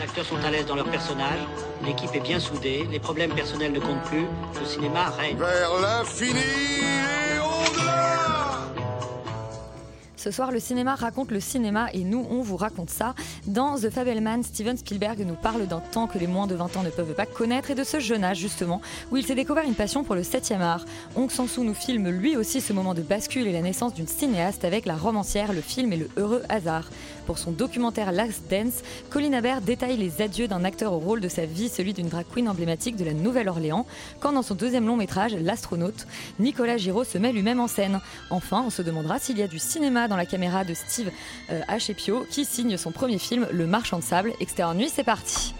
Les 0.00 0.06
acteurs 0.06 0.24
sont 0.24 0.42
à 0.42 0.50
l'aise 0.50 0.64
dans 0.64 0.76
leur 0.76 0.90
personnage, 0.90 1.40
l'équipe 1.84 2.08
est 2.14 2.20
bien 2.20 2.40
soudée, 2.40 2.88
les 2.90 2.98
problèmes 2.98 3.34
personnels 3.34 3.70
ne 3.70 3.80
comptent 3.80 4.02
plus, 4.04 4.24
le 4.58 4.66
cinéma 4.66 5.10
règne. 5.10 5.36
Vers 5.36 5.78
l'infini 5.78 6.38
et 6.38 7.38
au-delà 7.38 8.20
Ce 10.16 10.30
soir, 10.30 10.52
le 10.52 10.58
cinéma 10.58 10.94
raconte 10.94 11.30
le 11.30 11.40
cinéma 11.40 11.88
et 11.92 12.04
nous, 12.04 12.26
on 12.30 12.40
vous 12.40 12.56
raconte 12.56 12.88
ça. 12.88 13.14
Dans 13.46 13.76
The 13.76 13.90
Fableman, 13.90 14.42
Steven 14.42 14.78
Spielberg 14.78 15.20
nous 15.26 15.34
parle 15.34 15.66
d'un 15.66 15.80
temps 15.80 16.06
que 16.06 16.16
les 16.16 16.26
moins 16.26 16.46
de 16.46 16.54
20 16.54 16.78
ans 16.78 16.82
ne 16.82 16.88
peuvent 16.88 17.14
pas 17.14 17.26
connaître 17.26 17.70
et 17.70 17.74
de 17.74 17.84
ce 17.84 18.00
jeune 18.00 18.24
âge, 18.24 18.38
justement, 18.38 18.80
où 19.10 19.18
il 19.18 19.26
s'est 19.26 19.34
découvert 19.34 19.64
une 19.64 19.74
passion 19.74 20.02
pour 20.02 20.14
le 20.14 20.22
7e 20.22 20.60
art. 20.60 20.86
Ong 21.14 21.30
Sang-soo 21.30 21.62
nous 21.62 21.74
filme 21.74 22.08
lui 22.08 22.38
aussi 22.38 22.62
ce 22.62 22.72
moment 22.72 22.94
de 22.94 23.02
bascule 23.02 23.46
et 23.46 23.52
la 23.52 23.60
naissance 23.60 23.92
d'une 23.92 24.06
cinéaste 24.06 24.64
avec 24.64 24.86
la 24.86 24.96
romancière, 24.96 25.52
le 25.52 25.60
film 25.60 25.92
et 25.92 25.98
le 25.98 26.08
heureux 26.16 26.42
hasard. 26.48 26.88
Pour 27.30 27.38
son 27.38 27.52
documentaire 27.52 28.10
Last 28.10 28.50
Dance, 28.50 28.82
Colin 29.08 29.34
Habert 29.34 29.60
détaille 29.60 29.96
les 29.96 30.20
adieux 30.20 30.48
d'un 30.48 30.64
acteur 30.64 30.92
au 30.92 30.98
rôle 30.98 31.20
de 31.20 31.28
sa 31.28 31.46
vie, 31.46 31.68
celui 31.68 31.92
d'une 31.92 32.08
drag 32.08 32.26
queen 32.28 32.48
emblématique 32.48 32.96
de 32.96 33.04
la 33.04 33.12
Nouvelle-Orléans, 33.12 33.86
quand 34.18 34.32
dans 34.32 34.42
son 34.42 34.56
deuxième 34.56 34.84
long 34.84 34.96
métrage, 34.96 35.36
L'astronaute, 35.36 36.08
Nicolas 36.40 36.76
Giraud 36.76 37.04
se 37.04 37.18
met 37.18 37.32
lui-même 37.32 37.60
en 37.60 37.68
scène. 37.68 38.00
Enfin, 38.30 38.64
on 38.66 38.70
se 38.70 38.82
demandera 38.82 39.20
s'il 39.20 39.38
y 39.38 39.42
a 39.42 39.46
du 39.46 39.60
cinéma 39.60 40.08
dans 40.08 40.16
la 40.16 40.26
caméra 40.26 40.64
de 40.64 40.74
Steve 40.74 41.12
euh, 41.50 41.60
Achepio, 41.68 42.26
qui 42.28 42.44
signe 42.44 42.76
son 42.76 42.90
premier 42.90 43.18
film, 43.18 43.46
Le 43.52 43.68
Marchand 43.68 44.00
de 44.00 44.02
Sable. 44.02 44.32
Extérieur 44.40 44.74
nuit, 44.74 44.90
c'est 44.92 45.04
parti. 45.04 45.54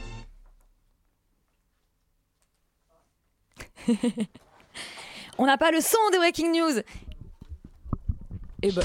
on 5.39 5.47
n'a 5.47 5.57
pas 5.57 5.71
le 5.71 5.81
son 5.81 5.99
de 6.13 6.17
Breaking 6.17 6.51
News. 6.51 6.81
Et 8.65 8.73
ben. 8.73 8.83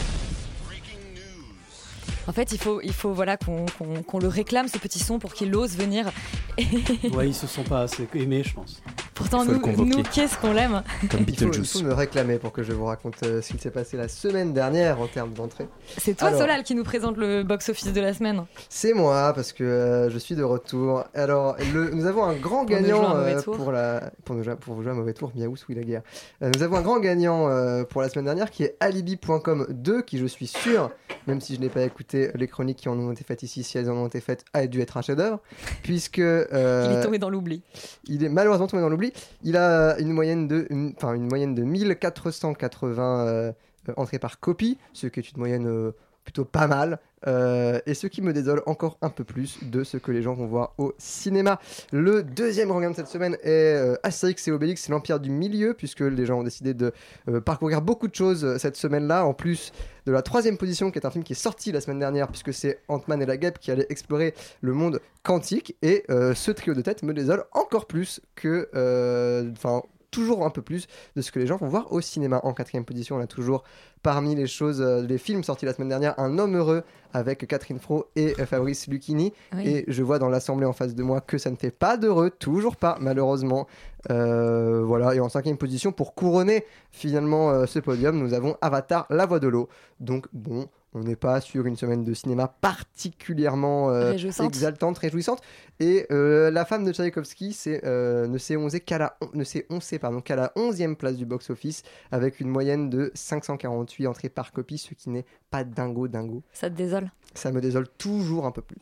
En 2.28 2.32
fait, 2.32 2.52
il 2.52 2.58
faut, 2.58 2.82
il 2.82 2.94
faut 2.94 3.14
voilà, 3.14 3.38
qu'on 3.38 4.20
le 4.20 4.28
réclame, 4.28 4.68
ce 4.68 4.78
petit 4.78 5.00
son, 5.00 5.20
pour 5.20 5.34
qu'il 5.34 5.56
ose 5.56 5.78
venir. 5.78 6.12
Ouais, 7.14 7.28
ils 7.28 7.36
se 7.36 7.48
sont 7.48 7.64
pas 7.64 7.82
assez 7.82 8.08
aimés, 8.16 8.44
je 8.44 8.54
pense. 8.54 8.82
Pourtant, 9.16 9.46
nous, 9.46 9.60
qu'est-ce 10.14 10.38
qu'on 10.38 10.54
l'aime 10.54 10.84
Comme 11.10 11.22
Il 11.28 11.36
faut, 11.38 11.46
il 11.46 11.48
Beetlejuice. 11.48 11.72
faut 11.80 11.84
me 11.86 11.94
réclamer 11.94 12.38
pour 12.38 12.52
que 12.52 12.64
je 12.64 12.74
vous 12.74 12.86
raconte 12.86 13.24
euh, 13.24 13.42
ce 13.42 13.48
qu'il 13.50 13.60
s'est 13.62 13.72
passé 13.72 13.96
la 13.98 14.08
semaine 14.10 14.54
dernière 14.54 15.00
en 15.02 15.08
termes 15.08 15.32
d'entrée. 15.34 15.68
C'est 15.98 16.16
toi, 16.16 16.28
Alors. 16.28 16.42
Solal, 16.42 16.64
qui 16.64 16.76
nous 16.76 16.84
présente 16.84 17.16
le 17.18 17.44
box-office 17.44 17.94
de 17.94 18.02
la 18.02 18.14
semaine. 18.14 18.44
C'est 18.70 18.94
moi 18.94 19.32
parce 19.34 19.54
que 19.54 19.64
euh, 19.64 20.10
je 20.10 20.18
suis 20.18 20.36
de 20.36 20.44
retour. 20.44 21.06
Alors, 21.14 21.56
le- 21.74 21.92
nous 21.92 22.06
avons 22.06 22.24
un 22.26 22.34
grand 22.36 22.66
Pour 22.66 22.76
nous 22.76 22.82
gagnant 22.84 22.98
jouer 22.98 23.06
un 23.06 23.14
mauvais 23.18 23.36
euh, 23.36 23.42
pour 23.42 23.72
la 23.72 24.12
pour 24.26 24.36
nous 24.36 24.44
pour 24.58 24.76
vous 24.76 24.84
jouer 24.84 24.92
un 24.92 24.96
mauvais 24.96 25.14
tour. 25.14 25.32
Miaous, 25.36 25.56
oui 25.70 25.76
la 25.76 25.84
guerre. 25.84 26.02
Euh, 26.44 26.52
nous 26.54 26.62
avons 26.64 26.76
un 26.76 26.82
grand 26.82 27.00
gagnant 27.00 27.48
euh, 27.50 27.84
pour 27.86 28.02
la 28.02 28.10
semaine 28.10 28.26
dernière 28.26 28.52
qui 28.52 28.64
est 28.64 28.76
Alibi.com 28.82 29.68
2 29.70 30.02
qui 30.02 30.18
je 30.18 30.26
suis 30.26 30.48
sûr, 30.48 30.92
même 31.28 31.40
si 31.40 31.56
je 31.56 31.62
n'ai 31.62 31.70
pas 31.70 31.84
écouté 31.84 32.32
les 32.36 32.48
chroniques 32.48 32.80
qui 32.80 32.90
en 32.90 33.00
ont 33.00 33.12
été 33.14 33.24
faites 33.24 33.44
ici, 33.44 33.64
si 33.64 33.78
elles 33.78 33.90
en 33.90 33.96
ont 33.96 34.08
été 34.08 34.20
faites, 34.20 34.44
a 34.54 34.68
dû 34.68 34.82
être 34.82 34.98
un 34.98 35.02
chef-d'œuvre 35.02 35.40
puisque 35.84 36.20
euh, 36.20 36.88
Il 36.92 36.98
est 37.00 37.04
tombé 37.04 37.18
dans 37.18 37.30
l'oubli. 37.30 37.62
il 38.08 38.24
est 38.24 38.30
malheureusement 38.30 38.68
tombé 38.68 38.82
dans 38.82 38.90
l'oubli. 38.90 39.05
Il 39.44 39.58
a 39.58 39.98
une 40.00 40.12
moyenne 40.12 40.48
de, 40.48 40.68
une, 40.70 40.96
moyenne 41.28 41.56
de 41.56 41.64
1480 41.64 43.28
euh, 43.28 43.52
euh, 43.90 43.94
entrées 43.98 44.20
par 44.20 44.40
copie, 44.40 44.78
ce 44.94 45.08
qui 45.08 45.20
est 45.20 45.32
une 45.32 45.38
moyenne 45.38 45.68
euh, 45.68 45.92
plutôt 46.26 46.44
pas 46.44 46.68
mal. 46.68 47.00
euh, 47.28 47.80
et 47.86 47.94
ce 47.94 48.06
qui 48.08 48.22
me 48.22 48.34
désole 48.34 48.62
encore 48.68 48.98
un 49.02 49.10
peu 49.10 49.24
plus 49.24 49.58
de 49.64 49.84
ce 49.84 49.98
que 49.98 50.12
les 50.12 50.22
gens 50.22 50.34
vont 50.34 50.46
voir 50.46 50.74
au 50.78 50.94
cinéma. 50.98 51.60
Le 51.92 52.22
deuxième 52.22 52.70
gain 52.70 52.92
de 52.92 52.96
cette 52.96 53.08
semaine 53.08 53.36
est 53.44 53.76
euh, 53.76 53.96
Astérix 54.04 54.48
et 54.48 54.52
Obélix, 54.52 54.84
c'est 54.84 54.92
l'Empire 54.92 55.20
du 55.20 55.32
Milieu, 55.32 55.74
puisque 55.74 56.02
les 56.02 56.26
gens 56.26 56.40
ont 56.40 56.44
décidé 56.44 56.74
de 56.74 56.92
euh, 57.30 57.42
parcourir 57.42 57.82
beaucoup 57.82 58.08
de 58.08 58.14
choses 58.14 58.44
euh, 58.46 58.58
cette 58.60 58.76
semaine-là, 58.76 59.26
en 59.26 59.34
plus 59.34 59.72
de 60.06 60.12
la 60.12 60.22
troisième 60.22 60.58
position, 60.58 60.92
qui 60.92 61.00
est 61.00 61.06
un 61.06 61.10
film 61.10 61.24
qui 61.24 61.34
est 61.34 61.36
sorti 61.36 61.72
la 61.72 61.82
semaine 61.82 62.00
dernière, 62.00 62.28
puisque 62.28 62.54
c'est 62.54 62.80
Ant-Man 62.90 63.22
et 63.24 63.26
la 63.26 63.38
Guêpe 63.38 63.58
qui 63.58 63.72
allait 63.72 63.88
explorer 63.90 64.36
le 64.62 64.74
monde 64.74 65.00
quantique. 65.24 65.76
Et 65.82 66.04
ce 66.08 66.52
trio 66.52 66.76
de 66.76 66.82
tête 66.82 67.02
me 67.02 67.12
désole 67.12 67.46
encore 67.54 67.88
plus 67.88 68.22
que. 68.36 68.70
Enfin. 69.58 69.82
Toujours 70.16 70.46
un 70.46 70.50
peu 70.50 70.62
plus 70.62 70.88
de 71.18 71.22
ce 71.22 71.32
que 71.32 71.40
les 71.40 71.46
gens 71.46 71.58
vont 71.58 71.68
voir 71.68 71.92
au 71.92 72.00
cinéma. 72.00 72.40
En 72.44 72.54
quatrième 72.54 72.86
position, 72.86 73.18
on 73.18 73.20
a 73.20 73.28
toujours 73.28 73.64
parmi 74.02 74.34
les 74.34 74.48
choses, 74.48 74.82
euh, 74.82 75.02
les 75.02 75.18
films 75.18 75.44
sortis 75.44 75.66
la 75.66 75.74
semaine 75.74 75.90
dernière, 75.90 76.18
Un 76.18 76.40
homme 76.40 76.56
heureux 76.56 76.84
avec 77.14 77.46
Catherine 77.48 77.80
Fro 77.80 78.08
et 78.16 78.34
euh, 78.40 78.46
Fabrice 78.46 78.88
Lucchini. 78.88 79.34
Oui. 79.54 79.68
Et 79.68 79.86
je 79.88 80.04
vois 80.04 80.18
dans 80.18 80.30
l'assemblée 80.30 80.66
en 80.66 80.74
face 80.74 80.96
de 80.96 81.04
moi 81.04 81.20
que 81.20 81.38
ça 81.38 81.52
ne 81.52 81.58
fait 81.58 81.72
pas 81.72 81.98
d'heureux, 81.98 82.30
toujours 82.30 82.78
pas, 82.78 82.98
malheureusement. 83.02 83.68
Euh, 84.10 84.84
voilà, 84.86 85.16
et 85.16 85.20
en 85.20 85.30
cinquième 85.30 85.58
position, 85.58 85.92
pour 85.92 86.16
couronner 86.16 86.64
finalement 86.92 87.50
euh, 87.50 87.66
ce 87.66 87.80
podium, 87.80 88.18
nous 88.18 88.34
avons 88.34 88.56
Avatar, 88.62 89.06
La 89.10 89.26
Voix 89.26 89.40
de 89.40 89.48
l'eau. 89.48 89.68
Donc 90.00 90.28
bon, 90.32 90.68
on 90.96 91.04
n'est 91.04 91.16
pas 91.18 91.42
sur 91.42 91.66
une 91.68 91.76
semaine 91.76 92.04
de 92.04 92.14
cinéma 92.14 92.48
particulièrement 92.48 93.90
euh, 93.92 94.12
Réjouissante. 94.12 94.48
exaltante, 94.48 94.98
réjouissante. 94.98 95.42
Et 95.80 96.08
euh, 96.12 96.50
la 96.50 96.66
femme 96.66 96.86
de 96.86 96.94
Tchaïkovski 96.94 97.54
c'est, 97.54 97.86
euh, 97.86 98.28
ne 98.28 98.38
s'est 98.38 98.56
onzée 98.56 98.80
qu'à 98.80 98.98
la, 98.98 99.18
on- 99.22 99.30
ne 99.38 99.44
s'est 99.44 99.66
oncée, 99.70 100.00
pardon, 100.00 100.22
qu'à 100.22 100.36
la 100.36 100.52
11e 100.56 100.96
place 100.96 101.18
du 101.18 101.26
box-office, 101.26 101.84
avec 102.12 102.40
une 102.40 102.48
moyenne 102.50 102.90
de 102.90 103.12
548 103.14 104.08
entrées 104.08 104.30
par 104.30 104.52
copie, 104.52 104.78
ce 104.78 104.94
qui 104.94 105.10
n'est 105.10 105.26
pas 105.52 105.64
dingo 105.64 106.08
dingo. 106.08 106.42
Ça 106.54 106.70
te 106.70 106.76
désole? 106.76 107.12
Ça 107.34 107.52
me 107.52 107.60
désole 107.62 107.88
toujours 107.98 108.46
un 108.46 108.52
peu 108.52 108.62
plus. 108.62 108.78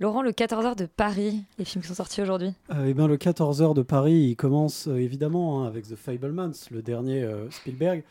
Laurent, 0.00 0.22
le 0.22 0.32
14h 0.32 0.74
de 0.76 0.86
Paris, 0.86 1.44
les 1.58 1.64
films 1.64 1.82
qui 1.82 1.88
sont 1.88 1.94
sortis 1.94 2.20
aujourd'hui? 2.22 2.52
Euh, 2.72 2.86
eh 2.88 2.94
ben, 2.94 3.06
le 3.06 3.16
14h 3.16 3.74
de 3.74 3.82
Paris, 3.82 4.30
il 4.30 4.34
commence 4.36 4.88
euh, 4.88 4.96
évidemment 4.96 5.62
hein, 5.62 5.68
avec 5.68 5.86
The 5.86 5.94
Fablemans, 5.94 6.50
le 6.72 6.82
dernier 6.82 7.22
euh, 7.22 7.48
Spielberg, 7.50 8.02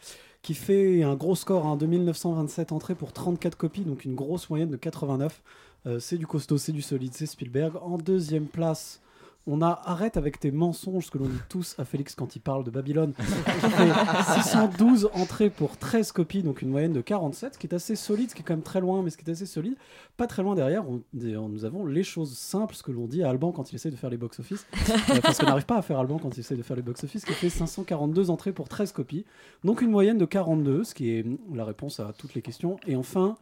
qui 0.44 0.54
fait 0.54 1.02
un 1.04 1.16
gros 1.16 1.36
score, 1.36 1.66
hein, 1.66 1.78
2927 1.78 2.74
entrées 2.74 2.96
pour 2.96 3.14
34 3.14 3.58
copies, 3.58 3.81
donc 3.81 4.06
une 4.06 4.14
grosse 4.14 4.50
moyenne 4.50 4.70
de 4.70 4.76
89. 4.76 5.42
Euh, 5.86 6.00
c'est 6.00 6.18
du 6.18 6.28
costaud, 6.28 6.58
c'est 6.58 6.74
du 6.74 6.81
solide, 6.81 7.14
c'est 7.14 7.26
Spielberg. 7.26 7.78
En 7.81 7.98
deuxième 7.98 8.46
place, 8.46 9.02
on 9.48 9.62
a 9.62 9.81
Arrête 9.86 10.16
avec 10.18 10.40
tes 10.40 10.52
mensonges, 10.52 11.06
ce 11.08 11.12
que 11.12 11.18
l'on 11.18 11.26
dit 11.28 11.40
tous 11.50 11.76
à 11.78 11.86
Félix 11.86 12.16
quand 12.16 12.36
il 12.36 12.40
parle 12.40 12.64
de 12.64 12.72
Babylone, 12.72 13.14
qui 13.14 13.24
fait 13.70 14.42
612 14.42 15.09
entrées 15.14 15.50
pour 15.50 15.78
13 15.78 16.12
copies, 16.14 16.44
donc 16.44 16.62
une 16.62 16.70
moyenne 16.70 16.94
de 16.94 17.02
47, 17.02 17.53
ce 17.56 17.59
qui 17.59 17.68
est 17.68 17.74
assez 17.74 17.96
solide, 17.96 18.30
ce 18.30 18.36
qui 18.36 18.42
est 18.42 18.46
quand 18.46 18.53
même 18.53 18.62
très 18.64 18.80
loin, 18.80 19.02
mais 19.03 19.09
ce 19.09 19.18
qui 19.18 19.26
est 19.26 19.32
assez 19.32 19.46
solide. 19.46 19.76
Pas 20.18 20.28
très 20.28 20.44
loin 20.44 20.56
derrière, 20.56 20.84
on- 20.90 21.02
nous 21.14 21.66
avons 21.66 21.86
les 21.86 22.03
choses 22.03 22.38
simples, 22.38 22.76
ce 22.76 22.84
que 22.84 22.92
l'on 22.92 23.06
dit 23.08 23.24
à 23.24 23.30
Alban 23.30 23.52
quand 23.52 23.72
il 23.72 23.76
essaie 23.76 23.92
de 23.92 23.96
faire 23.96 24.09
les 24.09 24.18
box-office. 24.18 24.66
Euh, 25.09 25.20
parce 25.22 25.38
qu'on 25.40 25.46
n'arrive 25.48 25.66
pas 25.66 25.78
à 25.78 25.82
faire 25.82 26.00
Alban 26.00 26.20
quand 26.20 26.36
il 26.38 26.40
essaie 26.40 26.56
de 26.56 26.62
faire 26.64 26.76
les 26.78 26.82
box-office, 26.82 27.26
qui 27.26 27.34
fait 27.34 27.50
542 27.50 28.30
entrées 28.30 28.52
pour 28.53 28.70
13 28.70 28.92
copies. 28.94 29.26
Donc 29.64 29.82
une 29.82 29.90
moyenne 29.92 30.18
de 30.18 30.26
42, 30.26 30.84
ce 30.84 30.94
qui 30.94 31.09
est 31.09 31.26
la 31.53 31.66
réponse 31.66 32.00
à 32.00 32.14
toutes 32.18 32.34
les 32.36 32.42
questions. 32.42 32.78
Et 32.88 32.96
enfin, 32.96 33.36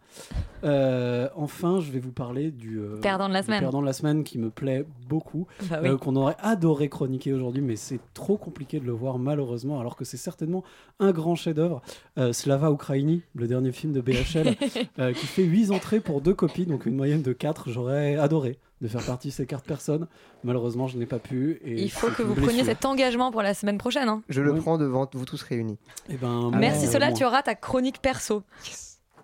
euh, 0.64 1.28
enfin 1.36 1.80
je 1.80 1.92
vais 1.92 2.00
vous 2.00 2.12
parler 2.12 2.52
du 2.52 2.80
euh, 2.80 2.98
Perdant 3.02 3.28
de 3.28 3.34
la 3.34 3.44
semaine. 3.44 3.60
perdant 3.60 3.82
de 3.82 3.86
la 3.86 3.94
semaine 3.94 4.24
qui 4.24 4.38
me 4.38 4.50
plaît 4.50 4.86
beaucoup, 5.10 5.48
Bah 5.70 5.80
oui. 5.82 5.90
Euh, 5.92 5.98
qu'on 5.98 6.16
aurait 6.16 6.36
adoré 6.40 6.90
chroniquer 6.90 7.34
aujourd'hui, 7.34 7.62
mais 7.62 7.76
c'est 7.76 8.00
trop 8.14 8.38
compliqué 8.38 8.80
de 8.80 8.86
le 8.86 8.92
voir 8.92 9.20
malheureusement, 9.20 9.80
alors 9.80 9.96
que 9.96 10.06
c'est 10.06 10.18
certainement 10.18 10.64
un 11.00 11.12
grand 11.12 11.36
chef-d'œuvre. 11.36 11.82
Euh, 12.18 12.34
Slava 12.34 12.72
Ukraini, 12.72 13.22
le 13.36 13.48
dernier 13.48 13.72
film 13.72 13.94
de 13.94 14.02
BHL, 14.02 14.56
euh, 15.00 15.14
qui 15.14 15.26
fait 15.28 15.44
8 15.44 15.72
entrées 15.72 16.00
pour 16.00 16.22
deux 16.22 16.34
copies, 16.34 16.66
donc 16.66 16.86
une 16.86 16.96
moyenne 16.96 17.22
de 17.22 17.34
4. 17.34 17.70
J'aurais 17.70 18.16
adoré 18.16 18.58
de 18.82 18.88
faire 18.88 19.04
partie 19.06 19.28
de 19.28 19.34
ces 19.34 19.46
cartes 19.46 19.66
personnes. 19.66 20.08
Malheureusement, 20.44 20.88
je 20.88 20.98
n'ai 20.98 21.06
pas 21.06 21.20
pu. 21.20 21.60
Et 21.64 21.84
Il 21.84 21.92
faut 21.92 22.10
que 22.10 22.24
vous 22.24 22.34
preniez 22.34 22.64
cet 22.64 22.84
engagement 22.86 23.32
pour 23.32 23.44
la 23.44 23.54
semaine 23.54 23.78
prochaine. 23.78 24.10
hein. 24.10 24.24
Je 24.28 24.42
le 24.42 24.52
Oui. 24.54 24.60
prends 24.60 24.80
devant 24.80 25.08
vous 25.14 25.26
tous 25.26 25.42
réunis. 25.44 25.78
Eh 26.10 26.18
ben, 26.18 26.50
Merci 26.58 26.88
moi, 26.88 27.00
moi. 27.00 27.12
tu 27.14 27.24
auras 27.24 27.44
ta 27.44 27.54
chronique 27.54 28.02
perso. 28.02 28.42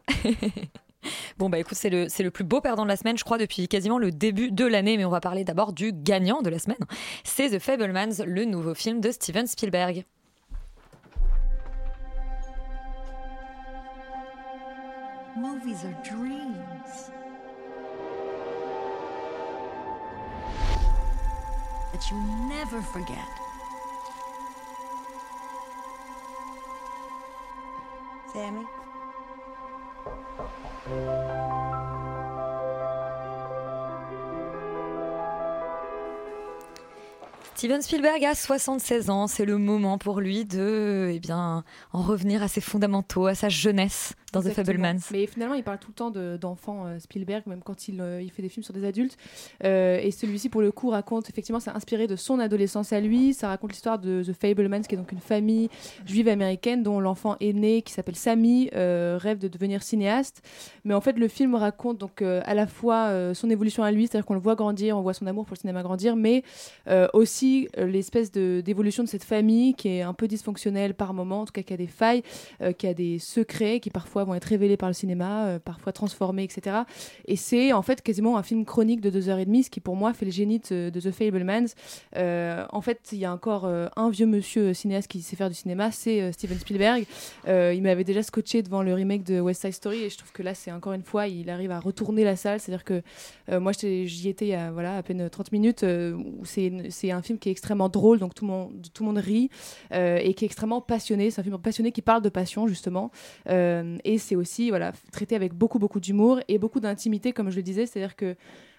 bon 1.38 1.50
bah 1.50 1.60
écoute, 1.60 1.78
c'est 1.78 1.90
le, 1.90 2.08
le 2.20 2.32
plus 2.32 2.44
beau 2.44 2.62
perdant 2.62 2.84
de 2.84 2.90
la 2.90 2.98
semaine, 2.98 3.18
je 3.18 3.24
crois, 3.24 3.38
depuis 3.38 3.68
quasiment 3.68 3.98
le 3.98 4.12
début 4.12 4.52
de 4.52 4.66
l'année, 4.66 4.98
mais 4.98 5.06
on 5.06 5.10
va 5.10 5.20
parler 5.20 5.44
d'abord 5.44 5.74
du 5.74 5.92
gagnant 5.94 6.42
de 6.42 6.50
la 6.50 6.60
semaine. 6.60 6.78
C'est 7.24 7.50
The 7.50 7.60
Fablemans, 7.60 8.24
le 8.26 8.46
nouveau 8.46 8.74
film 8.74 9.02
de 9.02 9.12
Steven 9.12 9.48
Spielberg. 9.48 10.06
Movies 15.36 15.86
are 15.86 15.94
dreams. 16.04 17.12
That 21.94 22.12
never 22.50 22.82
forget. 22.82 23.18
Sammy? 28.34 28.66
Thank 30.90 31.32
you. 31.32 31.37
Steven 37.58 37.82
Spielberg 37.82 38.24
a 38.24 38.36
76 38.36 39.10
ans, 39.10 39.26
c'est 39.26 39.44
le 39.44 39.58
moment 39.58 39.98
pour 39.98 40.20
lui 40.22 40.46
de 40.46 41.10
eh 41.12 41.20
bien, 41.20 41.64
en 41.92 42.02
revenir 42.04 42.44
à 42.44 42.48
ses 42.48 42.62
fondamentaux, 42.62 43.26
à 43.26 43.34
sa 43.34 43.50
jeunesse 43.50 44.14
dans 44.32 44.44
The. 44.44 44.50
Fablemans. 44.50 45.00
Mais 45.12 45.26
finalement, 45.26 45.56
il 45.56 45.64
parle 45.64 45.80
tout 45.80 45.88
le 45.88 45.96
temps 45.96 46.12
de- 46.12 46.38
d'enfants 46.40 46.86
euh, 46.86 47.00
Spielberg, 47.00 47.44
même 47.48 47.62
quand 47.64 47.88
il, 47.88 48.00
euh, 48.00 48.22
il 48.22 48.30
fait 48.30 48.44
des 48.44 48.50
films 48.50 48.64
sur 48.64 48.76
des 48.76 48.86
adultes. 48.86 49.18
Euh, 49.64 49.98
et 50.00 50.12
celui-ci, 50.12 50.50
pour 50.50 50.62
le 50.62 50.72
coup, 50.72 50.90
raconte 50.92 51.30
effectivement, 51.32 51.60
c'est 51.60 51.72
inspiré 51.72 52.06
de 52.06 52.16
son 52.16 52.38
adolescence 52.40 52.94
à 52.94 53.00
lui. 53.00 53.34
Ça 53.34 53.48
raconte 53.48 53.72
l'histoire 53.72 53.98
de 53.98 54.22
The 54.22 54.34
Fablemans, 54.34 54.82
qui 54.82 54.94
est 54.94 54.98
donc 54.98 55.12
une 55.12 55.20
famille 55.20 55.70
juive 56.06 56.28
américaine 56.28 56.84
dont 56.84 57.00
l'enfant 57.00 57.38
aîné, 57.40 57.82
qui 57.82 57.92
s'appelle 57.94 58.18
Sammy, 58.18 58.70
rêve 58.74 59.40
de 59.40 59.48
devenir 59.48 59.82
cinéaste. 59.82 60.44
Mais 60.84 60.94
en 60.94 61.02
fait, 61.02 61.14
le 61.18 61.28
film 61.28 61.56
raconte 61.56 61.98
donc 61.98 62.22
à 62.22 62.54
la 62.54 62.68
fois 62.68 63.34
son 63.34 63.50
évolution 63.50 63.82
à 63.84 63.92
lui, 63.92 64.06
c'est-à-dire 64.08 64.26
qu'on 64.28 64.36
le 64.36 64.40
voit 64.40 64.56
grandir, 64.56 64.96
on 64.98 65.02
voit 65.02 65.16
son 65.16 65.26
amour 65.26 65.46
pour 65.46 65.56
le 65.56 65.60
cinéma 65.60 65.82
grandir, 65.82 66.16
mais 66.16 66.44
euh, 66.88 67.08
aussi 67.48 67.70
euh, 67.78 67.86
l'espèce 67.86 68.32
d'évolution 68.32 69.04
de 69.04 69.08
cette 69.08 69.24
famille 69.24 69.74
qui 69.74 69.90
est 69.90 70.02
un 70.02 70.14
peu 70.14 70.28
dysfonctionnelle 70.28 70.94
par 70.94 71.14
moment, 71.14 71.42
en 71.42 71.46
tout 71.46 71.52
cas 71.52 71.62
qui 71.62 71.74
a 71.74 71.78
des 71.78 71.88
failles, 71.88 72.24
euh, 72.62 72.72
qui 72.72 72.88
a 72.88 72.94
des 72.94 73.20
secrets 73.20 73.80
qui 73.80 73.90
parfois 73.90 74.24
vont 74.24 74.36
être 74.36 74.46
révélés 74.46 74.78
par 74.78 74.90
le 74.90 74.94
cinéma, 74.94 75.46
euh, 75.46 75.60
parfois 75.60 75.94
transformés, 75.94 76.44
etc. 76.44 76.78
Et 77.26 77.36
c'est 77.36 77.74
en 77.74 77.82
fait 77.82 78.02
quasiment 78.02 78.38
un 78.38 78.44
film 78.44 78.66
chronique 78.66 79.02
de 79.02 79.10
deux 79.10 79.30
heures 79.30 79.40
et 79.40 79.46
demie, 79.46 79.64
ce 79.64 79.70
qui 79.70 79.80
pour 79.80 79.96
moi 79.96 80.14
fait 80.14 80.26
le 80.26 80.32
génie 80.32 80.60
de, 80.60 80.90
The 80.90 81.12
Fablemans. 81.12 81.68
Euh, 82.16 82.66
en 82.72 82.82
fait, 82.82 83.10
il 83.12 83.20
y 83.20 83.26
a 83.26 83.34
encore 83.34 83.66
un 83.66 84.10
vieux 84.10 84.26
monsieur 84.26 84.74
cinéaste 84.74 85.08
qui 85.08 85.22
sait 85.22 85.36
faire 85.36 85.50
du 85.50 85.56
cinéma, 85.56 85.92
c'est 85.92 86.32
Steven 86.32 86.58
Spielberg. 86.58 87.06
Il 87.48 87.82
m'avait 87.82 88.04
déjà 88.04 88.24
scotché 88.24 88.64
devant 88.64 88.82
le 88.82 88.94
remake 88.94 89.24
de 89.24 89.40
West 89.40 89.62
Side 89.62 89.74
Story 89.74 90.04
et 90.04 90.10
je 90.10 90.18
trouve 90.18 90.32
que 90.32 90.44
là, 90.44 90.54
c'est 90.54 90.72
encore 90.72 90.94
une 90.94 91.04
fois, 91.04 91.28
il 91.28 91.50
arrive 91.50 91.72
à 91.72 91.80
retourner 91.80 92.24
la 92.24 92.36
salle. 92.36 92.60
C'est-à-dire 92.60 92.84
que 92.84 93.02
moi, 93.58 93.72
j'y 93.74 94.30
étais 94.30 94.56
voilà, 94.72 94.98
à 94.98 95.04
peine 95.04 95.30
30 95.30 95.52
minutes. 95.52 95.86
c'est 96.44 97.12
un 97.12 97.22
film 97.22 97.37
qui 97.38 97.50
est 97.50 97.52
extrêmement 97.52 97.90
drôle, 97.90 98.20
donc 98.20 98.34
tout 98.34 98.46
le 98.46 98.52
monde, 98.52 98.88
tout 98.94 99.04
monde 99.04 99.18
rit 99.18 99.50
euh, 99.94 100.20
et 100.22 100.34
qui 100.34 100.46
est 100.46 100.48
extrêmement 100.48 100.82
passionné. 100.82 101.32
C'est 101.32 101.42
un 101.42 101.44
film 101.44 101.58
passionné 101.58 101.92
qui 101.92 102.02
parle 102.02 102.22
de 102.22 102.30
passion, 102.30 102.68
justement. 102.68 103.12
Euh, 103.50 103.98
et 104.04 104.18
c'est 104.18 104.36
aussi 104.36 104.70
voilà, 104.70 104.92
traité 105.12 105.36
avec 105.36 105.54
beaucoup, 105.54 105.80
beaucoup 105.80 106.00
d'humour 106.00 106.40
et 106.48 106.58
beaucoup 106.58 106.80
d'intimité, 106.80 107.34
comme 107.34 107.50
je 107.50 107.56
le 107.56 107.64
disais. 107.64 107.86
C'est-à-dire 107.86 108.16
que 108.16 108.36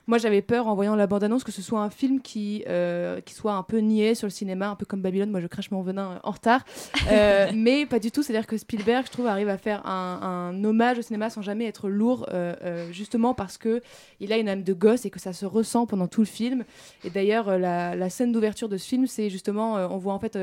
moi, 0.08 0.16
j'avais 0.16 0.40
peur 0.40 0.66
en 0.66 0.74
voyant 0.74 0.96
la 0.96 1.06
bande-annonce 1.06 1.44
que 1.44 1.52
ce 1.52 1.60
soit 1.60 1.80
un 1.80 1.90
film 1.90 2.22
qui, 2.22 2.64
euh, 2.66 3.20
qui 3.20 3.34
soit 3.34 3.52
un 3.52 3.62
peu 3.62 3.76
niais 3.78 4.14
sur 4.14 4.26
le 4.26 4.30
cinéma, 4.30 4.70
un 4.70 4.74
peu 4.74 4.86
comme 4.86 5.02
Babylone. 5.02 5.30
Moi, 5.30 5.40
je 5.40 5.46
crache 5.46 5.70
mon 5.70 5.82
venin 5.82 6.18
en 6.24 6.30
retard. 6.30 6.64
Euh, 7.10 7.50
mais 7.54 7.86
pas 7.86 7.98
du 7.98 8.10
tout. 8.10 8.22
C'est-à-dire 8.22 8.46
que 8.46 8.58
Spielberg, 8.58 9.06
je 9.06 9.10
trouve, 9.10 9.26
arrive 9.26 9.48
à 9.48 9.56
faire 9.56 9.86
un, 9.86 10.52
un 10.52 10.64
hommage 10.64 10.98
au 10.98 11.02
cinéma 11.02 11.30
sans 11.30 11.40
jamais 11.40 11.64
être 11.64 11.88
lourd, 11.88 12.26
euh, 12.32 12.92
justement 12.92 13.32
parce 13.32 13.56
que 13.56 13.80
il 14.20 14.30
a 14.32 14.36
une 14.36 14.48
âme 14.48 14.62
de 14.62 14.74
gosse 14.74 15.06
et 15.06 15.10
que 15.10 15.18
ça 15.18 15.32
se 15.32 15.46
ressent 15.46 15.86
pendant 15.86 16.06
tout 16.06 16.20
le 16.20 16.26
film. 16.26 16.64
Et 17.04 17.10
d'ailleurs, 17.10 17.58
la, 17.58 17.94
la 17.94 18.10
scène 18.10 18.30
d'ouverture 18.30 18.68
de 18.68 18.76
ce 18.76 18.86
film, 18.86 19.06
c'est 19.06 19.30
justement, 19.30 19.74
on 19.74 19.96
voit 19.96 20.12
en 20.12 20.18
fait. 20.18 20.38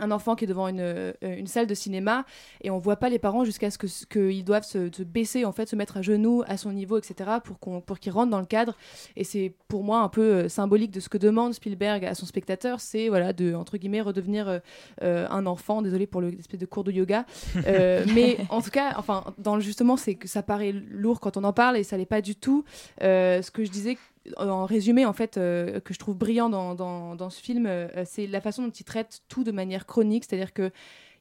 Un 0.00 0.10
enfant 0.10 0.34
qui 0.34 0.44
est 0.44 0.46
devant 0.48 0.68
une, 0.68 0.80
euh, 0.80 1.12
une 1.22 1.46
salle 1.46 1.66
de 1.66 1.74
cinéma 1.74 2.24
et 2.62 2.70
on 2.70 2.78
voit 2.78 2.96
pas 2.96 3.08
les 3.08 3.18
parents 3.18 3.44
jusqu'à 3.44 3.70
ce 3.70 3.78
que 3.78 3.86
qu'ils 4.10 4.44
doivent 4.44 4.64
se, 4.64 4.90
se 4.94 5.02
baisser 5.02 5.44
en 5.44 5.52
fait 5.52 5.68
se 5.68 5.76
mettre 5.76 5.96
à 5.98 6.02
genoux 6.02 6.42
à 6.46 6.56
son 6.56 6.72
niveau 6.72 6.98
etc 6.98 7.30
pour 7.44 7.58
qu'on 7.58 7.80
pour 7.80 7.98
qu'il 7.98 8.12
rentre 8.12 8.30
dans 8.30 8.40
le 8.40 8.46
cadre. 8.46 8.76
Et 9.16 9.24
c'est 9.24 9.52
pour 9.68 9.84
moi 9.84 10.00
un 10.00 10.08
peu 10.08 10.22
euh, 10.22 10.48
symbolique 10.48 10.90
de 10.90 11.00
ce 11.00 11.08
que 11.08 11.18
demande 11.18 11.54
Spielberg 11.54 12.04
à 12.04 12.14
son 12.14 12.26
spectateur 12.26 12.80
c'est 12.80 13.08
voilà 13.08 13.32
de 13.32 13.54
entre 13.54 13.76
guillemets 13.76 14.00
redevenir 14.00 14.60
euh, 15.02 15.26
un 15.30 15.46
enfant. 15.46 15.82
Désolé 15.82 16.06
pour 16.06 16.20
le- 16.20 16.30
l'espèce 16.30 16.58
de 16.60 16.66
cours 16.66 16.84
de 16.84 16.92
yoga. 16.92 17.24
Euh, 17.66 18.04
mais 18.14 18.38
en 18.48 18.62
tout 18.62 18.70
cas 18.70 18.94
enfin 18.96 19.22
dans 19.38 19.54
le 19.54 19.60
justement 19.60 19.96
c'est 19.96 20.14
que 20.14 20.26
ça 20.26 20.42
paraît 20.42 20.72
lourd 20.72 21.20
quand 21.20 21.36
on 21.36 21.44
en 21.44 21.52
parle 21.52 21.76
et 21.76 21.84
ça 21.84 21.96
l'est 21.96 22.06
pas 22.06 22.20
du 22.22 22.34
tout. 22.34 22.64
Euh, 23.02 23.42
ce 23.42 23.50
que 23.50 23.64
je 23.64 23.70
disais 23.70 23.98
en 24.36 24.64
résumé, 24.66 25.06
en 25.06 25.12
fait, 25.12 25.36
euh, 25.36 25.80
que 25.80 25.94
je 25.94 25.98
trouve 25.98 26.16
brillant 26.16 26.48
dans, 26.48 27.30
ce 27.30 27.40
film, 27.40 27.66
euh, 27.66 27.88
c'est 28.04 28.26
la 28.26 28.40
façon 28.40 28.62
dont 28.62 28.70
il 28.70 28.84
traite 28.84 29.20
tout 29.28 29.44
de 29.44 29.52
manière 29.52 29.86
chronique, 29.86 30.24
c'est-à-dire 30.24 30.52
que 30.52 30.70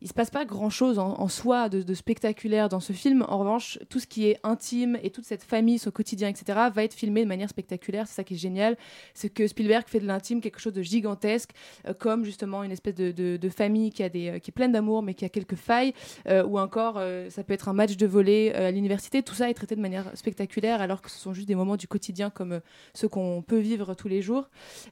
il 0.01 0.07
se 0.07 0.13
passe 0.13 0.29
pas 0.29 0.45
grand 0.45 0.69
chose 0.69 0.97
en, 0.97 1.27
soi 1.27 1.67
de, 1.67 1.93
spectaculaire 1.93 2.69
dans 2.69 2.79
ce 2.79 2.93
film. 2.93 3.25
En 3.27 3.37
revanche, 3.37 3.79
tout 3.89 3.99
ce 3.99 4.07
qui 4.07 4.27
est 4.27 4.39
intime 4.43 4.97
et 5.03 5.09
toute 5.09 5.25
cette 5.25 5.43
famille, 5.43 5.77
son 5.77 5.91
quotidien, 5.91 6.29
etc., 6.29 6.57
va 6.73 6.83
être 6.85 6.93
filmé 6.93 7.21
de 7.21 7.27
manière 7.27 7.49
spectaculaire. 7.49 8.07
C'est 8.07 8.15
ça 8.15 8.23
qui 8.23 8.35
est 8.35 8.37
génial. 8.37 8.77
C'est 9.13 9.29
que 9.29 9.45
Spielberg 9.45 9.87
fait 9.87 9.99
de 9.99 10.05
l'intime 10.05 10.39
quelque 10.39 10.59
chose 10.59 10.71
de 10.71 10.81
gigantesque, 10.81 11.49
euh, 11.85 11.93
comme 11.93 12.23
justement 12.23 12.63
une 12.63 12.71
espèce 12.71 12.95
de, 12.95 13.49
famille 13.49 13.91
euh, 13.99 14.39
qui 14.39 14.51
est 14.51 14.53
pleine 14.53 14.71
d'amour, 14.71 15.03
mais 15.03 15.15
qui 15.15 15.25
a 15.25 15.29
quelques 15.29 15.55
failles, 15.55 15.93
euh, 16.29 16.45
ou 16.45 16.59
encore 16.59 17.01
ça 17.29 17.43
peut 17.43 17.53
être 17.53 17.67
un 17.67 17.73
match 17.73 17.97
de 17.97 18.07
volley 18.07 18.53
à 18.53 18.71
l'université. 18.71 19.21
Tout 19.21 19.33
ça 19.33 19.49
est 19.49 19.53
traité 19.53 19.75
de 19.75 19.81
manière 19.81 20.15
spectaculaire, 20.15 20.81
alors 20.81 21.01
que 21.01 21.09
ce 21.09 21.17
sont 21.17 21.33
juste 21.33 21.47
des 21.47 21.55
moments 21.55 21.75
du 21.75 21.87
quotidien 21.87 22.29
comme 22.29 22.61
ceux 22.93 23.09
qu'on 23.09 23.41
peut 23.41 23.59
vivre 23.59 23.95
tous 23.95 24.07
les 24.07 24.21
jours. 24.21 24.49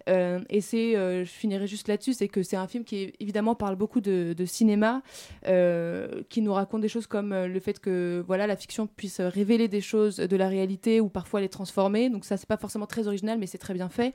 Et 0.08 0.62
c'est, 0.62 0.94
je 0.94 1.30
finirai 1.30 1.68
juste 1.68 1.88
là-dessus, 1.88 2.14
c'est 2.14 2.28
que 2.28 2.44
c'est 2.44 2.58
un 2.58 2.68
film 2.68 2.84
qui 2.84 3.14
évidemment 3.20 3.56
parle 3.56 3.76
beaucoup 3.76 4.02
de, 4.02 4.34
de 4.34 4.46
euh, 5.46 6.24
qui 6.30 6.42
nous 6.42 6.54
raconte 6.54 6.82
des 6.82 6.88
choses 6.88 7.08
comme 7.08 7.34
euh, 7.34 7.48
le 7.48 7.60
fait 7.60 7.80
que 7.80 8.24
voilà 8.26 8.48
la 8.48 8.56
fiction 8.56 8.88
puisse 8.88 9.20
révéler 9.20 9.68
des 9.68 9.82
choses 9.82 10.18
de 10.18 10.38
la 10.38 10.48
réalité 10.48 11.02
ou 11.02 11.10
parfois 11.10 11.42
les 11.42 11.50
transformer. 11.50 12.10
Donc 12.10 12.26
ça 12.26 12.38
c'est 12.38 12.48
pas 12.48 12.58
forcément 12.58 12.88
très 12.88 13.08
original, 13.08 13.38
mais 13.38 13.48
c'est 13.48 13.58
très 13.58 13.74
bien 13.74 13.90
fait. 13.90 14.14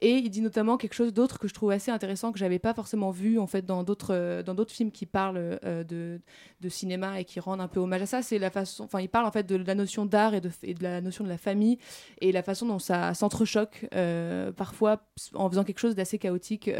Et 0.00 0.16
il 0.16 0.30
dit 0.30 0.40
notamment 0.40 0.76
quelque 0.76 0.94
chose 0.94 1.12
d'autre 1.12 1.38
que 1.38 1.48
je 1.48 1.54
trouve 1.54 1.70
assez 1.70 1.90
intéressant 1.90 2.32
que 2.32 2.38
j'avais 2.38 2.58
pas 2.58 2.74
forcément 2.74 3.10
vu 3.10 3.38
en 3.38 3.46
fait 3.46 3.64
dans 3.64 3.82
d'autres 3.82 4.14
euh, 4.14 4.42
dans 4.42 4.54
d'autres 4.54 4.72
films 4.72 4.90
qui 4.90 5.06
parlent 5.06 5.58
euh, 5.64 5.84
de, 5.84 6.20
de 6.60 6.68
cinéma 6.68 7.20
et 7.20 7.24
qui 7.24 7.40
rendent 7.40 7.60
un 7.60 7.68
peu 7.68 7.80
hommage 7.80 8.02
à 8.02 8.06
ça. 8.06 8.22
C'est 8.22 8.38
la 8.38 8.50
façon, 8.50 8.84
enfin 8.84 9.00
il 9.00 9.08
parle 9.08 9.26
en 9.26 9.30
fait 9.30 9.44
de 9.44 9.56
la 9.56 9.74
notion 9.74 10.04
d'art 10.04 10.34
et 10.34 10.40
de, 10.40 10.50
et 10.62 10.74
de 10.74 10.82
la 10.82 11.00
notion 11.00 11.24
de 11.24 11.28
la 11.28 11.38
famille 11.38 11.78
et 12.20 12.32
la 12.32 12.42
façon 12.42 12.66
dont 12.66 12.78
ça 12.78 13.14
s'entrechoque 13.14 13.86
euh, 13.94 14.52
parfois 14.52 15.06
en 15.34 15.48
faisant 15.48 15.64
quelque 15.64 15.78
chose 15.78 15.94
d'assez 15.94 16.18
chaotique 16.18 16.70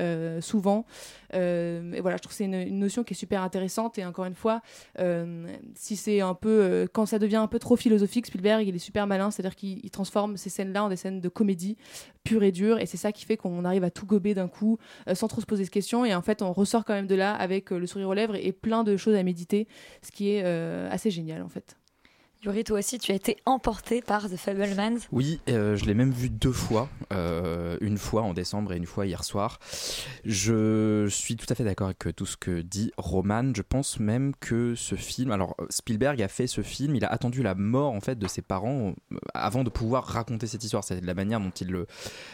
souvent. 0.41 0.85
Et 1.33 2.01
voilà, 2.01 2.17
je 2.17 2.23
trouve 2.23 2.33
que 2.33 2.37
c'est 2.37 2.45
une, 2.45 2.55
une 2.55 2.79
notion 2.79 3.05
qui 3.05 3.15
est 3.15 3.17
super 3.17 3.43
intéressante 3.43 3.99
et 3.99 4.05
encore 4.05 4.25
une 4.25 4.35
fois, 4.35 4.61
si 5.75 5.97
c'est 5.97 6.21
un 6.21 6.35
peu 6.35 6.89
quand 6.93 7.07
ça 7.07 7.19
devient 7.19 7.37
un 7.37 7.47
peu 7.47 7.59
trop 7.59 7.77
philosophique, 7.77 8.27
Spielberg 8.27 8.67
il 8.67 8.75
est 8.75 8.79
super 8.79 9.07
malin, 9.07 9.31
c'est-à-dire 9.31 9.57
qu'il 9.57 9.85
il 9.85 9.91
transforme 9.91 10.37
ces 10.37 10.51
scènes-là 10.51 10.85
en 10.85 10.89
des 10.89 10.97
scènes 10.97 11.21
de 11.21 11.29
comédie 11.29 11.77
pure 12.25 12.43
et 12.43 12.53
dure 12.53 12.79
et 12.79 12.87
c'est 12.87 12.97
qui 13.13 13.25
fait 13.25 13.37
qu'on 13.37 13.65
arrive 13.65 13.85
à 13.85 13.91
tout 13.91 14.07
gober 14.07 14.35
d'un 14.35 14.49
coup 14.49 14.79
euh, 15.09 15.15
sans 15.15 15.29
trop 15.29 15.41
se 15.41 15.47
poser 15.47 15.65
de 15.65 15.71
questions 15.71 16.05
et 16.05 16.15
en 16.15 16.23
fait 16.23 16.43
on 16.43 16.53
ressort 16.53 16.85
quand 16.85 16.95
même 16.95 17.07
de 17.07 17.15
là 17.15 17.35
avec 17.35 17.73
euh, 17.73 17.79
le 17.79 17.87
sourire 17.87 18.09
aux 18.09 18.15
lèvres 18.15 18.37
et 18.37 18.53
plein 18.53 18.85
de 18.85 18.97
choses 18.97 19.15
à 19.15 19.23
méditer, 19.23 19.69
ce 20.03 20.11
qui 20.11 20.31
est 20.31 20.43
euh, 20.45 20.91
assez 20.91 21.11
génial 21.11 21.43
en 21.43 21.49
fait. 21.49 21.77
Yuri, 22.45 22.65
toi 22.65 22.79
aussi, 22.79 22.99
tu 22.99 23.13
as 23.13 23.15
été 23.15 23.39
emporté 23.47 24.03
par 24.03 24.29
The 24.29 24.37
Fablemans. 24.37 24.99
Oui, 25.11 25.41
euh, 25.49 25.75
je 25.75 25.85
l'ai 25.87 25.95
même 25.95 26.11
vu 26.11 26.29
deux 26.29 26.53
fois, 26.53 26.89
euh, 27.13 27.77
une 27.81 27.99
fois 27.99 28.23
en 28.23 28.35
décembre 28.35 28.73
et 28.73 28.77
une 28.77 28.87
fois 28.87 29.07
hier 29.07 29.25
soir. 29.25 29.59
Je 30.25 31.09
suis 31.09 31.37
tout 31.37 31.47
à 31.49 31.55
fait 31.55 31.65
d'accord 31.65 31.89
avec 31.89 32.15
tout 32.15 32.27
ce 32.27 32.37
que 32.37 32.61
dit 32.61 32.93
Roman. 32.99 33.53
Je 33.55 33.63
pense 33.63 33.99
même 33.99 34.33
que 34.39 34.75
ce 34.75 34.95
film, 34.95 35.31
alors 35.31 35.57
Spielberg 35.71 36.21
a 36.23 36.29
fait 36.29 36.47
ce 36.47 36.61
film, 36.61 36.95
il 36.95 37.05
a 37.05 37.09
attendu 37.09 37.43
la 37.43 37.55
mort 37.55 37.93
en 37.93 38.01
fait 38.01 38.19
de 38.19 38.29
ses 38.29 38.43
parents 38.43 38.95
euh, 39.13 39.17
avant 39.35 39.65
de 39.65 39.71
pouvoir 39.71 40.05
raconter 40.05 40.47
cette 40.47 40.63
histoire. 40.63 40.85
C'est 40.85 41.03
la 41.05 41.15
manière 41.15 41.41
dont 41.41 41.51
il 41.51 41.69
le, 41.71 41.87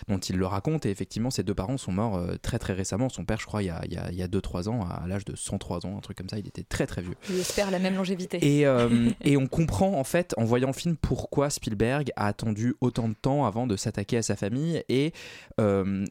dont 0.09 0.19
il 0.19 0.37
le 0.37 0.47
raconte. 0.47 0.85
Et 0.85 0.91
effectivement, 0.91 1.31
ses 1.31 1.43
deux 1.43 1.55
parents 1.55 1.79
sont 1.79 1.93
morts 1.93 2.21
très 2.43 2.59
très 2.59 2.73
récemment. 2.73 3.09
Son 3.09 3.25
père, 3.25 3.39
je 3.41 3.47
crois, 3.47 3.63
il 3.63 3.67
y 3.67 3.71
a, 3.71 3.81
il 3.87 3.93
y 3.93 3.99
a, 3.99 4.11
il 4.11 4.17
y 4.17 4.23
a 4.23 4.29
2-3 4.29 4.69
ans, 4.69 4.83
à 4.83 5.07
l'âge 5.07 5.25
de 5.25 5.37
103 5.37 5.87
ans, 5.87 5.97
un 5.97 6.01
truc 6.01 6.19
comme 6.19 6.29
ça. 6.29 6.39
Il 6.39 6.47
était 6.47 6.65
très 6.65 6.87
très 6.87 7.03
vieux. 7.03 7.15
J'espère 7.23 7.71
la 7.71 7.79
même 7.79 7.95
longévité. 7.95 8.39
Et, 8.43 8.67
euh, 8.67 9.11
et 9.23 9.37
on 9.37 9.47
comprend 9.47 9.92
en 9.99 10.05
fait 10.05 10.35
en 10.37 10.45
voyant 10.45 10.69
le 10.69 10.73
film 10.73 10.97
pourquoi 10.97 11.51
Spielberg 11.51 12.11
a 12.17 12.27
attendu 12.27 12.75
autant 12.81 13.09
de 13.09 13.15
temps 13.15 13.47
avant 13.47 13.67
de 13.67 13.77
s'attaquer 13.77 14.19
à 14.19 14.23
sa 14.23 14.37
famille 14.37 14.83
et, 14.89 15.13
euh, 15.61 16.05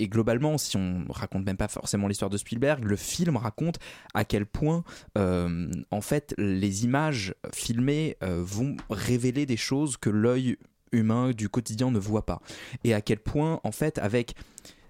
globalement 0.00 0.58
si 0.58 0.76
on 0.76 1.04
raconte 1.10 1.44
même 1.44 1.56
pas 1.56 1.68
forcément 1.68 2.08
l'histoire 2.08 2.30
de 2.30 2.36
Spielberg 2.36 2.84
le 2.84 2.96
film 2.96 3.36
raconte 3.36 3.78
à 4.14 4.24
quel 4.24 4.46
point 4.46 4.84
euh, 5.18 5.68
en 5.90 6.00
fait 6.00 6.34
les 6.38 6.84
images 6.84 7.34
filmées 7.52 8.16
euh, 8.22 8.42
vont 8.44 8.76
révéler 8.90 9.46
des 9.46 9.56
choses 9.56 9.96
que 9.96 10.10
l'œil 10.10 10.56
humain 10.92 11.30
du 11.32 11.48
quotidien 11.48 11.90
ne 11.90 11.98
voit 11.98 12.24
pas. 12.24 12.40
Et 12.84 12.94
à 12.94 13.00
quel 13.00 13.18
point 13.18 13.60
en 13.64 13.72
fait 13.72 13.98
avec 13.98 14.34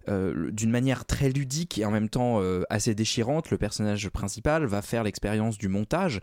d'une 0.09 0.71
manière 0.71 1.04
très 1.04 1.30
ludique 1.30 1.78
et 1.78 1.85
en 1.85 1.90
même 1.90 2.09
temps 2.09 2.40
assez 2.71 2.95
déchirante, 2.95 3.50
le 3.50 3.59
personnage 3.59 4.09
principal 4.11 4.64
va 4.64 4.80
faire 4.80 5.02
l'expérience 5.02 5.59
du 5.59 5.66
montage, 5.66 6.21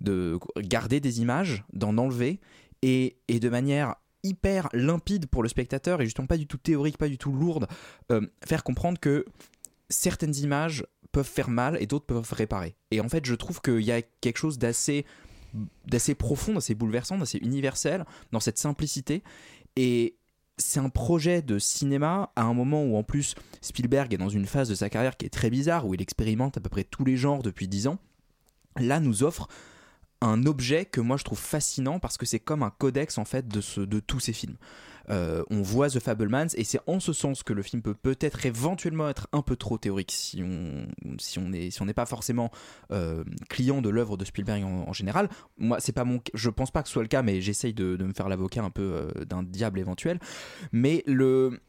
de 0.00 0.38
garder 0.58 1.00
des 1.00 1.20
images, 1.20 1.64
d'en 1.72 1.98
enlever, 1.98 2.40
et, 2.82 3.16
et 3.28 3.40
de 3.40 3.48
manière 3.48 3.96
hyper 4.24 4.68
limpide 4.72 5.26
pour 5.26 5.42
le 5.42 5.48
spectateur 5.48 6.00
et 6.00 6.04
justement 6.04 6.26
pas 6.26 6.36
du 6.36 6.46
tout 6.46 6.56
théorique, 6.56 6.98
pas 6.98 7.08
du 7.08 7.18
tout 7.18 7.32
lourde, 7.32 7.66
euh, 8.10 8.26
faire 8.44 8.64
comprendre 8.64 8.98
que 8.98 9.24
certaines 9.88 10.34
images 10.36 10.86
peuvent 11.10 11.28
faire 11.28 11.50
mal 11.50 11.76
et 11.80 11.86
d'autres 11.86 12.06
peuvent 12.06 12.32
réparer. 12.32 12.74
Et 12.90 13.00
en 13.00 13.08
fait, 13.08 13.26
je 13.26 13.34
trouve 13.34 13.60
qu'il 13.60 13.80
y 13.80 13.92
a 13.92 14.02
quelque 14.02 14.38
chose 14.38 14.58
d'assez 14.58 15.04
d'assez 15.86 16.14
profond, 16.14 16.54
d'assez 16.54 16.74
bouleversant, 16.74 17.18
d'assez 17.18 17.36
universel, 17.36 18.06
dans 18.32 18.40
cette 18.40 18.56
simplicité. 18.56 19.22
Et 19.76 20.16
c'est 20.56 20.80
un 20.80 20.88
projet 20.88 21.42
de 21.42 21.58
cinéma 21.58 22.32
à 22.36 22.44
un 22.44 22.54
moment 22.54 22.84
où 22.84 22.96
en 22.96 23.02
plus 23.02 23.34
Spielberg 23.60 24.14
est 24.14 24.18
dans 24.18 24.30
une 24.30 24.46
phase 24.46 24.70
de 24.70 24.74
sa 24.74 24.88
carrière 24.88 25.16
qui 25.16 25.26
est 25.26 25.30
très 25.30 25.50
bizarre, 25.50 25.86
où 25.86 25.92
il 25.92 26.00
expérimente 26.00 26.56
à 26.56 26.60
peu 26.60 26.70
près 26.70 26.84
tous 26.84 27.04
les 27.04 27.18
genres 27.18 27.42
depuis 27.42 27.68
10 27.68 27.88
ans. 27.88 27.98
Là 28.78 28.98
nous 28.98 29.22
offre 29.22 29.48
un 30.22 30.46
objet 30.46 30.84
que 30.84 31.00
moi 31.00 31.16
je 31.16 31.24
trouve 31.24 31.38
fascinant 31.38 31.98
parce 31.98 32.16
que 32.16 32.26
c'est 32.26 32.38
comme 32.38 32.62
un 32.62 32.70
codex 32.70 33.18
en 33.18 33.24
fait 33.24 33.48
de, 33.48 33.84
de 33.84 34.00
tous 34.00 34.20
ces 34.20 34.32
films. 34.32 34.56
Euh, 35.10 35.42
on 35.50 35.62
voit 35.62 35.90
The 35.90 35.98
Fablemans 35.98 36.46
et 36.54 36.62
c'est 36.62 36.78
en 36.86 37.00
ce 37.00 37.12
sens 37.12 37.42
que 37.42 37.52
le 37.52 37.62
film 37.62 37.82
peut 37.82 37.94
peut-être 37.94 38.46
éventuellement 38.46 39.08
être 39.08 39.26
un 39.32 39.42
peu 39.42 39.56
trop 39.56 39.76
théorique 39.76 40.12
si 40.12 40.44
on 40.44 40.86
si 41.18 41.40
on 41.40 41.52
est 41.52 41.70
si 41.70 41.82
on 41.82 41.86
n'est 41.86 41.92
pas 41.92 42.06
forcément 42.06 42.52
euh, 42.92 43.24
client 43.48 43.82
de 43.82 43.88
l'œuvre 43.88 44.16
de 44.16 44.24
Spielberg 44.24 44.62
en, 44.62 44.92
général. 44.92 45.28
Moi 45.58 45.78
c'est 45.80 45.92
pas 45.92 46.04
mon 46.04 46.20
je 46.34 46.50
pense 46.50 46.70
pas 46.70 46.82
que 46.82 46.88
ce 46.88 46.92
soit 46.92 47.02
le 47.02 47.08
cas 47.08 47.22
mais 47.22 47.40
j'essaye 47.40 47.74
de, 47.74 47.96
de 47.96 48.04
me 48.04 48.12
faire 48.12 48.28
l'avocat 48.28 48.62
un 48.62 48.70
peu 48.70 48.82
euh, 48.82 49.24
d'un 49.24 49.42
diable 49.42 49.80
éventuel. 49.80 50.20
Mais 50.70 51.02
le 51.06 51.60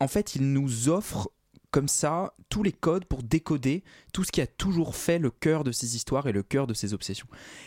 en 0.00 0.08
fait 0.08 0.34
il 0.34 0.52
nous 0.52 0.88
offre 0.88 1.30
comme 1.76 1.88
ça 1.88 2.32
tous 2.48 2.62
les 2.62 2.72
codes 2.72 3.04
pour 3.04 3.22
décoder 3.22 3.84
tout 4.14 4.24
ce 4.24 4.32
qui 4.32 4.40
a 4.40 4.46
toujours 4.46 4.96
fait 4.96 5.18
le 5.18 5.30
cœur 5.30 5.62
de 5.62 5.72
ces 5.72 5.94
histoires 5.94 6.26
et 6.26 6.32
le 6.32 6.42
cœur 6.42 6.66
de 6.66 6.72
ces 6.72 6.94
obsessions. 6.94 7.26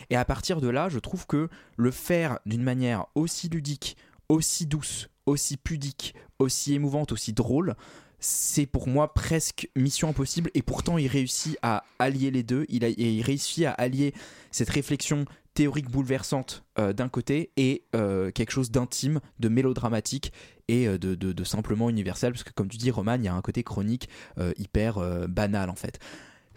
Et 0.09 0.15
à 0.15 0.25
partir 0.25 0.61
de 0.61 0.67
là, 0.67 0.89
je 0.89 0.97
trouve 0.97 1.27
que 1.27 1.47
le 1.77 1.91
faire 1.91 2.39
d'une 2.47 2.63
manière 2.63 3.05
aussi 3.13 3.49
ludique, 3.49 3.97
aussi 4.27 4.65
douce, 4.65 5.09
aussi 5.27 5.57
pudique, 5.57 6.15
aussi 6.39 6.73
émouvante, 6.73 7.11
aussi 7.11 7.33
drôle, 7.33 7.75
c'est 8.19 8.65
pour 8.65 8.87
moi 8.87 9.13
presque 9.13 9.69
mission 9.75 10.09
impossible 10.09 10.49
et 10.55 10.63
pourtant 10.63 10.97
il 10.97 11.05
réussit 11.05 11.59
à 11.61 11.83
allier 11.99 12.31
les 12.31 12.41
deux, 12.41 12.65
il 12.67 13.21
réussit 13.21 13.65
à 13.65 13.73
allier 13.73 14.15
cette 14.49 14.71
réflexion 14.71 15.25
théorique 15.59 15.91
bouleversante 15.91 16.63
euh, 16.79 16.93
d'un 16.93 17.09
côté 17.09 17.51
et 17.57 17.83
euh, 17.93 18.31
quelque 18.31 18.51
chose 18.51 18.71
d'intime, 18.71 19.19
de 19.39 19.49
mélodramatique 19.49 20.31
et 20.69 20.87
euh, 20.87 20.97
de, 20.97 21.43
simplement 21.43 21.89
universel 21.89 22.31
parce 22.31 22.45
que 22.45 22.53
comme 22.53 22.69
tu 22.69 22.77
dis 22.77 22.91
Roman, 22.91 23.15
il 23.15 23.23
y 23.23 23.27
a 23.27 23.33
un 23.33 23.41
côté 23.41 23.61
chronique 23.61 24.07
hyper 24.57 25.27
banal 25.27 25.69
en 25.69 25.75
fait. 25.75 25.99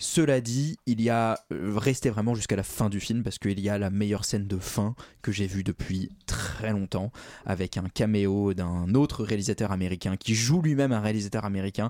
Cela 0.03 0.41
dit, 0.41 0.81
il 0.87 1.01
y 1.01 1.11
a 1.11 1.39
euh, 1.53 1.75
resté 1.77 2.11
vraiment 2.11 2.35
jusqu'à 2.35 2.57
la 2.57 2.65
fin 2.65 2.91
du 2.91 2.99
film 2.99 3.23
parce 3.23 3.39
qu'il 3.39 3.61
y 3.61 3.69
a 3.69 3.79
la 3.79 3.89
meilleure 3.89 4.25
scène 4.25 4.49
de 4.49 4.59
fin 4.59 4.97
que 5.23 5.31
j'ai 5.31 5.47
vue 5.47 5.63
depuis 5.63 6.11
très 6.27 6.73
longtemps 6.73 7.13
avec 7.47 7.77
un 7.77 7.85
caméo 7.85 8.53
d'un 8.53 8.95
autre 8.95 9.23
réalisateur 9.23 9.71
américain 9.71 10.17
qui 10.17 10.35
joue 10.35 10.61
lui-même 10.61 10.91
un 10.91 10.99
réalisateur 10.99 11.45
américain. 11.45 11.89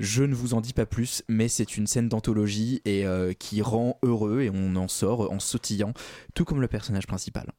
Je 0.00 0.24
ne 0.24 0.34
vous 0.34 0.54
en 0.54 0.60
dis 0.60 0.72
pas 0.72 0.86
plus, 0.86 1.22
mais 1.28 1.46
c'est 1.46 1.76
une 1.76 1.86
scène 1.86 2.08
d'anthologie 2.08 2.82
et 2.84 3.06
euh, 3.06 3.32
qui 3.32 3.62
rend 3.62 3.96
heureux 4.02 4.40
et 4.40 4.50
on 4.52 4.74
en 4.74 4.88
sort 4.88 5.30
en 5.30 5.38
sautillant, 5.38 5.94
tout 6.34 6.44
comme 6.44 6.60
le 6.60 6.66
personnage 6.66 7.06
principal. 7.06 7.52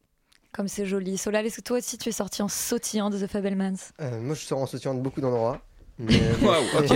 Comme 0.52 0.68
c'est 0.68 0.86
joli. 0.86 1.18
Solal, 1.18 1.46
est-ce 1.46 1.58
que 1.58 1.62
toi 1.62 1.78
aussi 1.78 1.98
tu 1.98 2.10
es 2.10 2.12
sorti 2.12 2.42
en 2.42 2.50
sautillant 2.50 3.10
de 3.10 3.18
The 3.18 3.28
Fablemans 3.28 3.78
Euh, 4.02 4.22
moi, 4.22 4.36
je 4.36 4.42
sors 4.42 4.60
en 4.60 4.68
sautillant 4.68 4.96
de 4.96 5.02
beaucoup 5.02 5.22
d'endroits. 5.22 5.62
Waouh, 6.42 6.64
ok. 6.80 6.92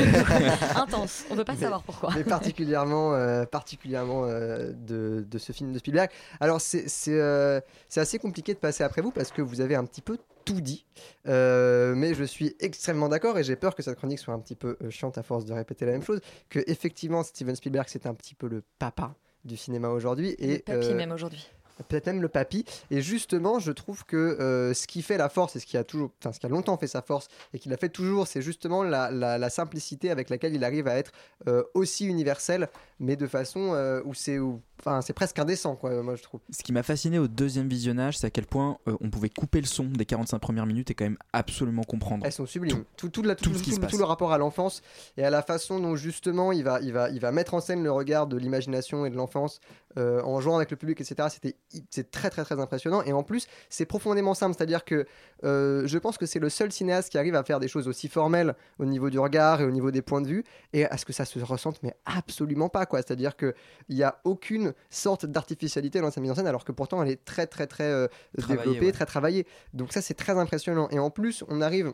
Intense, 0.75 1.25
on 1.29 1.35
veut 1.35 1.43
pas 1.43 1.53
Mais- 1.53 1.59
savoir 1.59 1.83
pourquoi. 1.83 2.09
Mais 2.15 2.23
particulièrement, 2.23 3.13
euh, 3.13 3.45
particulièrement 3.45 4.25
euh, 4.25 4.71
de, 4.73 5.25
de 5.29 5.37
ce 5.37 5.51
film 5.51 5.71
de 5.71 5.79
Spielberg. 5.79 6.09
Alors, 6.39 6.59
c'est 6.61 6.87
c'est, 6.89 7.19
euh, 7.19 7.59
c'est 7.89 7.99
assez 8.01 8.19
compliqué 8.19 8.53
de 8.53 8.59
passer 8.59 8.83
après 8.83 9.01
vous 9.01 9.11
parce 9.11 9.31
que 9.31 9.41
vous 9.41 9.61
avez 9.61 9.75
un 9.75 9.85
petit 9.85 10.01
peu 10.01 10.17
tout 10.45 10.61
dit. 10.61 10.85
Euh, 11.27 11.93
mais 11.95 12.13
je 12.13 12.23
suis 12.23 12.55
extrêmement 12.59 13.09
d'accord 13.09 13.37
et 13.37 13.43
j'ai 13.43 13.55
peur 13.55 13.75
que 13.75 13.83
cette 13.83 13.97
chronique 13.97 14.19
soit 14.19 14.33
un 14.33 14.39
petit 14.39 14.55
peu 14.55 14.77
euh, 14.81 14.89
chiante 14.89 15.17
à 15.17 15.23
force 15.23 15.45
de 15.45 15.53
répéter 15.53 15.85
la 15.85 15.91
même 15.93 16.03
chose. 16.03 16.21
Que, 16.49 16.59
effectivement, 16.67 17.23
Steven 17.23 17.55
Spielberg, 17.55 17.87
c'est 17.89 18.05
un 18.05 18.13
petit 18.13 18.35
peu 18.35 18.47
le 18.47 18.63
papa 18.79 19.13
du 19.45 19.55
cinéma 19.57 19.89
aujourd'hui. 19.89 20.35
Le 20.39 20.45
Et, 20.51 20.59
papy 20.59 20.87
euh, 20.87 20.95
même 20.95 21.11
aujourd'hui. 21.11 21.49
Peut-être 21.87 22.07
même 22.07 22.21
le 22.21 22.27
papy. 22.27 22.65
Et 22.91 23.01
justement, 23.01 23.59
je 23.59 23.71
trouve 23.71 24.05
que 24.05 24.15
euh, 24.17 24.73
ce 24.73 24.87
qui 24.87 25.01
fait 25.01 25.17
la 25.17 25.29
force 25.29 25.55
et 25.55 25.59
ce 25.59 25.65
qui 25.65 25.77
a 25.77 25.83
toujours, 25.83 26.11
enfin 26.19 26.31
ce 26.33 26.39
qui 26.39 26.45
a 26.45 26.49
longtemps 26.49 26.77
fait 26.77 26.87
sa 26.87 27.01
force 27.01 27.27
et 27.53 27.59
qu'il 27.59 27.73
a 27.73 27.77
fait 27.77 27.89
toujours, 27.89 28.27
c'est 28.27 28.41
justement 28.41 28.83
la, 28.83 29.11
la- 29.11 29.37
la 29.37 29.49
simplicité 29.49 30.09
avec 30.11 30.29
laquelle 30.29 30.55
il 30.55 30.63
arrive 30.63 30.87
à 30.87 30.95
être 30.97 31.11
euh, 31.47 31.63
aussi 31.73 32.05
universel, 32.07 32.69
mais 32.99 33.15
de 33.15 33.27
façon 33.27 33.73
euh, 33.73 34.01
où 34.05 34.13
c'est, 34.13 34.39
où- 34.39 34.61
enfin 34.79 35.01
c'est 35.01 35.13
presque 35.13 35.37
indécent 35.39 35.75
quoi. 35.75 36.01
Moi 36.03 36.15
je 36.15 36.23
trouve. 36.23 36.39
Ce 36.51 36.63
qui 36.63 36.73
m'a 36.73 36.83
fasciné 36.83 37.19
au 37.19 37.27
deuxième 37.27 37.67
visionnage, 37.67 38.17
c'est 38.17 38.27
à 38.27 38.29
quel 38.29 38.45
point 38.45 38.77
euh, 38.87 38.95
on 39.01 39.09
pouvait 39.09 39.29
couper 39.29 39.59
le 39.61 39.67
son 39.67 39.85
des 39.85 40.05
45 40.05 40.39
premières 40.39 40.65
minutes 40.65 40.91
et 40.91 40.93
quand 40.95 41.05
même 41.05 41.17
absolument 41.33 41.83
comprendre. 41.83 42.25
Elles 42.25 42.31
sont 42.31 42.45
sublimes. 42.45 42.83
Tout, 42.95 43.09
tout, 43.09 43.21
la- 43.23 43.35
tout- 43.35 43.49
tout 43.49 43.57
ce 43.57 43.63
qui 43.63 43.69
tout- 43.71 43.75
se 43.75 43.81
passe. 43.81 43.91
tout 43.91 43.97
le 43.97 44.03
rapport 44.03 44.31
à 44.33 44.37
l'enfance 44.37 44.81
et 45.17 45.23
à 45.23 45.29
la 45.29 45.41
façon 45.41 45.79
dont 45.79 45.95
justement 45.95 46.51
il 46.51 46.63
va, 46.63 46.79
il 46.81 46.93
va, 46.93 47.09
il 47.09 47.19
va 47.19 47.31
mettre 47.31 47.53
en 47.53 47.59
scène 47.61 47.83
le 47.83 47.91
regard 47.91 48.27
de 48.27 48.37
l'imagination 48.37 49.05
et 49.05 49.09
de 49.09 49.15
l'enfance 49.15 49.59
euh, 49.97 50.21
en 50.23 50.39
jouant 50.41 50.57
avec 50.57 50.69
le 50.69 50.77
public, 50.77 51.01
etc. 51.01 51.27
C'était, 51.31 51.55
c'est 51.89 52.11
très 52.11 52.29
très 52.29 52.43
très 52.43 52.59
impressionnant. 52.59 53.01
Et 53.03 53.13
en 53.13 53.23
plus, 53.23 53.47
c'est 53.69 53.85
profondément 53.85 54.33
simple. 54.35 54.55
C'est-à-dire 54.55 54.85
que 54.85 55.05
euh, 55.43 55.87
je 55.87 55.97
pense 55.97 56.17
que 56.17 56.25
c'est 56.27 56.39
le 56.39 56.49
seul 56.49 56.71
cinéaste 56.71 57.09
qui 57.09 57.17
arrive 57.17 57.33
à 57.35 57.43
faire 57.43 57.59
des 57.59 57.67
choses 57.67 57.87
aussi 57.87 58.07
formelles 58.07 58.55
au 58.79 58.85
niveau 58.85 59.09
du 59.09 59.17
regard 59.19 59.61
et 59.61 59.63
au 59.65 59.71
niveau 59.71 59.89
des 59.91 60.01
points 60.03 60.21
de 60.21 60.27
vue 60.27 60.43
et 60.73 60.85
à 60.85 60.97
ce 60.97 61.05
que 61.05 61.13
ça 61.13 61.25
se 61.25 61.39
ressente, 61.39 61.79
mais 61.81 61.95
absolument 62.05 62.69
pas 62.69 62.85
quoi. 62.85 62.99
C'est-à-dire 62.99 63.35
que 63.35 63.55
il 63.89 63.97
y 63.97 64.03
a 64.03 64.19
aucune 64.23 64.66
sorte 64.89 65.25
d'artificialité 65.25 66.01
dans 66.01 66.11
sa 66.11 66.21
mise 66.21 66.31
en 66.31 66.35
scène, 66.35 66.47
alors 66.47 66.65
que 66.65 66.71
pourtant 66.71 67.01
elle 67.03 67.09
est 67.09 67.23
très 67.25 67.47
très 67.47 67.67
très 67.67 67.83
euh, 67.85 68.07
développée, 68.37 68.87
ouais. 68.87 68.91
très 68.91 69.05
travaillée. 69.05 69.45
Donc 69.73 69.93
ça 69.93 70.01
c'est 70.01 70.13
très 70.13 70.33
impressionnant. 70.37 70.87
Et 70.91 70.99
en 70.99 71.09
plus, 71.09 71.43
on 71.47 71.61
arrive 71.61 71.93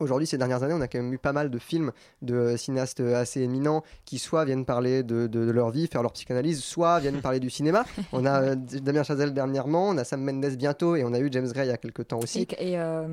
Aujourd'hui, 0.00 0.26
ces 0.26 0.36
dernières 0.38 0.64
années, 0.64 0.74
on 0.74 0.80
a 0.80 0.88
quand 0.88 0.98
même 0.98 1.12
eu 1.12 1.18
pas 1.18 1.32
mal 1.32 1.48
de 1.48 1.58
films 1.60 1.92
de 2.22 2.56
cinéastes 2.56 2.98
assez 2.98 3.40
éminents 3.42 3.84
qui 4.04 4.18
soit 4.18 4.44
viennent 4.44 4.64
parler 4.64 5.04
de, 5.04 5.28
de- 5.28 5.44
de 5.46 5.50
leur 5.52 5.70
vie, 5.70 5.86
faire 5.86 6.02
leur 6.02 6.10
psychanalyse, 6.12 6.64
soit 6.64 6.98
viennent 6.98 7.20
parler 7.20 7.38
du 7.38 7.50
cinéma. 7.50 7.84
On 8.12 8.24
a 8.26 8.40
euh, 8.42 8.54
Damien 8.56 9.04
Chazelle 9.04 9.32
dernièrement, 9.32 9.90
on 9.90 9.98
a 9.98 10.02
Sam 10.04 10.24
Mendes 10.24 10.56
bientôt 10.56 10.96
et 10.96 11.04
on 11.04 11.12
a 11.12 11.20
eu 11.20 11.28
James 11.30 11.46
Gray 11.52 11.66
il 11.66 11.70
y 11.70 11.72
a 11.72 11.76
quelques 11.76 12.08
temps 12.08 12.18
aussi. 12.18 12.48
Et, 12.58 12.72
et, 12.72 12.80
euh, 12.80 13.06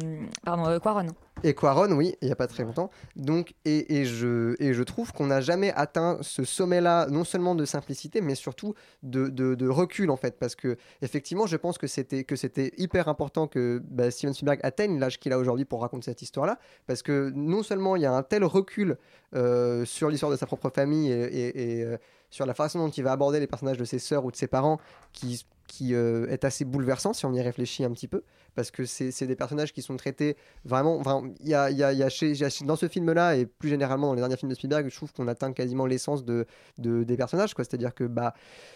pardon, 0.43 0.65
euh, 0.67 0.79
Quaron. 0.79 1.05
Et 1.43 1.53
Quaron, 1.53 1.91
oui, 1.91 2.15
il 2.21 2.25
n'y 2.25 2.31
a 2.31 2.35
pas 2.35 2.47
très 2.47 2.63
longtemps. 2.63 2.89
Donc, 3.15 3.53
et, 3.63 4.05
je, 4.05 4.83
trouve 4.83 5.13
qu'on 5.13 5.27
n'a 5.27 5.41
jamais 5.41 5.71
atteint 5.73 6.17
ce 6.21 6.43
sommet-là, 6.43 7.07
non 7.09 7.23
seulement 7.23 7.55
de 7.55 7.65
simplicité, 7.65 8.21
mais 8.21 8.35
surtout 8.35 8.73
de, 9.03 9.69
recul, 9.69 10.11
en 10.11 10.17
fait. 10.17 10.37
Parce 10.37 10.55
que, 10.55 10.77
effectivement, 11.01 11.47
je 11.47 11.55
pense 11.55 11.77
que 11.77 11.87
c'était, 11.87 12.25
hyper 12.77 13.07
important 13.07 13.47
que 13.47 13.81
bah, 13.89 14.11
Steven 14.11 14.33
Spielberg 14.33 14.59
atteigne 14.63 14.99
l'âge 14.99 15.19
qu'il 15.19 15.31
a 15.31 15.37
aujourd'hui 15.37 15.65
pour 15.65 15.81
raconter 15.81 16.05
cette 16.05 16.21
histoire-là. 16.21 16.59
Parce 16.87 17.01
que 17.01 17.31
non 17.33 17.63
seulement 17.63 17.95
il 17.95 18.01
y 18.01 18.05
a 18.05 18.13
un 18.13 18.23
tel 18.23 18.43
recul 18.43 18.97
euh, 19.35 19.85
sur 19.85 20.09
l'histoire 20.09 20.31
de 20.31 20.37
sa 20.37 20.45
propre 20.45 20.69
famille 20.69 21.11
et, 21.11 21.83
euh, 21.83 21.97
sur 22.29 22.45
la 22.45 22.53
façon 22.53 22.79
dont 22.79 22.89
il 22.89 23.03
va 23.03 23.11
aborder 23.11 23.39
les 23.39 23.47
personnages 23.47 23.77
de 23.77 23.85
ses 23.85 23.99
sœurs 23.99 24.25
ou 24.25 24.31
de 24.31 24.35
ses 24.35 24.47
parents, 24.47 24.79
qui, 25.13 25.45
qui 25.69 25.93
euh, 25.93 26.27
est 26.29 26.43
assez 26.43 26.65
bouleversant 26.65 27.13
si 27.13 27.25
on 27.25 27.33
y 27.33 27.41
réfléchit 27.41 27.85
un 27.85 27.91
petit 27.91 28.07
peu 28.07 28.23
parce 28.55 28.71
que 28.71 28.85
c'est 28.85 29.27
des 29.27 29.35
personnages 29.35 29.71
qui 29.71 29.81
sont 29.81 29.95
traités 29.95 30.35
vraiment. 30.65 31.01
Il 31.39 31.47
y 31.47 31.53
a, 31.53 31.69
y 31.69 31.77
y 31.77 31.83
a 31.83 32.65
dans 32.65 32.75
ce 32.75 32.87
film-là 32.87 33.37
et 33.37 33.45
plus 33.45 33.69
généralement 33.69 34.07
dans 34.07 34.15
les 34.15 34.19
derniers 34.19 34.35
films 34.35 34.49
de 34.49 34.55
Spielberg, 34.55 34.89
je 34.89 34.95
trouve 34.95 35.13
qu'on 35.13 35.27
atteint 35.27 35.53
quasiment 35.53 35.85
l'essence 35.85 36.25
de, 36.25 36.45
de- 36.79 37.03
des 37.03 37.15
personnages. 37.15 37.53
C'est-à-dire 37.55 37.93
que 37.93 38.03
bah, 38.03 38.33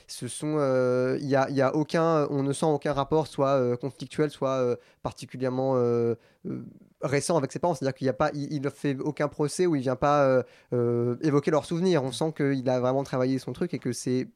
ce 0.08 0.28
sont, 0.28 0.56
euh, 0.60 1.18
y 1.20 1.36
a, 1.36 1.50
y 1.50 1.62
a 1.62 1.76
aucun, 1.76 2.28
on 2.30 2.44
ne 2.44 2.54
sent 2.54 2.68
aucun 2.68 2.94
rapport 2.94 3.28
soit 3.28 3.60
euh, 3.60 3.76
conflictuel, 3.76 4.30
soit 4.30 4.78
particulièrement 5.02 5.76
récent 7.02 7.36
avec 7.38 7.52
ses 7.52 7.60
parents. 7.60 7.74
C'est-à-dire 7.74 7.96
qu'il 7.96 8.06
n'y 8.06 8.10
a 8.10 8.14
pas, 8.14 8.30
il, 8.34 8.62
ne 8.62 8.70
fait 8.70 8.98
aucun 9.00 9.28
procès 9.28 9.66
où 9.66 9.76
il 9.76 9.82
vient 9.82 9.96
pas 9.96 10.44
évoquer 10.72 11.52
leurs 11.52 11.66
souvenirs. 11.66 12.04
On 12.04 12.12
sent 12.12 12.34
qu'il 12.38 12.70
a 12.70 12.80
vraiment 12.80 13.04
travaillé 13.04 13.40
son 13.40 13.52
truc 13.52 13.74
et 13.74 13.80
que 13.80 13.92
c'est 13.92 14.28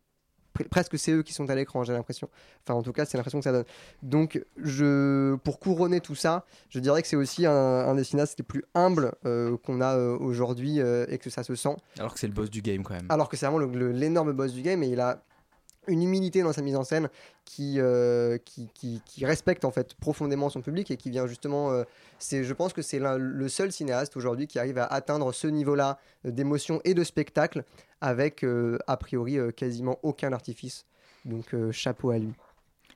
presque 0.66 0.98
c'est 0.98 1.12
eux 1.12 1.24
qui 1.24 1.34
sont 1.34 1.50
à 1.50 1.56
l'écran, 1.56 1.84
j'ai 1.84 1.94
l'impression. 1.94 2.30
Enfin, 2.64 2.78
en 2.78 2.84
tout 2.84 2.94
cas, 2.94 3.06
c'est 3.06 3.18
l'impression 3.18 3.40
que 3.40 3.44
ça 3.44 3.52
donne. 3.52 3.66
Donc, 4.04 4.44
je, 4.58 5.36
pour 5.36 5.60
couronner 5.60 6.02
tout 6.02 6.16
ça, 6.16 6.46
je 6.70 6.80
dirais 6.80 7.02
que 7.02 7.08
c'est 7.08 7.16
aussi 7.16 7.46
un, 7.46 7.52
un 7.52 7.96
des 7.96 8.04
cinéastes 8.04 8.38
les 8.38 8.44
plus 8.44 8.64
humbles 8.76 9.14
euh, 9.26 9.58
qu'on 9.58 9.82
a 9.82 9.96
euh, 9.96 10.18
aujourd'hui 10.18 10.80
euh, 10.80 11.06
et 11.10 11.18
que 11.18 11.30
ça 11.30 11.44
se 11.44 11.56
sent. 11.56 11.76
Alors 11.98 12.14
que 12.14 12.20
c'est 12.20 12.28
le 12.28 12.34
boss 12.34 12.50
du 12.50 12.62
game 12.62 12.84
quand 12.84 12.94
même. 12.94 13.08
Alors 13.10 13.30
que 13.30 13.38
c'est 13.38 13.48
vraiment 13.48 13.60
l'énorme 13.60 14.34
boss 14.34 14.54
du 14.54 14.62
game 14.62 14.84
et 14.84 14.88
il 14.88 15.00
a 15.00 15.24
une 15.88 16.03
humilité 16.03 16.41
dans 16.44 16.53
sa 16.53 16.62
mise 16.62 16.75
en 16.75 16.84
scène 16.84 17.10
qui, 17.46 17.75
euh, 17.77 18.38
qui, 18.46 18.70
qui, 18.74 19.25
respecte 19.25 19.65
en 19.65 19.72
fait 19.72 19.94
profondément 19.96 20.50
son 20.50 20.62
public 20.62 20.91
et 20.91 20.98
qui 20.98 21.10
vient 21.10 21.27
justement. 21.27 21.72
euh, 21.72 21.84
c'est, 22.20 22.44
je 22.44 22.53
pense 22.53 22.74
que 22.74 22.82
c'est 22.82 23.00
le 23.00 23.50
seul 23.50 23.72
cinéaste 23.72 24.17
aujourd'hui 24.17 24.48
qui 24.48 24.60
arrive 24.60 24.77
à 24.77 24.86
atteindre 24.86 25.32
ce 25.32 25.48
niveau-là 25.48 26.00
d'émotion 26.24 26.82
et 26.84 26.94
de 26.94 27.03
spectacle 27.03 27.63
avec 28.01 28.44
euh, 28.44 28.77
a 28.88 28.98
priori 28.98 29.38
quasiment 29.56 30.00
aucun 30.03 30.34
artifice. 30.34 30.86
Donc 31.25 31.56
chapeau 31.72 32.12
à 32.12 32.17
lui. 32.17 32.34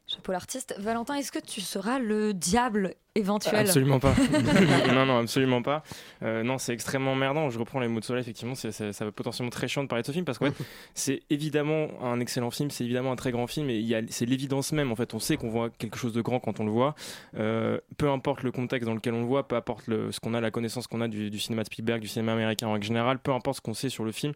Chapeau 0.07 0.31
l'artiste. 0.31 0.75
Valentin, 0.77 1.15
est-ce 1.15 1.31
que 1.31 1.39
tu 1.39 1.62
seras 1.62 2.00
le 2.00 2.33
diable 2.33 2.95
éventuel 3.15 3.56
Absolument 3.56 4.00
pas. 4.00 4.13
non, 4.94 5.06
non, 5.06 5.20
absolument 5.20 5.62
pas. 5.62 5.84
Euh, 6.24 6.44
non, 6.44 6.58
c'est 6.58 6.74
extrêmement 6.74 7.15
merdant. 7.15 7.50
Je 7.50 7.60
reprends 7.60 7.80
les 7.80 7.88
mots 7.88 8.00
de 8.00 8.06
Soleil, 8.06 8.22
effectivement, 8.22 8.56
c'est- 8.56 8.72
ça 8.72 9.06
va 9.06 9.12
potentiellement 9.12 9.50
très 9.50 9.68
chiant 9.68 9.84
de 9.84 9.88
parler 9.88 10.01
de 10.01 10.08
ce 10.08 10.12
film 10.12 10.24
parce 10.25 10.38
que 10.38 10.46
c'est 10.94 11.22
évidemment 11.30 11.89
un 12.01 12.20
excellent 12.20 12.51
film, 12.51 12.70
c'est 12.72 12.84
évidemment 12.86 13.12
un 13.12 13.15
très 13.18 13.32
grand 13.32 13.48
film 13.48 13.70
et 13.70 13.77
il 13.77 13.86
y 13.86 13.96
a- 13.96 14.01
c'est 14.10 14.25
l'évidence 14.25 14.72
même. 14.72 14.91
En 14.91 14.96
fait, 14.96 15.13
on 15.13 15.20
sait 15.20 15.38
qu'on 15.38 15.50
voit 15.50 15.70
quelque 15.70 15.98
chose 15.98 16.13
de 16.13 16.22
grand 16.22 16.39
quand 16.39 16.60
on 16.60 16.65
le 16.65 16.72
voit. 16.72 16.96
Euh, 17.38 17.80
peu 17.98 18.10
importe 18.10 18.44
le 18.44 18.51
contexte 18.51 18.88
dans 18.88 18.94
lequel 18.96 19.13
on 19.13 19.22
le 19.22 19.27
voit, 19.27 19.48
peu 19.48 19.56
importe 19.56 19.88
le- 19.88 20.12
ce 20.12 20.20
qu'on 20.20 20.34
a, 20.34 20.41
la 20.41 20.51
connaissance 20.51 20.88
qu'on 20.88 21.01
a 21.01 21.08
du, 21.08 21.30
du 21.30 21.39
cinéma 21.39 21.63
de 21.63 21.68
Spielberg, 21.68 22.01
du 22.01 22.08
cinéma 22.08 22.34
américain 22.34 22.68
en 22.68 22.74
règle 22.74 22.86
générale, 22.86 23.20
peu 23.20 23.32
importe 23.34 23.58
ce 23.58 23.62
qu'on 23.62 23.74
sait 23.74 23.89
sur 23.89 24.03
le 24.06 24.12
film, 24.12 24.34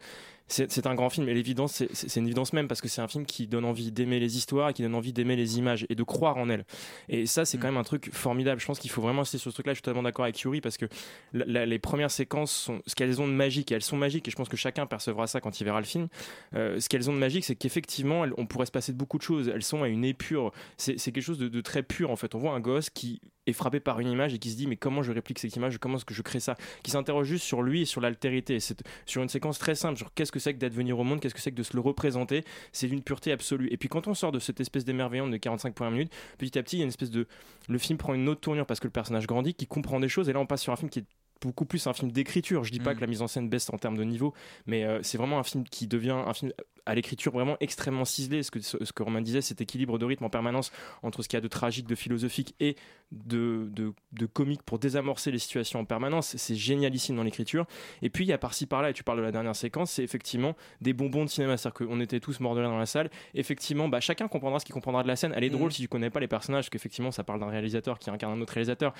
c'est 0.47 0.71
c'est 0.71 0.85
un 0.85 0.93
grand 0.93 1.09
film 1.09 1.27
et 1.27 1.33
l'évidence 1.33 1.71
c'est- 1.73 1.89
c'est 1.91 2.07
c'est 2.07 2.19
une 2.19 2.27
évidence 2.27 2.53
même 2.53 2.67
parce 2.67 2.79
que 2.79 2.87
c'est 2.87 3.01
un 3.01 3.07
film 3.07 3.25
qui 3.25 3.47
donne 3.47 3.65
envie 3.65 3.91
d'aimer 3.91 4.19
les 4.19 4.37
histoires 4.37 4.69
et 4.69 4.73
qui 4.73 4.83
donne 4.83 4.93
envie 4.93 5.11
d'aimer 5.11 5.35
les 5.35 5.57
images 5.57 5.87
et 5.89 5.95
de 5.95 6.03
croire 6.03 6.37
en 6.37 6.49
elles 6.49 6.65
et 7.09 7.25
ça 7.25 7.45
c'est 7.45 7.57
quand 7.57 7.65
même 7.65 7.77
un 7.77 7.83
truc 7.83 8.11
formidable 8.13 8.61
je 8.65 8.67
pense 8.67 8.79
qu'il 8.79 8.89
faut 8.89 9.01
vraiment 9.03 9.21
insister 9.21 9.37
sur 9.37 9.51
ce 9.51 9.55
truc 9.57 9.67
là 9.67 9.73
je 9.73 9.75
suis 9.75 9.83
totalement 9.83 10.01
d'accord 10.01 10.25
avec 10.25 10.39
Yuri 10.41 10.59
parce 10.59 10.77
que 10.77 10.87
les 11.33 11.77
premières 11.77 12.09
séquences 12.09 12.51
sont 12.51 12.81
ce 12.87 12.95
qu'elles 12.95 13.21
ont 13.21 13.27
de 13.27 13.33
magique 13.33 13.71
et 13.71 13.75
elles 13.75 13.83
sont 13.83 13.95
magiques 13.95 14.27
et 14.27 14.31
je 14.31 14.35
pense 14.35 14.49
que 14.49 14.57
chacun 14.57 14.87
percevra 14.87 15.27
ça 15.27 15.39
quand 15.39 15.61
il 15.61 15.65
verra 15.65 15.79
le 15.79 15.85
film. 15.85 16.07
Euh, 16.55 16.79
ce 16.79 16.89
qu'elles 16.89 17.07
ont 17.07 17.13
de 17.13 17.19
magique 17.19 17.45
c'est 17.45 17.55
qu'effectivement 17.55 18.25
on 18.37 18.47
pourrait 18.47 18.65
se 18.65 18.71
passer 18.71 18.91
de 18.91 18.97
beaucoup 18.97 19.19
de 19.19 19.23
choses. 19.23 19.49
Elles 19.49 19.61
sont 19.61 19.83
à 19.83 19.87
une 19.87 20.03
épure. 20.03 20.51
C'est 20.77 20.97
quelque 20.97 21.21
chose 21.21 21.37
de 21.37 21.61
très 21.61 21.83
pur 21.83 22.09
en 22.09 22.15
fait. 22.15 22.33
On 22.33 22.39
voit 22.39 22.53
un 22.53 22.59
gosse 22.59 22.89
qui 22.89 23.21
est 23.47 23.53
frappé 23.53 23.79
par 23.79 23.99
une 23.99 24.09
image 24.09 24.33
et 24.33 24.39
qui 24.39 24.49
se 24.51 24.57
dit 24.57 24.67
mais 24.67 24.75
comment 24.77 25.03
je 25.03 25.11
réplique 25.11 25.39
cette 25.39 25.55
image? 25.55 25.77
Comment 25.77 25.97
est-ce 25.97 26.05
que 26.05 26.13
je 26.13 26.21
crée 26.21 26.39
ça? 26.39 26.55
Qui 26.83 26.91
s'interroge 26.91 27.27
juste 27.27 27.45
sur 27.45 27.61
lui 27.61 27.81
et 27.81 27.85
sur 27.85 28.01
l'altérité. 28.01 28.59
C'est 28.59 28.83
sur 29.05 29.21
une 29.21 29.29
séquence 29.29 29.59
très 29.59 29.75
simple 29.75 29.97
sur 29.97 30.13
qu'est-ce 30.13 30.31
que 30.31 30.39
c'est 30.39 30.53
que 30.53 30.59
d'advenir 30.59 30.97
au 30.99 31.03
monde? 31.03 31.19
Qu'est-ce 31.19 31.35
que 31.35 31.41
c'est 31.41 31.51
que 31.51 31.57
de 31.57 31.63
se 31.63 31.73
le 31.75 31.81
représenter? 31.81 32.43
C'est 32.71 32.87
d'une 32.87 33.01
pureté 33.01 33.31
absolue. 33.31 33.67
Et 33.71 33.77
puis 33.77 33.89
quand 33.89 34.07
on 34.07 34.13
sort 34.13 34.31
de 34.31 34.39
cette 34.39 34.59
espèce 34.59 34.85
d'émerveillement 34.85 35.27
de 35.29 35.37
45 35.37 35.73
premières 35.75 35.91
minutes 35.91 36.13
petit 36.37 36.57
à 36.57 36.63
petit 36.63 36.77
il 36.77 36.79
y 36.79 36.81
a 36.81 36.85
une 36.85 36.89
espèce 36.89 37.11
de 37.11 37.27
le 37.67 37.77
film 37.77 37.97
prend 37.97 38.13
une 38.13 38.27
autre 38.29 38.41
tournure 38.41 38.65
parce 38.65 38.79
que 38.79 38.87
le 38.87 38.91
personnage 38.91 39.27
grandit 39.27 39.53
qui 39.53 39.67
comprend 39.67 39.99
des 39.99 40.09
choses. 40.09 40.29
Et 40.29 40.33
là 40.33 40.39
on 40.39 40.45
passe 40.45 40.61
sur 40.61 40.73
un 40.73 40.75
film 40.75 40.89
qui 40.89 40.99
est 40.99 41.05
beaucoup 41.41 41.65
plus 41.65 41.85
un 41.87 41.93
film 41.93 42.11
d'écriture. 42.11 42.63
Je 42.63 42.71
dis 42.71 42.79
pas 42.79 42.93
Mm. 42.93 42.95
que 42.95 43.01
la 43.01 43.07
mise 43.07 43.21
en 43.21 43.27
scène 43.27 43.49
baisse 43.49 43.69
en 43.71 43.77
termes 43.77 43.97
de 43.97 44.03
niveau, 44.03 44.33
mais 44.65 44.85
euh, 44.85 44.99
c'est 45.03 45.17
vraiment 45.17 45.37
un 45.37 45.43
film 45.43 45.63
qui 45.65 45.85
devient 45.85 46.11
un 46.25 46.33
film 46.33 46.51
à 46.85 46.95
l'écriture 46.95 47.31
vraiment 47.33 47.57
extrêmement 47.59 48.05
ciselé. 48.05 48.43
Ce 48.43 48.51
que, 48.51 48.59
ce 48.59 48.77
que 48.93 49.03
Romain 49.03 49.21
disait, 49.21 49.41
cet 49.41 49.61
équilibre 49.61 49.97
de 49.97 50.05
rythme 50.05 50.23
en 50.25 50.29
permanence 50.29 50.71
entre 51.03 51.21
ce 51.23 51.27
qu'il 51.27 51.37
y 51.37 51.39
a 51.39 51.41
de 51.41 51.47
tragique, 51.47 51.87
de 51.87 51.95
philosophique 51.95 52.55
et 52.59 52.75
de, 53.11 53.67
de, 53.71 53.93
de 54.13 54.25
comique 54.25 54.61
pour 54.63 54.79
désamorcer 54.79 55.31
les 55.31 55.39
situations 55.39 55.79
en 55.79 55.85
permanence. 55.85 56.35
C'est 56.37 56.55
génialissime 56.55 57.15
dans 57.15 57.23
l'écriture. 57.23 57.65
Et 58.01 58.09
puis 58.09 58.25
il 58.25 58.27
y 58.27 58.33
a 58.33 58.37
par-ci 58.37 58.65
par-là, 58.65 58.89
et 58.89 58.93
tu 58.93 59.03
parles 59.03 59.19
de 59.19 59.23
la 59.23 59.31
dernière 59.31 59.55
séquence, 59.55 59.91
c'est 59.91 60.03
effectivement 60.03 60.55
des 60.81 60.93
bonbons 60.93 61.23
de 61.25 61.29
cinéma. 61.29 61.57
C'est-à-dire 61.57 61.87
qu'on 61.87 61.99
était 62.01 62.19
tous 62.19 62.39
morts 62.39 62.55
de 62.55 62.61
rire 62.61 62.69
dans 62.69 62.77
la 62.77 62.85
salle. 62.85 63.09
Effectivement, 63.33 63.87
bah, 63.89 63.99
chacun 63.99 64.27
comprendra 64.27 64.59
ce 64.59 64.65
qu'il 64.65 64.73
comprendra 64.73 65.03
de 65.03 65.07
la 65.07 65.15
scène. 65.15 65.33
Elle 65.35 65.43
est 65.43 65.49
drôle 65.49 65.65
Mhm. 65.67 65.71
si 65.71 65.81
tu 65.83 65.87
connais 65.87 66.09
pas 66.09 66.19
les 66.19 66.27
personnages, 66.27 66.65
parce 66.65 66.69
qu'effectivement, 66.71 67.11
ça 67.11 67.23
parle 67.23 67.39
d'un 67.39 67.49
réalisateur 67.49 67.99
qui 67.99 68.09
incarne 68.09 68.37
un 68.37 68.41
autre 68.41 68.53
réalisateur. 68.53 68.93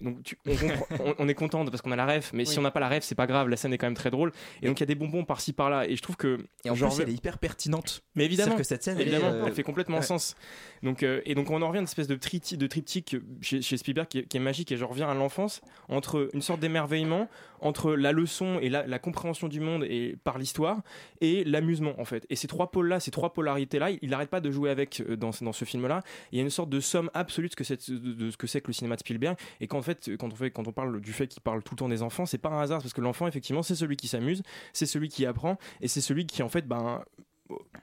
Donc 0.00 0.22
tu- 0.22 0.36
on, 0.46 0.54
comprend- 0.54 0.86
on- 1.04 1.14
on 1.18 1.28
est 1.28 1.34
content 1.34 1.64
parce 1.64 1.80
qu'on 1.82 1.90
a 1.92 1.96
la 1.96 2.06
ref, 2.06 2.32
mais 2.32 2.44
si 2.44 2.58
on 2.58 2.62
n'a 2.62 2.70
pas 2.70 2.80
la 2.80 2.88
ref, 2.88 3.02
c'est 3.02 3.14
pas 3.14 3.26
grave. 3.26 3.48
La 3.48 3.56
scène 3.56 3.72
est 3.72 3.78
quand 3.78 3.86
même 3.86 3.94
très 3.94 4.10
drôle. 4.10 4.32
Et 4.62 4.66
donc 4.66 4.78
il 4.78 4.80
y 4.80 4.84
a 4.84 4.86
des 4.86 4.94
bonbons 4.94 5.24
par-ci 5.24 5.52
par-là. 5.52 5.88
Et 5.88 5.96
je 5.96 6.02
trouve 6.02 6.16
que 6.16 6.38
Et 6.64 6.70
en 6.70 6.74
genre, 6.74 6.94
plus, 6.94 7.04
elle 7.10 7.14
est 7.14 7.18
hyper 7.18 7.38
pertinente. 7.38 8.02
mais 8.14 8.24
évidemment, 8.24 8.56
que 8.56 8.62
cette 8.62 8.82
scène, 8.82 8.98
elle 9.00 9.12
est, 9.12 9.22
euh, 9.22 9.44
elle 9.46 9.52
fait 9.52 9.62
complètement 9.62 9.98
ouais. 9.98 10.02
sens. 10.02 10.36
Donc, 10.82 11.02
euh, 11.02 11.20
et 11.26 11.34
donc 11.34 11.50
on 11.50 11.60
en 11.62 11.68
revient 11.68 11.78
à 11.78 11.80
une 11.80 11.84
espèce 11.84 12.06
de, 12.06 12.14
de 12.14 12.66
triptyque 12.66 13.16
chez, 13.40 13.62
chez 13.62 13.76
Spielberg 13.76 14.08
qui 14.08 14.18
est, 14.20 14.22
qui 14.24 14.36
est 14.36 14.40
magique 14.40 14.72
et 14.72 14.76
je 14.76 14.84
reviens 14.84 15.08
à 15.08 15.14
l'enfance 15.14 15.60
entre 15.88 16.28
une 16.32 16.42
sorte 16.42 16.60
d'émerveillement 16.60 17.28
entre 17.60 17.92
la 17.92 18.12
leçon 18.12 18.58
et 18.60 18.68
la, 18.68 18.98
compréhension 18.98 19.48
du 19.48 19.60
monde 19.60 19.84
et 19.84 20.16
par 20.24 20.38
l'histoire 20.38 20.82
et 21.20 21.44
l'amusement 21.44 21.94
en 21.98 22.04
fait. 22.04 22.26
Et 22.30 22.36
ces 22.36 22.46
trois 22.46 22.70
pôles 22.70 22.88
là, 22.88 23.00
ces 23.00 23.10
trois 23.10 23.32
polarités 23.32 23.78
là, 23.78 23.90
il 23.90 24.10
n'arrête 24.10 24.30
pas 24.30 24.40
de 24.40 24.50
jouer 24.50 24.70
avec 24.70 25.00
euh, 25.00 25.16
dans, 25.16 25.30
dans 25.40 25.52
ce 25.52 25.64
film 25.64 25.86
là. 25.86 26.02
Il 26.32 26.38
y 26.38 26.40
a 26.40 26.44
une 26.44 26.50
sorte 26.50 26.70
de 26.70 26.80
somme 26.80 27.10
absolue 27.14 27.48
de 27.48 27.52
ce 27.52 27.56
que 27.56 27.64
c'est 27.64 27.90
de, 27.90 28.12
de 28.12 28.30
ce 28.30 28.36
que 28.36 28.46
c'est 28.46 28.60
que 28.60 28.68
le 28.68 28.72
cinéma 28.72 28.96
de 28.96 29.00
Spielberg. 29.00 29.36
Et 29.60 29.66
qu'en 29.66 29.82
fait, 29.82 30.10
quand 30.18 30.32
on 30.32 30.36
fait 30.36 30.50
quand 30.50 30.66
on 30.68 30.72
parle 30.72 31.00
du 31.00 31.12
fait 31.12 31.28
qu'il 31.28 31.42
parle 31.42 31.62
tout 31.62 31.74
le 31.74 31.78
temps 31.78 31.88
des 31.88 32.02
enfants, 32.02 32.26
c'est 32.26 32.38
pas 32.38 32.50
un 32.50 32.60
hasard 32.60 32.80
parce 32.80 32.92
que 32.92 33.00
l'enfant 33.00 33.26
effectivement 33.26 33.62
c'est 33.62 33.74
celui 33.74 33.96
qui 33.96 34.08
s'amuse, 34.08 34.42
c'est 34.72 34.86
celui 34.86 35.08
qui 35.08 35.26
apprend 35.26 35.56
et 35.80 35.88
c'est 35.88 36.00
celui 36.00 36.26
qui 36.26 36.42
en 36.42 36.48
fait 36.48 36.66
ben 36.66 37.02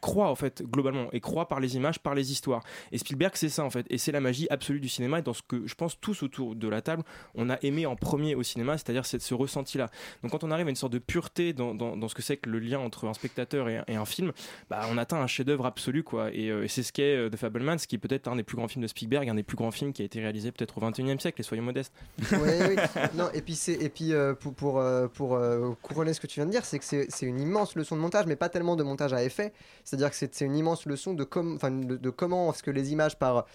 croit 0.02 0.30
en 0.30 0.36
fait 0.36 0.64
globalement 0.64 1.10
et 1.12 1.20
croit 1.20 1.48
par 1.48 1.60
les 1.60 1.76
images 1.76 2.00
par 2.00 2.16
les 2.16 2.32
histoires. 2.32 2.64
Et 2.92 2.98
Spielberg 2.98 3.34
c'est 3.36 3.50
ça 3.50 3.64
en 3.64 3.70
fait. 3.70 3.86
Et 3.90 3.98
c'est 3.98 4.12
la 4.12 4.22
magie 4.22 4.48
absolue 4.50 4.80
du 4.80 4.90
cinéma. 4.90 5.20
Et 5.20 5.22
dans 5.22 5.34
ce 5.34 5.42
que 5.42 5.66
je 5.66 5.76
pense 5.76 6.00
tous 6.00 6.24
autour 6.24 6.56
de 6.56 6.68
la 6.68 6.82
table 6.82 7.04
on 7.36 7.50
a 7.50 7.58
aimé 7.62 7.86
en 7.86 7.96
premier 7.96 8.36
au 8.36 8.44
cinéma 8.44 8.78
c'est-à-dire 8.78 9.06
ce 9.06 9.34
ressenti 9.34 9.78
là 9.78 9.90
donc 10.22 10.32
quand 10.32 10.44
on 10.44 10.52
arrive 10.52 10.68
à 10.68 10.70
une 10.70 10.76
sorte 10.76 10.94
de 10.94 11.00
pureté 11.00 11.54
dans, 11.54 11.74
dans, 11.74 12.08
ce 12.08 12.16
que 12.16 12.22
c'est 12.22 12.38
que 12.38 12.50
le 12.50 12.60
lien 12.60 12.80
entre 12.80 13.08
un 13.08 13.14
spectateur 13.14 13.70
et, 13.70 13.82
et 13.88 13.96
un 13.96 14.06
film 14.06 14.32
bah 14.70 14.82
on 14.92 14.98
atteint 14.98 15.18
un 15.18 15.28
chef-d'œuvre 15.28 15.66
absolu 15.66 16.04
quoi. 16.04 16.30
Et, 16.34 16.50
euh, 16.50 16.64
et 16.64 16.68
c'est 16.68 16.84
ce 16.84 16.94
qu'est 16.94 17.16
euh, 17.16 17.30
The 17.30 17.36
Fablemans 17.36 17.78
qui 17.78 17.96
est 17.96 18.00
peut-être 18.00 18.28
un 18.28 18.36
des 18.36 18.44
plus 18.44 18.58
grands 18.58 18.68
films 18.68 18.84
de 18.84 18.88
Spielberg 18.88 19.30
un 19.30 19.36
des 19.36 19.44
plus 19.44 19.58
grands 19.58 19.72
films 19.72 19.94
qui 19.94 20.02
a 20.02 20.06
été 20.06 20.20
réalisé 20.20 20.52
peut-être 20.52 20.78
au 20.78 20.82
21e 20.82 21.20
siècle 21.20 21.42
et 21.42 21.44
soyons 21.44 21.64
modestes. 21.64 21.94
Oui, 22.32 22.38
oui. 22.70 22.76
Non, 23.16 23.30
et 23.34 23.42
puis, 23.42 23.60
et 23.68 23.90
puis 23.90 24.14
euh, 24.14 24.34
pour, 24.34 24.54
pour, 24.54 24.80
euh, 24.80 25.08
pour 25.08 25.40
couronner 25.82 26.14
ce 26.14 26.20
que 26.20 26.28
tu 26.28 26.40
viens 26.40 26.46
de 26.46 26.52
dire, 26.52 26.66
c'est 26.66 26.80
que 26.80 26.86
c'est 26.86 27.26
une 27.26 27.40
immense 27.40 27.76
leçon 27.76 27.96
de 27.96 28.02
montage, 28.02 28.26
mais 28.26 28.36
pas 28.36 28.50
tellement 28.50 28.76
de 28.76 28.84
montage 28.84 29.14
à 29.14 29.24
effet. 29.24 29.54
C'est-à-dire 29.84 30.10
que 30.10 30.16
c'est, 30.16 30.42
une 30.42 30.56
immense 30.56 30.86
leçon 30.86 31.14
de, 31.14 31.24
com- 31.24 31.58
de, 31.62 31.96
de 31.98 32.10
comment 32.10 32.52
est-ce 32.52 32.62
que 32.64 32.72
les 32.72 32.92
images 32.92 33.18
par, 33.18 33.46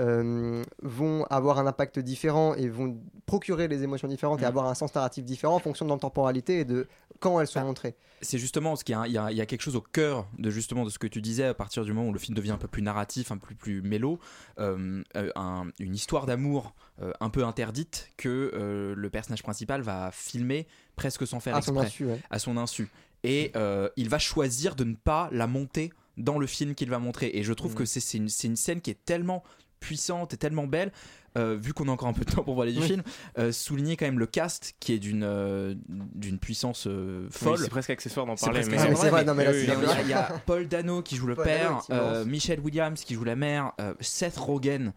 euh, 0.00 0.62
vont 0.82 1.24
avoir 1.30 1.58
un 1.58 1.66
impact 1.66 1.98
différent 1.98 2.54
et 2.54 2.68
vont 2.68 2.98
procurer 3.26 3.68
les 3.68 3.82
émotions 3.82 4.08
différentes 4.08 4.40
et 4.40 4.42
Mhm. 4.44 4.48
avoir 4.48 4.66
un 4.66 4.74
sens 4.74 4.94
narratif 4.94 5.24
différent 5.24 5.56
en 5.56 5.58
fonction 5.60 5.84
de 5.84 5.90
leur 5.90 5.98
temporalité 6.00 6.60
et 6.60 6.64
de 6.64 6.86
quand 7.20 7.38
elles 7.40 7.46
sont 7.46 7.60
Bah, 7.60 7.66
montrées. 7.66 7.94
c'est 8.20 8.38
justement 8.38 8.74
ce 8.74 8.84
qu'il 8.84 8.96
y 9.06 9.10
y, 9.12 9.18
a, 9.18 9.30
il 9.30 9.36
y 9.36 9.40
a 9.40 9.46
quelque 9.46 9.60
chose 9.60 9.76
au 9.76 9.80
cœur 9.80 10.26
de 10.38 10.50
justement 10.50 10.84
de 10.84 10.90
ce 10.90 10.98
que 10.98 11.06
tu 11.06 11.20
disais 11.20 11.44
à 11.44 11.54
partir 11.54 11.84
du 11.84 11.92
moment 11.92 12.08
où 12.08 12.12
le 12.12 12.18
film 12.18 12.34
devient 12.36 12.50
un 12.52 12.56
peu 12.58 12.68
plus 12.68 12.82
narratif, 12.82 13.30
un 13.30 13.38
peu 13.38 13.54
plus 13.54 13.82
mélo, 13.82 14.18
euh, 14.58 15.02
euh, 15.16 15.30
un- 15.36 15.66
une 15.78 15.94
histoire 15.94 16.26
d'amour 16.26 16.74
euh, 17.00 17.12
un 17.20 17.30
peu 17.30 17.44
interdite 17.44 18.10
que 18.16 18.94
le 18.96 19.10
personnage 19.10 19.42
principal 19.42 19.82
va 19.82 20.10
filmer 20.12 20.66
presque 20.96 21.26
sans 21.26 21.40
faire 21.40 21.56
À 21.56 21.62
son 21.62 21.72
exprès, 21.72 21.86
insu, 21.86 22.06
ouais. 22.06 22.20
à 22.30 22.38
son 22.38 22.56
insu. 22.56 22.88
Et 23.24 23.52
euh, 23.56 23.88
il 23.96 24.08
va 24.08 24.18
choisir 24.18 24.74
de 24.74 24.84
ne 24.84 24.94
pas 24.94 25.28
la 25.32 25.46
monter 25.46 25.92
dans 26.16 26.38
le 26.38 26.46
film 26.46 26.74
qu'il 26.74 26.90
va 26.90 26.98
montrer. 26.98 27.30
Et 27.34 27.42
je 27.42 27.52
trouve 27.52 27.72
Mm. 27.72 27.76
que 27.76 27.84
c'est 27.84 28.16
une, 28.18 28.28
scène 28.28 28.80
qui 28.80 28.90
est 28.90 29.04
tellement 29.04 29.42
puissante 29.80 30.34
et 30.34 30.36
tellement 30.36 30.66
belle. 30.66 30.92
euh, 31.38 31.56
vu 31.58 31.72
qu'on 31.72 31.88
a 31.88 31.90
encore 31.90 32.08
un 32.08 32.12
peu 32.12 32.26
de 32.26 32.30
temps 32.30 32.42
pour 32.44 32.56
parler 32.56 32.74
du 32.74 32.80
Oui. 32.80 32.86
film, 32.88 33.02
euh, 33.38 33.52
souligner 33.52 33.96
quand 33.96 34.04
même 34.04 34.18
le 34.18 34.26
cast 34.26 34.74
qui 34.80 34.92
est 34.92 34.98
d'une 34.98 35.22
euh, 35.24 35.74
d'une 35.88 36.38
puissance 36.38 36.86
euh, 36.86 37.26
folle. 37.30 37.52
Oui, 37.52 37.58
c'est 37.64 37.70
presque 37.70 37.88
accessoire 37.88 38.26
d'en 38.26 38.34
parler, 38.34 38.60
mais- 38.68 38.76
Ah, 38.78 38.86
vrai, 38.88 39.10
mais- 39.10 39.24
non, 39.24 39.34
mais 39.34 39.44
là, 39.46 39.50
oui, 39.52 39.64
c'est 39.66 39.74
oui, 39.74 39.82
il 39.82 39.86
y, 39.86 39.90
a- 39.90 39.94
bien 39.94 40.02
il 40.02 40.08
y 40.10 40.12
a 40.12 40.42
Paul 40.44 40.68
Dano 40.68 41.00
qui 41.00 41.16
joue 41.16 41.26
le 41.26 41.34
Paul 41.34 41.44
père, 41.44 41.80
euh, 41.90 42.26
Michelle 42.26 42.60
Williams 42.60 43.02
qui 43.02 43.14
joue 43.14 43.24
la 43.24 43.34
mère, 43.36 43.72
euh, 43.80 43.94
Seth 44.00 44.36
Rogen. 44.36 44.92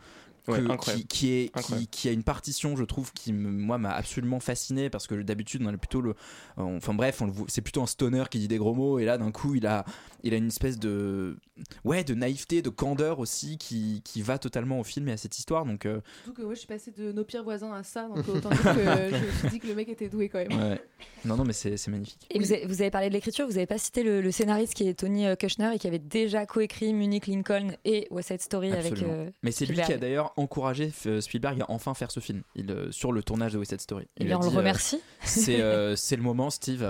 Que- 0.46 0.52
Ouais, 0.52 0.64
qui, 0.64 0.72
incroyable. 0.72 1.06
qui 1.08 1.32
est 1.34 1.46
qui, 1.46 1.52
Incroyable. 1.60 1.88
qui 1.90 2.10
a 2.10 2.12
une 2.12 2.24
partition 2.24 2.76
je 2.76 2.84
trouve 2.84 3.12
qui 3.14 3.34
me- 3.34 3.50
moi 3.52 3.78
m'a 3.78 3.92
absolument 3.92 4.40
fasciné 4.40 4.90
parce 4.90 5.08
que 5.08 5.16
d'habitude 5.16 5.62
on 5.64 5.74
a 5.74 5.78
plutôt 5.78 6.02
le 6.02 6.14
on- 6.58 6.78
enfin 6.78 6.94
bref 6.94 7.22
c'est 7.48 7.62
plutôt 7.62 7.82
un 7.82 7.88
stoner 7.88 8.24
qui 8.30 8.40
dit 8.40 8.48
des 8.48 8.58
gros 8.58 8.74
mots 8.74 9.00
et 9.00 9.06
là 9.06 9.18
d'un 9.18 9.32
coup 9.32 9.56
il 9.56 9.66
a 9.68 9.86
il 10.24 10.34
a 10.34 10.38
une 10.38 10.48
espèce 10.48 10.78
de 10.80 11.38
ouais 11.84 12.04
de 12.04 12.14
naïveté 12.14 12.62
de 12.62 12.70
candeur 12.70 13.20
aussi 13.20 13.58
qui, 13.58 14.02
qui 14.04 14.22
va 14.22 14.38
totalement 14.38 14.80
au 14.80 14.84
film 14.84 15.08
et 15.08 15.12
à 15.14 15.18
cette 15.18 15.38
histoire 15.38 15.66
donc 15.66 15.86
euh, 15.86 16.00
Surtout 16.24 16.42
que 16.42 16.46
ouais, 16.48 16.56
je 16.56 16.60
suis 16.60 16.68
passée 16.68 16.92
de 16.92 17.12
nos 17.12 17.24
pires 17.24 17.44
voisins 17.44 17.72
à 17.74 17.84
ça, 17.84 18.08
donc 18.08 18.28
autant 18.28 18.50
dire 18.50 18.62
que 18.62 18.66
je 19.18 19.26
me 19.26 19.32
suis 19.40 19.50
dit 19.50 19.60
que 19.60 19.68
le 19.68 19.76
mec 19.76 19.90
était 19.90 20.10
doué 20.10 20.30
quand 20.30 20.40
même. 20.40 20.52
ouais. 20.72 20.82
non 21.26 21.38
non 21.38 21.44
mais 21.44 21.54
c'est 21.54 21.88
magnifique 21.88 22.26
Et 22.30 22.40
vous, 22.40 22.52
avez, 22.52 22.66
vous 22.66 22.82
avez 22.82 22.92
parlé 22.92 23.10
de 23.10 23.14
l'écriture, 23.14 23.46
vous 23.48 23.54
n'avez 23.54 23.66
pas 23.68 23.78
cité 23.78 24.04
le, 24.04 24.22
le 24.22 24.32
scénariste 24.32 24.74
qui 24.74 24.88
est 24.88 24.94
Tony 24.96 25.26
euh, 25.28 25.36
Kushner 25.36 25.72
et 25.74 25.80
qui 25.80 25.88
avait 25.88 26.00
déjà 26.00 26.46
coécrit 26.46 26.94
Munich 26.94 27.28
Lincoln 27.28 27.70
et 27.86 28.08
West 28.12 28.30
Side 28.30 28.42
Story 28.42 28.72
avec. 28.72 28.92
Absolument. 28.94 29.14
euh, 29.14 29.30
mais 29.44 29.52
c'est 29.52 29.66
lui 29.66 29.76
qui 29.82 29.94
a 29.94 29.98
d'ailleurs 29.98 30.34
encouragé 30.38 30.92
euh, 31.06 31.22
Spielberg 31.22 31.62
à 31.62 31.66
enfin 31.70 31.94
faire 31.94 32.12
ce 32.12 32.20
film 32.20 32.42
il, 32.56 32.70
euh, 32.72 32.92
sur 32.92 33.12
le 33.12 33.24
tournage 33.24 33.54
de 33.54 33.58
West 33.58 33.72
Side 33.72 33.82
Story 33.82 34.08
Eh 34.18 34.24
Il 34.24 34.28
bien, 34.28 34.38
a 34.38 34.40
on 34.40 34.44
le 34.44 34.50
dit, 34.50 34.56
euh, 34.56 34.60
remercie. 34.60 35.02
c'est 35.24 35.58
le 35.58 36.22
moment 36.24 36.50
Steve 36.50 36.84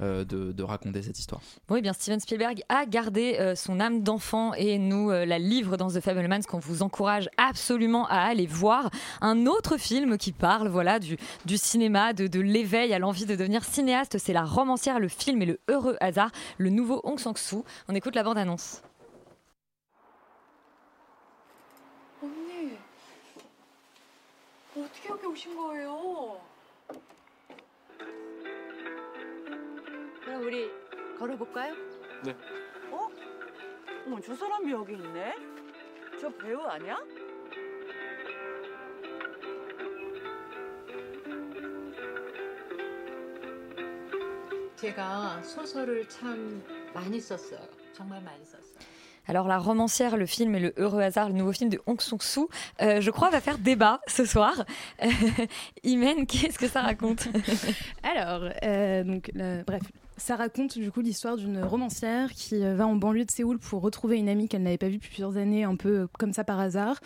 euh, 0.00 0.24
de, 0.24 0.50
de 0.50 0.62
raconter 0.64 1.02
cette 1.02 1.20
histoire 1.20 1.40
Oui, 1.70 1.80
bien 1.80 1.92
Steven 1.92 2.18
Spielberg 2.18 2.62
a 2.68 2.84
gardé 2.84 3.36
euh, 3.38 3.54
son 3.54 3.78
âme 3.78 4.02
d'enfant 4.02 4.52
et 4.54 4.76
nous 4.78 5.12
euh, 5.12 5.24
la 5.24 5.38
livre 5.38 5.76
dans 5.76 5.86
The 5.88 6.00
Fablemans 6.00 6.40
qu'on 6.48 6.58
vous 6.58 6.82
encourage 6.82 7.28
absolument 7.36 8.04
à 8.08 8.16
aller 8.18 8.46
voir. 8.46 8.90
Un 9.20 9.46
autre 9.46 9.76
film 9.76 10.18
qui 10.18 10.32
parle 10.32 10.66
voilà 10.66 10.98
du, 10.98 11.16
du 11.44 11.56
cinéma, 11.58 12.12
de, 12.12 12.26
de 12.26 12.40
l'éveil 12.40 12.92
à 12.92 12.98
l'envie 12.98 13.24
de 13.24 13.36
devenir 13.36 13.64
cinéaste, 13.64 14.18
c'est 14.18 14.32
La 14.32 14.42
romancière, 14.42 14.98
le 14.98 15.06
film 15.06 15.40
et 15.42 15.46
le 15.46 15.60
heureux 15.68 15.96
hasard, 16.00 16.32
le 16.58 16.70
nouveau 16.70 17.00
Hong 17.04 17.20
Sang-soo. 17.20 17.64
On 17.86 17.94
écoute 17.94 18.16
la 18.16 18.24
bande-annonce. 18.24 18.82
어떻게 24.76 25.08
여기 25.08 25.26
오신 25.26 25.56
거예요? 25.56 26.40
그럼 30.24 30.42
우리 30.42 30.70
걸어볼까요? 31.18 31.74
네. 32.24 32.36
어? 32.90 33.08
어머, 34.06 34.20
저 34.20 34.34
사람이 34.34 34.72
여기 34.72 34.94
있네? 34.94 35.34
저 36.20 36.28
배우 36.30 36.60
아니야? 36.62 36.98
제가 44.76 45.40
소설을 45.42 46.08
참 46.08 46.62
많이 46.92 47.20
썼어요. 47.20 47.60
정말 47.92 48.20
많이 48.22 48.44
썼어요. 48.44 48.73
Alors 49.26 49.48
la 49.48 49.58
romancière, 49.58 50.16
le 50.16 50.26
film 50.26 50.54
et 50.54 50.60
le 50.60 50.74
heureux 50.76 51.00
hasard, 51.00 51.28
le 51.28 51.34
nouveau 51.34 51.52
film 51.52 51.70
de 51.70 51.80
Hong 51.86 52.00
Sang-soo, 52.00 52.48
euh, 52.82 53.00
je 53.00 53.10
crois 53.10 53.30
va 53.30 53.40
faire 53.40 53.58
débat 53.58 54.00
ce 54.06 54.24
soir. 54.24 54.64
Imen, 55.84 56.26
qu'est-ce 56.26 56.58
que 56.58 56.68
ça 56.68 56.82
raconte? 56.82 57.28
Alors, 58.02 58.48
euh, 58.62 59.02
donc, 59.04 59.30
le- 59.34 59.62
bref, 59.66 59.82
ça 60.16 60.36
raconte 60.36 60.78
du 60.78 60.92
coup 60.92 61.00
l'histoire 61.00 61.36
d'une 61.36 61.62
romancière 61.62 62.32
qui 62.32 62.62
euh, 62.62 62.76
va 62.76 62.86
en 62.86 62.94
banlieue 62.94 63.24
de 63.24 63.30
Séoul 63.30 63.58
pour 63.58 63.82
retrouver 63.82 64.16
une 64.16 64.28
amie 64.28 64.48
qu'elle 64.48 64.62
n'avait 64.62 64.78
pas 64.78 64.88
vue 64.88 64.96
depuis 64.96 65.08
plusieurs 65.08 65.36
années, 65.36 65.64
un 65.64 65.74
peu 65.74 65.88
euh, 65.88 66.06
comme 66.18 66.32
ça 66.32 66.44
par 66.44 66.60
hasard. 66.60 67.00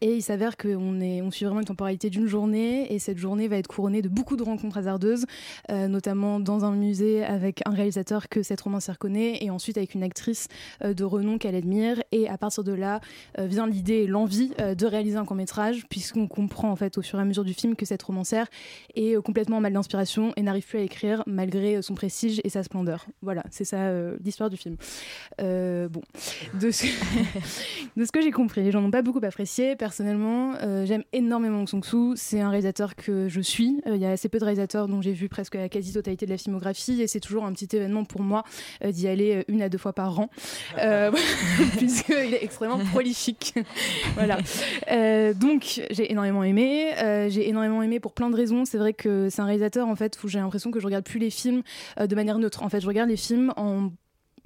Et 0.00 0.14
il 0.14 0.22
s'avère 0.22 0.56
qu'on 0.56 1.00
on 1.00 1.30
suit 1.30 1.44
vraiment 1.44 1.60
une 1.60 1.66
temporalité 1.66 2.08
d'une 2.08 2.26
journée, 2.26 2.92
et 2.92 2.98
cette 2.98 3.18
journée 3.18 3.48
va 3.48 3.56
être 3.56 3.68
couronnée 3.68 4.00
de 4.00 4.08
beaucoup 4.08 4.36
de 4.36 4.42
rencontres 4.42 4.78
hasardeuses, 4.78 5.26
euh, 5.70 5.88
notamment 5.88 6.40
dans 6.40 6.64
un 6.64 6.72
musée 6.72 7.22
avec 7.24 7.60
un 7.66 7.72
réalisateur 7.72 8.28
que 8.28 8.42
cette 8.42 8.62
romancière 8.62 8.98
connaît, 8.98 9.44
et 9.44 9.50
ensuite 9.50 9.76
avec 9.76 9.94
une 9.94 10.02
actrice 10.02 10.48
de 10.82 11.04
renom 11.04 11.38
qu'elle 11.38 11.54
admire. 11.54 12.02
Et 12.12 12.28
à 12.28 12.38
partir 12.38 12.64
de 12.64 12.72
là 12.72 13.00
vient 13.38 13.66
l'idée 13.66 13.94
et 13.94 14.06
l'envie 14.06 14.50
de 14.58 14.86
réaliser 14.86 15.16
un 15.16 15.24
court 15.24 15.36
métrage, 15.36 15.84
puisqu'on 15.88 16.26
comprend 16.26 16.70
en 16.70 16.76
fait 16.76 16.96
au 16.98 17.02
fur 17.02 17.18
et 17.18 17.22
à 17.22 17.24
mesure 17.24 17.44
du 17.44 17.54
film 17.54 17.76
que 17.76 17.84
cette 17.84 18.02
romancière 18.02 18.46
est 18.94 19.20
complètement 19.22 19.58
en 19.58 19.60
mal 19.60 19.72
d'inspiration 19.72 20.32
et 20.36 20.42
n'arrive 20.42 20.66
plus 20.66 20.78
à 20.78 20.82
écrire 20.82 21.22
malgré 21.26 21.82
son 21.82 21.94
prestige 21.94 22.40
et 22.44 22.48
sa 22.54 22.62
splendeur. 22.62 23.06
Voilà, 23.20 23.42
c'est 23.50 23.64
ça 23.64 23.78
euh, 23.78 24.16
l'histoire 24.24 24.48
du 24.48 24.56
film. 24.56 24.76
Euh, 25.40 25.88
bon, 25.88 26.02
de 26.60 26.70
ce, 26.70 26.86
de 27.96 28.04
ce 28.04 28.12
que 28.12 28.22
j'ai 28.22 28.30
compris, 28.30 28.62
les 28.62 28.70
gens 28.70 28.80
n'ont 28.80 28.92
pas 28.92 29.02
beaucoup 29.02 29.20
apprécié. 29.22 29.76
Personnellement, 29.76 30.54
euh, 30.62 30.86
j'aime 30.86 31.02
énormément 31.12 31.60
Hong 31.60 31.68
Sang-soo. 31.68 32.14
C'est 32.16 32.40
un 32.40 32.50
réalisateur 32.50 32.94
que 32.94 33.28
je 33.28 33.40
suis. 33.40 33.80
Il 33.86 33.96
y 33.96 34.06
a 34.06 34.10
assez 34.10 34.28
peu 34.28 34.38
de 34.38 34.44
réalisateurs 34.44 34.86
dont 34.86 35.02
j'ai 35.02 35.12
vu 35.12 35.28
presque 35.28 35.56
la 35.56 35.68
quasi-totalité 35.68 36.26
de 36.26 36.30
la 36.30 36.38
filmographie 36.38 37.02
et 37.02 37.06
c'est 37.08 37.20
toujours 37.20 37.44
un 37.44 37.52
petit 37.52 37.76
événement 37.76 38.04
pour 38.04 38.22
moi 38.22 38.44
d'y 38.84 39.08
aller 39.08 39.44
une 39.48 39.62
à 39.62 39.68
deux 39.68 39.78
fois 39.78 39.92
par 39.92 40.18
an, 40.20 40.30
puisqu'il 41.76 42.34
est 42.34 42.44
extrêmement 42.44 42.78
prolifique. 42.78 43.54
voilà. 44.14 44.38
Donc, 45.34 45.82
j'ai 45.90 46.10
énormément 46.10 46.44
aimé. 46.44 46.92
J'ai 47.28 47.48
énormément 47.48 47.82
aimé 47.82 47.98
pour 47.98 48.12
plein 48.12 48.30
de 48.30 48.36
raisons. 48.36 48.64
C'est 48.64 48.78
vrai 48.78 48.92
que 48.92 49.28
c'est 49.28 49.42
un 49.42 49.46
réalisateur 49.46 49.88
en 49.88 49.96
fait 49.96 50.22
où 50.22 50.28
j'ai 50.28 50.38
l'impression 50.38 50.70
que 50.70 50.78
je 50.78 50.86
regarde 50.86 51.04
plus 51.04 51.18
les 51.18 51.30
films 51.30 51.62
de 51.98 52.14
manière 52.14 52.38
En 52.60 52.68
fait, 52.68 52.80
je 52.80 52.86
regarde 52.86 53.08
les 53.08 53.16
films 53.16 53.52
en 53.56 53.90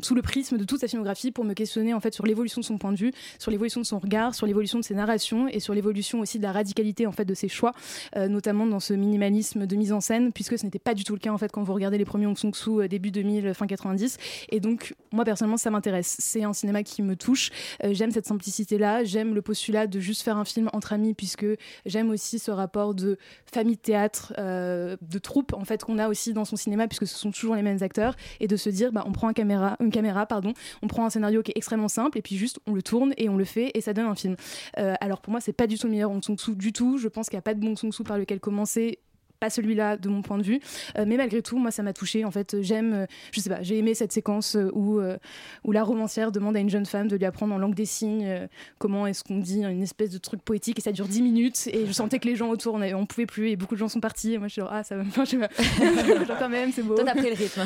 sous 0.02 0.14
le 0.14 0.22
prisme 0.22 0.56
de 0.56 0.64
toute 0.64 0.80
sa 0.80 0.88
filmographie 0.88 1.32
pour 1.32 1.44
me 1.44 1.54
questionner 1.54 1.94
en 1.94 2.00
fait 2.00 2.14
sur 2.14 2.26
l'évolution 2.26 2.60
de 2.60 2.66
son 2.66 2.78
point 2.78 2.92
de 2.92 2.98
vue, 2.98 3.12
sur 3.38 3.50
l'évolution 3.50 3.80
de 3.80 3.86
son 3.86 3.98
regard, 3.98 4.34
sur 4.34 4.46
l'évolution 4.46 4.78
de 4.78 4.84
ses 4.84 4.94
narrations 4.94 5.48
et 5.48 5.60
sur 5.60 5.74
l'évolution 5.74 6.20
aussi 6.20 6.38
de 6.38 6.42
la 6.42 6.52
radicalité 6.52 7.06
en 7.06 7.12
fait 7.12 7.24
de 7.24 7.34
ses 7.34 7.48
choix, 7.48 7.72
euh, 8.16 8.28
notamment 8.28 8.66
dans 8.66 8.80
ce 8.80 8.94
minimalisme 8.94 9.66
de 9.66 9.76
mise 9.76 9.92
en 9.92 10.00
scène, 10.00 10.32
puisque 10.32 10.58
ce 10.58 10.64
n'était 10.64 10.78
pas 10.78 10.94
du 10.94 11.04
tout 11.04 11.14
le 11.14 11.20
cas 11.20 11.30
en 11.30 11.38
fait 11.38 11.50
quand 11.50 11.62
vous 11.62 11.74
regardez 11.74 11.98
les 11.98 12.04
premiers 12.04 12.26
Hong 12.26 12.38
Sang-soo 12.38 12.82
euh, 12.82 12.88
début 12.88 13.10
2000, 13.10 13.54
fin 13.54 13.66
90. 13.66 14.16
Et 14.50 14.60
donc 14.60 14.94
moi 15.12 15.24
personnellement 15.24 15.56
ça 15.56 15.70
m'intéresse. 15.70 16.16
C'est 16.18 16.44
un 16.44 16.52
cinéma 16.52 16.82
qui 16.82 17.02
me 17.02 17.16
touche. 17.16 17.50
Euh, 17.84 17.90
j'aime 17.92 18.10
cette 18.10 18.26
simplicité 18.26 18.78
là. 18.78 19.04
J'aime 19.04 19.34
le 19.34 19.42
postulat 19.42 19.86
de 19.86 20.00
juste 20.00 20.22
faire 20.22 20.36
un 20.36 20.44
film 20.44 20.68
entre 20.72 20.92
amis, 20.92 21.14
puisque 21.14 21.46
j'aime 21.86 22.10
aussi 22.10 22.38
ce 22.38 22.50
rapport 22.50 22.94
de 22.94 23.18
famille 23.52 23.76
de 23.76 23.80
théâtre, 23.80 24.32
euh, 24.38 24.96
de 25.00 25.18
troupe 25.18 25.52
en 25.54 25.64
fait 25.64 25.84
qu'on 25.84 25.98
a 25.98 26.08
aussi 26.08 26.32
dans 26.32 26.44
son 26.44 26.56
cinéma, 26.56 26.88
puisque 26.88 27.06
ce 27.06 27.16
sont 27.16 27.30
toujours 27.30 27.54
les 27.54 27.62
mêmes 27.62 27.82
acteurs, 27.82 28.14
et 28.40 28.48
de 28.48 28.56
se 28.56 28.70
dire 28.70 28.92
bah 28.92 29.04
on 29.06 29.12
prend 29.12 29.28
un 29.28 29.32
caméra, 29.32 29.76
une 29.88 29.92
caméra, 29.92 30.26
pardon, 30.26 30.52
on 30.82 30.86
prend 30.86 31.06
un 31.06 31.10
scénario 31.10 31.42
qui 31.42 31.50
est 31.50 31.56
extrêmement 31.56 31.88
simple 31.88 32.18
et 32.18 32.22
puis 32.22 32.36
juste 32.36 32.60
on 32.66 32.74
le 32.74 32.82
tourne 32.82 33.14
et 33.16 33.28
on 33.28 33.36
le 33.36 33.44
fait 33.44 33.70
et 33.74 33.80
ça 33.80 33.94
donne 33.94 34.06
un 34.06 34.14
film. 34.14 34.36
Euh, 34.78 34.94
alors 35.00 35.20
pour 35.20 35.30
moi 35.30 35.40
c'est 35.40 35.54
pas 35.54 35.66
du 35.66 35.78
tout 35.78 35.86
le 35.86 35.92
meilleur 35.92 36.10
Hong 36.10 36.22
Sang-soo 36.22 36.54
du 36.54 36.72
tout. 36.72 36.98
Je 36.98 37.08
pense 37.08 37.28
qu'il 37.28 37.36
n'y 37.36 37.40
a 37.40 37.42
pas 37.42 37.54
de 37.54 37.60
bon 37.60 37.68
Hong 37.68 37.78
Sang-soo 37.78 38.04
par 38.04 38.18
lequel 38.18 38.38
commencer 38.38 38.98
pas 39.40 39.50
celui-là 39.50 39.96
de 39.96 40.08
mon 40.08 40.22
point 40.22 40.38
de 40.38 40.42
vue, 40.42 40.60
Euh, 40.96 41.04
mais 41.06 41.16
malgré 41.16 41.42
tout, 41.42 41.58
moi 41.58 41.70
ça 41.70 41.82
m'a 41.82 41.92
touché. 41.92 42.24
En 42.24 42.30
fait, 42.30 42.60
j'aime, 42.60 42.92
euh, 42.92 43.06
je 43.32 43.40
sais 43.40 43.50
pas, 43.50 43.62
j'ai 43.62 43.78
aimé 43.78 43.94
cette 43.94 44.12
séquence 44.12 44.56
euh, 44.56 44.70
où 44.74 44.98
euh, 45.00 45.16
où 45.64 45.72
la 45.72 45.82
romancière 45.84 46.32
demande 46.32 46.56
à 46.56 46.60
une 46.60 46.70
jeune 46.70 46.86
femme 46.86 47.08
de 47.08 47.16
lui 47.16 47.24
apprendre 47.24 47.54
en 47.54 47.58
langue 47.58 47.74
des 47.74 47.84
signes 47.84 48.48
comment 48.78 49.06
est-ce 49.06 49.22
qu'on 49.24 49.38
dit 49.38 49.62
une 49.62 49.82
espèce 49.82 50.10
de 50.10 50.18
truc 50.18 50.42
poétique 50.42 50.78
et 50.78 50.82
ça 50.82 50.92
dure 50.92 51.06
10 51.06 51.22
minutes 51.22 51.68
et 51.72 51.86
je 51.86 51.92
sentais 51.92 52.18
que 52.18 52.26
les 52.28 52.36
gens 52.36 52.48
autour 52.50 52.74
on, 52.74 52.80
avait- 52.80 52.94
on 52.94 53.06
pouvait 53.06 53.26
plus 53.26 53.50
et 53.50 53.56
beaucoup 53.56 53.74
de 53.74 53.78
gens 53.80 53.88
sont 53.88 54.00
partis 54.00 54.34
et 54.34 54.38
moi 54.38 54.48
je 54.48 54.52
suis 54.54 54.60
genre 54.62 54.70
ah 54.72 54.82
ça 54.82 54.96
va, 54.96 55.02
enfin, 55.08 55.24
je 55.24 55.30
sais 55.30 55.38
pas, 55.38 55.48
genre 56.26 56.38
quand 56.38 56.48
même 56.48 56.72
c'est 56.72 56.82
beau. 56.82 56.94
Toi, 56.96 57.04
t'as 57.04 57.14
pris 57.14 57.30
le 57.30 57.36
rythme. 57.36 57.62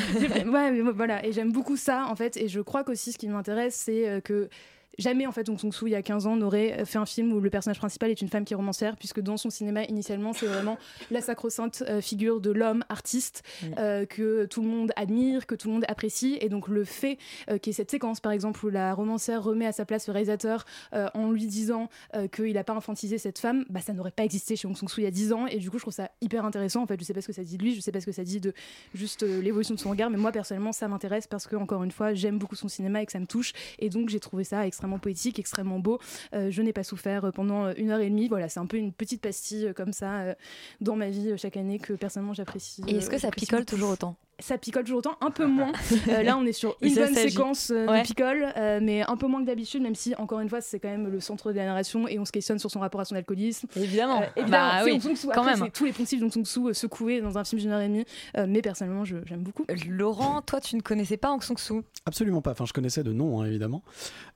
Ouais, 0.53 0.71
mais 0.73 0.81
voilà, 0.93 1.25
et 1.25 1.33
j'aime 1.33 1.53
beaucoup 1.53 1.77
ça 1.77 2.07
en 2.09 2.17
fait, 2.17 2.37
et 2.37 2.49
je 2.49 2.61
crois 2.61 2.85
qu'aussi 2.85 3.13
ce 3.13 3.19
qui 3.19 3.29
m'intéresse, 3.29 3.75
c'est 3.75 4.21
que 4.25 4.49
Jamais 4.99 5.27
en 5.27 5.33
fait 5.33 5.49
Hong 5.49 5.59
Sang-soo 5.59 5.87
il 5.87 5.91
y 5.91 5.95
a 5.95 6.03
15 6.03 6.27
ans 6.27 6.37
n'aurait 6.37 6.81
euh, 6.81 6.85
fait 6.85 6.99
un 6.99 7.07
film 7.07 7.33
où 7.33 7.41
le 7.41 7.51
personnage 7.51 7.79
principal 7.79 8.11
est 8.11 8.21
une 8.21 8.29
femme 8.29 8.45
qui 8.45 8.53
est 8.53 8.57
romancière 8.57 8.97
puisque 8.97 9.21
dans 9.21 9.37
son 9.37 9.49
cinéma 9.49 9.85
initialement 9.85 10.33
c'est 10.33 10.47
vraiment 10.47 10.79
la 11.11 11.21
sacro-sainte 11.21 11.83
euh, 11.89 12.01
figure 12.01 12.41
de 12.41 12.51
l'homme 12.51 12.85
artiste 12.89 13.43
euh, 13.79 14.05
que 14.05 14.45
tout 14.47 14.63
le 14.63 14.69
monde 14.69 14.93
admire, 14.97 15.47
que 15.47 15.55
tout 15.55 15.69
le 15.69 15.75
monde 15.75 15.85
apprécie. 15.89 16.37
Et 16.41 16.49
donc 16.49 16.69
le 16.69 16.85
fait 16.85 17.19
euh, 17.51 17.59
qu'il 17.59 17.71
y 17.71 17.73
ait 17.73 17.77
cette 17.77 17.91
séquence 17.91 18.21
par 18.21 18.33
exemple 18.33 18.65
où 18.65 18.69
la 18.69 18.95
romancière 18.95 19.43
remet 19.43 19.67
à 19.67 19.73
sa 19.73 19.85
place 19.85 20.07
le 20.07 20.13
réalisateur 20.13 20.65
en 20.93 21.31
lui 21.31 21.47
disant 21.47 21.89
qu'il 22.33 22.53
n'a 22.53 22.65
pas 22.65 22.75
infantilisé 22.75 23.19
cette 23.19 23.39
femme, 23.39 23.65
bah 23.71 23.81
ça 23.81 23.93
n'aurait 23.93 24.11
pas 24.11 24.25
existé 24.25 24.57
chez 24.57 24.69
Hong 24.69 24.77
Sang-soo 24.77 25.01
il 25.01 25.05
y 25.05 25.07
a 25.07 25.11
10 25.11 25.33
ans. 25.33 25.47
Et 25.47 25.59
du 25.59 25.71
coup 25.71 25.79
je 25.79 25.85
trouve 25.85 25.95
ça 25.95 26.11
hyper 26.21 26.45
intéressant. 26.45 26.83
En 26.83 26.87
fait 26.87 26.99
je 26.99 27.05
sais 27.05 27.15
pas 27.15 27.21
ce 27.21 27.27
que 27.27 27.33
ça 27.33 27.45
dit 27.45 27.57
de 27.57 27.63
lui, 27.63 27.75
je 27.75 27.81
sais 27.81 27.93
pas 27.93 28.01
ce 28.01 28.07
que 28.07 28.13
ça 28.13 28.25
dit 28.25 28.41
de 28.41 28.53
juste 28.95 29.23
l'évolution 29.23 29.75
de 29.75 29.81
son 29.81 29.91
regard. 29.91 30.11
Mais 30.11 30.19
moi 30.19 30.33
personnellement 30.33 30.73
ça 30.73 30.89
m'intéresse 30.89 31.27
parce 31.27 31.47
que 31.47 31.57
encore 31.57 31.83
une 31.85 31.91
fois 31.91 32.15
j'aime 32.15 32.39
beaucoup 32.39 32.57
son 32.57 32.69
cinéma 32.69 33.03
et 33.03 33.07
que 33.07 33.13
ça 33.13 33.21
me 33.21 33.27
touche. 33.27 33.53
Et 33.79 33.89
donc 33.89 34.09
j'ai 34.09 34.21
trouvé 34.21 34.45
ça 34.45 34.67
extrêmement 34.67 34.82
poétique, 34.99 35.39
extrêmement 35.39 35.79
beau. 35.79 35.99
Euh, 36.35 36.51
je 36.51 36.63
n'ai 36.63 36.73
pas 36.73 36.85
souffert 36.85 37.25
euh, 37.25 37.31
pendant 37.31 37.67
euh, 37.67 37.73
une 37.77 37.91
heure 37.91 38.01
et 38.01 38.11
demie. 38.11 38.29
Voilà, 38.29 38.49
c'est 38.49 38.61
un 38.61 38.67
peu 38.67 38.77
une 38.77 38.93
petite 38.93 39.21
pastille 39.21 39.73
comme 39.75 39.93
ça 39.93 40.35
dans 40.81 40.97
ma 40.97 41.11
vie 41.11 41.37
chaque 41.37 41.57
année 41.57 41.79
que 41.79 41.93
personnellement 41.93 42.35
j'apprécie. 42.35 42.83
Et 42.89 42.97
est-ce 42.97 43.11
que 43.11 43.19
ça 43.19 43.31
picole 43.31 43.65
toujours 43.65 43.91
autant? 43.91 44.17
Ça 44.43 44.59
picole 44.59 44.83
toujours 44.85 44.99
autant, 44.99 45.17
un 45.21 45.31
peu 45.31 45.47
moins. 45.47 45.73
Euh, 46.09 46.23
là, 46.23 46.37
on 46.37 46.45
est 46.45 46.53
sur 46.53 46.77
une 46.83 46.95
bonne 46.95 47.15
séquence 47.15 47.71
euh, 47.71 47.87
Ouais. 47.87 48.03
de 48.03 48.07
picole, 48.07 48.53
euh, 48.57 48.81
mais 48.83 49.03
un 49.03 49.17
peu 49.17 49.27
moins 49.29 49.41
que 49.41 49.47
d'habitude, 49.47 49.83
même 49.83 49.95
si 49.95 50.15
encore 50.17 50.41
une 50.41 50.49
fois 50.49 50.61
c'est 50.61 50.81
quand 50.81 50.89
même 50.89 51.09
le 51.09 51.21
centre 51.21 51.53
de 51.53 51.57
la 51.57 51.65
narration 51.67 52.09
et 52.09 52.19
on 52.19 52.25
se 52.25 52.33
questionne 52.33 52.59
sur 52.59 52.71
son 52.71 52.81
rapport 52.81 53.01
à 53.01 53.05
son 53.05 53.15
alcoolisme. 53.15 53.69
Évidemment. 53.77 54.23
évidemment, 54.37 54.51
Bah 54.51 54.83
oui, 54.85 54.99
quand 55.01 55.31
Après, 55.31 55.45
même. 55.55 55.65
c'est 55.65 55.71
tous 55.73 55.85
les 55.85 55.93
poncifs 55.93 56.19
d'Hong 56.21 56.33
Sang-soo 56.33 56.69
euh, 56.69 56.73
secoués 56.75 57.21
dans 57.21 57.39
un 57.39 57.45
film 57.45 57.61
d'une 57.61 57.71
heure 57.71 57.81
et 57.81 57.89
demie, 57.89 58.05
Euh, 58.37 58.47
mais 58.49 58.63
personnellement 58.63 59.05
je- 59.05 59.17
j'aime 59.27 59.43
beaucoup. 59.43 59.65
Laurent, 59.89 60.43
toi 60.43 60.61
tu 60.61 60.75
ne 60.77 60.81
connaissais 60.81 61.17
pas 61.17 61.31
Hong 61.31 61.43
Sang-soo 61.43 61.83
Absolument 62.07 62.43
pas. 62.43 62.51
Enfin, 62.53 62.65
je 62.67 62.73
connaissais 62.73 63.05
de 63.05 63.13
nom, 63.13 63.41
hein, 63.41 63.47
évidemment. 63.47 63.83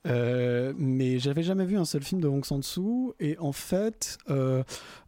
Euh, 0.07 0.73
mais 0.77 1.19
j'avais 1.19 1.43
jamais 1.43 1.65
vu 1.65 1.77
un 1.77 1.85
seul 1.85 2.01
film 2.03 2.21
de 2.21 2.27
Hong 2.27 2.45
Sang-soo. 2.45 3.13
Et 3.19 3.37
en 3.39 3.51
fait, 3.51 4.17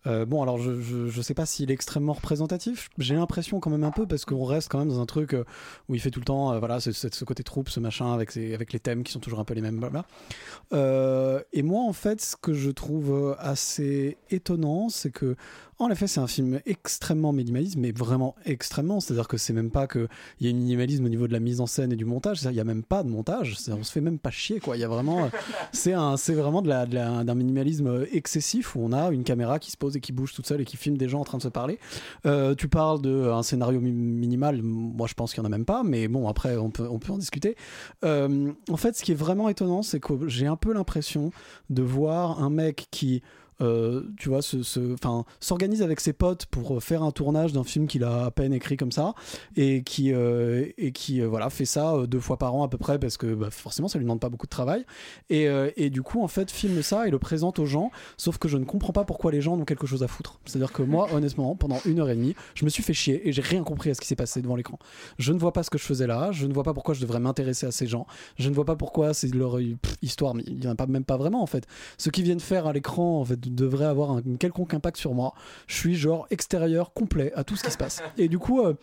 euh, 0.08 0.26
bon, 0.26 0.42
alors 0.42 0.58
je, 0.58 0.80
je, 0.82 1.22
sais 1.22 1.34
pas 1.34 1.46
s'il 1.46 1.72
est 1.72 1.74
extrêmement 1.74 2.14
représentatif. 2.14 2.90
J'ai 2.98 3.16
l'impression 3.16 3.60
quand 3.60 3.70
même 3.70 3.84
un 3.84 3.92
peu 3.92 4.08
parce 4.08 4.26
qu'on 4.26 4.46
reste 4.46 4.70
quand 4.70 4.80
même 4.80 4.88
dans 4.88 5.02
un 5.02 5.06
truc 5.06 5.34
euh, 5.34 5.44
où 5.88 5.96
il 5.96 6.02
fait 6.02 6.12
tout 6.12 6.20
le 6.20 6.26
temps, 6.26 6.54
euh, 6.54 6.60
voilà, 6.60 6.80
ce, 6.80 7.26
côté 7.26 7.44
troupe, 7.44 7.70
ce 7.70 7.80
machin 7.80 8.14
avec, 8.14 8.36
avec 8.38 8.74
les 8.74 8.80
thèmes 8.80 9.04
qui 9.04 9.12
sont 9.12 9.20
toujours 9.20 9.40
un 9.40 9.46
peu 9.46 9.54
les 9.54 9.62
mêmes. 9.62 9.80
Et 10.72 11.64
moi, 11.64 11.84
en 11.84 11.94
fait, 11.94 12.22
ce 12.22 12.36
que 12.36 12.54
je 12.54 12.70
trouve 12.72 13.36
assez 13.40 14.18
étonnant, 14.30 14.90
c'est 14.90 15.12
que, 15.12 15.36
en 15.80 15.90
effet, 15.90 16.08
c'est 16.08 16.20
un 16.20 16.28
film 16.28 16.60
extrêmement 16.66 17.32
minimaliste, 17.32 17.78
mais 17.78 17.92
vraiment 17.92 18.36
extrêmement. 18.46 19.00
C'est-à-dire 19.00 19.28
que 19.28 19.38
c'est 19.38 19.54
même 19.54 19.72
pas 19.72 19.88
qu'il 19.88 20.08
y 20.42 20.48
a 20.48 20.50
un 20.52 20.54
minimalisme 20.54 21.06
au 21.06 21.10
niveau 21.10 21.28
de 21.28 21.34
la 21.34 21.40
mise 21.40 21.62
en 21.62 21.66
scène 21.66 21.92
et 21.94 21.96
du 21.96 22.06
montage. 22.06 22.42
Il 22.44 22.52
y 22.52 22.60
a 22.60 22.64
même 22.64 22.84
pas 22.84 23.04
de 23.04 23.10
montage. 23.10 23.56
On 23.70 23.84
se 23.84 23.92
fait 23.92 24.02
même 24.02 24.20
pas 24.20 24.30
chier, 24.32 24.60
quoi. 24.60 24.76
Il 24.78 24.82
y 24.82 24.84
a 24.84 24.88
vraiment, 24.88 25.30
c'est 25.72 25.94
un, 25.94 26.16
vraiment 26.16 26.62
de 26.62 26.68
la, 26.68 26.86
d'un 26.86 27.36
minimalisme 27.36 28.06
excessif 28.12 28.76
où 28.76 28.82
on 28.82 28.92
a 28.92 29.10
une 29.12 29.24
caméra 29.24 29.58
qui 29.60 29.72
se 29.72 29.78
pose 29.78 29.96
et 29.96 30.02
qui 30.02 30.12
bouge 30.12 30.34
toute 30.34 30.46
seule 30.48 30.62
et 30.62 30.66
qui 30.66 30.78
filme 30.78 30.98
des 30.98 31.08
gens 31.10 31.22
en 31.22 31.26
train 31.26 31.38
de 31.38 31.44
se 31.44 31.48
parler. 31.48 31.80
Euh, 32.26 32.56
tu 32.56 32.68
parles 32.68 33.02
d'un 33.02 33.42
scénario 33.44 33.80
mi- 33.80 33.92
minimal. 33.92 34.62
Moi, 34.62 35.08
je 35.08 35.14
pense 35.14 35.34
qu'il 35.34 35.42
y 35.42 35.46
en 35.46 35.48
a 35.48 35.50
même 35.50 35.66
pas, 35.66 35.84
mais 35.84 36.08
bon, 36.08 36.28
après, 36.28 36.58
on 36.58 36.70
peut, 36.72 36.88
on 36.90 37.00
peut 37.00 37.14
en 37.14 37.18
discuter. 37.18 37.56
Euh, 38.04 38.52
en 38.70 38.78
fait, 38.78 38.96
ce 38.98 39.04
qui 39.04 39.12
est 39.14 39.16
vraiment 39.16 39.50
étonnant, 39.50 39.82
c'est 39.82 40.00
que 40.00 40.28
j'ai 40.28 40.48
un 40.48 40.56
peu 40.58 40.74
l'impression 40.74 41.32
de 41.70 41.82
voir 41.82 42.44
un 42.44 42.50
mec 42.50 42.88
qui 42.92 43.22
euh, 43.62 44.04
tu 44.18 44.30
vois, 44.30 44.40
s'organise 45.40 45.82
avec 45.82 46.00
ses 46.00 46.14
potes 46.14 46.46
pour 46.46 46.78
euh, 46.78 46.80
faire 46.80 47.04
un 47.04 47.12
tournage 47.12 47.54
d'un 47.54 47.64
film 47.64 47.88
qu'il 47.88 48.04
a 48.04 48.26
à 48.26 48.32
peine 48.32 48.54
écrit 48.54 48.78
comme 48.78 48.92
ça 48.92 49.14
et 49.56 49.84
qui, 49.84 50.14
euh, 50.14 50.66
et 50.78 50.92
qui 50.92 51.22
voilà, 51.22 51.50
fait 51.50 51.66
ça 51.66 51.96
deux 52.08 52.20
fois 52.20 52.38
par 52.38 52.56
an 52.56 52.64
à 52.64 52.70
peu 52.70 52.78
près 52.78 53.00
parce 53.00 53.18
que 53.18 53.34
bah, 53.34 53.50
forcément 53.52 53.88
ça 53.88 53.98
lui 54.00 54.06
demande 54.06 54.20
pas 54.20 54.30
beaucoup 54.30 54.46
de 54.46 54.52
travail. 54.52 54.86
Et, 55.30 55.48
et 55.76 55.90
du 55.90 56.02
coup 56.02 56.24
en 56.24 56.28
fait 56.28 56.52
filme 56.52 56.82
ça 56.82 57.08
et 57.08 57.12
le 57.12 57.20
présente 57.20 57.60
aux 57.60 57.66
gens 57.66 57.92
sauf 58.18 58.38
que 58.38 58.48
je 58.48 58.58
ne 58.58 58.66
comprends 58.66 58.94
pas 58.94 59.04
pourquoi 59.04 59.32
les 59.32 59.42
gens 59.42 59.58
ont 59.58 59.66
quelque 59.66 59.88
chose 59.88 60.04
à 60.04 60.08
foutre. 60.08 60.40
C'est 60.46 60.58
à 60.58 60.60
dire 60.60 60.72
que 60.72 60.82
moi 60.82 61.08
honnêtement 61.14 61.56
pendant 61.56 61.80
une 61.86 62.00
heure 62.00 62.10
et 62.10 62.16
demie 62.16 62.36
je 62.56 62.66
me 62.66 62.70
suis 62.70 62.84
fait 62.84 62.94
chier 62.94 63.28
et 63.28 63.32
j'ai 63.32 63.42
rien 63.42 63.64
compris 63.64 63.90
à 63.90 63.94
ce 63.94 64.02
qui 64.02 64.08
s'est 64.08 64.16
passé 64.16 64.42
devant 64.42 64.56
l'écran. 64.56 64.80
Je 65.18 65.34
ne 65.34 65.40
vois 65.40 65.54
pas 65.54 65.64
ce 65.64 65.70
que 65.70 65.78
je 65.78 65.84
faisais 65.84 66.08
là 66.08 66.32
je 66.32 66.46
ne 66.46 66.54
vois 66.54 66.64
pas 66.64 66.74
pourquoi 66.74 66.94
je 66.94 67.02
devrais 67.02 67.20
m'intéresser 67.20 67.66
à 67.66 67.72
ces 67.72 67.88
gens 67.88 68.08
je 68.38 68.50
ne 68.50 68.56
vois 68.56 68.66
pas 68.66 68.76
pourquoi 68.76 69.14
c'est 69.14 69.34
leur 69.34 69.58
histoire 70.02 70.34
mais 70.34 70.44
il 70.48 70.60
n'y 70.60 70.68
en 70.68 70.72
a 70.72 70.76
pas, 70.76 70.88
même 70.88 71.04
pas 71.04 71.18
vraiment 71.18 71.42
en 71.42 71.48
fait. 71.48 71.66
Ce 71.98 72.10
qu'ils 72.10 72.24
viennent 72.24 72.40
faire 72.40 72.68
à 72.68 72.74
l'écran 72.74 73.20
en 73.20 73.26
fait 73.26 73.40
devrait 73.56 73.86
avoir 73.86 74.12
un, 74.12 74.22
quelconque 74.40 74.74
impact 74.74 74.98
sur 74.98 75.14
moi 75.14 75.34
je 75.68 75.76
suis 75.76 75.96
genre 75.96 76.28
extérieur 76.32 76.94
complet 76.94 77.32
à 77.36 77.44
tout 77.44 77.56
ce 77.56 77.64
qui 77.64 77.72
se 77.72 77.78
passe 77.78 78.02
et 78.18 78.28
du 78.28 78.40
coup 78.40 78.62
euh, 78.62 78.74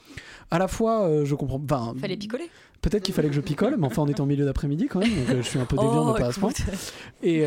à 0.51 0.59
la 0.59 0.69
fois 0.69 1.09
euh, 1.09 1.25
je 1.25 1.35
comprends 1.35 1.61
enfin 1.63 1.95
Fallait 2.01 2.17
picoler. 2.17 2.51
Peut-être 2.83 3.03
qu'il 3.03 3.15
fallait 3.15 3.29
que 3.29 3.35
je 3.35 3.41
picole, 3.41 3.77
mais 3.79 3.87
enfin 3.87 4.03
on 4.03 4.07
était 4.07 4.21
en 4.21 4.27
milieu 4.27 4.45
d'après-midi 4.45 4.87
quand 4.87 5.01
même, 5.01 5.11
donc 5.11 5.31
euh, 5.31 5.43
je 5.43 5.49
suis 5.49 5.59
un 5.59 5.65
peu 5.65 5.77
déviant, 5.81 6.09
Oh, 6.09 6.13
mais 6.13 6.21
pas 6.21 6.27
à 6.29 6.33
ce 6.33 6.41
point. 6.41 6.53
Et, 7.23 7.45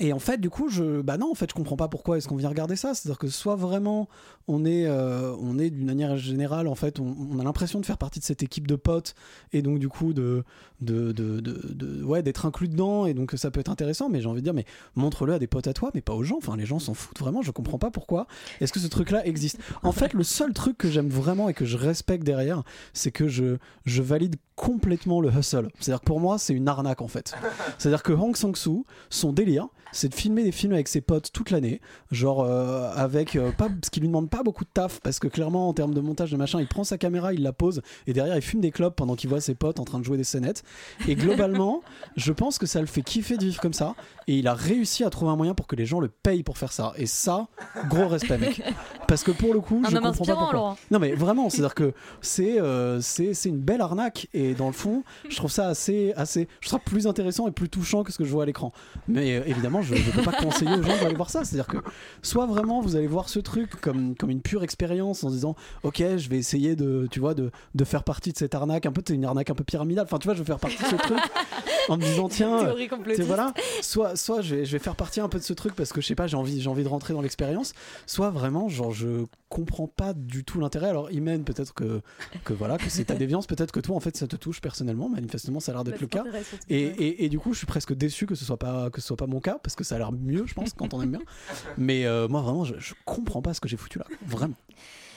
Et 0.00 0.12
en 0.12 0.18
fait, 0.18 0.38
du 0.40 0.50
coup, 0.50 0.68
je, 0.68 1.02
bah 1.02 1.16
non, 1.18 1.30
en 1.30 1.34
fait, 1.34 1.48
je 1.48 1.54
comprends 1.54 1.76
pas 1.76 1.86
pourquoi 1.86 2.16
est-ce 2.18 2.26
qu'on 2.26 2.34
vient 2.36 2.48
regarder 2.48 2.74
ça. 2.74 2.94
C'est-à-dire 2.94 3.18
que 3.18 3.28
soit 3.28 3.54
vraiment, 3.54 4.08
on 4.48 4.64
est, 4.64 4.86
euh, 4.86 5.32
on 5.40 5.56
est 5.58 5.70
d'une 5.70 5.86
manière 5.86 6.16
générale, 6.16 6.66
en 6.66 6.74
fait, 6.74 6.98
on, 6.98 7.38
a 7.38 7.44
l'impression 7.44 7.78
de 7.80 7.86
faire 7.86 7.96
partie 7.98 8.18
de 8.18 8.24
cette 8.24 8.42
équipe 8.42 8.66
de 8.66 8.74
potes 8.74 9.14
et 9.52 9.62
donc 9.62 9.78
du 9.78 9.88
coup 9.88 10.12
de, 10.12 10.42
de, 10.80 11.12
de- 11.12 11.40
de- 11.40 12.02
ouais, 12.02 12.24
d'être 12.24 12.44
inclus 12.44 12.66
dedans 12.68 13.06
et 13.06 13.14
donc 13.14 13.32
ça 13.36 13.52
peut 13.52 13.60
être 13.60 13.70
intéressant. 13.70 14.08
Mais 14.08 14.20
j'ai 14.20 14.26
envie 14.28 14.40
de 14.40 14.44
dire, 14.44 14.54
mais 14.54 14.64
montre-le 14.96 15.34
à 15.34 15.38
des 15.38 15.46
potes 15.46 15.68
à 15.68 15.72
toi, 15.72 15.92
mais 15.94 16.00
pas 16.00 16.14
aux 16.14 16.24
gens. 16.24 16.38
Enfin, 16.38 16.56
les 16.56 16.66
gens 16.66 16.80
s'en 16.80 16.94
foutent 16.94 17.20
vraiment. 17.20 17.40
Je 17.42 17.52
comprends 17.52 17.78
pas 17.78 17.92
pourquoi. 17.92 18.26
Est-ce 18.60 18.72
que 18.72 18.80
ce 18.80 18.88
truc-là 18.88 19.24
existe 19.26 19.58
En 19.84 19.92
fait, 19.92 20.12
le 20.12 20.24
seul 20.24 20.52
truc 20.54 20.76
que 20.76 20.90
j'aime 20.90 21.08
vraiment 21.08 21.48
et 21.48 21.54
que 21.54 21.64
je 21.64 21.76
respecte 21.76 22.24
derrière, 22.24 22.64
c'est 22.94 23.12
que 23.12 23.28
je, 23.28 23.58
je 23.84 24.02
valide 24.02 24.34
complètement 24.56 25.20
le 25.20 25.30
hustle. 25.30 25.68
C'est-à-dire 25.78 26.00
que 26.00 26.06
pour 26.06 26.18
moi, 26.20 26.38
c'est 26.38 26.54
une 26.54 26.66
arnaque 26.68 27.00
en 27.00 27.08
fait. 27.08 27.34
C'est-à-dire 27.78 28.02
que 28.02 28.12
Hong 28.12 28.36
Sang-soo, 28.36 28.84
son 29.10 29.32
délire, 29.32 29.68
c'est 29.94 30.08
de 30.08 30.14
filmer 30.14 30.42
des 30.42 30.52
films 30.52 30.72
avec 30.72 30.88
ses 30.88 31.00
potes 31.00 31.30
toute 31.32 31.50
l'année, 31.50 31.80
genre 32.10 32.42
euh, 32.42 32.90
avec 32.94 33.36
euh, 33.36 33.52
pas, 33.52 33.68
ce 33.84 33.90
qui 33.90 34.00
lui 34.00 34.08
demande 34.08 34.28
pas 34.28 34.42
beaucoup 34.42 34.64
de 34.64 34.70
taf, 34.72 35.00
parce 35.00 35.18
que 35.18 35.28
clairement 35.28 35.68
en 35.68 35.72
termes 35.72 35.94
de 35.94 36.00
montage 36.00 36.32
de 36.32 36.36
machin, 36.36 36.60
il 36.60 36.66
prend 36.66 36.84
sa 36.84 36.98
caméra, 36.98 37.32
il 37.32 37.42
la 37.42 37.52
pose 37.52 37.80
et 38.06 38.12
derrière 38.12 38.36
il 38.36 38.42
fume 38.42 38.60
des 38.60 38.72
clopes 38.72 38.96
pendant 38.96 39.14
qu'il 39.14 39.30
voit 39.30 39.40
ses 39.40 39.54
potes 39.54 39.78
en 39.78 39.84
train 39.84 40.00
de 40.00 40.04
jouer 40.04 40.16
des 40.16 40.24
scénettes. 40.24 40.64
Et 41.08 41.14
globalement, 41.14 41.82
je 42.16 42.32
pense 42.32 42.58
que 42.58 42.66
ça 42.66 42.80
le 42.80 42.86
fait 42.86 43.02
kiffer 43.02 43.36
de 43.36 43.44
vivre 43.44 43.60
comme 43.60 43.72
ça, 43.72 43.94
et 44.26 44.36
il 44.36 44.48
a 44.48 44.54
réussi 44.54 45.04
à 45.04 45.10
trouver 45.10 45.30
un 45.30 45.36
moyen 45.36 45.54
pour 45.54 45.66
que 45.66 45.76
les 45.76 45.86
gens 45.86 46.00
le 46.00 46.08
payent 46.08 46.42
pour 46.42 46.58
faire 46.58 46.72
ça. 46.72 46.92
Et 46.96 47.06
ça, 47.06 47.46
gros 47.88 48.08
respect 48.08 48.38
mec, 48.38 48.62
parce 49.06 49.22
que 49.22 49.30
pour 49.30 49.54
le 49.54 49.60
coup, 49.60 49.80
Un 49.84 49.90
je 49.90 49.96
comprends 49.96 50.24
pas 50.24 50.34
pourquoi. 50.34 50.52
Laurent. 50.52 50.76
Non 50.90 50.98
mais 50.98 51.12
vraiment, 51.12 51.50
c'est-à-dire 51.50 51.74
que 51.74 51.92
c'est 52.20 52.60
euh, 52.60 53.00
c'est 53.00 53.34
c'est 53.34 53.48
une 53.48 53.60
belle 53.60 53.80
arnaque 53.80 54.28
et 54.34 54.54
dans 54.54 54.66
le 54.66 54.72
fond, 54.72 55.04
je 55.28 55.36
trouve 55.36 55.50
ça 55.50 55.68
assez 55.68 56.12
assez 56.16 56.48
je 56.60 56.68
trouve 56.68 56.80
ça 56.80 56.84
plus 56.84 57.06
intéressant 57.06 57.46
et 57.46 57.52
plus 57.52 57.68
touchant 57.68 58.02
que 58.02 58.12
ce 58.12 58.18
que 58.18 58.24
je 58.24 58.30
vois 58.30 58.42
à 58.42 58.46
l'écran. 58.46 58.72
Mais 59.08 59.36
euh, 59.36 59.42
évidemment, 59.46 59.82
je 59.84 59.94
ne 59.94 60.10
peux 60.12 60.22
pas 60.22 60.32
conseiller 60.32 60.72
aux 60.76 60.82
gens 60.82 60.96
d'aller 61.02 61.14
voir 61.14 61.30
ça, 61.30 61.44
c'est-à-dire 61.44 61.66
que 61.66 61.78
soit 62.22 62.46
vraiment 62.46 62.80
vous 62.80 62.96
allez 62.96 63.06
voir 63.06 63.28
ce 63.28 63.38
truc 63.38 63.80
comme 63.80 64.14
comme 64.16 64.30
une 64.30 64.40
pure 64.42 64.62
expérience 64.64 65.24
en 65.24 65.28
se 65.28 65.34
disant 65.34 65.54
OK, 65.82 65.98
je 65.98 66.28
vais 66.28 66.38
essayer 66.38 66.76
de 66.76 67.06
tu 67.10 67.20
vois 67.20 67.34
de, 67.34 67.50
de 67.74 67.84
faire 67.84 68.04
partie 68.04 68.32
de 68.32 68.38
cette 68.38 68.54
arnaque, 68.54 68.86
un 68.86 68.92
peu 68.92 69.02
c'est 69.06 69.14
une 69.14 69.24
arnaque 69.24 69.50
un 69.50 69.54
peu 69.54 69.64
pyramidale. 69.64 70.04
Enfin, 70.04 70.18
tu 70.18 70.26
vois, 70.26 70.34
je 70.34 70.40
vais 70.40 70.46
faire 70.46 70.58
partie 70.58 70.78
de 70.82 70.88
ce 70.88 70.96
truc 70.96 71.18
en 71.88 71.96
me 71.96 72.02
disant 72.02 72.28
tiens, 72.28 72.58
euh, 72.68 72.74
tu- 73.14 73.22
voilà, 73.26 73.52
soit 73.82 74.16
soit 74.16 74.40
je 74.40 74.54
vais, 74.56 74.64
je 74.64 74.72
vais 74.72 74.78
faire 74.78 74.96
partie 74.96 75.20
un 75.20 75.28
peu 75.28 75.38
de 75.38 75.44
ce 75.44 75.52
truc 75.52 75.74
parce 75.74 75.92
que 75.92 76.00
je 76.00 76.06
sais 76.06 76.14
pas, 76.14 76.26
j'ai 76.26 76.36
envie 76.36 76.60
j'ai 76.60 76.68
envie 76.70 76.84
de 76.84 76.88
rentrer 76.88 77.12
dans 77.14 77.20
l'expérience, 77.22 77.74
soit 78.06 78.30
vraiment 78.30 78.68
genre 78.68 78.92
je 78.92 79.24
comprends 79.48 79.86
pas 79.86 80.14
du 80.14 80.42
tout 80.44 80.58
l'intérêt. 80.60 80.88
Alors 80.88 81.10
Imen 81.12 81.44
peut-être 81.44 81.74
que 81.74 82.00
que 82.44 82.52
voilà 82.52 82.76
que 82.78 82.88
c'est 82.88 83.04
ta 83.04 83.14
déviance, 83.14 83.46
peut-être 83.46 83.70
que 83.72 83.80
toi 83.80 83.94
en 83.96 84.00
fait 84.00 84.16
ça 84.16 84.26
te 84.26 84.36
touche 84.36 84.60
personnellement, 84.60 85.08
manifestement 85.08 85.60
ça 85.60 85.72
a 85.72 85.74
l'air 85.76 85.84
d'être 85.84 85.94
Bah, 85.94 86.00
le 86.00 86.06
cas. 86.06 86.22
Et, 86.68 86.82
et, 86.82 87.24
et 87.24 87.28
du 87.28 87.38
coup 87.38 87.52
je 87.52 87.58
suis 87.58 87.66
presque 87.66 87.94
déçu 87.94 88.26
que 88.26 88.34
ce 88.34 88.44
soit 88.44 88.56
pas 88.56 88.90
que 88.90 89.00
ce 89.00 89.06
soit 89.06 89.16
pas 89.16 89.26
mon 89.26 89.40
cas 89.40 89.58
parce 89.62 89.73
que 89.76 89.84
ça 89.84 89.96
a 89.96 89.98
l'air 89.98 90.12
mieux 90.12 90.46
je 90.46 90.54
pense 90.54 90.72
quand 90.72 90.94
on 90.94 91.02
aime 91.02 91.12
bien. 91.12 91.22
Mais 91.78 92.06
euh, 92.06 92.28
moi 92.28 92.42
vraiment 92.42 92.64
je, 92.64 92.74
je 92.78 92.94
comprends 93.04 93.42
pas 93.42 93.54
ce 93.54 93.60
que 93.60 93.68
j'ai 93.68 93.76
foutu 93.76 93.98
là, 93.98 94.06
vraiment. 94.26 94.56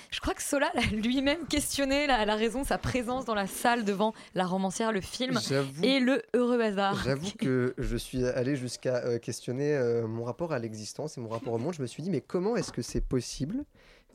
Je 0.10 0.22
crois 0.22 0.34
que 0.34 0.42
Sola 0.42 0.72
l'a 0.74 0.84
lui-même 0.84 1.46
questionné 1.48 2.08
la, 2.08 2.26
la 2.26 2.36
raison 2.36 2.62
de 2.62 2.68
sa 2.68 2.78
présence 2.78 3.26
dans 3.26 3.36
la 3.36 3.46
salle 3.48 3.84
devant 3.84 4.14
la 4.36 4.46
romancière, 4.46 4.94
le 4.94 5.02
film 5.02 5.38
et 5.84 6.00
le 6.00 6.22
heureux 6.34 6.62
hasard. 6.62 7.04
J'avoue 7.04 7.32
que 7.38 7.74
je 7.78 7.98
suis 7.98 8.26
allé 8.26 8.56
jusqu'à 8.56 9.04
euh, 9.04 9.20
questionner 9.20 9.74
euh, 9.76 10.08
mon 10.08 10.24
rapport 10.24 10.54
à 10.54 10.60
l'existence 10.60 11.18
et 11.18 11.22
mon 11.22 11.28
rapport 11.28 11.54
au 11.54 11.58
monde. 11.58 11.74
Je 11.74 11.82
me 11.82 11.88
suis 11.88 12.02
dit, 12.04 12.10
mais 12.10 12.22
comment 12.22 12.56
est-ce 12.56 12.72
que 12.72 12.82
c'est 12.82 13.02
possible 13.02 13.66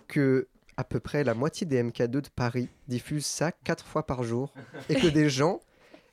que 0.08 0.48
à 0.78 0.84
peu 0.84 0.98
près 0.98 1.24
la 1.24 1.34
moitié 1.34 1.66
des 1.66 1.82
MK2 1.82 2.08
de 2.08 2.28
Paris 2.34 2.68
diffusent 2.88 3.26
ça 3.26 3.52
quatre 3.52 3.84
fois 3.84 4.06
par 4.06 4.22
jour 4.22 4.54
et 4.88 4.94
que 4.94 5.06
des 5.08 5.28
gens 5.28 5.60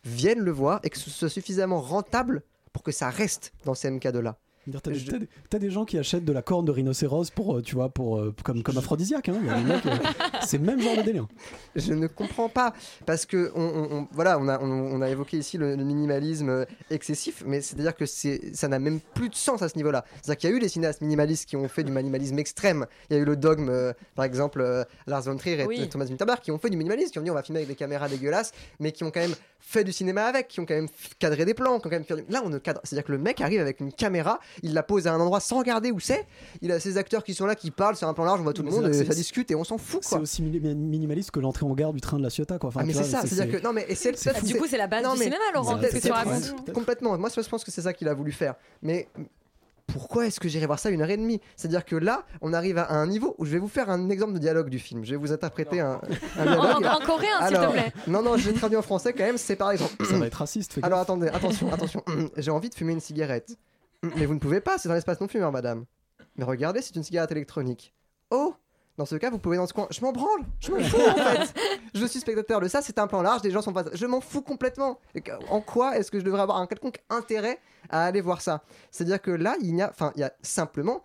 viennent 0.03 0.41
le 0.41 0.51
voir 0.51 0.81
et 0.83 0.89
que 0.89 0.97
ce 0.97 1.09
soit 1.09 1.29
suffisamment 1.29 1.79
rentable 1.79 2.43
pour 2.73 2.83
que 2.83 2.91
ça 2.91 3.09
reste 3.09 3.53
dans 3.65 3.73
ces 3.73 3.89
MK2 3.89 4.19
là. 4.19 4.37
T'as 4.81 4.91
des, 4.91 5.03
t'as 5.03 5.17
des- 5.17 5.29
t'as 5.49 5.59
des 5.59 5.69
gens 5.71 5.85
qui 5.85 5.97
achètent 5.97 6.25
de 6.25 6.33
la 6.33 6.41
corne 6.41 6.65
de 6.65 6.71
rhinocéros 6.71 7.29
pour, 7.31 7.57
euh, 7.57 7.61
tu 7.61 7.75
vois, 7.75 7.89
pour, 7.89 8.17
euh, 8.19 8.33
comme, 8.43 8.61
comme 8.63 8.77
aphrodisiaque. 8.77 9.29
hein. 9.29 9.37
Il 9.41 9.47
y 9.47 9.49
a 9.49 9.55
des 9.55 9.63
mecs, 9.63 9.85
euh, 9.85 9.89
c'est 10.45 10.57
le 10.57 10.63
même 10.65 10.81
genre 10.81 10.95
de 10.97 11.01
délire. 11.01 11.27
Je 11.75 11.93
ne 11.93 12.07
comprends 12.07 12.49
pas 12.49 12.73
parce 13.05 13.25
que 13.25 13.51
on, 13.55 13.61
on- 13.63 13.97
on- 13.99 14.07
voilà, 14.11 14.37
on 14.39 14.47
a, 14.47 14.59
on, 14.59 14.65
on 14.69 15.01
a 15.01 15.09
évoqué 15.09 15.37
ici 15.37 15.57
le, 15.57 15.75
le 15.75 15.83
minimalisme 15.83 16.65
excessif, 16.89 17.43
mais 17.45 17.61
c'est-à-dire 17.61 17.95
que 17.95 18.05
c'est, 18.05 18.55
ça 18.55 18.67
n'a 18.67 18.79
même 18.79 18.99
plus 19.13 19.29
de 19.29 19.35
sens 19.35 19.61
à 19.61 19.69
ce 19.69 19.75
niveau-là. 19.77 20.05
C'est-à-dire 20.21 20.37
qu'il 20.37 20.49
y 20.49 20.53
a 20.53 20.55
eu 20.55 20.59
des 20.59 20.69
cinéastes 20.69 21.01
minimalistes 21.01 21.47
qui 21.47 21.55
ont 21.55 21.67
fait 21.67 21.83
du 21.83 21.91
minimalisme 21.91 22.37
extrême. 22.39 22.85
Il 23.09 23.15
y 23.15 23.19
a 23.19 23.21
eu 23.21 23.25
le 23.25 23.35
dogme, 23.35 23.69
euh, 23.69 23.93
par 24.15 24.25
exemple, 24.25 24.61
euh, 24.61 24.83
Lars 25.07 25.23
von 25.23 25.37
Trier 25.37 25.59
et 25.61 25.65
Oui. 25.65 25.89
Thomas 25.89 26.05
Winterberg 26.05 26.39
qui 26.41 26.51
ont 26.51 26.59
fait 26.59 26.69
du 26.69 26.77
minimalisme, 26.77 27.11
qui 27.11 27.19
ont 27.19 27.23
dit 27.23 27.31
on 27.31 27.35
va 27.35 27.43
filmer 27.43 27.59
avec 27.59 27.69
des 27.69 27.75
caméras 27.75 28.07
dégueulasses, 28.09 28.51
mais 28.79 28.91
qui 28.91 29.03
ont 29.03 29.11
quand 29.11 29.19
même 29.21 29.35
fait 29.59 29.83
du 29.83 29.91
cinéma 29.91 30.23
avec, 30.25 30.47
qui 30.47 30.59
ont 30.59 30.65
quand 30.65 30.73
même 30.73 30.87
cadré 31.19 31.45
des 31.45 31.53
plans, 31.53 31.79
qui 31.79 31.87
ont 31.87 31.89
quand 31.89 31.95
même 31.97 32.03
fait 32.05 32.15
du- 32.15 32.25
Là, 32.31 32.41
on 32.45 32.49
ne 32.49 32.57
cadre. 32.57 32.79
C'est-à-dire 32.83 33.05
que 33.05 33.11
le 33.11 33.17
mec 33.17 33.41
arrive 33.41 33.59
avec 33.61 33.79
une 33.79 33.91
caméra, 33.91 34.39
il 34.63 34.73
la 34.73 34.83
pose 34.83 35.07
à 35.07 35.13
un 35.13 35.19
endroit 35.19 35.39
sans 35.39 35.57
regarder 35.59 35.91
où 35.91 35.99
c'est. 35.99 36.27
Il 36.61 36.71
a 36.71 36.79
ses 36.79 36.97
acteurs 36.97 37.23
qui 37.23 37.33
sont 37.33 37.45
là, 37.45 37.55
qui 37.55 37.71
parlent 37.71 37.95
sur 37.95 38.07
un 38.07 38.13
plan 38.13 38.25
large, 38.25 38.39
on 38.39 38.43
voit 38.43 38.53
tout 38.53 38.63
le 38.63 38.71
monde, 38.71 38.87
et 38.87 38.93
ça 38.93 39.13
discute 39.13 39.49
et 39.51 39.55
on 39.55 39.63
s'en 39.63 39.77
fout 39.77 40.03
C'est 40.03 40.17
aussi 40.17 40.41
mini- 40.41 40.59
minimaliste 40.75 41.31
que 41.31 41.39
l'entrée 41.39 41.65
en 41.65 41.73
gare 41.73 41.93
du 41.93 42.01
train 42.01 42.17
de 42.17 42.23
la 42.23 42.29
Ciotat. 42.29 42.59
Quoi. 42.59 42.69
Enfin, 42.69 42.81
Ah, 42.83 42.85
mais 42.85 42.93
c'est 42.93 43.03
ça, 43.03 43.21
c'est-à-dire 43.25 43.59
que 43.59 43.63
non 43.65 43.73
mais 43.73 43.85
et 43.89 43.95
c'est 43.95 44.11
Du 44.43 44.55
coup, 44.55 44.65
c'est 44.67 44.77
la 44.77 44.87
base 44.87 45.03
non, 45.03 45.13
du 45.13 45.19
mais- 45.19 45.25
cinéma, 45.25 45.43
Laurent, 45.53 45.79
ce 45.81 45.87
que 45.87 45.99
tu 45.99 46.11
racontes. 46.11 46.73
Complètement. 46.73 47.17
Moi, 47.17 47.29
je 47.35 47.49
pense 47.49 47.63
que 47.63 47.71
c'est 47.71 47.81
ça 47.81 47.93
qu'il 47.93 48.07
a 48.07 48.13
voulu 48.13 48.31
faire. 48.31 48.55
Mais 48.81 49.07
pourquoi 49.87 50.27
est-ce 50.27 50.39
que 50.39 50.47
j'irai 50.47 50.67
voir 50.67 50.77
ça 50.77 50.91
une 50.91 51.01
heure 51.01 51.09
et 51.09 51.17
demie? 51.17 51.41
C'est-à-dire 51.55 51.83
que 51.83 51.95
là, 51.95 52.23
on 52.41 52.53
arrive 52.53 52.77
à 52.77 52.91
un 52.91 53.07
niveau 53.07 53.33
où 53.39 53.45
je 53.45 53.51
vais 53.51 53.57
vous 53.57 53.67
faire 53.67 53.89
un 53.89 54.09
exemple 54.09 54.33
de 54.33 54.37
dialogue 54.37 54.69
du 54.69 54.77
film. 54.77 55.03
Je 55.03 55.11
vais 55.11 55.15
vous 55.17 55.31
interpréter 55.31 55.79
un, 55.79 55.99
un 56.37 56.43
dialogue. 56.45 56.85
En- 56.85 56.93
en 56.95 56.99
coréen, 57.05 57.47
s'il 57.47 57.57
te 57.57 57.71
plaît. 57.71 57.91
Non, 58.05 58.21
non, 58.21 58.37
je 58.37 58.49
l'ai 58.49 58.53
traduit 58.53 58.77
en 58.77 58.83
français 58.83 59.13
quand 59.13 59.23
même. 59.23 59.37
C'est 59.39 59.55
par 59.55 59.71
exemple. 59.71 59.93
Ça 60.05 60.17
va 60.19 60.27
être 60.27 60.35
raciste. 60.35 60.79
Alors 60.83 60.99
attendez, 60.99 61.27
attention, 61.29 61.73
attention. 61.73 62.03
J'ai 62.37 62.51
envie 62.51 62.69
de 62.69 62.75
fumer 62.75 62.93
une 62.93 62.99
cigarette. 62.99 63.57
Mais 64.15 64.25
vous 64.25 64.33
ne 64.33 64.39
pouvez 64.39 64.61
pas, 64.61 64.77
c'est 64.77 64.87
dans 64.89 64.95
l'espace 64.95 65.19
non 65.19 65.27
fumeur, 65.27 65.51
madame. 65.51 65.85
Mais 66.35 66.43
regardez, 66.45 66.81
c'est 66.81 66.95
une 66.95 67.03
cigarette 67.03 67.31
électronique. 67.31 67.93
Oh 68.31 68.55
Dans 68.97 69.05
ce 69.05 69.15
cas, 69.15 69.29
vous 69.29 69.39
pouvez 69.39 69.57
dans 69.57 69.67
ce 69.67 69.73
coin. 69.73 69.87
Je 69.91 69.99
m'en 70.01 70.11
branle 70.13 70.41
Je 70.59 70.71
m'en 70.71 70.79
fous 70.81 70.97
en 70.97 71.15
fait 71.23 71.53
Je 71.93 72.05
suis 72.05 72.19
spectateur 72.19 72.61
de 72.61 72.67
ça, 72.67 72.81
c'est 72.81 72.97
un 72.99 73.07
plan 73.07 73.21
large, 73.21 73.41
des 73.41 73.51
gens 73.51 73.61
sont 73.61 73.73
pas. 73.73 73.83
Je 73.93 74.05
m'en 74.05 74.21
fous 74.21 74.41
complètement 74.41 74.99
En 75.49 75.59
quoi 75.61 75.97
est-ce 75.97 76.11
que 76.11 76.19
je 76.19 76.23
devrais 76.25 76.41
avoir 76.41 76.57
un 76.59 76.67
quelconque 76.67 76.99
intérêt 77.09 77.59
à 77.89 78.05
aller 78.05 78.21
voir 78.21 78.41
ça? 78.41 78.63
C'est-à-dire 78.91 79.21
que 79.21 79.31
là, 79.31 79.55
il 79.61 79.73
n'y 79.73 79.81
a. 79.81 79.89
Enfin, 79.89 80.11
il 80.15 80.21
y 80.21 80.23
a 80.23 80.31
simplement 80.41 81.03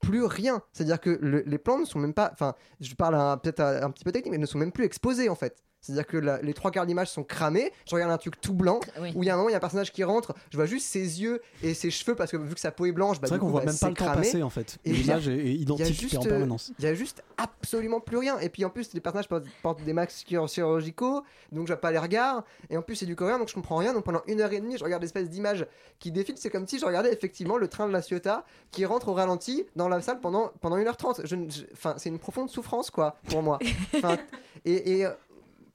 plus 0.00 0.24
rien. 0.24 0.62
C'est-à-dire 0.72 1.00
que 1.00 1.10
le- 1.20 1.42
les 1.46 1.58
plans 1.58 1.78
ne 1.78 1.84
sont 1.84 1.98
même 1.98 2.14
pas. 2.14 2.30
Enfin, 2.32 2.54
je 2.80 2.94
parle 2.94 3.38
peut-être 3.40 3.60
un, 3.60 3.82
un 3.82 3.90
petit 3.90 4.04
peu 4.04 4.12
technique, 4.12 4.32
mais 4.32 4.38
ne 4.38 4.46
sont 4.46 4.58
même 4.58 4.72
plus 4.72 4.84
exposés 4.84 5.28
en 5.28 5.34
fait. 5.34 5.62
C'est-à-dire 5.80 6.06
que 6.06 6.16
la- 6.18 6.40
les 6.42 6.52
trois 6.54 6.70
quarts 6.70 6.86
d'images 6.86 7.08
sont 7.10 7.24
cramés. 7.24 7.72
Je 7.88 7.94
regarde 7.94 8.12
un 8.12 8.18
truc 8.18 8.40
tout 8.40 8.52
blanc 8.54 8.80
Oui. 9.00 9.12
où 9.14 9.22
il 9.22 9.26
y 9.26 9.30
a 9.30 9.34
un 9.34 9.36
moment, 9.36 9.48
il 9.48 9.52
y 9.52 9.54
a 9.54 9.58
un 9.58 9.60
personnage 9.60 9.92
qui 9.92 10.04
rentre. 10.04 10.34
Je 10.50 10.56
vois 10.56 10.66
juste 10.66 10.86
ses 10.86 11.22
yeux 11.22 11.40
et 11.62 11.72
ses 11.74 11.90
cheveux 11.90 12.14
parce 12.14 12.30
que 12.30 12.36
vu 12.36 12.54
que 12.54 12.60
sa 12.60 12.70
peau 12.70 12.86
est 12.86 12.92
blanche, 12.92 13.18
bah, 13.20 13.28
C'est 13.28 13.34
vrai 13.34 13.38
qu'on 13.40 13.48
voit 13.48 13.60
bah, 13.60 13.66
même 13.66 13.78
pas 13.78 13.88
le 13.88 13.94
temps 13.94 14.04
cramé. 14.04 14.22
passer 14.26 14.42
en 14.42 14.50
fait. 14.50 14.78
Et 14.84 14.92
L'image 14.92 15.28
est- 15.28 15.32
est 15.34 15.44
il 15.54 15.56
y 15.56 15.58
a 15.58 15.62
identique 15.62 16.00
juste, 16.00 16.16
en 16.18 16.24
euh, 16.24 16.28
permanence. 16.28 16.72
Il 16.78 16.84
y 16.84 16.88
a 16.88 16.94
juste 16.94 17.22
absolument 17.38 18.00
plus 18.00 18.18
rien. 18.18 18.38
Et 18.40 18.48
puis 18.50 18.64
en 18.64 18.70
plus, 18.70 18.92
les 18.92 19.00
personnages 19.00 19.28
portent, 19.28 19.46
portent 19.62 19.82
des 19.82 19.92
masques 19.94 20.26
chir- 20.28 20.52
chirurgicaux, 20.52 21.22
donc 21.52 21.66
je 21.66 21.72
vois 21.72 21.80
pas 21.80 21.90
les 21.92 21.98
regards. 21.98 22.44
Et 22.68 22.76
en 22.76 22.82
plus, 22.82 22.96
c'est 22.96 23.06
du 23.06 23.16
coréen, 23.16 23.38
donc 23.38 23.48
je 23.48 23.54
comprends 23.54 23.76
rien. 23.76 23.94
Donc 23.94 24.04
pendant 24.04 24.22
une 24.26 24.40
heure 24.42 24.52
et 24.52 24.60
demie, 24.60 24.76
je 24.76 24.84
regarde 24.84 25.02
l'espèce 25.02 25.30
d'image 25.30 25.66
qui 25.98 26.12
défile. 26.12 26.34
C'est 26.38 26.50
comme 26.50 26.66
si 26.66 26.78
je 26.78 26.84
regardais 26.84 27.12
effectivement 27.12 27.56
le 27.56 27.68
train 27.68 27.86
de 27.88 27.92
la 27.92 28.02
Ciotat 28.02 28.44
qui 28.70 28.84
rentre 28.84 29.08
au 29.08 29.14
ralenti 29.14 29.64
dans 29.76 29.88
la 29.88 30.00
salle 30.02 30.20
pendant, 30.20 30.52
pendant 30.60 30.76
1h30. 30.76 31.22
Je, 31.24 31.36
je- 31.48 31.64
Enfin, 31.72 31.94
c'est 31.96 32.10
une 32.10 32.18
profonde 32.18 32.50
souffrance, 32.50 32.90
quoi, 32.90 33.16
pour 33.28 33.42
moi. 33.42 33.58
Et, 34.64 35.06
euh, 35.06 35.10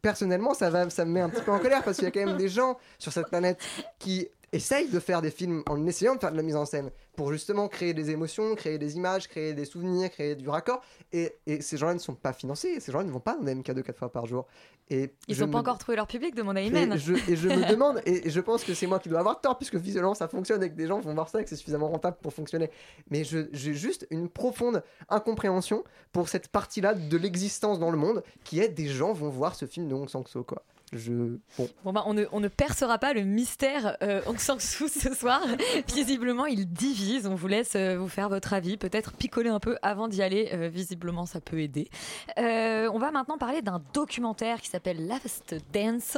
Personnellement, 0.05 0.53
ça, 0.53 0.69
va, 0.69 0.85
me 0.85 1.05
met 1.05 1.21
un 1.21 1.29
petit 1.29 1.41
peu 1.41 1.51
en 1.51 1.57
colère 1.57 1.81
parce 1.81 1.97
qu'il 1.97 2.05
y 2.05 2.07
a 2.07 2.11
quand 2.11 2.23
même 2.23 2.37
des 2.37 2.47
gens 2.47 2.77
sur 2.99 3.11
cette 3.11 3.27
planète 3.27 3.59
qui 3.97 4.27
essayent 4.51 4.89
de 4.89 4.99
faire 4.99 5.21
des 5.21 5.31
films 5.31 5.63
en 5.67 5.85
essayant 5.85 6.15
de 6.15 6.19
faire 6.19 6.31
de 6.31 6.37
la 6.37 6.43
mise 6.43 6.55
en 6.55 6.65
scène 6.65 6.91
pour 7.15 7.31
justement 7.31 7.67
créer 7.67 7.93
des 7.93 8.11
émotions, 8.11 8.55
créer 8.55 8.77
des 8.77 8.95
images, 8.97 9.27
créer 9.27 9.53
des 9.53 9.65
souvenirs, 9.65 10.09
créer 10.09 10.35
du 10.35 10.49
raccord. 10.49 10.81
Et, 11.13 11.33
et 11.45 11.61
ces 11.61 11.77
gens-là 11.77 11.93
ne 11.93 11.99
sont 11.99 12.15
pas 12.15 12.33
financés, 12.33 12.79
ces 12.79 12.91
gens-là 12.91 13.05
ne 13.05 13.11
vont 13.11 13.19
pas 13.19 13.35
dans 13.37 13.43
des 13.43 13.55
MK2 13.55 13.81
quatre 13.83 13.97
fois 13.99 14.11
par 14.11 14.25
jour. 14.25 14.45
Et 14.89 15.11
Ils 15.27 15.39
n'ont 15.39 15.47
pas 15.47 15.53
me- 15.53 15.61
encore 15.61 15.77
trouvé 15.79 15.95
leur 15.95 16.05
public, 16.07 16.35
demande 16.35 16.57
à 16.57 16.61
et 16.61 16.67
Imen. 16.67 16.95
je, 16.97 17.13
et 17.13 17.35
je 17.35 17.47
me 17.49 17.67
demande, 17.71 18.01
et 18.05 18.29
je 18.29 18.39
pense 18.39 18.63
que 18.63 18.73
c'est 18.73 18.85
moi 18.85 18.99
qui 18.99 19.09
dois 19.09 19.19
avoir 19.19 19.41
tort, 19.41 19.57
puisque 19.57 19.75
visuellement 19.75 20.13
ça 20.13 20.27
fonctionne 20.27 20.61
et 20.63 20.69
que 20.69 20.75
des 20.75 20.85
gens 20.87 20.99
vont 20.99 21.13
voir 21.13 21.27
ça 21.29 21.41
et 21.41 21.43
que 21.43 21.49
c'est 21.49 21.55
suffisamment 21.55 21.87
rentable 21.89 22.17
pour 22.21 22.33
fonctionner. 22.33 22.69
Mais 23.09 23.23
j'ai 23.23 23.73
juste 23.73 24.05
une 24.11 24.29
profonde 24.29 24.83
incompréhension 25.09 25.83
pour 26.11 26.29
cette 26.29 26.49
partie-là 26.49 26.93
de 26.93 27.17
l'existence 27.17 27.79
dans 27.79 27.89
le 27.91 27.97
monde, 27.97 28.23
qui 28.43 28.59
est 28.59 28.69
des 28.69 28.87
gens 28.87 29.13
vont 29.13 29.29
voir 29.29 29.55
ce 29.55 29.65
film 29.65 29.87
de 29.87 29.93
Hong 29.95 30.09
Sang-soo, 30.09 30.43
quoi. 30.43 30.61
Je... 30.93 31.11
Bon. 31.57 31.69
Bon 31.83 31.93
bah, 31.93 32.03
on, 32.05 32.13
ne, 32.13 32.25
on 32.31 32.39
ne 32.39 32.47
percera 32.47 32.97
pas 32.97 33.13
le 33.13 33.23
mystère 33.23 33.97
euh, 34.01 34.21
Aung 34.27 34.37
San 34.37 34.59
Suu 34.59 34.87
ce 34.87 35.13
soir. 35.13 35.41
visiblement, 35.93 36.45
il 36.45 36.71
divise. 36.71 37.27
On 37.27 37.35
vous 37.35 37.47
laisse 37.47 37.75
euh, 37.75 37.97
vous 37.97 38.07
faire 38.07 38.29
votre 38.29 38.53
avis. 38.53 38.77
Peut-être 38.77 39.13
picoler 39.13 39.49
un 39.49 39.59
peu 39.59 39.77
avant 39.81 40.07
d'y 40.07 40.21
aller. 40.21 40.49
Euh, 40.53 40.69
visiblement, 40.69 41.25
ça 41.25 41.41
peut 41.41 41.59
aider. 41.59 41.89
Euh, 42.37 42.89
on 42.93 42.99
va 42.99 43.11
maintenant 43.11 43.37
parler 43.37 43.61
d'un 43.61 43.81
documentaire 43.93 44.61
qui 44.61 44.69
s'appelle 44.69 45.07
Last 45.07 45.55
Dance. 45.73 46.17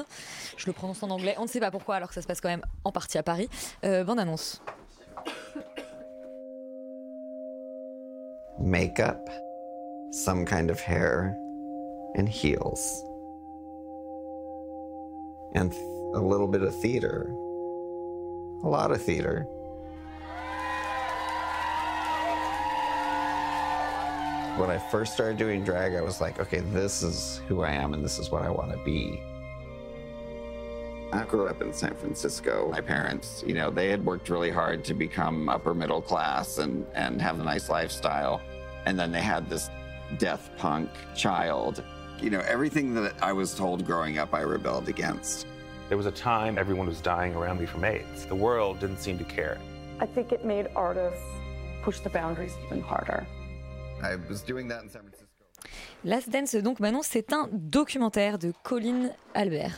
Je 0.58 0.66
le 0.68 0.74
prononce 0.74 1.02
en 1.02 1.10
anglais. 1.10 1.36
On 1.38 1.44
ne 1.44 1.48
sait 1.48 1.60
pas 1.60 1.72
pourquoi, 1.72 1.96
alors 1.96 2.10
que 2.10 2.16
ça 2.16 2.22
se 2.22 2.28
passe 2.28 2.42
quand 2.42 2.50
même 2.50 2.66
en 2.84 2.92
partie 2.92 3.18
à 3.18 3.24
Paris. 3.24 3.50
Euh, 3.84 4.04
bande 4.04 4.20
annonce. 4.20 4.62
makeup, 8.60 9.30
some 10.12 10.44
kind 10.46 10.70
of 10.70 10.80
hair, 10.80 11.36
and 12.18 12.28
heels. 12.28 13.04
and 15.58 15.74
a 16.14 16.20
little 16.20 16.48
bit 16.48 16.62
of 16.62 16.80
theater. 16.80 17.34
A 18.64 18.70
lot 18.70 18.92
of 18.92 19.02
theater. 19.02 19.48
When 24.58 24.70
I 24.70 24.78
first 24.92 25.14
started 25.14 25.38
doing 25.38 25.64
drag, 25.64 25.96
I 25.96 26.02
was 26.02 26.22
like, 26.22 26.40
okay, 26.40 26.60
this 26.60 27.02
is 27.02 27.42
who 27.48 27.64
I 27.64 27.72
am 27.72 27.94
and 27.94 28.06
this 28.06 28.20
is 28.20 28.30
what 28.30 28.44
I 28.44 28.50
want 28.50 28.72
to 28.72 28.78
be. 28.84 29.22
I 31.12 31.24
grew 31.26 31.48
up 31.48 31.62
in 31.62 31.74
San 31.74 31.96
Francisco. 31.96 32.70
My 32.72 32.82
parents, 32.82 33.44
you 33.46 33.54
know, 33.54 33.72
they 33.72 33.90
had 33.90 34.06
worked 34.06 34.30
really 34.30 34.52
hard 34.52 34.84
to 34.86 34.94
become 34.94 35.50
upper 35.50 35.74
middle 35.74 36.02
class 36.02 36.58
and, 36.58 36.86
and 36.94 37.22
have 37.22 37.40
a 37.40 37.44
nice 37.44 37.70
lifestyle. 37.70 38.42
And 38.86 39.00
then 39.00 39.12
they 39.12 39.22
had 39.22 39.50
this 39.50 39.70
death 40.18 40.52
punk 40.58 40.90
child 41.16 41.84
You 42.20 42.32
know, 42.32 42.42
everything 42.48 42.96
that 42.96 43.14
I 43.22 43.32
was 43.32 43.54
told 43.54 43.86
growing 43.86 44.18
up, 44.18 44.34
I 44.34 44.42
rebelled 44.42 44.90
against. 44.90 45.46
There 45.88 45.98
was 45.98 46.08
a 46.08 46.12
time 46.12 46.58
everyone 46.58 46.88
was 46.88 47.00
dying 47.00 47.36
around 47.36 47.60
me 47.60 47.68
from 47.68 47.84
AIDS. 47.86 48.26
The 48.26 48.36
world 48.36 48.80
didn't 48.80 48.98
seem 48.98 49.20
to 49.20 49.24
care. 49.24 49.60
I 50.00 50.08
think 50.08 50.32
it 50.32 50.44
made 50.44 50.68
artists 50.76 51.24
push 51.84 52.00
the 52.00 52.10
boundaries 52.10 52.54
even 52.66 52.82
harder. 52.82 53.26
I 54.02 54.16
was 54.30 54.42
doing 54.42 54.68
that 54.70 54.82
in 54.84 54.90
San 54.90 55.02
Francisco. 55.02 55.28
Last 56.04 56.30
Dance, 56.32 56.56
donc 56.56 56.80
Manon, 56.80 57.04
c'est 57.04 57.32
un 57.34 57.50
documentaire 57.52 58.38
de 58.40 58.52
Colin 58.64 59.12
Albert. 59.36 59.78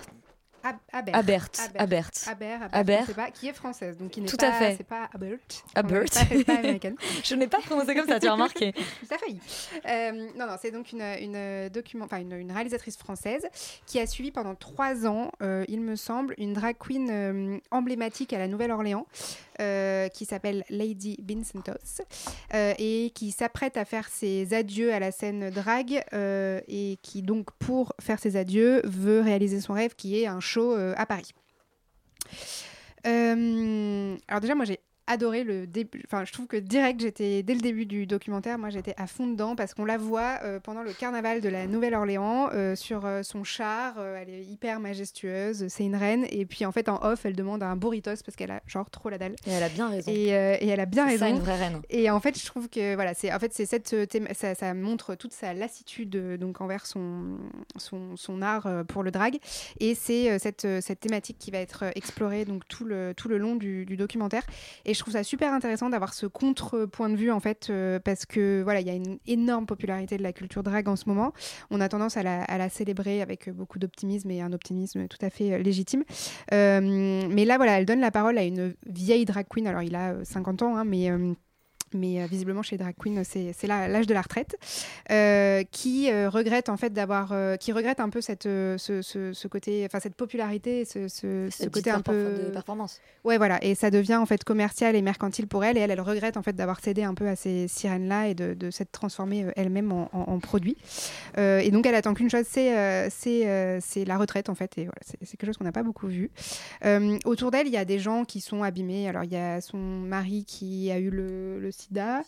Ab- 0.64 0.76
Abert. 0.92 1.16
Abert. 1.16 1.50
Abert. 1.60 1.72
Abert. 1.78 2.12
Abert, 2.28 2.62
Abert, 2.64 2.70
Abert. 2.74 3.02
je 3.02 3.06
sais 3.08 3.14
pas, 3.14 3.32
qui 3.32 3.48
est 3.48 3.54
française, 3.54 3.98
donc 3.98 4.12
qui 4.12 4.22
n'est 4.22 4.28
Tout 4.28 4.38
pas, 4.38 4.50
à 4.50 4.52
fait. 4.54 4.76
c'est 4.78 4.84
pas 4.84 5.10
Abert. 5.14 5.38
Abert. 5.76 6.04
Pas, 6.06 6.44
pas 6.46 6.60
américaine. 6.60 6.96
Je 7.24 7.36
n'ai 7.36 7.48
pas 7.48 7.60
prononcé 7.60 7.96
comme 7.96 8.08
ça, 8.08 8.20
tu 8.20 8.28
as 8.28 8.34
remarqué. 8.34 8.74
A 9.12 9.18
failli. 9.18 9.40
Euh, 9.88 10.30
non, 10.38 10.46
non, 10.48 10.56
c'est 10.62 10.72
donc 10.72 10.92
une, 10.92 11.02
une, 11.02 11.70
document, 11.70 12.08
une, 12.18 12.34
une 12.34 12.52
réalisatrice 12.52 12.98
française 12.98 13.48
qui 13.86 14.00
a 14.00 14.08
suivi 14.08 14.32
pendant 14.32 14.56
trois 14.56 15.06
ans, 15.08 15.32
euh, 15.42 15.66
il 15.68 15.82
me 15.82 15.96
semble, 15.96 16.36
une 16.38 16.54
drag 16.54 16.76
queen 16.80 17.10
euh, 17.10 17.58
emblématique 17.72 18.34
à 18.34 18.38
la 18.40 18.48
Nouvelle-Orléans 18.48 19.06
qui 20.14 20.26
s'appelle 20.26 20.64
Lady 20.70 21.18
Bincentos 21.22 22.02
euh, 22.54 22.74
et 22.78 23.12
qui 23.14 23.32
s'apprête 23.32 23.78
à 23.78 23.86
faire 23.86 24.08
ses 24.08 24.54
adieux 24.54 24.94
à 24.94 25.00
la 25.00 25.12
scène 25.12 25.50
drag 25.50 26.04
euh, 26.14 26.62
et 26.68 26.98
qui 27.02 27.22
donc, 27.22 27.52
pour 27.60 27.94
faire 28.00 28.20
ses 28.20 28.36
adieux, 28.36 28.82
veut 28.86 29.22
réaliser 29.22 29.62
son 29.62 29.74
rêve 29.74 29.96
qui 29.96 30.22
est 30.22 30.28
un 30.28 30.40
show 30.40 30.76
euh, 30.76 30.94
à 30.98 31.06
Paris. 31.06 31.34
Euh, 33.08 34.18
alors 34.28 34.42
déjà, 34.42 34.56
moi 34.56 34.66
j'ai 34.66 34.80
adoré 35.10 35.44
le 35.44 35.68
début. 35.68 36.04
Enfin, 36.06 36.24
je 36.24 36.32
trouve 36.32 36.48
que 36.48 36.56
direct, 36.56 37.02
j'étais 37.02 37.44
dès 37.44 37.56
le 37.56 37.60
début 37.62 37.86
du 37.86 38.06
documentaire, 38.08 38.58
moi 38.58 38.70
j'étais 38.70 38.94
à 38.96 39.08
fond 39.08 39.28
dedans 39.28 39.56
parce 39.56 39.74
qu'on 39.74 39.84
la 39.84 39.98
voit 39.98 40.40
euh, 40.44 40.60
pendant 40.62 40.84
le 40.84 40.94
carnaval 40.94 41.42
de 41.42 41.50
la 41.50 41.68
Nouvelle-Orléans 41.68 42.50
euh, 42.54 42.76
sur 42.76 43.06
euh, 43.06 43.24
son 43.24 43.44
char. 43.44 43.96
elle 44.00 44.30
est 44.30 44.44
hyper 44.44 44.80
majestueuse, 44.80 45.68
c'est 45.68 45.84
une 45.84 45.96
reine. 45.96 46.26
Et 46.30 46.46
puis 46.46 46.64
en 46.66 46.72
fait, 46.72 46.88
en 46.90 47.04
off, 47.04 47.26
elle 47.26 47.36
demande 47.36 47.64
un 47.64 47.76
burritos 47.76 48.22
parce 48.24 48.36
qu'elle 48.38 48.52
a 48.52 48.62
genre 48.68 48.90
trop 48.90 49.10
la 49.10 49.18
dalle. 49.18 49.36
Et 49.48 49.52
elle 49.52 49.64
a 49.64 49.70
bien 49.70 49.90
raison. 49.90 50.12
Et, 50.12 50.28
et 50.30 50.68
elle 50.68 50.80
a 50.80 50.86
bien 50.86 51.06
C'est 51.06 51.12
raison. 51.14 51.26
ça, 51.26 51.30
une 51.32 51.40
vraie 51.40 51.58
reine. 51.58 51.82
Et 51.90 52.10
en 52.10 52.20
fait, 52.20 52.40
je 52.40 52.46
trouve 52.46 52.70
que 52.70 52.96
voilà, 52.96 53.14
c'est 53.14 53.34
en 53.34 53.40
fait 53.40 53.52
c'est 53.54 53.66
cette 53.66 53.92
thém- 53.94 54.32
ça, 54.34 54.54
ça 54.56 54.74
montre 54.74 55.16
toute 55.16 55.34
sa 55.34 55.54
lassitude 55.54 56.38
donc 56.38 56.62
envers 56.62 56.86
son 56.86 57.38
son, 57.78 58.16
son 58.16 58.42
art 58.42 58.68
pour 58.88 59.02
le 59.04 59.12
drag 59.12 59.38
et 59.80 59.96
c'est 59.96 60.38
cette 60.40 60.68
cette 60.82 61.00
thématique 61.00 61.38
qui 61.40 61.50
va 61.52 61.58
être 61.60 61.86
explorée 61.96 62.46
donc 62.46 62.68
tout 62.68 62.86
le 62.86 63.14
tout 63.16 63.28
le 63.28 63.38
long 63.38 63.56
du, 63.56 63.86
du 63.86 63.98
documentaire 63.98 64.44
et 64.86 64.94
je 64.94 64.99
trouve 65.00 65.14
ça 65.14 65.24
super 65.24 65.54
intéressant 65.54 65.90
d'avoir 65.90 66.14
ce 66.14 66.26
contre-point 66.26 67.10
de 67.10 67.16
vue 67.16 67.32
en 67.32 67.40
fait 67.40 67.68
euh, 67.70 68.00
parce 68.00 68.26
que 68.26 68.62
voilà, 68.64 68.82
il 68.82 68.88
y 68.88 68.90
a 68.90 68.94
une 68.94 69.20
énorme 69.28 69.66
popularité 69.66 70.18
de 70.18 70.24
la 70.24 70.34
culture 70.34 70.64
drag 70.64 70.88
en 70.88 70.96
ce 70.96 71.08
moment. 71.08 71.34
On 71.72 71.82
a 71.82 71.90
tendance 71.90 72.18
à 72.18 72.24
la, 72.24 72.70
célébrer 72.70 73.22
avec 73.22 73.50
beaucoup 73.50 73.80
d'optimisme 73.80 74.30
et 74.32 74.42
un 74.42 74.54
optimisme 74.54 75.08
tout 75.08 75.18
à 75.22 75.30
fait 75.30 75.54
euh, 75.54 75.58
légitime. 75.58 76.04
Euh, 76.54 77.28
mais 77.30 77.46
là 77.46 77.58
voilà, 77.58 77.80
elle 77.80 77.86
donne 77.86 78.00
la 78.00 78.12
parole 78.12 78.38
à 78.38 78.44
une 78.44 78.76
vieille 78.86 79.26
drag 79.26 79.48
queen. 79.50 79.68
Alors 79.68 79.82
il 79.82 79.96
a 79.96 80.14
euh, 80.14 80.24
50 80.24 80.62
ans 80.62 80.76
hein, 80.78 80.86
mais 80.86 81.10
mais 81.94 82.22
euh, 82.22 82.26
visiblement 82.26 82.62
chez 82.62 82.78
drag 82.78 82.96
queens 82.98 83.24
c'est 83.24 83.68
l'âge 83.68 84.08
de 84.08 84.14
la 84.14 84.22
retraite 84.22 84.56
euh, 85.12 85.64
qui 85.72 86.12
euh, 86.12 86.30
regrette 86.30 86.70
en 86.70 86.78
fait 86.78 86.92
d'avoir 86.94 87.34
qui 87.60 87.72
regrette 87.72 88.00
un 88.00 88.10
peu 88.10 88.22
cette 88.22 88.44
ce, 88.44 88.78
ce- 89.02 89.34
ce 89.34 89.48
côté 89.48 89.84
enfin 89.86 90.00
cette 90.00 90.16
popularité 90.16 90.86
ce, 90.86 91.08
côté 91.70 91.90
un 91.92 92.02
peu 92.02 92.14
de 92.46 92.50
performance. 92.52 93.00
ouais 93.24 93.38
voilà. 93.38 93.64
Et 93.64 93.76
ça 93.76 93.90
devient 93.92 94.16
en 94.16 94.26
fait 94.26 94.44
commercial 94.44 94.96
et 94.96 95.02
mercantile 95.02 95.48
pour 95.48 95.64
elle. 95.64 95.78
Et 95.78 95.82
elle 95.82 95.92
elle 95.92 96.02
regrette 96.02 96.38
en 96.38 96.44
fait 96.44 96.54
d'avoir 96.54 96.80
cédé 96.80 97.04
un 97.04 97.14
peu 97.14 97.28
à 97.28 97.36
ces 97.36 97.68
sirènes 97.68 98.08
là 98.08 98.28
et 98.28 98.36
de, 98.36 98.54
de 98.54 98.72
s'être 98.72 98.92
transformée 98.92 99.46
elle-même 99.56 99.92
en, 99.92 100.10
en- 100.14 100.32
en 100.34 100.40
produit. 100.40 100.78
Et 101.38 101.70
donc 101.72 101.86
elle 101.86 101.96
attend 101.96 102.14
qu'une 102.14 102.30
chose 102.30 102.46
c'est 102.48 103.10
c'est 103.10 104.06
la 104.06 104.18
retraite 104.18 104.50
en 104.50 104.56
fait. 104.56 104.78
Et 104.78 104.84
voilà 104.84 105.00
c'est 105.04 105.18
quelque 105.38 105.46
chose 105.46 105.58
qu'on 105.58 105.64
n'a 105.66 105.72
pas 105.72 105.84
beaucoup 105.84 106.08
vu. 106.08 106.30
Autour 107.26 107.52
d'elle, 107.52 107.68
il 107.68 107.74
y 107.74 107.78
a 107.78 107.86
des 107.86 108.00
gens 108.00 108.26
qui 108.26 108.42
sont 108.42 108.64
abîmés. 108.64 109.08
Alors, 109.08 109.24
il 109.24 109.32
y 109.32 109.36
a 109.36 109.62
son 109.62 109.78
mari 109.78 110.46
qui 110.46 110.92
a 110.92 111.00
eu 111.00 111.10
le, 111.10 111.60
le 111.60 111.72
sida. 111.80 112.24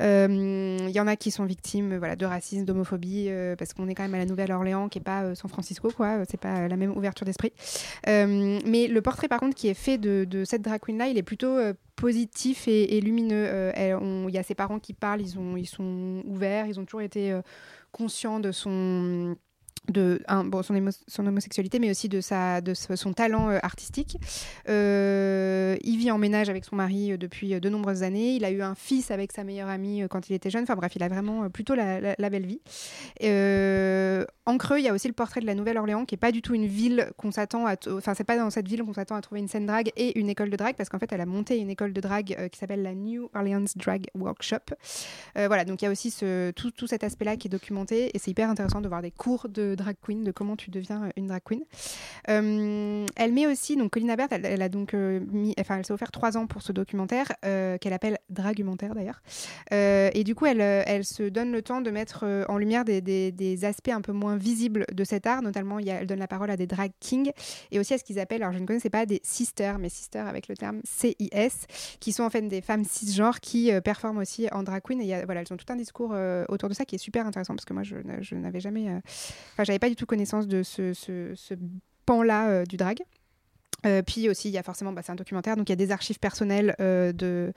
Euh, 0.00 0.76
Il 0.88 0.94
y 0.94 1.00
en 1.00 1.06
a 1.06 1.16
qui 1.16 1.30
sont 1.30 1.44
victimes 1.44 1.96
voilà, 1.98 2.16
de 2.16 2.26
racisme, 2.26 2.64
d'homophobie, 2.64 3.26
euh, 3.28 3.56
parce 3.56 3.72
qu'on 3.72 3.88
est 3.88 3.94
quand 3.94 4.02
même 4.02 4.14
à 4.14 4.18
la 4.18 4.26
Nouvelle-Orléans, 4.26 4.88
qui 4.88 4.98
n'est 4.98 5.04
pas 5.04 5.22
euh, 5.22 5.34
San 5.34 5.48
Francisco, 5.50 5.90
quoi. 5.90 6.24
C'est 6.28 6.40
pas 6.40 6.68
la 6.68 6.76
même 6.76 6.96
ouverture 6.96 7.24
d'esprit. 7.26 7.52
Mais 8.06 8.86
le 8.88 9.00
portrait, 9.00 9.28
par 9.28 9.40
contre, 9.40 9.54
qui 9.54 9.68
est 9.68 9.74
fait 9.74 9.98
de, 9.98 10.24
de 10.24 10.44
cette 10.44 10.62
drag 10.62 10.80
queen-là, 10.80 11.08
il 11.08 11.18
est 11.18 11.22
plutôt 11.22 11.58
positif 11.96 12.68
et, 12.68 12.96
et 12.96 13.00
lumineux. 13.00 13.72
Il 13.76 14.34
y 14.34 14.38
a 14.38 14.42
ses 14.42 14.54
parents 14.54 14.78
qui 14.78 14.92
parlent, 14.92 15.20
ils, 15.20 15.38
ont, 15.38 15.56
ils 15.56 15.66
sont 15.66 16.22
ouverts, 16.26 16.66
ils 16.66 16.78
ont 16.78 16.84
toujours 16.84 17.02
été 17.02 17.38
conscients 17.92 18.40
de 18.40 18.52
son 18.52 19.36
de 19.90 20.22
son, 21.08 21.26
homosexualité, 21.26 21.78
mais 21.78 21.90
aussi 21.90 22.08
de, 22.08 22.20
son 22.20 23.12
talent 23.12 23.50
euh, 23.50 23.58
artistique. 23.62 24.16
Euh, 24.68 25.76
il 25.82 25.98
vit 25.98 26.10
en 26.10 26.18
ménage 26.18 26.48
avec 26.48 26.64
son 26.64 26.76
mari 26.76 27.12
euh, 27.12 27.16
depuis 27.16 27.54
euh, 27.54 27.60
de 27.60 27.68
nombreuses 27.68 28.02
années. 28.02 28.34
Il 28.34 28.44
a 28.44 28.50
eu 28.50 28.62
un 28.62 28.74
fils 28.74 29.10
avec 29.10 29.32
sa 29.32 29.44
meilleure 29.44 29.68
amie 29.68 30.02
euh, 30.02 30.08
quand 30.08 30.28
il 30.28 30.34
était 30.34 30.50
jeune. 30.50 30.62
Enfin 30.62 30.76
bref, 30.76 30.92
il 30.96 31.02
a 31.02 31.08
vraiment 31.08 31.44
euh, 31.44 31.48
plutôt 31.48 31.74
la, 31.74 32.30
belle 32.30 32.46
vie. 32.46 32.60
Euh, 33.22 34.24
en 34.46 34.58
creux, 34.58 34.78
il 34.78 34.84
y 34.84 34.88
a 34.88 34.92
aussi 34.92 35.08
le 35.08 35.14
portrait 35.14 35.40
de 35.40 35.46
la 35.46 35.54
Nouvelle-Orléans, 35.54 36.04
qui 36.04 36.14
est 36.14 36.18
pas 36.18 36.32
du 36.32 36.42
tout 36.42 36.54
une 36.54 36.66
ville 36.66 37.10
qu'on 37.16 37.30
s'attend 37.30 37.66
à. 37.66 37.76
Enfin, 37.88 38.14
c'est 38.14 38.24
pas 38.24 38.36
dans 38.36 38.50
cette 38.50 38.68
ville 38.68 38.82
qu'on 38.82 38.92
s'attend 38.92 39.14
à 39.14 39.20
trouver 39.20 39.40
une 39.40 39.48
scène 39.48 39.66
drag 39.66 39.92
et 39.96 40.18
une 40.18 40.28
école 40.28 40.50
de 40.50 40.56
drag, 40.56 40.74
parce 40.76 40.88
qu'en 40.88 40.98
fait, 40.98 41.12
elle 41.12 41.20
a 41.20 41.26
monté 41.26 41.58
une 41.58 41.70
école 41.70 41.92
de 41.92 42.00
drag 42.00 42.34
euh, 42.38 42.48
qui 42.48 42.58
s'appelle 42.58 42.82
la 42.82 42.94
New 42.94 43.30
Orleans 43.34 43.64
Drag 43.76 44.06
Workshop. 44.14 44.74
Euh, 45.38 45.46
voilà, 45.46 45.64
donc 45.64 45.82
il 45.82 45.84
y 45.84 45.88
a 45.88 45.90
aussi 45.90 46.12
tout, 46.56 46.70
tout 46.70 46.86
cet 46.86 47.04
aspect-là 47.04 47.36
qui 47.36 47.48
est 47.48 47.50
documenté 47.50 48.10
et 48.14 48.18
c'est 48.18 48.30
hyper 48.30 48.50
intéressant 48.50 48.80
de 48.80 48.88
voir 48.88 49.02
des 49.02 49.10
cours 49.10 49.48
de 49.48 49.76
drag 49.80 49.96
queen, 50.00 50.22
de 50.24 50.30
comment 50.32 50.56
tu 50.56 50.70
deviens 50.70 51.04
euh, 51.04 51.10
une 51.16 51.26
drag 51.26 51.42
queen. 51.44 51.62
Euh, 52.28 53.06
elle 53.16 53.32
met 53.32 53.46
aussi, 53.46 53.76
donc 53.76 53.90
Colin 53.92 54.08
Abert, 54.10 54.28
elle, 54.30 54.62
a 54.62 54.68
donc 54.68 54.94
euh, 54.94 55.20
mis, 55.32 55.54
enfin, 55.58 55.78
elle 55.78 55.86
s'est 55.86 55.92
offert 55.92 56.10
trois 56.12 56.36
ans 56.36 56.46
pour 56.46 56.62
ce 56.62 56.72
documentaire 56.72 57.28
qu'elle 57.42 57.92
appelle 57.92 58.18
Dragumentaire 58.28 58.94
d'ailleurs. 58.94 59.22
Et 59.72 60.24
du 60.24 60.34
coup, 60.34 60.46
elle, 60.46 60.60
elle 60.60 61.04
se 61.04 61.22
donne 61.24 61.52
le 61.52 61.62
temps 61.62 61.80
de 61.80 61.90
mettre 61.90 62.24
en 62.48 62.58
lumière 62.58 62.84
des, 62.84 63.00
des- 63.00 63.64
aspects 63.64 63.88
un 63.90 64.00
peu 64.00 64.12
moins 64.12 64.36
visibles 64.36 64.86
de 64.92 65.04
cet 65.04 65.26
art, 65.26 65.42
notamment 65.42 65.78
il 65.78 65.86
y 65.86 65.90
a- 65.90 66.00
elle 66.00 66.06
donne 66.06 66.18
la 66.18 66.28
parole 66.28 66.50
à 66.50 66.56
des 66.56 66.66
drag 66.66 66.92
kings 67.00 67.30
et 67.70 67.78
aussi 67.78 67.94
à 67.94 67.98
ce 67.98 68.04
qu'ils 68.04 68.18
appellent, 68.18 68.42
alors 68.42 68.54
je 68.54 68.58
ne 68.58 68.66
connaissais 68.66 68.90
pas 68.90 69.06
des 69.06 69.20
sisters, 69.22 69.78
mais 69.78 69.88
sisters 69.88 70.26
avec 70.26 70.48
le 70.48 70.56
terme 70.56 70.80
CIS, 70.84 71.66
qui 72.00 72.12
sont 72.12 72.22
en 72.22 72.30
fait 72.30 72.42
des 72.42 72.60
femmes 72.60 72.84
cisgenres 72.84 73.40
qui 73.40 73.70
performent 73.82 74.18
aussi 74.18 74.48
en 74.52 74.62
drag 74.62 74.82
queen. 74.82 75.00
Et 75.00 75.24
voilà, 75.24 75.40
elles 75.42 75.52
ont 75.52 75.56
tout 75.56 75.70
un 75.72 75.76
discours 75.76 76.14
autour 76.48 76.68
de 76.68 76.74
ça 76.74 76.84
qui 76.84 76.94
est 76.94 76.98
super 76.98 77.26
intéressant 77.26 77.54
parce 77.54 77.64
que 77.64 77.74
moi, 77.74 77.82
je, 77.82 77.96
je 78.20 78.34
n'avais 78.34 78.60
jamais, 78.60 78.86
enfin, 79.60 79.64
j'avais 79.64 79.78
pas 79.78 79.88
du 79.90 79.96
tout 79.96 80.06
connaissance 80.06 80.46
de 80.46 80.62
ce, 80.62 81.34
pan-là 82.06 82.48
euh, 82.48 82.64
du 82.64 82.76
drag. 82.76 83.02
Euh, 83.86 84.02
puis 84.02 84.28
aussi, 84.28 84.48
il 84.48 84.52
y 84.52 84.58
a 84.58 84.62
forcément, 84.62 84.92
bah, 84.92 85.02
c'est 85.04 85.12
un 85.12 85.16
documentaire, 85.16 85.56
donc 85.56 85.68
il 85.68 85.72
y 85.72 85.74
a 85.74 85.76
des 85.76 85.90
archives 85.90 86.18
personnelles 86.18 86.74
euh, 86.80 87.12
de, 87.12 87.52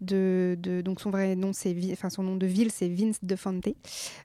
de, 0.00 0.56
de- 0.58 0.80
donc 0.80 1.00
son 1.00 1.10
vrai 1.10 1.34
nom, 1.36 1.52
c'est, 1.52 1.74
enfin 1.92 2.10
son 2.10 2.22
nom 2.22 2.36
de 2.36 2.46
ville, 2.46 2.70
c'est 2.70 2.88
Vince 2.88 3.18
de 3.22 3.36
Fante, 3.36 3.68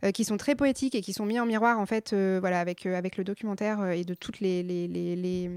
euh, 0.04 0.12
qui 0.12 0.24
sont 0.24 0.38
très 0.38 0.56
poétiques 0.56 0.96
et 0.96 1.02
qui 1.02 1.14
sont 1.14 1.26
mis 1.26 1.40
en 1.40 1.46
miroir 1.46 1.80
en 1.80 1.86
fait, 1.86 2.14
voilà, 2.14 2.60
avec 2.60 2.86
avec 2.86 3.18
le 3.18 3.24
documentaire 3.24 3.92
et 3.92 4.04
de 4.04 4.14
toutes 4.14 4.40
les 4.40 4.64
les, 4.64 4.88
les, 4.88 5.16
les, 5.16 5.50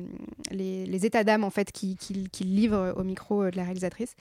les- 0.86 1.04
états 1.06 1.24
d'âme 1.24 1.44
en 1.44 1.50
fait 1.50 1.70
qui 1.72 1.96
qui, 1.96 2.28
qui 2.30 2.44
livre 2.44 2.94
au 2.96 3.02
micro 3.02 3.50
de 3.50 3.56
la 3.56 3.64
réalisatrice. 3.64 4.14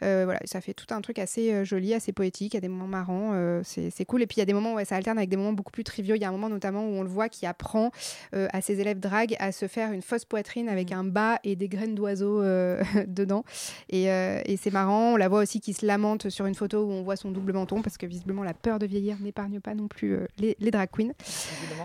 Voilà, 0.00 0.38
ça 0.44 0.60
fait 0.60 0.74
tout 0.74 0.92
un 0.94 1.00
truc 1.00 1.18
assez 1.18 1.64
joli, 1.64 1.94
assez 1.94 2.12
poétique. 2.12 2.52
Il 2.54 2.56
y 2.56 2.58
a 2.58 2.60
des 2.60 2.68
moments 2.68 2.86
marrants, 2.86 3.60
c'est 3.64 4.04
cool. 4.04 4.22
Et 4.22 4.26
puis 4.26 4.36
il 4.36 4.40
y 4.40 4.42
a 4.42 4.46
des 4.46 4.52
moments 4.52 4.74
où 4.74 4.84
ça 4.84 4.96
alterne 4.96 5.18
avec 5.18 5.30
des 5.30 5.36
moments 5.36 5.52
beaucoup 5.52 5.72
plus 5.72 5.84
triviaux. 5.84 6.14
Il 6.14 6.20
y 6.20 6.24
a 6.24 6.28
un 6.28 6.32
moment 6.32 6.48
notamment 6.48 6.84
où 6.86 6.92
on 6.92 7.02
le 7.02 7.08
voit 7.08 7.28
qui 7.28 7.46
apprend 7.46 7.90
à 8.32 8.60
ses 8.60 8.80
élèves 8.80 9.00
drag 9.00 9.36
à 9.38 9.52
se 9.52 9.66
faire 9.68 9.92
une 9.92 10.02
fausse 10.02 10.24
poitrine 10.24 10.68
avec 10.68 10.92
un 10.92 11.04
bas 11.10 11.38
et 11.44 11.56
des 11.56 11.68
graines 11.68 11.94
d'oiseaux 11.94 12.42
euh, 12.42 12.82
dedans. 13.06 13.44
Et, 13.88 14.10
euh, 14.10 14.40
et 14.44 14.56
c'est 14.56 14.72
marrant. 14.72 15.14
On 15.14 15.16
la 15.16 15.28
voit 15.28 15.40
aussi 15.40 15.60
qui 15.60 15.72
se 15.72 15.86
lamente 15.86 16.28
sur 16.28 16.46
une 16.46 16.54
photo 16.54 16.84
où 16.84 16.90
on 16.90 17.02
voit 17.02 17.16
son 17.16 17.30
double 17.30 17.52
menton 17.52 17.82
parce 17.82 17.96
que 17.96 18.06
visiblement 18.06 18.42
la 18.42 18.54
peur 18.54 18.78
de 18.78 18.86
vieillir 18.86 19.18
n'épargne 19.20 19.60
pas 19.60 19.74
non 19.74 19.88
plus 19.88 20.14
euh, 20.14 20.26
les, 20.38 20.56
les 20.60 20.70
drag 20.70 20.88
queens. 20.90 21.12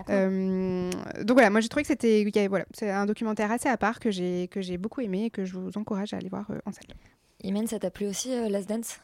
Euh, 0.08 0.90
donc 1.22 1.32
voilà, 1.32 1.50
moi 1.50 1.60
j'ai 1.60 1.68
trouvé 1.68 1.82
que 1.82 1.88
c'était 1.88 2.24
voilà, 2.48 2.64
c'est 2.74 2.90
un 2.90 3.06
documentaire 3.06 3.50
assez 3.50 3.68
à 3.68 3.76
part 3.76 4.00
que 4.00 4.10
j'ai 4.10 4.48
que 4.48 4.60
j'ai 4.60 4.78
beaucoup 4.78 5.00
aimé 5.00 5.24
et 5.26 5.30
que 5.30 5.44
je 5.44 5.54
vous 5.54 5.76
encourage 5.76 6.12
à 6.12 6.16
aller 6.16 6.28
voir 6.28 6.50
euh, 6.50 6.58
en 6.66 6.72
salle. 6.72 6.86
Imen, 7.42 7.66
ça 7.66 7.78
t'a 7.78 7.90
plu 7.90 8.06
aussi, 8.06 8.32
euh, 8.32 8.48
Last 8.48 8.68
Dance? 8.68 9.00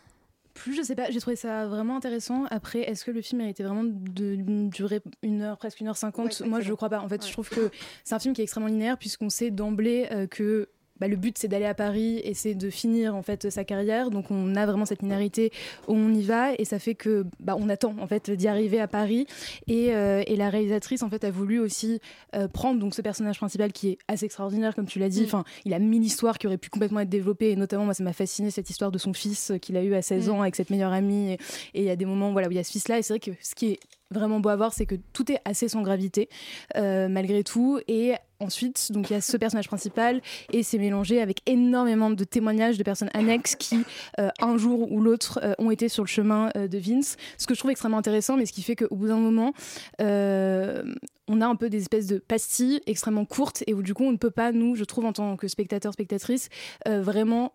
Plus, 0.59 0.75
je 0.75 0.83
sais 0.83 0.95
pas, 0.95 1.11
j'ai 1.11 1.21
trouvé 1.21 1.37
ça 1.37 1.67
vraiment 1.67 1.97
intéressant. 1.97 2.45
Après, 2.51 2.81
est-ce 2.81 3.05
que 3.05 3.11
le 3.11 3.23
film 3.23 3.41
méritait 3.41 3.63
vraiment 3.63 3.85
de 3.85 4.37
durer 4.69 5.01
une 5.23 5.43
heure, 5.43 5.57
presque 5.57 5.81
une 5.81 5.89
heure 5.89 5.97
cinquante? 5.97 6.41
Ouais, 6.41 6.49
Moi, 6.49 6.61
je 6.61 6.73
crois 6.75 6.89
pas. 6.89 7.01
En 7.01 7.09
fait, 7.09 7.25
je 7.27 7.33
trouve 7.33 7.49
que 7.49 7.71
c'est 8.05 8.15
un 8.15 8.19
film 8.19 8.35
qui 8.35 8.41
est 8.41 8.45
extrêmement 8.45 8.69
linéaire 8.69 8.99
puisqu'on 8.99 9.31
sait 9.31 9.51
d'emblée 9.51 10.09
euh, 10.11 10.27
que 10.27 10.69
bah, 11.01 11.09
le 11.09 11.17
but 11.17 11.37
c'est 11.39 11.49
d'aller 11.49 11.65
à 11.65 11.75
Paris 11.75 12.21
et 12.25 12.35
c'est 12.35 12.55
de 12.55 12.71
finir 12.71 13.17
en 13.17 13.23
fait 13.23 13.51
sa 13.51 13.65
carrière. 13.65 14.11
Donc 14.11 14.31
on 14.31 14.55
a 14.55 14.67
vraiment 14.67 14.85
cette 14.85 15.03
linéarité 15.03 15.51
où 15.89 15.95
on 15.95 16.13
y 16.13 16.23
va 16.23 16.53
et 16.59 16.65
ça 16.65 16.79
fait 16.79 16.95
que 16.95 17.25
bah, 17.41 17.57
on 17.59 17.69
attend 17.69 17.95
en 18.01 18.07
fait 18.07 18.31
d'y 18.31 18.49
arriver 18.49 18.81
à 18.81 18.89
Paris. 18.89 19.27
Et, 19.67 19.95
euh, 19.95 20.23
et 20.27 20.37
la 20.37 20.51
réalisatrice 20.51 21.03
en 21.03 21.11
fait 21.11 21.25
a 21.25 21.31
voulu 21.31 21.59
aussi 21.59 22.01
euh, 22.35 22.49
prendre 22.49 22.79
donc 22.79 22.95
ce 22.95 23.03
personnage 23.03 23.39
principal 23.39 23.73
qui 23.73 23.91
est 23.91 23.99
assez 24.09 24.27
extraordinaire 24.27 24.75
comme 24.75 24.87
tu 24.87 24.99
l'as 24.99 25.09
dit. 25.09 25.23
Mm. 25.23 25.27
Enfin, 25.27 25.45
il 25.65 25.75
a 25.75 25.79
mille 25.79 26.05
histoires 26.05 26.39
qui 26.39 26.47
auraient 26.47 26.59
pu 26.59 26.71
complètement 26.71 27.01
être 27.01 27.09
développées 27.09 27.51
et 27.51 27.57
notamment 27.57 27.85
moi 27.85 27.95
ça 27.95 28.05
m'a 28.05 28.13
fasciné 28.13 28.51
cette 28.51 28.71
histoire 28.71 28.91
de 28.93 28.99
son 28.99 29.13
fils 29.13 29.51
euh, 29.51 29.59
qu'il 29.59 29.77
a 29.77 29.83
eu 29.83 29.95
à 29.95 30.03
16 30.03 30.29
Mm. 30.29 30.33
ans 30.33 30.43
avec 30.43 30.57
cette 30.57 30.71
meilleure 30.71 30.93
amie. 30.93 31.33
Et 31.33 31.39
et 31.75 31.83
il 31.83 31.85
y 31.85 31.91
a 31.91 31.97
des 31.97 32.05
moments 32.05 32.33
voilà 32.33 32.49
où 32.49 32.51
il 32.51 32.57
y 32.57 32.59
a 32.61 32.65
ce 32.65 32.73
fils 32.73 32.89
là 32.89 32.99
et 32.99 33.03
c'est 33.03 33.13
vrai 33.13 33.21
que 33.21 33.31
ce 33.41 33.55
qui 33.55 33.73
est 33.73 33.81
vraiment 34.11 34.41
beau 34.41 34.49
à 34.49 34.57
voir, 34.57 34.73
c'est 34.73 34.87
que 34.87 34.95
tout 35.13 35.31
est 35.31 35.41
assez 35.45 35.69
sans 35.69 35.83
gravité, 35.83 36.29
euh, 36.77 37.09
malgré 37.09 37.45
tout. 37.45 37.79
Et 37.89 38.15
ensuite, 38.41 38.93
donc 38.93 39.11
il 39.11 39.15
y 39.15 39.17
a 39.17 39.21
ce 39.21 39.37
personnage 39.37 39.69
principal 39.69 40.21
et 40.53 40.63
c'est 40.63 40.79
mélangé 40.79 41.21
avec 41.21 41.41
énormément 41.47 42.11
de 42.11 42.25
témoignages 42.25 42.79
de 42.79 42.83
personnes 42.83 43.11
annexes 43.15 43.57
qui, 43.57 43.85
euh, 44.19 44.29
un 44.41 44.57
jour 44.57 44.91
ou 44.93 45.01
l'autre, 45.01 45.41
euh, 45.43 45.55
ont 45.59 45.71
été 45.71 45.89
sur 45.89 46.03
le 46.05 46.09
chemin 46.09 46.51
euh, 46.57 46.69
de 46.69 46.79
Vince. 46.79 47.17
Ce 47.37 47.47
que 47.47 47.55
je 47.55 47.59
trouve 47.59 47.71
extrêmement 47.71 47.99
intéressant, 47.99 48.37
mais 48.37 48.47
ce 48.47 48.53
qui 48.53 48.63
fait 48.63 48.77
qu'au 48.77 48.95
bout 48.95 49.09
d'un 49.09 49.19
moment, 49.19 49.53
on 50.01 51.41
a 51.41 51.47
un 51.47 51.57
peu 51.57 51.69
des 51.69 51.79
espèces 51.79 52.07
de 52.07 52.19
pastilles 52.19 52.81
extrêmement 52.87 53.25
courtes 53.25 53.63
et 53.67 53.75
où 53.75 53.83
du 53.83 53.95
coup, 53.95 54.05
on 54.05 54.13
ne 54.13 54.17
peut 54.17 54.31
pas, 54.31 54.53
nous, 54.53 54.77
je 54.77 54.85
trouve, 54.85 55.05
en 55.05 55.13
tant 55.13 55.37
que 55.37 55.49
spectateur, 55.49 55.93
spectatrice, 55.93 56.49
vraiment 56.87 57.53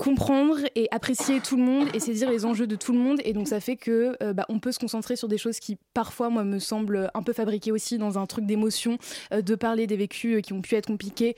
comprendre 0.00 0.60
et 0.76 0.88
apprécier 0.92 1.40
tout 1.40 1.58
le 1.58 1.62
monde 1.62 1.88
et 1.92 2.00
saisir 2.00 2.30
les 2.30 2.46
enjeux 2.46 2.66
de 2.66 2.74
tout 2.74 2.94
le 2.94 2.98
monde. 2.98 3.20
Et 3.22 3.34
donc 3.34 3.46
ça 3.46 3.60
fait 3.60 3.76
que 3.76 4.16
euh, 4.22 4.32
bah, 4.32 4.46
on 4.48 4.58
peut 4.58 4.72
se 4.72 4.78
concentrer 4.78 5.14
sur 5.14 5.28
des 5.28 5.36
choses 5.36 5.60
qui 5.60 5.76
parfois 5.92 6.30
moi 6.30 6.42
me 6.42 6.58
semblent 6.58 7.10
un 7.12 7.22
peu 7.22 7.34
fabriquées 7.34 7.70
aussi 7.70 7.98
dans 7.98 8.18
un 8.18 8.24
truc 8.24 8.46
d'émotion 8.46 8.96
euh, 9.34 9.42
de 9.42 9.54
parler 9.54 9.86
des 9.86 9.98
vécus 9.98 10.38
euh, 10.38 10.40
qui 10.40 10.54
ont 10.54 10.62
pu 10.62 10.74
être 10.74 10.86
compliqués 10.86 11.36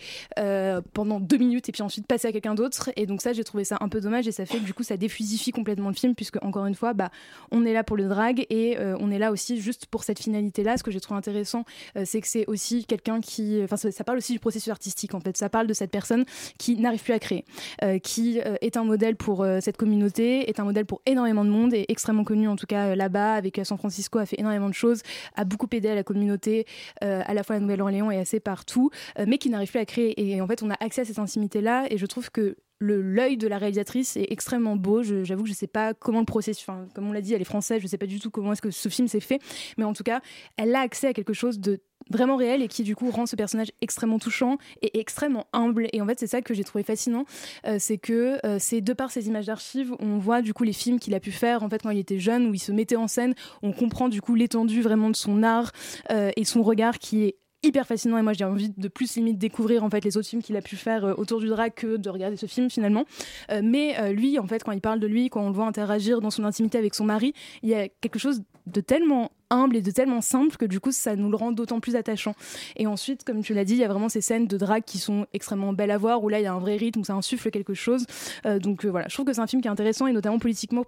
pendant 0.94 1.18
deux 1.18 1.38
minutes 1.38 1.68
et 1.68 1.72
puis 1.72 1.82
ensuite 1.82 2.06
passer 2.06 2.28
à 2.28 2.32
quelqu'un 2.32 2.54
d'autre. 2.54 2.90
Et 2.94 3.06
donc 3.06 3.20
ça 3.20 3.32
j'ai 3.32 3.42
trouvé 3.42 3.64
ça 3.64 3.78
un 3.80 3.88
peu 3.88 4.00
dommage 4.00 4.28
et 4.28 4.32
ça 4.32 4.46
fait 4.46 4.58
que 4.58 4.64
du 4.64 4.74
coup 4.74 4.84
ça 4.84 4.96
défusifie 4.96 5.50
complètement 5.50 5.88
le 5.88 5.94
film 5.94 6.14
puisque 6.14 6.40
encore 6.42 6.66
une 6.66 6.74
fois 6.76 6.92
bah 6.92 7.10
on 7.50 7.64
est 7.64 7.72
là 7.72 7.82
pour 7.82 7.96
le 7.96 8.08
drag 8.08 8.46
et 8.48 8.76
on 8.78 9.10
est 9.10 9.18
là 9.18 9.32
aussi 9.32 9.60
juste 9.60 9.86
pour 9.86 10.04
cette 10.04 10.20
finalité 10.20 10.62
là 10.62 10.76
ce 10.76 10.82
que 10.82 10.90
j'ai 10.90 11.00
trouvé 11.00 11.18
intéressant 11.18 11.64
c'est 12.04 12.20
que 12.20 12.28
c'est 12.28 12.46
aussi 12.46 12.84
quelqu'un 12.84 13.20
qui 13.20 13.60
enfin 13.62 13.76
ça, 13.76 13.90
ça 13.90 14.04
parle 14.04 14.18
aussi 14.18 14.32
du 14.32 14.38
processus 14.38 14.70
artistique 14.70 15.14
en 15.14 15.20
fait. 15.20 15.36
Ça 15.36 15.48
parle 15.48 15.66
de 15.66 15.74
cette 15.74 15.90
personne 15.90 16.24
qui 16.58 16.76
n'arrive 16.76 17.02
plus 17.02 17.14
à 17.14 17.18
créer 17.18 17.44
qui 18.02 18.40
est 18.60 18.76
un 18.76 18.84
modèle 18.84 19.16
pour 19.16 19.42
euh, 19.42 19.58
cette 19.60 19.76
communauté, 19.76 20.48
est 20.48 20.60
un 20.60 20.64
modèle 20.64 20.86
pour 20.86 21.00
énormément 21.06 21.44
de 21.44 21.50
monde, 21.50 21.74
et 21.74 21.84
extrêmement 21.88 22.24
connu 22.24 22.48
en 22.48 22.56
tout 22.56 22.66
cas 22.66 22.88
euh, 22.88 22.94
là-bas, 22.94 23.34
avec 23.34 23.58
euh, 23.58 23.64
San 23.64 23.78
Francisco, 23.78 24.18
a 24.18 24.26
fait 24.26 24.38
énormément 24.38 24.68
de 24.68 24.74
choses, 24.74 25.02
a 25.36 25.44
beaucoup 25.44 25.68
aidé 25.72 25.88
à 25.88 25.94
la 25.94 26.02
communauté, 26.02 26.66
euh, 27.02 27.22
à 27.24 27.34
la 27.34 27.42
fois 27.42 27.56
à 27.56 27.60
Nouvelle-Orléans 27.60 28.10
et 28.10 28.18
assez 28.18 28.40
partout, 28.40 28.90
euh, 29.18 29.24
mais 29.26 29.38
qui 29.38 29.50
n'arrive 29.50 29.70
plus 29.70 29.80
à 29.80 29.84
créer. 29.84 30.20
Et 30.20 30.40
en 30.40 30.46
fait, 30.46 30.62
on 30.62 30.70
a 30.70 30.76
accès 30.80 31.02
à 31.02 31.04
cette 31.04 31.18
intimité-là, 31.18 31.86
et 31.90 31.98
je 31.98 32.06
trouve 32.06 32.30
que 32.30 32.56
l'œil 32.82 33.36
de 33.36 33.48
la 33.48 33.58
réalisatrice 33.58 34.16
est 34.16 34.26
extrêmement 34.30 34.76
beau. 34.76 35.02
J'avoue 35.02 35.44
que 35.44 35.48
je 35.48 35.54
sais 35.54 35.66
pas 35.66 35.94
comment 35.94 36.20
le 36.20 36.26
processus, 36.26 36.68
enfin, 36.68 36.86
comme 36.94 37.08
on 37.08 37.12
l'a 37.12 37.20
dit, 37.20 37.34
elle 37.34 37.40
est 37.40 37.44
française, 37.44 37.80
je 37.82 37.86
sais 37.86 37.98
pas 37.98 38.06
du 38.06 38.20
tout 38.20 38.30
comment 38.30 38.52
est-ce 38.52 38.62
que 38.62 38.70
ce 38.70 38.88
film 38.88 39.08
s'est 39.08 39.20
fait, 39.20 39.40
mais 39.78 39.84
en 39.84 39.92
tout 39.92 40.02
cas, 40.02 40.20
elle 40.56 40.74
a 40.74 40.80
accès 40.80 41.08
à 41.08 41.12
quelque 41.12 41.32
chose 41.32 41.58
de 41.58 41.80
vraiment 42.10 42.36
réel 42.36 42.62
et 42.62 42.68
qui 42.68 42.82
du 42.82 42.96
coup 42.96 43.10
rend 43.10 43.26
ce 43.26 43.36
personnage 43.36 43.70
extrêmement 43.80 44.18
touchant 44.18 44.58
et 44.82 44.98
extrêmement 44.98 45.46
humble 45.52 45.88
et 45.92 46.00
en 46.00 46.06
fait 46.06 46.18
c'est 46.18 46.26
ça 46.26 46.42
que 46.42 46.54
j'ai 46.54 46.64
trouvé 46.64 46.84
fascinant 46.84 47.24
euh, 47.66 47.76
c'est 47.78 47.98
que 47.98 48.44
euh, 48.44 48.56
c'est 48.58 48.80
de 48.80 48.92
par 48.92 49.10
ces 49.10 49.28
images 49.28 49.46
d'archives 49.46 49.94
on 50.00 50.18
voit 50.18 50.42
du 50.42 50.52
coup 50.52 50.64
les 50.64 50.72
films 50.72 50.98
qu'il 50.98 51.14
a 51.14 51.20
pu 51.20 51.30
faire 51.30 51.62
en 51.62 51.68
fait 51.68 51.82
quand 51.82 51.90
il 51.90 51.98
était 51.98 52.18
jeune 52.18 52.46
où 52.48 52.54
il 52.54 52.58
se 52.58 52.72
mettait 52.72 52.96
en 52.96 53.08
scène 53.08 53.34
on 53.62 53.72
comprend 53.72 54.08
du 54.08 54.20
coup 54.20 54.34
l'étendue 54.34 54.82
vraiment 54.82 55.10
de 55.10 55.16
son 55.16 55.42
art 55.42 55.72
euh, 56.10 56.30
et 56.36 56.44
son 56.44 56.62
regard 56.62 56.98
qui 56.98 57.24
est 57.24 57.36
hyper 57.62 57.86
fascinant 57.86 58.18
et 58.18 58.22
moi 58.22 58.32
j'ai 58.32 58.44
envie 58.44 58.70
de 58.70 58.88
plus 58.88 59.16
limite 59.16 59.38
découvrir 59.38 59.84
en 59.84 59.90
fait 59.90 60.04
les 60.04 60.16
autres 60.16 60.28
films 60.28 60.42
qu'il 60.42 60.56
a 60.56 60.62
pu 60.62 60.76
faire 60.76 61.04
euh, 61.04 61.14
autour 61.16 61.40
du 61.40 61.48
drag 61.48 61.72
que 61.74 61.96
de 61.96 62.10
regarder 62.10 62.36
ce 62.36 62.46
film 62.46 62.70
finalement. 62.70 63.04
Euh, 63.50 63.60
mais 63.62 63.98
euh, 63.98 64.12
lui 64.12 64.38
en 64.38 64.46
fait 64.46 64.64
quand 64.64 64.72
il 64.72 64.80
parle 64.80 65.00
de 65.00 65.06
lui 65.06 65.30
quand 65.30 65.42
on 65.42 65.48
le 65.48 65.54
voit 65.54 65.66
interagir 65.66 66.20
dans 66.20 66.30
son 66.30 66.44
intimité 66.44 66.78
avec 66.78 66.94
son 66.94 67.04
mari 67.04 67.34
il 67.62 67.68
y 67.68 67.74
a 67.74 67.88
quelque 67.88 68.18
chose 68.18 68.42
de 68.66 68.80
tellement 68.80 69.32
humble 69.50 69.76
et 69.76 69.82
de 69.82 69.90
tellement 69.90 70.20
simple 70.20 70.56
que 70.56 70.64
du 70.64 70.80
coup 70.80 70.92
ça 70.92 71.16
nous 71.16 71.30
le 71.30 71.36
rend 71.36 71.52
d'autant 71.52 71.80
plus 71.80 71.96
attachant. 71.96 72.34
Et 72.76 72.86
ensuite 72.86 73.24
comme 73.24 73.42
tu 73.42 73.54
l'as 73.54 73.64
dit 73.64 73.74
il 73.74 73.80
y 73.80 73.84
a 73.84 73.88
vraiment 73.88 74.08
ces 74.08 74.20
scènes 74.20 74.46
de 74.46 74.56
drag 74.56 74.82
qui 74.84 74.98
sont 74.98 75.26
extrêmement 75.32 75.72
belles 75.72 75.90
à 75.90 75.98
voir 75.98 76.22
où 76.22 76.28
là 76.28 76.40
il 76.40 76.44
y 76.44 76.46
a 76.46 76.52
un 76.52 76.60
vrai 76.60 76.76
rythme 76.76 77.00
où 77.00 77.04
ça 77.04 77.14
insuffle 77.14 77.50
quelque 77.50 77.74
chose. 77.74 78.06
Donc 78.60 78.84
voilà. 78.84 79.08
Je 79.08 79.14
trouve 79.14 79.26
que 79.26 79.32
c'est 79.32 79.40
un 79.40 79.46
film 79.46 79.62
qui 79.62 79.68
est 79.68 79.70
intéressant 79.70 80.06
et 80.06 80.12
notamment 80.12 80.38
politiquement 80.38 80.84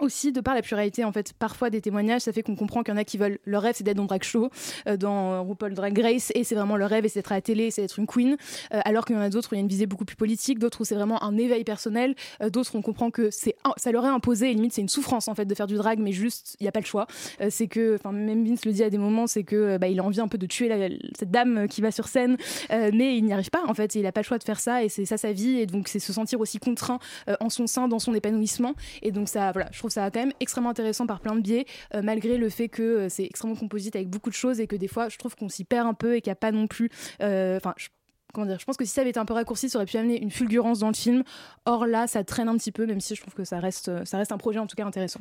aussi 0.00 0.32
de 0.32 0.40
par 0.40 0.54
la 0.54 0.62
pluralité 0.62 1.04
en 1.04 1.12
fait 1.12 1.32
parfois 1.32 1.70
des 1.70 1.80
témoignages 1.80 2.22
ça 2.22 2.32
fait 2.32 2.42
qu'on 2.42 2.56
comprend 2.56 2.82
qu'il 2.82 2.92
y 2.92 2.96
en 2.96 3.00
a 3.00 3.04
qui 3.04 3.18
veulent 3.18 3.38
leur 3.44 3.62
rêve 3.62 3.74
c'est 3.76 3.84
d'être 3.84 3.96
dans 3.96 4.04
Drag 4.04 4.22
Show 4.22 4.50
euh, 4.86 4.96
dans 4.96 5.42
RuPaul 5.44 5.74
Drag 5.74 5.98
Race 5.98 6.32
et 6.34 6.44
c'est 6.44 6.54
vraiment 6.54 6.76
leur 6.76 6.90
rêve 6.90 7.04
et 7.04 7.08
c'est 7.08 7.20
d'être 7.20 7.32
à 7.32 7.36
la 7.36 7.40
télé 7.40 7.70
c'est 7.70 7.82
d'être 7.82 7.98
une 7.98 8.06
queen. 8.06 8.36
Euh, 8.72 8.80
alors 8.84 9.04
qu'il 9.04 9.16
y 9.16 9.18
en 9.18 9.22
a 9.22 9.30
d'autres 9.30 9.52
où 9.52 9.54
il 9.54 9.58
y 9.58 9.60
a 9.60 9.62
une 9.62 9.68
visée 9.68 9.86
beaucoup 9.86 10.04
plus 10.04 10.16
politique 10.16 10.58
d'autres 10.58 10.80
où 10.80 10.84
c'est 10.84 10.94
vraiment 10.94 11.22
un 11.22 11.36
éveil 11.36 11.64
personnel 11.64 12.14
Euh, 12.42 12.50
d'autres 12.50 12.74
on 12.74 12.82
comprend 12.82 13.10
que 13.10 13.30
c'est 13.30 13.56
ça 13.76 13.92
leur 13.92 14.04
est 14.04 14.08
imposé 14.08 14.50
et 14.50 14.54
limite 14.54 14.72
c'est 14.72 14.80
une 14.80 14.88
souffrance 14.88 15.28
en 15.28 15.34
fait 15.34 15.44
de 15.44 15.54
faire 15.54 15.66
du 15.66 15.76
drag 15.76 15.98
mais 15.98 16.12
juste 16.12 16.56
il 16.60 16.64
n'y 16.64 16.68
a 16.68 16.72
pas 16.72 16.80
le 16.80 16.86
choix. 16.86 17.06
Euh, 17.40 17.48
c'est 17.50 17.68
que 17.68 17.96
enfin 17.96 18.12
même 18.12 18.44
Vince 18.44 18.64
le 18.64 18.72
dit 18.72 18.82
à 18.82 18.90
des 18.90 18.98
moments 18.98 19.26
c'est 19.26 19.44
que 19.44 19.78
bah, 19.78 19.88
il 19.88 20.00
a 20.00 20.04
envie 20.04 20.20
un 20.20 20.28
peu 20.28 20.38
de 20.38 20.46
tuer 20.46 20.98
cette 21.18 21.30
dame 21.30 21.68
qui 21.68 21.80
va 21.80 21.90
sur 21.90 22.08
scène 22.08 22.36
mais 22.70 23.16
il 23.16 23.24
n'y 23.24 23.32
arrive 23.32 23.50
pas 23.50 23.64
en 23.66 23.74
fait 23.74 23.94
il 23.94 24.02
n'a 24.02 24.12
pas 24.12 24.20
le 24.20 24.26
choix 24.26 24.38
de 24.38 24.44
faire 24.44 24.60
ça 24.60 24.82
et 24.82 24.88
c'est 24.88 25.04
ça 25.04 25.16
sa 25.16 25.32
vie 25.32 25.58
et 25.58 25.66
donc 25.66 25.88
c'est 25.88 25.98
se 25.98 26.12
sentir 26.12 26.40
aussi 26.40 26.58
contraint 26.58 26.98
en 27.40 27.48
son 27.48 27.66
sein 27.66 27.88
dans 27.88 27.98
son 27.98 28.14
épanouissement 28.14 28.74
et 29.02 29.10
donc 29.10 29.28
ça 29.28 29.52
voilà 29.52 29.70
trouve 29.86 29.92
ça 30.02 30.10
quand 30.10 30.20
même 30.20 30.32
extrêmement 30.40 30.70
intéressant 30.70 31.06
par 31.06 31.20
plein 31.20 31.34
de 31.36 31.40
biais 31.40 31.64
euh, 31.94 32.02
malgré 32.02 32.36
le 32.38 32.48
fait 32.48 32.68
que 32.68 32.82
euh, 32.82 33.08
c'est 33.08 33.24
extrêmement 33.24 33.56
composite 33.56 33.94
avec 33.94 34.08
beaucoup 34.08 34.30
de 34.30 34.34
choses 34.34 34.58
et 34.60 34.66
que 34.66 34.74
des 34.76 34.88
fois 34.88 35.08
je 35.08 35.16
trouve 35.16 35.36
qu'on 35.36 35.48
s'y 35.48 35.64
perd 35.64 35.86
un 35.86 35.94
peu 35.94 36.16
et 36.16 36.20
qu'il 36.20 36.30
n'y 36.30 36.32
a 36.32 36.36
pas 36.36 36.50
non 36.52 36.66
plus 36.66 36.90
euh, 37.22 37.56
enfin 37.56 37.74
je- 37.76 37.88
Comment 38.34 38.48
dire, 38.48 38.58
je 38.60 38.66
pense 38.66 38.76
que 38.76 38.84
si 38.84 38.90
ça 38.90 39.00
avait 39.00 39.10
été 39.10 39.18
un 39.18 39.24
peu 39.24 39.32
raccourci, 39.32 39.70
ça 39.70 39.78
aurait 39.78 39.86
pu 39.86 39.96
amener 39.96 40.20
une 40.20 40.30
fulgurance 40.30 40.80
dans 40.80 40.88
le 40.88 40.94
film. 40.94 41.22
Or 41.64 41.86
là, 41.86 42.06
ça 42.06 42.22
traîne 42.22 42.50
un 42.50 42.56
petit 42.58 42.70
peu, 42.72 42.84
même 42.84 43.00
si 43.00 43.14
je 43.14 43.22
trouve 43.22 43.32
que 43.32 43.44
ça 43.44 43.60
reste, 43.60 44.04
ça 44.04 44.18
reste 44.18 44.30
un 44.30 44.36
projet 44.36 44.58
en 44.58 44.66
tout 44.66 44.76
cas 44.76 44.84
intéressant. 44.84 45.20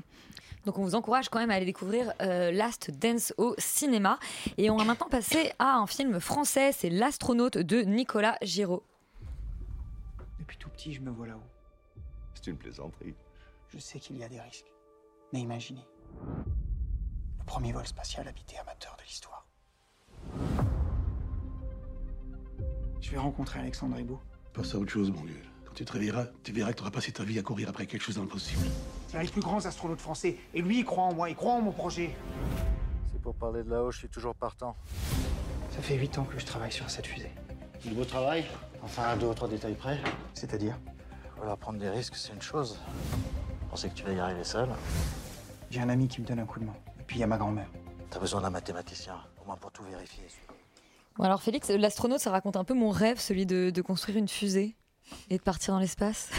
Donc 0.66 0.78
on 0.80 0.84
vous 0.84 0.95
encourage 0.95 1.30
quand 1.30 1.39
même 1.39 1.49
à 1.49 1.53
aller 1.53 1.66
découvrir 1.66 2.11
euh, 2.22 2.51
Last 2.51 2.91
Dance 2.99 3.34
au 3.38 3.55
cinéma. 3.57 4.20
Et 4.57 4.70
on 4.70 4.76
va 4.76 4.84
maintenant 4.84 5.07
passer 5.07 5.51
à 5.59 5.78
un 5.78 5.88
film 5.88 6.20
français, 6.20 6.72
c'est 6.74 6.89
L'astronaute 6.89 7.57
de 7.57 7.84
Nicolas 7.84 8.38
Giraud. 8.41 8.84
Depuis 10.39 10.57
tout 10.57 10.70
petit, 10.72 10.91
je 10.93 10.99
me 10.99 11.09
vois 11.11 11.28
là-haut. 11.28 11.39
C'est 12.34 12.47
une 12.51 12.57
plaisanterie. 12.57 13.13
Je 13.76 13.82
sais 13.82 13.99
qu'il 13.99 14.17
y 14.17 14.23
a 14.23 14.30
des 14.30 14.39
risques. 14.39 14.71
Mais 15.34 15.41
imaginez. 15.41 15.86
Le 16.23 17.43
premier 17.45 17.73
vol 17.73 17.86
spatial 17.86 18.26
habité 18.26 18.57
amateur 18.57 18.95
de 18.97 19.03
l'histoire. 19.03 19.45
Je 23.01 23.11
vais 23.11 23.17
rencontrer 23.17 23.59
Alexandre 23.59 23.99
Hibou. 23.99 24.17
Passe 24.53 24.76
à 24.76 24.78
autre 24.78 24.91
chose, 24.91 25.11
mon 25.11 25.23
vieux. 25.23 25.41
Quand 25.65 25.73
tu 25.73 25.84
te 25.84 25.91
réveilleras, 25.91 26.28
tu 26.41 26.53
verras 26.53 26.71
que 26.71 26.78
tu 26.78 26.84
auras 26.84 26.91
passé 26.91 27.11
ta 27.11 27.26
vie 27.26 27.38
à 27.38 27.41
courir 27.41 27.67
après 27.67 27.86
quelque 27.86 28.01
chose 28.01 28.15
d'impossible. 28.15 28.65
C'est 29.09 29.17
un 29.17 29.23
des 29.23 29.28
plus 29.28 29.41
grands 29.41 29.65
astronautes 29.65 29.99
français. 29.99 30.38
Et 30.53 30.61
lui, 30.61 30.80
il 30.80 30.86
croit 30.86 31.03
en 31.03 31.13
moi, 31.13 31.30
il 31.30 31.36
croit 31.36 31.55
en 31.55 31.61
mon 31.61 31.73
projet. 31.73 32.15
C'est 33.11 33.21
pour 33.21 33.36
parler 33.36 33.65
de 33.65 33.69
là-haut, 33.69 33.91
je 33.91 33.97
suis 33.97 34.09
toujours 34.09 34.36
partant. 34.36 34.78
Ça 35.71 35.82
fait 35.82 35.97
8 35.97 36.17
ans 36.19 36.23
que 36.23 36.39
je 36.39 36.45
travaille 36.45 36.71
sur 36.71 36.89
cette 36.89 37.07
fusée. 37.07 37.32
Du 37.84 37.93
beau 37.93 38.05
travail? 38.05 38.45
Enfin, 38.82 39.03
à 39.03 39.17
deux 39.17 39.28
ou 39.28 39.34
trois 39.34 39.49
détails 39.49 39.76
près. 39.76 39.99
C'est-à-dire? 40.34 40.80
Voilà, 41.36 41.57
prendre 41.57 41.78
des 41.78 41.89
risques, 41.89 42.15
c'est 42.15 42.32
une 42.32 42.41
chose. 42.41 42.80
Penser 43.70 43.89
que 43.89 43.95
tu 43.95 44.03
vas 44.03 44.13
y 44.13 44.20
arriver 44.20 44.43
seul. 44.43 44.70
J'ai 45.70 45.82
un 45.82 45.89
ami 45.89 46.07
qui 46.07 46.22
me 46.22 46.26
donne 46.26 46.39
un 46.39 46.45
coup 46.45 46.59
de 46.59 46.66
main. 46.66 46.76
Et 46.99 47.03
puis 47.05 47.18
il 47.18 47.20
y 47.20 47.24
a 47.24 47.28
ma 47.28 47.38
grand-mère. 47.38 47.68
T'as 48.09 48.20
besoin 48.20 48.41
d'un 48.41 48.49
mathématicien, 48.49 49.16
au 49.41 49.45
moins 49.47 49.57
pour 49.57 49.72
tout 49.72 49.84
vérifier. 49.84 50.24
Bon 51.18 51.24
alors 51.24 51.41
Félix, 51.41 51.70
l'astronaute, 51.70 52.20
ça 52.20 52.32
raconte 52.32 52.55
un 52.57 52.63
peu 52.63 52.74
mon 52.74 52.89
rêve, 52.89 53.20
celui 53.20 53.45
de, 53.45 53.70
de 53.70 53.82
construire 53.82 54.18
une 54.18 54.28
fusée 54.28 54.76
et 55.30 55.38
de 55.38 55.41
partir 55.43 55.74
dans 55.74 55.80
l'espace. 55.80 56.30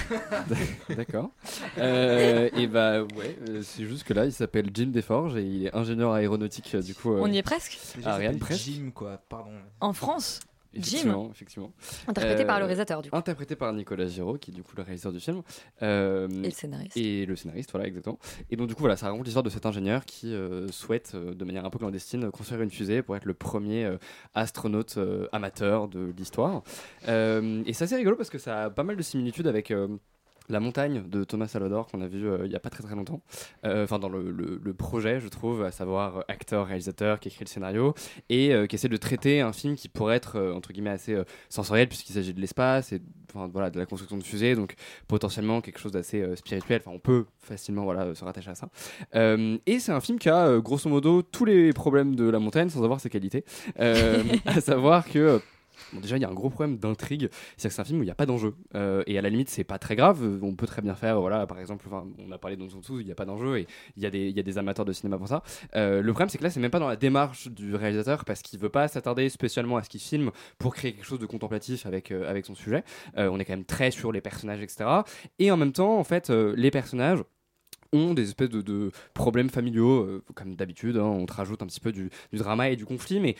D'accord. 0.96 1.30
Euh, 1.78 2.50
et 2.54 2.66
bah 2.66 3.02
ouais, 3.02 3.38
euh, 3.48 3.62
c'est 3.62 3.86
juste 3.86 4.04
que 4.04 4.12
là, 4.12 4.24
il 4.24 4.32
s'appelle 4.32 4.70
Jim 4.74 4.88
Desforges 4.88 5.36
et 5.36 5.42
il 5.44 5.66
est 5.66 5.74
ingénieur 5.74 6.12
aéronautique 6.12 6.74
euh, 6.74 6.82
du 6.82 6.94
coup. 6.94 7.12
euh, 7.12 7.20
On 7.22 7.30
y 7.30 7.38
est 7.38 7.42
presque 7.42 7.78
Ariane, 8.04 8.38
presque. 8.38 8.60
Jim, 8.62 8.90
quoi, 8.94 9.18
pardon. 9.28 9.52
En 9.80 9.92
France 9.92 10.40
Jim 10.80 11.28
Effectivement. 11.30 11.72
Interprété 12.06 12.44
par 12.44 12.58
le 12.58 12.64
réalisateur, 12.66 13.02
du 13.02 13.10
coup. 13.10 13.16
Interprété 13.16 13.56
par 13.56 13.72
Nicolas 13.72 14.06
Giraud, 14.06 14.38
qui 14.38 14.50
est 14.50 14.54
du 14.54 14.62
coup 14.62 14.72
le 14.76 14.82
réalisateur 14.82 15.12
du 15.12 15.20
film. 15.20 15.42
Euh, 15.82 16.28
Et 16.42 16.46
le 16.46 16.50
scénariste. 16.50 16.96
Et 16.96 17.26
le 17.26 17.36
scénariste, 17.36 17.70
voilà, 17.72 17.86
exactement. 17.86 18.18
Et 18.50 18.56
donc, 18.56 18.68
du 18.68 18.74
coup, 18.74 18.80
voilà, 18.80 18.96
ça 18.96 19.06
raconte 19.06 19.24
l'histoire 19.24 19.42
de 19.42 19.50
cet 19.50 19.66
ingénieur 19.66 20.04
qui 20.04 20.34
euh, 20.34 20.68
souhaite, 20.68 21.12
euh, 21.14 21.34
de 21.34 21.44
manière 21.44 21.64
un 21.64 21.70
peu 21.70 21.78
clandestine, 21.78 22.30
construire 22.30 22.62
une 22.62 22.70
fusée 22.70 23.02
pour 23.02 23.16
être 23.16 23.24
le 23.24 23.34
premier 23.34 23.84
euh, 23.84 23.96
astronaute 24.34 24.96
euh, 24.98 25.28
amateur 25.32 25.88
de 25.88 26.12
l'histoire. 26.16 26.62
Euh, 27.08 27.62
et 27.66 27.72
c'est 27.72 27.84
assez 27.84 27.96
rigolo 27.96 28.16
parce 28.16 28.30
que 28.30 28.38
ça 28.38 28.64
a 28.64 28.70
pas 28.70 28.82
mal 28.82 28.96
de 28.96 29.02
similitudes 29.02 29.46
avec. 29.46 29.72
La 30.48 30.60
montagne 30.60 31.02
de 31.08 31.24
Thomas 31.24 31.48
Salvador 31.48 31.86
qu'on 31.88 32.00
a 32.00 32.06
vu 32.06 32.28
euh, 32.28 32.46
il 32.46 32.52
y 32.52 32.56
a 32.56 32.60
pas 32.60 32.70
très 32.70 32.82
très 32.82 32.94
longtemps, 32.94 33.20
Euh, 33.64 33.84
enfin 33.84 33.98
dans 33.98 34.08
le, 34.08 34.30
le- 34.30 34.60
le 34.62 34.74
projet 34.74 35.20
je 35.20 35.28
trouve, 35.28 35.62
à 35.64 35.70
savoir 35.72 36.18
euh, 36.18 36.20
acteur, 36.28 36.66
réalisateur 36.66 37.18
qui 37.20 37.28
écrit 37.28 37.44
le 37.44 37.48
scénario 37.50 37.94
et 38.28 38.52
euh, 38.54 38.66
qui 38.66 38.76
essaie 38.76 38.88
de 38.88 38.96
traiter 38.96 39.40
un 39.40 39.52
film 39.52 39.76
qui 39.76 39.88
pourrait 39.88 40.16
être 40.16 40.40
entre 40.54 40.72
guillemets 40.72 40.90
assez 40.90 41.16
sensoriel 41.48 41.88
puisqu'il 41.88 42.12
s'agit 42.12 42.34
de 42.34 42.40
l'espace 42.40 42.92
et 42.92 43.00
voilà 43.52 43.70
de 43.70 43.78
la 43.78 43.84
construction 43.86 44.16
de 44.16 44.22
fusées 44.24 44.54
donc 44.54 44.74
potentiellement 45.08 45.60
quelque 45.60 45.78
chose 45.78 45.92
d'assez 45.92 46.24
spirituel. 46.36 46.80
Enfin 46.84 46.92
on 46.94 46.98
peut 47.00 47.26
facilement 47.40 47.84
voilà 47.84 48.14
se 48.14 48.24
rattacher 48.24 48.50
à 48.50 48.54
ça. 48.54 48.68
Et 49.66 49.78
c'est 49.78 49.92
un 49.92 50.00
film 50.00 50.18
qui 50.18 50.28
a 50.30 50.58
grosso 50.58 50.88
modo 50.88 51.22
tous 51.22 51.44
les 51.44 51.72
problèmes 51.72 52.14
de 52.16 52.24
la 52.30 52.38
montagne 52.38 52.68
sans 52.70 52.82
avoir 52.82 53.00
ses 53.00 53.10
qualités, 53.10 53.44
à 53.78 54.60
savoir 54.60 55.06
que 55.06 55.40
Déjà, 55.92 56.16
il 56.16 56.22
y 56.22 56.24
a 56.24 56.28
un 56.28 56.34
gros 56.34 56.50
problème 56.50 56.78
d'intrigue, 56.78 57.28
c'est 57.56 57.68
que 57.68 57.74
c'est 57.74 57.80
un 57.80 57.84
film 57.84 58.00
où 58.00 58.02
il 58.02 58.06
n'y 58.06 58.10
a 58.10 58.14
pas 58.16 58.26
d'enjeu. 58.26 58.54
Euh, 58.74 59.02
et 59.06 59.18
à 59.18 59.22
la 59.22 59.30
limite, 59.30 59.48
c'est 59.48 59.64
pas 59.64 59.78
très 59.78 59.96
grave. 59.96 60.40
On 60.42 60.54
peut 60.54 60.66
très 60.66 60.82
bien 60.82 60.94
faire, 60.94 61.20
voilà, 61.20 61.46
par 61.46 61.58
exemple, 61.58 61.86
on 62.18 62.32
a 62.32 62.38
parlé 62.38 62.56
dans 62.56 62.66
tout, 62.66 63.00
il 63.00 63.06
n'y 63.06 63.12
a 63.12 63.14
pas 63.14 63.24
d'enjeu 63.24 63.58
et 63.58 63.66
il 63.96 64.02
y, 64.02 64.06
a 64.06 64.10
des- 64.10 64.58
amateurs 64.58 64.84
de 64.84 64.92
cinéma 64.92 65.18
pour 65.18 65.28
ça. 65.28 65.42
Euh, 65.74 66.00
le 66.00 66.12
problème, 66.12 66.28
c'est 66.28 66.38
que 66.38 66.44
là, 66.44 66.50
c'est 66.50 66.60
même 66.60 66.70
pas 66.70 66.78
dans 66.78 66.88
la 66.88 66.96
démarche 66.96 67.48
du 67.48 67.74
réalisateur 67.74 68.24
parce 68.24 68.42
qu'il 68.42 68.58
veut 68.58 68.68
pas 68.68 68.88
s'attarder 68.88 69.28
spécialement 69.28 69.76
à 69.76 69.82
ce 69.82 69.90
qu'il 69.90 70.00
filme 70.00 70.30
pour 70.58 70.74
créer 70.74 70.92
quelque 70.92 71.04
chose 71.04 71.18
de 71.18 71.26
contemplatif 71.26 71.84
avec, 71.86 72.10
euh, 72.10 72.40
son 72.44 72.54
sujet. 72.54 72.84
On 73.16 73.40
est 73.40 73.44
quand 73.44 73.54
même 73.54 73.64
très 73.64 73.90
sur 73.90 74.12
les 74.12 74.20
personnages, 74.20 74.62
etc. 74.62 74.84
Et 75.38 75.50
en 75.50 75.56
même 75.56 75.72
temps, 75.72 75.98
en 75.98 76.04
fait, 76.04 76.30
les 76.30 76.70
personnages 76.70 77.22
ont 77.92 78.14
des 78.14 78.28
espèces 78.28 78.50
de, 78.50 78.62
de 78.62 78.90
problèmes 79.14 79.48
familiaux, 79.48 80.22
comme 80.34 80.54
d'habitude, 80.54 80.96
hein, 80.96 81.04
on 81.04 81.26
te 81.26 81.32
rajoute 81.32 81.62
un 81.62 81.66
petit 81.66 81.80
peu 81.80 81.92
du, 81.92 82.10
du 82.32 82.38
drama 82.38 82.68
et 82.68 82.76
du 82.76 82.84
conflit, 82.84 83.20
mais 83.20 83.36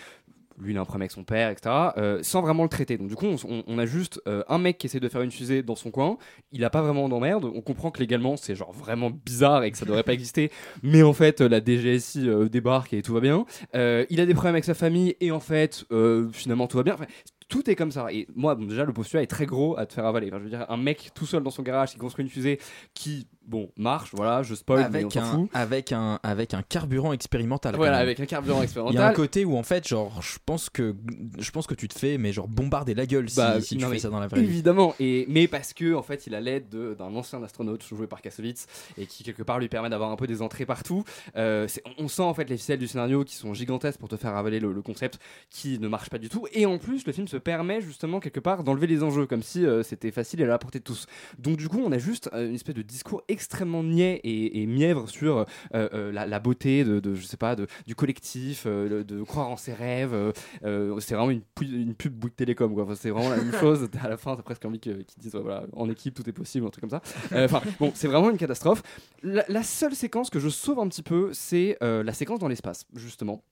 lui 0.58 0.72
il 0.72 0.78
a 0.78 0.80
un 0.80 0.84
problème 0.84 1.02
avec 1.02 1.12
son 1.12 1.24
père, 1.24 1.50
etc., 1.50 1.74
euh, 1.96 2.22
sans 2.22 2.42
vraiment 2.42 2.62
le 2.62 2.68
traiter. 2.68 2.96
Donc 2.96 3.08
du 3.08 3.14
coup, 3.14 3.26
on, 3.26 3.78
a 3.78 3.86
juste 3.86 4.20
euh, 4.26 4.42
un 4.48 4.58
mec 4.58 4.78
qui 4.78 4.86
essaie 4.86 5.00
de 5.00 5.08
faire 5.08 5.22
une 5.22 5.30
fusée 5.30 5.62
dans 5.62 5.76
son 5.76 5.90
coin, 5.90 6.18
il 6.52 6.64
a 6.64 6.70
pas 6.70 6.82
vraiment 6.82 7.08
d'emmerde, 7.08 7.44
on 7.44 7.60
comprend 7.60 7.90
que 7.90 8.00
légalement 8.00 8.36
c'est 8.36 8.54
genre 8.54 8.72
vraiment 8.72 9.10
bizarre 9.10 9.64
et 9.64 9.70
que 9.70 9.78
ça 9.78 9.84
devrait 9.86 10.02
pas 10.02 10.12
exister, 10.12 10.50
mais 10.82 11.02
en 11.02 11.12
fait 11.12 11.40
euh, 11.40 11.48
la 11.48 11.60
DGSI 11.60 12.28
euh, 12.28 12.48
débarque 12.48 12.92
et 12.92 13.02
tout 13.02 13.14
va 13.14 13.20
bien. 13.20 13.44
Il 13.74 14.20
a 14.20 14.26
des 14.26 14.34
problèmes 14.34 14.54
avec 14.54 14.64
sa 14.64 14.74
famille 14.74 15.16
et 15.20 15.30
en 15.30 15.40
fait 15.40 15.84
finalement 16.32 16.66
tout 16.66 16.76
va 16.76 16.82
bien. 16.82 16.94
Enfin, 16.94 17.06
tout 17.48 17.68
est 17.70 17.76
comme 17.76 17.92
ça. 17.92 18.12
Et 18.12 18.26
moi, 18.34 18.54
bon, 18.54 18.66
déjà, 18.66 18.84
le 18.84 18.92
postulat 18.92 19.22
est 19.22 19.28
très 19.28 19.46
gros 19.46 19.78
à 19.78 19.86
te 19.86 19.92
faire 19.92 20.06
avaler. 20.06 20.28
Enfin, 20.28 20.38
je 20.38 20.44
veux 20.44 20.50
dire, 20.50 20.66
un 20.68 20.76
mec 20.76 21.10
tout 21.14 21.26
seul 21.26 21.42
dans 21.42 21.50
son 21.50 21.62
garage 21.62 21.92
qui 21.92 21.98
construit 21.98 22.24
une 22.24 22.30
fusée 22.30 22.58
qui, 22.94 23.28
bon, 23.46 23.70
marche, 23.76 24.10
voilà, 24.12 24.42
je 24.42 24.54
spoil, 24.54 24.88
mais 24.90 25.04
on 25.04 25.06
avec 25.08 25.16
un, 25.16 25.24
fout. 25.24 25.50
avec, 25.54 25.92
un, 25.92 26.18
avec 26.22 26.54
un 26.54 26.62
carburant 26.62 27.12
expérimental. 27.12 27.74
Voilà, 27.76 27.98
avec 27.98 28.20
un 28.20 28.26
carburant 28.26 28.56
Il 28.56 28.58
y 28.58 28.58
a 28.58 28.60
un 28.60 28.64
expérimental. 28.64 29.14
côté 29.14 29.44
où 29.44 29.56
en 29.56 29.62
fait, 29.62 29.86
genre, 29.86 30.20
je 30.22 30.38
pense 30.44 30.70
que 30.70 30.94
je 31.38 31.50
pense 31.50 31.66
que 31.66 31.74
tu 31.74 31.88
te 31.88 31.98
fais, 31.98 32.18
mais 32.18 32.32
genre 32.32 32.48
bombarder 32.48 32.94
la 32.94 33.06
gueule 33.06 33.28
si, 33.30 33.36
Bah, 33.36 33.60
si 33.60 33.76
tu 33.76 33.82
non, 33.84 33.90
fais 33.90 33.98
ça 33.98 34.10
dans 34.10 34.20
la 34.20 34.26
vraie 34.26 34.40
vie. 34.40 34.46
Évidemment, 34.46 34.94
mais 35.00 35.48
parce 35.48 35.72
que 35.72 35.94
en 35.94 36.02
fait 36.02 36.26
il 36.26 36.34
a 36.34 36.40
l'aide 36.40 36.68
de- 36.68 36.94
d'un 36.94 37.14
ancien 37.14 37.42
astronaute 37.42 37.84
joué 37.84 38.06
par 38.06 38.20
Kassovitz 38.22 38.66
et 38.98 39.06
qui 39.06 39.24
quelque 39.24 39.42
part 39.42 39.58
lui 39.58 39.68
permet 39.68 39.88
d'avoir 39.90 40.10
un 40.10 40.16
peu 40.16 40.26
des 40.26 40.42
entrées 40.42 40.66
partout. 40.66 41.04
Euh, 41.36 41.66
on 41.98 42.08
sent 42.08 42.22
en 42.22 42.34
fait 42.34 42.48
les 42.48 42.56
ficelles 42.56 42.78
du 42.78 42.86
scénario 42.88 43.24
qui 43.24 43.36
sont 43.36 43.54
gigantesques 43.54 43.98
pour 43.98 44.08
te 44.08 44.16
faire 44.16 44.36
avaler 44.36 44.60
le, 44.60 44.72
le 44.72 44.82
concept 44.82 45.18
qui 45.50 45.78
ne 45.78 45.88
marche 45.88 46.10
pas 46.10 46.18
du 46.18 46.28
tout. 46.28 46.46
Et 46.52 46.66
en 46.66 46.78
plus 46.78 47.06
le 47.06 47.12
film 47.12 47.28
se 47.28 47.36
permet 47.36 47.80
justement 47.80 48.20
quelque 48.20 48.40
part 48.40 48.64
d'enlever 48.64 48.86
les 48.86 49.02
enjeux 49.02 49.26
comme 49.26 49.42
si 49.42 49.64
euh, 49.64 49.82
c'était 49.82 50.10
facile 50.10 50.40
et 50.40 50.44
à 50.44 50.48
la 50.48 50.58
portée 50.58 50.78
de 50.78 50.84
tous. 50.84 51.06
Donc 51.38 51.56
du 51.56 51.68
coup 51.68 51.82
on 51.84 51.92
a 51.92 51.98
juste 51.98 52.28
euh, 52.32 52.48
une 52.48 52.54
espèce 52.54 52.74
de 52.74 52.82
discours 52.82 53.22
extrêmement 53.36 53.82
niais 53.82 54.18
et, 54.24 54.62
et 54.62 54.66
mièvre 54.66 55.08
sur 55.10 55.38
euh, 55.38 55.44
euh, 55.74 56.10
la, 56.10 56.26
la 56.26 56.40
beauté 56.40 56.84
de, 56.84 57.00
de, 57.00 57.14
je 57.14 57.26
sais 57.26 57.36
pas 57.36 57.54
de, 57.54 57.66
du 57.86 57.94
collectif, 57.94 58.64
euh, 58.66 59.04
de 59.04 59.22
croire 59.22 59.50
en 59.50 59.58
ses 59.58 59.74
rêves. 59.74 60.14
c'est 60.62 61.14
vraiment 61.14 61.30
une, 61.30 61.42
une 61.60 61.94
pub 61.94 62.14
Bouygues 62.14 62.34
Télécom 62.34 62.72
quoi. 62.74 62.84
Enfin, 62.84 62.94
c'est 62.94 63.10
vraiment 63.10 63.28
la 63.28 63.36
même 63.36 63.52
chose. 63.60 63.88
À 64.02 64.08
la 64.08 64.16
fin 64.16 64.34
t'as 64.36 64.42
presque 64.42 64.64
envie 64.64 64.80
qu'ils 64.80 65.04
disent 65.18 65.34
ouais, 65.34 65.42
voilà 65.42 65.64
en 65.74 65.90
équipe 65.90 66.14
tout 66.14 66.26
est 66.28 66.32
possible 66.32 66.66
un 66.66 66.70
truc 66.70 66.80
comme 66.88 66.98
ça. 66.98 67.02
Enfin 67.44 67.60
bon 67.78 67.92
c'est 67.94 68.08
vraiment 68.08 68.30
une 68.30 68.38
catastrophe. 68.38 68.82
La, 69.22 69.44
la 69.48 69.62
seule 69.62 69.94
séquence 69.94 70.30
que 70.30 70.38
je 70.38 70.48
sauve 70.48 70.78
un 70.78 70.88
petit 70.88 71.02
peu 71.02 71.30
c'est 71.34 71.76
la 71.80 72.12
séquence 72.14 72.38
dans 72.38 72.48
l'espace 72.48 72.86
justement. 72.94 73.42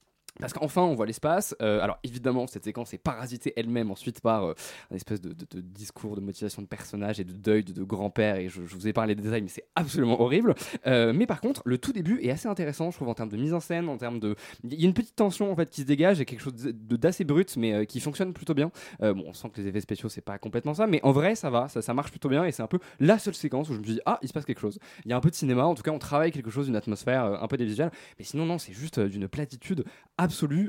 Parce 0.40 0.52
qu'enfin 0.52 0.82
on 0.82 0.94
voit 0.94 1.06
l'espace. 1.06 1.54
Euh, 1.62 1.80
alors 1.80 1.98
évidemment 2.02 2.48
cette 2.48 2.64
séquence 2.64 2.92
est 2.92 2.98
parasitée 2.98 3.52
elle-même 3.56 3.92
ensuite 3.92 4.20
par 4.20 4.44
euh, 4.44 4.54
un 4.90 4.96
espèce 4.96 5.20
de, 5.20 5.32
discours 5.60 6.16
de 6.16 6.20
motivation 6.20 6.60
de 6.60 6.66
personnage 6.66 7.20
et 7.20 7.24
de 7.24 7.32
deuil 7.32 7.62
de, 7.62 7.84
grand-père 7.84 8.36
et 8.36 8.48
je, 8.48 8.60
vous 8.60 8.88
ai 8.88 8.92
parlé 8.92 9.14
des 9.14 9.22
détails 9.22 9.42
mais 9.42 9.48
c'est 9.48 9.66
absolument 9.76 10.20
horrible. 10.20 10.54
Euh, 10.86 11.12
mais 11.12 11.26
par 11.26 11.40
contre 11.40 11.62
le 11.64 11.78
tout 11.78 11.92
début 11.92 12.18
est 12.20 12.30
assez 12.30 12.48
intéressant 12.48 12.90
je 12.90 12.96
trouve 12.96 13.08
en 13.08 13.14
termes 13.14 13.28
de 13.28 13.36
mise 13.36 13.54
en 13.54 13.60
scène, 13.60 13.88
en 13.88 13.96
termes 13.96 14.18
de... 14.18 14.34
Il 14.64 14.80
y 14.80 14.84
a 14.84 14.88
une 14.88 14.94
petite 14.94 15.14
tension 15.14 15.52
en 15.52 15.56
fait 15.56 15.70
qui 15.70 15.82
se 15.82 15.86
dégage 15.86 16.20
et 16.20 16.24
quelque 16.24 16.42
chose 16.42 16.54
d'assez 16.54 17.24
brut 17.24 17.56
mais 17.56 17.86
qui 17.86 18.00
fonctionne 18.00 18.32
plutôt 18.32 18.54
bien. 18.54 18.72
Bon 19.00 19.24
on 19.26 19.34
sent 19.34 19.50
que 19.52 19.60
les 19.60 19.68
effets 19.68 19.80
spéciaux 19.80 20.08
c'est 20.08 20.20
pas 20.20 20.38
complètement 20.38 20.74
ça 20.74 20.88
mais 20.88 21.00
en 21.04 21.12
vrai 21.12 21.36
ça 21.36 21.50
va, 21.50 21.68
ça, 21.68 21.94
marche 21.94 22.10
plutôt 22.10 22.28
bien 22.28 22.44
et 22.44 22.50
c'est 22.50 22.62
un 22.62 22.66
peu 22.66 22.80
la 22.98 23.20
seule 23.20 23.34
séquence 23.34 23.70
où 23.70 23.74
je 23.74 23.78
me 23.78 23.84
dit 23.84 24.00
ah 24.04 24.18
il 24.22 24.28
se 24.28 24.32
passe 24.32 24.44
quelque 24.44 24.60
chose. 24.60 24.80
Il 25.04 25.10
y 25.10 25.14
a 25.14 25.16
un 25.16 25.20
peu 25.20 25.30
de 25.30 25.36
cinéma, 25.36 25.64
en 25.64 25.76
tout 25.76 25.82
cas 25.82 25.92
on 25.92 26.00
travaille 26.00 26.32
quelque 26.32 26.50
chose, 26.50 26.66
une 26.66 26.76
atmosphère, 26.76 27.24
un 27.40 27.46
peu 27.46 27.56
des 27.56 27.74
mais 28.18 28.24
sinon 28.24 28.46
non 28.46 28.58
c'est 28.58 28.72
juste 28.72 29.00
d'une 29.00 29.28
platitude. 29.28 29.84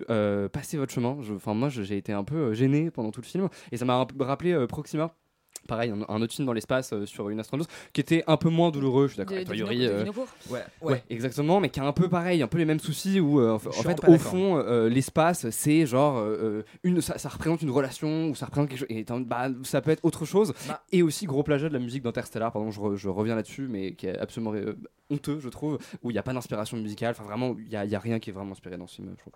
Euh, 0.10 0.50
passez 0.50 0.78
votre 0.78 0.94
chemin. 0.94 1.18
Moi 1.48 1.70
j'ai 1.70 1.98
été 1.98 2.14
un 2.14 2.24
peu 2.24 2.36
euh, 2.36 2.54
gêné 2.54 2.92
pendant 2.92 3.12
tout 3.12 3.22
le 3.22 3.26
film 3.26 3.50
et 3.72 3.78
ça 3.78 3.86
m'a 3.86 4.06
rappelé 4.20 4.54
euh, 4.54 4.68
Proxima. 4.68 5.16
Pareil, 5.68 5.90
un, 5.92 6.06
un 6.14 6.22
autre 6.22 6.32
film 6.34 6.46
dans 6.46 6.54
l'espace 6.54 6.94
euh, 6.94 7.08
sur 7.08 7.28
une 7.30 7.40
astronaute 7.40 7.68
qui 7.92 8.00
était 8.00 8.24
un 8.28 8.38
peu 8.38 8.50
moins 8.50 8.70
douloureux, 8.70 9.08
je 9.08 9.14
suis 9.14 9.18
d'accord 9.18 9.36
avec 9.36 9.50
Yuri. 9.50 9.88
Euh, 9.88 10.00
Vinocourt 10.04 10.28
Ouais, 10.52 10.64
ouais. 10.82 11.04
exactement, 11.10 11.60
mais 11.60 11.70
qui 11.70 11.80
a 11.80 11.86
un 11.86 11.92
peu 11.92 12.08
pareil, 12.08 12.44
un 12.44 12.48
peu 12.48 12.60
les 12.60 12.66
mêmes 12.66 12.80
soucis 12.80 13.20
où 13.20 13.40
euh, 13.40 13.54
en 13.54 13.60
fait, 13.60 13.98
au 14.08 14.18
fond 14.20 14.58
euh, 14.58 14.90
l'espace 14.90 15.50
c'est 15.50 15.88
genre 15.88 16.24
une 16.84 17.02
ça, 17.02 17.18
ça 17.18 17.30
représente 17.30 17.64
une 17.64 17.72
relation 17.72 18.30
ou 18.30 18.36
ça 18.36 18.46
représente 18.46 18.70
quelque 18.70 18.80
chose 18.80 18.88
et 18.92 19.04
bah, 19.26 19.48
ça 19.64 19.82
peut 19.82 19.90
être 19.92 20.06
autre 20.06 20.26
chose 20.26 20.54
Bah. 20.68 20.84
et 20.92 21.02
aussi 21.02 21.26
gros 21.26 21.42
plagiat 21.42 21.70
de 21.70 21.74
la 21.74 21.80
musique 21.80 22.04
d'Interstellar 22.04 22.52
pardon 22.52 22.70
je, 22.70 22.80
re- 22.80 22.96
je 22.96 23.10
reviens 23.10 23.34
là-dessus 23.36 23.68
mais 23.68 23.94
qui 23.94 24.06
est 24.06 24.18
absolument 24.20 24.54
euh, 24.54 24.78
honteux 25.10 25.40
je 25.40 25.50
trouve 25.50 25.80
où 26.04 26.12
il 26.12 26.14
n'y 26.14 26.20
a 26.20 26.24
pas 26.24 26.34
d'inspiration 26.34 26.78
musicale 26.78 27.12
enfin 27.18 27.24
vraiment 27.24 27.56
il 27.58 27.72
y 27.72 27.76
a, 27.76 27.80
a 27.98 28.00
rien 28.00 28.20
qui 28.20 28.30
est 28.30 28.34
vraiment 28.34 28.52
inspiré 28.52 28.78
dans 28.78 28.86
ce 28.88 28.98
film 28.98 29.10
je 29.16 29.22
trouve. 29.22 29.34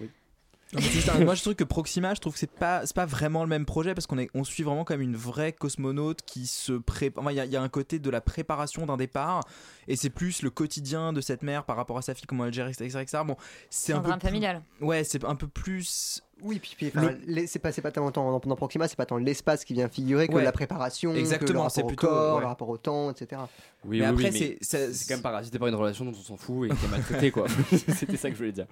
Oui. 0.00 0.08
Non, 0.08 0.10
mais 0.10 0.10
c'est 0.10 0.60
juste 0.60 0.61
un- 0.74 1.24
moi 1.24 1.34
je 1.34 1.42
trouve 1.42 1.54
que 1.54 1.64
Proxima 1.64 2.14
je 2.14 2.20
trouve 2.20 2.32
que 2.32 2.38
c'est 2.38 2.50
pas 2.50 2.86
c'est 2.86 2.94
pas 2.96 3.04
vraiment 3.06 3.42
le 3.42 3.48
même 3.48 3.66
projet 3.66 3.94
parce 3.94 4.06
qu'on 4.06 4.18
est 4.18 4.30
on 4.34 4.42
suit 4.44 4.62
vraiment 4.62 4.84
comme 4.84 5.00
une 5.02 5.16
vraie 5.16 5.52
cosmonaute 5.52 6.22
qui 6.22 6.46
se 6.46 6.72
prépare 6.72 7.30
il 7.30 7.34
y, 7.44 7.48
y 7.48 7.56
a 7.56 7.62
un 7.62 7.68
côté 7.68 7.98
de 7.98 8.10
la 8.10 8.20
préparation 8.20 8.86
d'un 8.86 8.96
départ 8.96 9.40
et 9.88 9.96
c'est 9.96 10.10
plus 10.10 10.42
le 10.42 10.50
quotidien 10.50 11.12
de 11.12 11.20
cette 11.20 11.42
mère 11.42 11.64
par 11.64 11.76
rapport 11.76 11.98
à 11.98 12.02
sa 12.02 12.14
fille 12.14 12.26
comment 12.26 12.46
elle 12.46 12.54
gère 12.54 12.68
etc, 12.68 12.84
etc. 13.00 13.22
bon 13.26 13.36
c'est 13.70 13.92
un, 13.92 14.00
peu 14.00 14.12
plus- 14.12 14.20
familial. 14.20 14.62
ouais 14.80 15.04
c'est 15.04 15.24
un 15.24 15.34
peu 15.36 15.46
plus 15.48 16.22
Oui, 16.44 16.58
puis, 16.58 16.74
puis, 16.76 16.88
enfin, 16.88 17.14
les- 17.26 17.46
c'est 17.46 17.58
pas, 17.58 17.70
c'est 17.72 17.82
pas 17.82 17.90
tellement 17.92 18.10
dans, 18.10 18.38
dans 18.40 18.56
Proxima, 18.56 18.88
c'est 18.88 18.96
pas 18.96 19.06
tant 19.06 19.16
l'espace 19.16 19.64
qui 19.64 19.74
vient 19.74 19.88
figurer 19.88 20.26
que 20.28 20.34
Ouais. 20.34 20.42
la 20.42 20.52
préparation, 20.52 21.12
que 21.12 21.18
Exactement, 21.18 21.64
le 21.64 21.70
c'est 21.70 21.82
rapport 21.82 21.84
au 21.84 21.88
plutôt- 21.88 22.06
corps, 22.08 22.34
ouais. 22.36 22.40
le 22.40 22.46
rapport 22.46 22.68
au 22.68 22.76
temps, 22.78 23.10
etc. 23.10 23.40
Oui, 23.84 24.00
Mais 24.00 24.08
oui, 24.10 24.26
après, 24.26 24.30
oui, 24.38 24.58
c'est- 24.60 25.08
quand 25.08 25.14
même 25.14 25.22
parasité 25.22 25.58
par 25.58 25.68
une 25.68 25.74
relation 25.76 26.04
dont 26.04 26.10
on 26.10 26.14
s'en 26.22 26.36
fout 26.36 26.70
et 26.70 26.74
qui 26.74 26.84
est 26.84 26.88
maltraité 26.88 27.30
quoi. 27.30 27.46
C'était 27.96 28.16
ça 28.16 28.28
que 28.28 28.34
je 28.34 28.38
voulais 28.40 28.52
dire. 28.52 28.66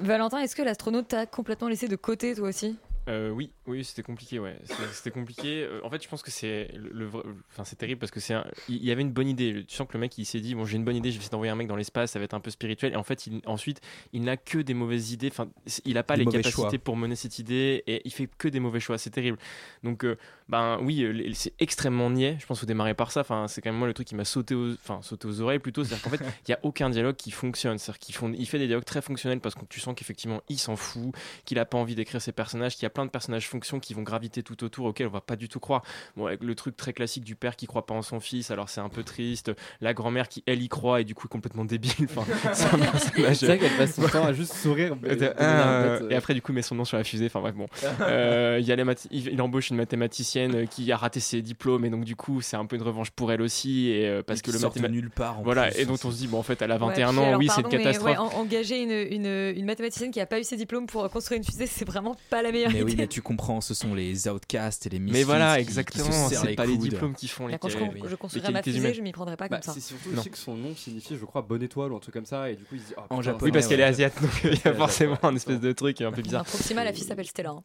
Valentin, 0.00 0.38
est-ce 0.38 0.56
que 0.56 0.62
l'astronaute 0.62 1.08
t'a 1.08 1.26
complètement 1.26 1.68
laissé 1.68 1.88
de 1.88 1.96
côté 1.96 2.34
toi 2.34 2.48
aussi? 2.48 2.76
Euh, 3.08 3.30
oui, 3.30 3.50
oui, 3.66 3.84
c'était 3.84 4.02
compliqué, 4.02 4.38
ouais. 4.40 4.56
C'était- 4.92 5.10
compliqué. 5.12 5.62
Euh, 5.62 5.80
en 5.84 5.90
fait, 5.90 6.02
je 6.02 6.08
pense 6.08 6.22
que 6.22 6.30
c'est 6.30 6.68
le, 6.74 7.06
vrai- 7.06 7.22
Enfin, 7.52 7.64
c'est 7.64 7.76
terrible 7.76 8.00
parce 8.00 8.10
que 8.10 8.18
c'est. 8.20 8.34
un- 8.34 8.44
Il 8.68 8.84
y 8.84 8.90
avait 8.90 9.02
une 9.02 9.12
bonne 9.12 9.28
idée. 9.28 9.64
Tu 9.68 9.74
sens 9.76 9.86
que 9.86 9.92
le 9.94 10.00
mec, 10.00 10.16
il 10.18 10.24
s'est 10.24 10.40
dit, 10.40 10.54
bon, 10.54 10.64
j'ai 10.64 10.76
une 10.76 10.84
bonne 10.84 10.96
idée, 10.96 11.10
je 11.10 11.16
vais 11.16 11.20
essayer 11.20 11.30
d'envoyer 11.30 11.50
un 11.52 11.56
mec 11.56 11.68
dans 11.68 11.76
l'espace, 11.76 12.10
ça 12.12 12.18
va 12.18 12.24
être 12.24 12.34
un 12.34 12.40
peu 12.40 12.50
spirituel. 12.50 12.92
Et 12.92 12.96
en 12.96 13.02
fait, 13.04 13.26
il, 13.26 13.40
ensuite, 13.46 13.80
il 14.12 14.22
n'a 14.22 14.36
que 14.36 14.58
des 14.58 14.74
mauvaises 14.74 15.12
idées. 15.12 15.28
Enfin, 15.28 15.48
il 15.84 15.94
n'a 15.94 16.02
pas 16.02 16.16
Des 16.16 16.24
les 16.24 16.30
capacités 16.30 16.50
choix. 16.52 16.70
pour 16.82 16.96
mener 16.96 17.14
cette 17.14 17.38
idée 17.38 17.82
et 17.86 18.02
il 18.04 18.10
fait 18.12 18.28
que 18.38 18.48
des 18.48 18.58
mauvais 18.60 18.80
choix. 18.80 18.98
C'est 18.98 19.10
terrible. 19.10 19.38
Donc, 19.84 20.04
euh, 20.04 20.16
ben 20.48 20.78
oui, 20.82 21.02
euh, 21.04 21.30
c'est 21.34 21.54
extrêmement 21.60 22.10
niais. 22.10 22.36
Je 22.40 22.46
pense 22.46 22.58
qu'il 22.58 22.62
faut 22.62 22.66
démarrer 22.66 22.94
par 22.94 23.12
ça. 23.12 23.20
Enfin, 23.20 23.46
c'est 23.48 23.60
quand 23.60 23.70
même 23.70 23.78
moi 23.78 23.86
le 23.88 23.94
truc 23.94 24.08
qui 24.08 24.14
m'a 24.14 24.24
sauté 24.24 24.54
aux, 24.54 24.72
enfin, 24.72 25.00
sauté 25.02 25.28
aux 25.28 25.40
oreilles 25.40 25.58
plutôt. 25.60 25.84
C'est-à-dire 25.84 26.02
qu'en 26.02 26.10
fait, 26.10 26.20
il 26.24 26.50
n'y 26.50 26.54
a 26.54 26.58
aucun 26.62 26.90
dialogue 26.90 27.16
qui 27.16 27.30
fonctionne. 27.30 27.78
C'est-à-dire 27.78 27.98
qu'il 28.00 28.14
font- 28.14 28.32
il 28.36 28.46
fait 28.46 28.58
des 28.58 28.66
dialogues 28.66 28.84
très 28.84 29.02
fonctionnels 29.02 29.40
parce 29.40 29.54
que 29.54 29.64
tu 29.68 29.78
sens 29.80 29.94
qu'effectivement, 29.96 30.40
il 30.48 30.58
s'en 30.58 30.76
fout, 30.76 31.14
qu'il 31.44 31.58
a 31.58 31.64
pas 31.64 31.78
envie 31.78 31.94
d'écrire 31.94 32.20
ses 32.20 32.32
personnages, 32.32 32.74
qu'il 32.74 32.82
y 32.82 32.86
a 32.86 32.90
plein 32.90 33.06
de 33.06 33.10
personnages 33.10 33.46
fonctions 33.52 33.78
qui 33.80 33.94
vont 33.94 34.02
graviter 34.02 34.42
tout 34.42 34.64
autour 34.64 34.86
auxquels 34.86 35.06
on 35.06 35.10
va 35.10 35.20
pas 35.20 35.36
du 35.36 35.48
tout 35.48 35.60
croire. 35.60 35.82
Bon, 36.16 36.26
avec 36.26 36.42
le 36.42 36.54
truc 36.54 36.76
très 36.76 36.92
classique 36.92 37.24
du 37.24 37.36
père 37.36 37.54
qui 37.56 37.66
croit 37.66 37.86
pas 37.86 37.94
en 37.94 38.02
son 38.02 38.18
fils, 38.20 38.50
alors 38.50 38.68
c'est 38.68 38.80
un 38.80 38.88
peu 38.88 39.04
triste. 39.04 39.52
La 39.80 39.94
grand-mère 39.94 40.28
qui 40.28 40.42
elle 40.46 40.62
y 40.62 40.68
croit 40.68 41.00
et 41.00 41.04
du 41.04 41.14
coup 41.14 41.26
est 41.26 41.30
complètement 41.30 41.64
débile. 41.64 41.92
Enfin, 42.04 42.24
c'est 42.54 43.46
vrai 43.46 43.58
qu'elle 43.58 43.76
passe 43.76 43.94
son 43.94 44.08
temps 44.08 44.24
à 44.24 44.32
juste 44.32 44.54
sourire, 44.54 44.96
mais- 45.00 45.10
Euh, 45.22 46.08
et 46.10 46.14
après 46.14 46.34
du 46.34 46.42
coup 46.42 46.52
met 46.52 46.62
son 46.62 46.74
nom 46.74 46.84
sur 46.84 46.96
la 46.96 47.04
fusée. 47.04 47.26
Enfin 47.26 47.40
bref 47.40 47.54
bon. 47.54 47.66
Euh, 48.00 48.58
il 48.60 48.66
y 48.66 48.72
a 48.72 48.76
les 48.76 48.82
il, 49.10 49.28
il 49.28 49.40
embauche 49.42 49.70
une 49.70 49.76
mathématicienne 49.76 50.54
euh, 50.54 50.66
qui 50.66 50.90
a 50.92 50.96
raté 50.96 51.20
ses 51.20 51.40
diplômes 51.42 51.84
et 51.84 51.90
donc 51.90 52.04
du 52.04 52.16
coup 52.16 52.40
c'est 52.40 52.56
un 52.56 52.66
peu 52.66 52.76
une 52.76 52.82
revanche 52.82 53.10
pour 53.10 53.30
elle 53.32 53.42
aussi 53.42 53.88
et 53.90 54.08
euh, 54.08 54.22
parce 54.22 54.40
Et 54.40 54.42
que 54.42 54.50
le 54.50 54.58
sort 54.58 54.72
de 54.72 54.80
mathéma- 54.80 54.90
nulle 54.90 55.10
part, 55.10 55.38
en 55.38 55.42
Voilà 55.42 55.68
plus. 55.70 55.80
et 55.80 55.84
dont 55.86 55.94
on 56.04 56.10
se 56.10 56.16
dit 56.16 56.26
bon 56.26 56.38
en 56.38 56.42
fait 56.42 56.60
elle 56.62 56.72
a 56.72 56.78
21 56.78 56.88
Ouais, 56.88 56.94
puis 57.12 57.18
ans, 57.20 57.26
alors, 57.28 57.38
oui 57.38 57.48
c'est 57.54 57.60
une 57.60 57.68
catastrophe. 57.68 58.10
ouais, 58.10 58.16
en- 58.16 58.26
engager 58.40 58.82
une, 58.82 58.90
une, 58.90 59.56
une 59.56 59.64
mathématicienne 59.66 60.10
qui 60.10 60.20
a 60.20 60.26
pas 60.26 60.40
eu 60.40 60.44
ses 60.44 60.56
diplômes 60.56 60.86
pour 60.86 61.08
construire 61.10 61.38
une 61.38 61.44
fusée, 61.44 61.66
c'est 61.66 61.84
vraiment 61.84 62.16
pas 62.30 62.42
la 62.42 62.50
meilleure 62.52 62.70
mais 62.72 62.82
oui 62.82 62.92
idée. 62.92 63.02
mais 63.02 63.08
tu 63.08 63.22
comprends 63.22 63.41
ce 63.60 63.74
sont 63.74 63.94
les 63.94 64.28
outcasts 64.28 64.86
et 64.86 64.90
les 64.90 64.98
misfits 64.98 65.18
Mais 65.18 65.24
voilà, 65.24 65.58
exactement, 65.60 66.28
c'est 66.28 66.46
les 66.46 66.54
pas 66.54 66.66
les 66.66 66.76
coudes. 66.76 66.88
diplômes 66.90 67.14
qui 67.14 67.28
font 67.28 67.46
les 67.46 67.52
Là, 67.52 67.58
quand 67.58 67.68
je, 67.68 67.78
oui. 67.78 67.88
les 68.10 68.16
construirais 68.16 68.52
ma 68.52 68.62
fusée, 68.62 68.94
je 68.94 69.02
m'y 69.02 69.12
prendrais 69.12 69.36
pas 69.36 69.48
Bah, 69.48 69.56
comme 69.56 69.62
ça. 69.64 69.72
c'est 69.74 69.80
surtout 69.80 70.10
aussi 70.16 70.30
que 70.30 70.38
son 70.38 70.54
nom 70.56 70.74
signifie, 70.76 71.16
je 71.18 71.24
crois, 71.24 71.42
bonne 71.42 71.62
étoile 71.62 71.92
ou 71.92 71.96
un 71.96 72.00
truc 72.00 72.14
comme 72.14 72.26
ça, 72.26 72.50
et 72.50 72.56
du 72.56 72.64
coup 72.64 72.74
il 72.76 72.80
se 72.80 72.86
dit. 72.88 72.94
ah, 72.96 73.00
En 73.10 73.18
putain, 73.18 73.22
japonais, 73.22 73.44
Oui 73.44 73.52
parce 73.52 73.66
qu'elle 73.66 73.80
est 73.80 73.84
asiate 73.84 74.20
donc 74.22 74.30
il 74.44 74.50
y 74.64 74.68
a 74.68 74.74
forcément 74.74 75.18
un 75.24 75.34
espèce 75.36 75.60
de 75.60 75.72
truc 75.72 76.00
un 76.00 76.12
peu 76.12 76.22
bizarre. 76.22 76.44
Proxima, 76.44 76.84
la 76.84 76.92
fille 76.92 77.04
s'appelle 77.04 77.26
Stella. 77.26 77.50
hein. 77.50 77.62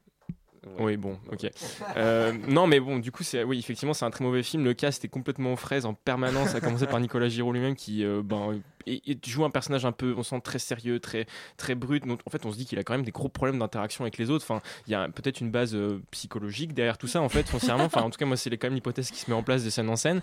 Oui, 0.79 0.97
bon, 0.97 1.17
ok. 1.31 1.49
Euh, 1.95 2.33
non, 2.49 2.67
mais 2.67 2.79
bon, 2.81 2.99
du 2.99 3.09
coup, 3.11 3.23
c'est, 3.23 3.43
oui, 3.43 3.57
effectivement, 3.59 3.93
c'est 3.93 4.03
un 4.03 4.09
très 4.11 4.25
mauvais 4.25 4.43
film. 4.43 4.65
Le 4.65 4.73
cast 4.73 5.05
est 5.05 5.07
complètement 5.07 5.53
aux 5.53 5.55
fraises 5.55 5.85
en 5.85 5.93
permanence, 5.93 6.55
à 6.55 6.59
commencer 6.59 6.87
par 6.87 6.99
Nicolas 6.99 7.29
Giraud 7.29 7.53
lui-même, 7.53 7.75
qui 7.75 8.03
euh, 8.03 8.21
ben, 8.21 8.59
et, 8.87 9.17
joues 9.25 9.45
un 9.45 9.49
personnage 9.49 9.85
un 9.85 9.91
peu, 9.91 10.13
on 10.17 10.23
sent 10.23 10.41
très 10.41 10.59
sérieux, 10.59 10.99
très, 10.99 11.25
très 11.57 11.75
brut. 11.75 12.05
Donc, 12.05 12.21
en 12.25 12.29
fait, 12.29 12.45
on 12.45 12.51
se 12.51 12.57
dit 12.57 12.65
qu'il 12.65 12.79
a 12.79 12.83
quand 12.83 12.93
même 12.93 13.03
des 13.03 13.11
gros 13.11 13.29
problèmes 13.29 13.59
d'interaction 13.59 14.03
avec 14.03 14.17
les 14.17 14.29
autres. 14.29 14.45
Enfin, 14.45 14.61
il 14.87 14.91
y 14.91 14.95
a 14.95 15.07
peut-être 15.09 15.41
une 15.41 15.51
base 15.51 15.75
euh, 15.75 16.01
psychologique 16.11 16.73
derrière 16.73 16.97
tout 16.97 17.07
ça, 17.07 17.21
en 17.21 17.29
fait, 17.29 17.47
foncièrement. 17.47 17.85
Enfin, 17.85 18.01
en 18.01 18.09
tout 18.09 18.17
cas, 18.17 18.25
moi, 18.25 18.37
c'est 18.37 18.49
quand 18.57 18.67
même 18.67 18.75
l'hypothèse 18.75 19.11
qui 19.11 19.19
se 19.19 19.29
met 19.29 19.35
en 19.35 19.43
place 19.43 19.63
des 19.63 19.71
scènes 19.71 19.89
en 19.89 19.95
scène. 19.95 20.21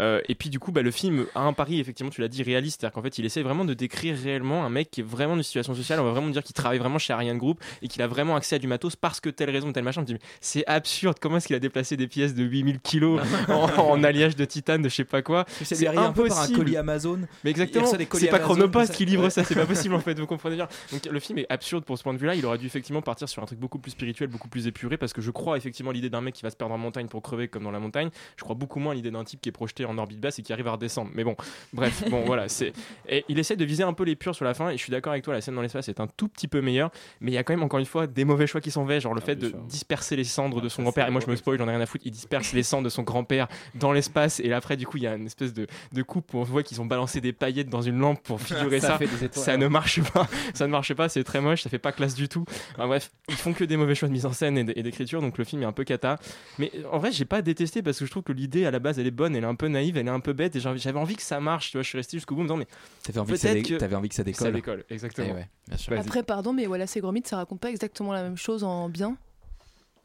Euh, 0.00 0.20
et 0.28 0.34
puis, 0.34 0.50
du 0.50 0.58
coup, 0.58 0.72
bah, 0.72 0.82
le 0.82 0.90
film 0.90 1.26
a 1.34 1.40
un 1.40 1.52
pari, 1.52 1.80
effectivement, 1.80 2.10
tu 2.10 2.20
l'as 2.20 2.28
dit, 2.28 2.42
réaliste. 2.42 2.80
C'est-à-dire 2.80 2.94
qu'en 2.94 3.02
fait, 3.02 3.18
il 3.18 3.24
essaie 3.24 3.42
vraiment 3.42 3.64
de 3.64 3.74
décrire 3.74 4.16
réellement 4.16 4.64
un 4.64 4.70
mec 4.70 4.90
qui 4.90 5.00
est 5.00 5.04
vraiment 5.04 5.32
dans 5.32 5.38
une 5.38 5.42
situation 5.42 5.74
sociale. 5.74 6.00
On 6.00 6.04
va 6.04 6.12
vraiment 6.12 6.28
dire 6.28 6.42
qu'il 6.42 6.54
travaille 6.54 6.78
vraiment 6.78 6.98
chez 6.98 7.12
Ariane 7.12 7.38
Group 7.38 7.62
et 7.82 7.88
qu'il 7.88 8.02
a 8.02 8.06
vraiment 8.06 8.36
accès 8.36 8.56
à 8.56 8.58
du 8.58 8.66
matos 8.66 8.96
parce 8.96 9.20
que 9.20 9.30
telle 9.30 9.50
raison, 9.50 9.72
tel 9.72 9.84
machin. 9.84 10.04
C'est 10.40 10.66
absurde. 10.66 11.18
Comment 11.20 11.38
est-ce 11.38 11.46
qu'il 11.46 11.56
a 11.56 11.60
déplacé 11.60 11.96
des 11.96 12.06
pièces 12.06 12.34
de 12.34 12.44
8000 12.44 12.80
kilos 12.80 13.20
en, 13.48 13.68
en 13.78 14.04
alliage 14.04 14.36
de 14.36 14.44
titane, 14.44 14.82
de 14.82 14.88
je 14.88 14.94
sais 14.94 15.04
pas 15.04 15.22
quoi? 15.22 15.44
C'est 15.62 15.86
arrivé 15.86 16.02
un 16.02 16.12
peu 16.12 16.26
par 16.28 16.38
un 16.38 16.40
impossible. 16.42 16.58
colis 16.58 16.76
Amazon. 16.76 17.20
Mais 17.44 17.50
exactement, 17.50 17.84
reçoit 17.84 18.05
c'est 18.12 18.28
pas 18.28 18.38
Chronopost 18.38 18.94
qui 18.94 19.04
livre 19.04 19.24
Ouais. 19.24 19.30
ça, 19.30 19.44
c'est 19.44 19.54
pas 19.54 19.66
possible 19.66 19.94
en 19.94 20.00
fait, 20.00 20.18
vous 20.18 20.26
comprenez 20.26 20.56
bien. 20.56 20.68
Donc 20.92 21.06
le 21.06 21.20
film 21.20 21.38
est 21.38 21.46
absurde 21.48 21.84
pour 21.84 21.96
ce 21.98 22.02
point 22.02 22.12
de 22.14 22.18
vue-là, 22.18 22.34
il 22.34 22.44
aurait 22.46 22.58
dû 22.58 22.66
effectivement 22.66 23.02
partir 23.02 23.28
sur 23.28 23.42
un 23.42 23.46
truc 23.46 23.58
beaucoup 23.58 23.78
plus 23.78 23.92
spirituel, 23.92 24.28
beaucoup 24.28 24.48
plus 24.48 24.66
épuré, 24.66 24.96
parce 24.96 25.12
que 25.12 25.20
je 25.20 25.30
crois 25.30 25.56
effectivement 25.56 25.90
à 25.90 25.94
l'idée 25.94 26.10
d'un 26.10 26.20
mec 26.20 26.34
qui 26.34 26.42
va 26.42 26.50
se 26.50 26.56
perdre 26.56 26.74
en 26.74 26.78
montagne 26.78 27.08
pour 27.08 27.22
crever 27.22 27.48
comme 27.48 27.64
dans 27.64 27.70
la 27.70 27.80
montagne, 27.80 28.10
je 28.36 28.44
crois 28.44 28.54
beaucoup 28.54 28.78
moins 28.78 28.92
à 28.92 28.94
l'idée 28.94 29.10
d'un 29.10 29.24
type 29.24 29.40
qui 29.40 29.48
est 29.48 29.52
projeté 29.52 29.84
en 29.84 29.96
orbite 29.98 30.20
basse 30.20 30.38
et 30.38 30.42
qui 30.42 30.52
arrive 30.52 30.68
à 30.68 30.72
redescendre. 30.72 31.10
Mais 31.14 31.24
bon, 31.24 31.36
bref, 31.72 32.04
bon 32.10 32.24
voilà, 32.24 32.48
c'est... 32.48 32.72
Et 33.08 33.24
il 33.28 33.38
essaie 33.38 33.56
de 33.56 33.64
viser 33.64 33.82
un 33.82 33.92
peu 33.92 34.04
les 34.04 34.16
purs 34.16 34.34
sur 34.34 34.44
la 34.44 34.54
fin, 34.54 34.70
et 34.70 34.76
je 34.76 34.82
suis 34.82 34.90
d'accord 34.90 35.12
avec 35.12 35.24
toi, 35.24 35.34
la 35.34 35.40
scène 35.40 35.54
dans 35.54 35.62
l'espace 35.62 35.88
est 35.88 36.00
un 36.00 36.06
tout 36.06 36.28
petit 36.28 36.48
peu 36.48 36.60
meilleure, 36.60 36.90
mais 37.20 37.30
il 37.30 37.34
y 37.34 37.38
a 37.38 37.44
quand 37.44 37.52
même 37.52 37.62
encore 37.62 37.78
une 37.78 37.86
fois 37.86 38.06
des 38.06 38.24
mauvais 38.24 38.46
choix 38.46 38.60
qui 38.60 38.70
sont 38.70 38.86
faits, 38.86 39.02
genre 39.02 39.14
le 39.14 39.20
fait 39.20 39.36
de 39.36 39.54
disperser 39.68 40.16
les 40.16 40.24
cendres 40.24 40.60
de 40.60 40.68
son 40.68 40.82
grand-père, 40.82 41.06
et 41.06 41.10
moi 41.10 41.20
je 41.24 41.30
me 41.30 41.36
spoil, 41.36 41.58
j'en 41.58 41.66
ai 41.68 41.70
rien 41.70 41.80
à 41.80 41.86
foutre, 41.86 42.04
il 42.06 42.12
disperse 42.12 42.52
les 42.52 42.62
cendres 42.62 42.84
de 42.84 42.88
son 42.88 43.02
grand-père 43.02 43.48
dans 43.74 43.92
l'espace, 43.92 44.40
et 44.40 44.48
là, 44.48 44.56
après 44.56 44.76
du 44.76 44.86
coup 44.86 44.96
il 44.96 45.04
y 45.04 45.06
a 45.06 45.14
une 45.14 45.26
espèce 45.26 45.52
de, 45.52 45.66
de 45.92 46.02
coupe 46.02 46.34
où 46.34 46.38
on 46.38 46.42
voit 46.42 46.62
qu'ils 46.62 46.80
ont 46.80 46.86
balancé 46.86 47.20
des 47.20 47.32
paillettes 47.32 47.68
dans 47.68 47.82
une 47.82 47.95
lampe 48.00 48.22
pour 48.22 48.40
figurer 48.42 48.80
Ça 48.80 48.88
ça. 48.88 48.98
fait 48.98 49.06
des 49.06 49.24
étoiles. 49.24 49.44
Ça 49.44 49.56
ne 49.56 49.66
marche 49.68 50.00
pas, 50.12 50.26
ça 50.54 50.66
ne 50.66 50.72
marche 50.72 50.94
pas, 50.94 51.08
c'est 51.08 51.24
très 51.24 51.40
moche, 51.40 51.62
ça 51.62 51.70
fait 51.70 51.78
pas 51.78 51.92
classe 51.92 52.14
du 52.14 52.28
tout. 52.28 52.44
Enfin, 52.74 52.86
bref, 52.86 53.10
ils 53.28 53.34
font 53.34 53.52
que 53.52 53.64
des 53.64 53.76
mauvais 53.76 53.94
choix 53.94 54.08
de 54.08 54.12
mise 54.12 54.26
en 54.26 54.32
scène 54.32 54.56
et 54.58 54.82
d'écriture, 54.82 55.20
donc 55.20 55.38
le 55.38 55.44
film 55.44 55.62
est 55.62 55.66
un 55.66 55.72
peu 55.72 55.84
cata. 55.84 56.18
Mais 56.58 56.70
euh, 56.76 56.82
en 56.92 56.98
vrai, 56.98 57.12
j'ai 57.12 57.24
pas 57.24 57.42
détesté 57.42 57.82
parce 57.82 57.98
que 57.98 58.04
je 58.06 58.10
trouve 58.10 58.22
que 58.22 58.32
l'idée 58.32 58.66
à 58.66 58.70
la 58.70 58.78
base 58.78 58.98
elle 58.98 59.06
est 59.06 59.10
bonne, 59.10 59.34
elle 59.36 59.44
est 59.44 59.46
un 59.46 59.54
peu 59.54 59.68
naïve, 59.68 59.96
elle 59.96 60.06
est 60.06 60.10
un 60.10 60.20
peu 60.20 60.32
bête, 60.32 60.56
et 60.56 60.60
j'avais 60.60 60.98
envie 60.98 61.16
que 61.16 61.22
ça 61.22 61.40
marche, 61.40 61.70
tu 61.70 61.76
vois, 61.78 61.82
je 61.82 61.88
suis 61.88 61.98
resté 61.98 62.16
jusqu'au 62.16 62.34
bout 62.34 62.42
en 62.42 62.44
me 62.44 62.48
disant, 62.48 62.56
mais 62.58 62.66
T'avais 63.02 63.18
envie, 63.20 63.32
que 63.32 63.38
ça 63.38 63.54
dé- 63.54 63.62
t'avais 63.78 63.96
envie 63.96 64.08
que 64.08 64.14
ça 64.14 64.24
décolle. 64.24 64.46
Ça 64.48 64.52
décolle, 64.52 64.84
exactement. 64.90 65.28
Eh 65.30 65.34
ouais, 65.34 65.48
bien 65.68 65.76
sûr. 65.76 65.92
Après, 65.98 66.22
pardon, 66.22 66.52
mais 66.52 66.66
voilà, 66.66 66.86
c'est 66.86 67.00
Gromit, 67.00 67.22
ça 67.24 67.36
raconte 67.36 67.60
pas 67.60 67.70
exactement 67.70 68.12
la 68.12 68.22
même 68.22 68.36
chose 68.36 68.64
en 68.64 68.88
bien? 68.88 69.16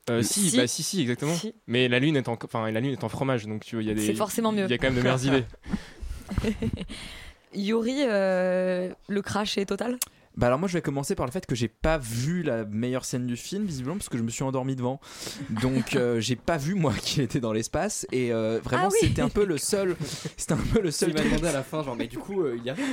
Euh, 0.10 0.24
si, 0.24 0.50
Si. 0.50 0.58
bah 0.58 0.66
si, 0.68 0.82
si, 0.82 1.02
exactement. 1.02 1.34
Si. 1.36 1.54
Mais 1.68 1.88
la 1.88 2.00
lune 2.00 2.16
est 2.18 2.28
en, 2.28 2.38
enfin, 2.44 2.70
la 2.72 2.80
lune 2.80 2.92
est 2.94 3.04
en 3.04 3.10
fromage, 3.10 3.46
donc 3.46 3.64
tu 3.64 3.76
vois, 3.76 3.84
il 3.84 3.88
y 3.88 3.92
a 3.92 3.94
des. 3.94 4.06
C'est 4.06 4.16
forcément 4.16 4.52
mieux. 4.52 4.66
Il 4.66 4.72
y 4.72 4.74
a 4.74 4.78
quand 4.80 4.88
même 4.88 4.96
de 4.96 5.02
meilleures 5.02 5.26
idées. 5.28 5.44
Yuri, 7.54 8.04
euh, 8.08 8.89
le 9.08 9.22
crash 9.22 9.58
est 9.58 9.66
total? 9.66 9.97
Bah 10.38 10.47
alors 10.47 10.60
moi 10.60 10.70
je 10.70 10.74
vais 10.76 10.82
commencer 10.82 11.14
par 11.14 11.26
le 11.26 11.32
fait 11.34 11.45
que 11.45 11.56
j'ai 11.56 11.68
pas 11.68 11.97
vu 11.97 12.41
la 12.41 12.64
meilleure 12.64 13.04
scène 13.04 13.28
du 13.28 13.36
film 13.36 13.66
visiblement 13.66 13.97
parce 13.97 14.08
que 14.08 14.18
je 14.18 14.24
me 14.24 14.30
suis 14.30 14.43
endormi 14.43 14.78
devant. 14.78 15.02
Donc 15.62 15.93
euh, 15.97 16.22
j'ai 16.22 16.38
pas 16.38 16.56
vu 16.56 16.74
moi 16.74 16.93
qu'il 17.02 17.22
était 17.22 17.41
dans 17.41 17.52
l'espace. 17.52 18.08
Et 18.14 18.32
euh, 18.32 18.62
vraiment 18.64 18.86
Ah 18.86 18.89
oui. 18.93 18.97
c'était 19.10 19.22
un 19.22 19.28
peu 19.28 19.43
le 19.43 19.58
seul 19.58 19.97
c'était 20.38 20.54
un 20.54 20.58
peu 20.74 20.80
le 20.80 20.89
seul 20.89 21.10
Il 21.10 21.16
m'a 21.16 21.20
truc- 21.20 21.32
demandé 21.34 21.47
à 21.49 21.52
la 21.52 21.64
fin, 21.64 21.84
genre, 21.84 21.97
mais 21.97 22.08
du 22.08 22.18
coup, 22.18 22.43
euh, 22.43 22.56
il 22.58 22.64
y 22.64 22.70
arrive 22.70 22.89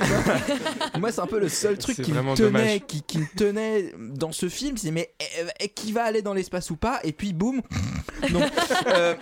pas? 0.91 0.99
Moi 0.99 1.13
c'est 1.13 1.21
un 1.21 1.27
peu 1.27 1.39
le 1.39 1.47
seul 1.47 1.77
truc 1.77 2.01
qui 2.01 2.11
me 2.11 2.15
vraiment 2.15 2.33
tenait 2.35 2.81
qui, 2.81 3.03
qui 3.03 3.19
me 3.19 3.25
tenait 3.37 3.93
dans 3.97 4.33
ce 4.33 4.49
film. 4.49 4.75
C'est 4.75 4.91
mais 4.91 5.13
qui 5.75 5.93
va 5.93 6.03
aller 6.03 6.21
dans 6.21 6.33
l'espace 6.33 6.69
ou 6.71 6.75
pas? 6.75 6.99
Et 7.05 7.13
puis 7.13 7.31
boum! 7.31 7.61
Donc 8.31 8.43
euh, 8.87 9.15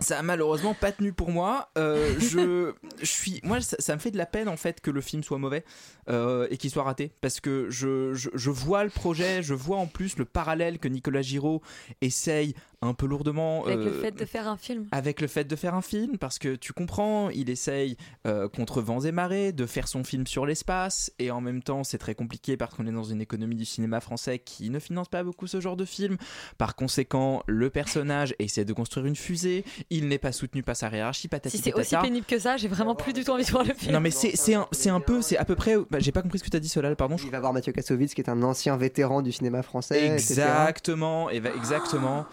ça 0.00 0.18
a 0.18 0.22
malheureusement 0.22 0.74
pas 0.74 0.92
tenu 0.92 1.12
pour 1.12 1.30
moi. 1.30 1.70
Euh, 1.78 2.18
je, 2.18 2.72
suis, 3.02 3.40
moi, 3.42 3.60
ça, 3.60 3.76
ça 3.78 3.94
me 3.94 4.00
fait 4.00 4.10
de 4.10 4.16
la 4.16 4.26
peine 4.26 4.48
en 4.48 4.56
fait 4.56 4.80
que 4.80 4.90
le 4.90 5.00
film 5.00 5.22
soit 5.22 5.38
mauvais 5.38 5.64
euh, 6.08 6.46
et 6.50 6.56
qu'il 6.56 6.70
soit 6.70 6.82
raté, 6.82 7.12
parce 7.20 7.40
que 7.40 7.68
je, 7.70 8.14
je, 8.14 8.30
je 8.34 8.50
vois 8.50 8.84
le 8.84 8.90
projet, 8.90 9.42
je 9.42 9.54
vois 9.54 9.76
en 9.76 9.86
plus 9.86 10.16
le 10.16 10.24
parallèle 10.24 10.78
que 10.78 10.88
Nicolas 10.88 11.22
Giraud 11.22 11.60
essaye 12.00 12.54
un 12.82 12.94
peu 12.94 13.06
lourdement 13.06 13.64
Avec 13.66 13.78
le 13.78 13.88
euh, 13.88 14.00
fait 14.00 14.12
de 14.12 14.24
faire 14.24 14.48
un 14.48 14.56
film 14.56 14.86
avec 14.92 15.20
le 15.20 15.26
fait 15.26 15.44
de 15.44 15.54
faire 15.56 15.74
un 15.74 15.82
film, 15.82 16.16
parce 16.16 16.38
que 16.38 16.56
tu 16.56 16.72
comprends, 16.72 17.28
il 17.28 17.50
essaye 17.50 17.96
euh, 18.26 18.48
contre 18.48 18.80
vents 18.80 19.00
et 19.00 19.12
marées 19.12 19.52
de 19.52 19.66
faire 19.66 19.86
son 19.86 20.02
film 20.02 20.26
sur 20.26 20.46
l'espace, 20.46 21.12
et 21.18 21.30
en 21.30 21.40
même 21.40 21.62
temps 21.62 21.84
c'est 21.84 21.98
très 21.98 22.14
compliqué 22.14 22.56
parce 22.56 22.74
qu'on 22.74 22.86
est 22.86 22.92
dans 22.92 23.04
une 23.04 23.20
économie 23.20 23.56
du 23.56 23.66
cinéma 23.66 24.00
français 24.00 24.38
qui 24.38 24.70
ne 24.70 24.78
finance 24.78 25.08
pas 25.08 25.22
beaucoup 25.22 25.46
ce 25.46 25.60
genre 25.60 25.76
de 25.76 25.84
film. 25.84 26.16
Par 26.56 26.74
conséquent, 26.74 27.42
le 27.46 27.68
personnage 27.68 28.34
essaie 28.38 28.64
de 28.64 28.72
construire 28.72 29.06
une 29.06 29.16
fusée, 29.16 29.64
il 29.90 30.08
n'est 30.08 30.18
pas 30.18 30.32
soutenu 30.32 30.62
par 30.62 30.76
sa 30.76 30.88
hiérarchie, 30.88 31.28
patati 31.28 31.56
Si 31.58 31.62
c'est 31.62 31.74
aussi 31.74 31.96
pénible 31.96 32.26
que 32.26 32.38
ça, 32.38 32.56
j'ai 32.56 32.68
vraiment 32.68 32.94
plus 32.94 33.12
du 33.12 33.24
tout 33.24 33.32
envie 33.32 33.44
de 33.44 33.50
voir 33.50 33.64
le 33.64 33.74
film. 33.74 33.92
Non 33.92 34.00
mais 34.00 34.10
c'est 34.10 34.54
un, 34.54 34.66
un 34.86 35.00
peu, 35.00 35.20
c'est 35.20 35.36
à 35.36 35.44
peu 35.44 35.54
près, 35.54 35.76
bah, 35.90 35.98
j'ai 35.98 36.12
pas 36.12 36.22
compris 36.22 36.38
ce 36.38 36.44
que 36.44 36.50
tu 36.50 36.56
as 36.56 36.60
dit 36.60 36.68
Solal, 36.68 36.96
pardon. 36.96 37.16
Il 37.22 37.30
va 37.30 37.40
voir 37.40 37.52
Mathieu 37.52 37.72
Kassovitz 37.72 38.14
qui 38.14 38.22
est 38.22 38.30
un 38.30 38.42
ancien 38.42 38.76
vétéran 38.78 39.20
du 39.20 39.32
cinéma 39.32 39.62
français. 39.62 40.06
Exactement, 40.06 41.28
et 41.28 41.40
va- 41.40 41.54
exactement. 41.54 42.26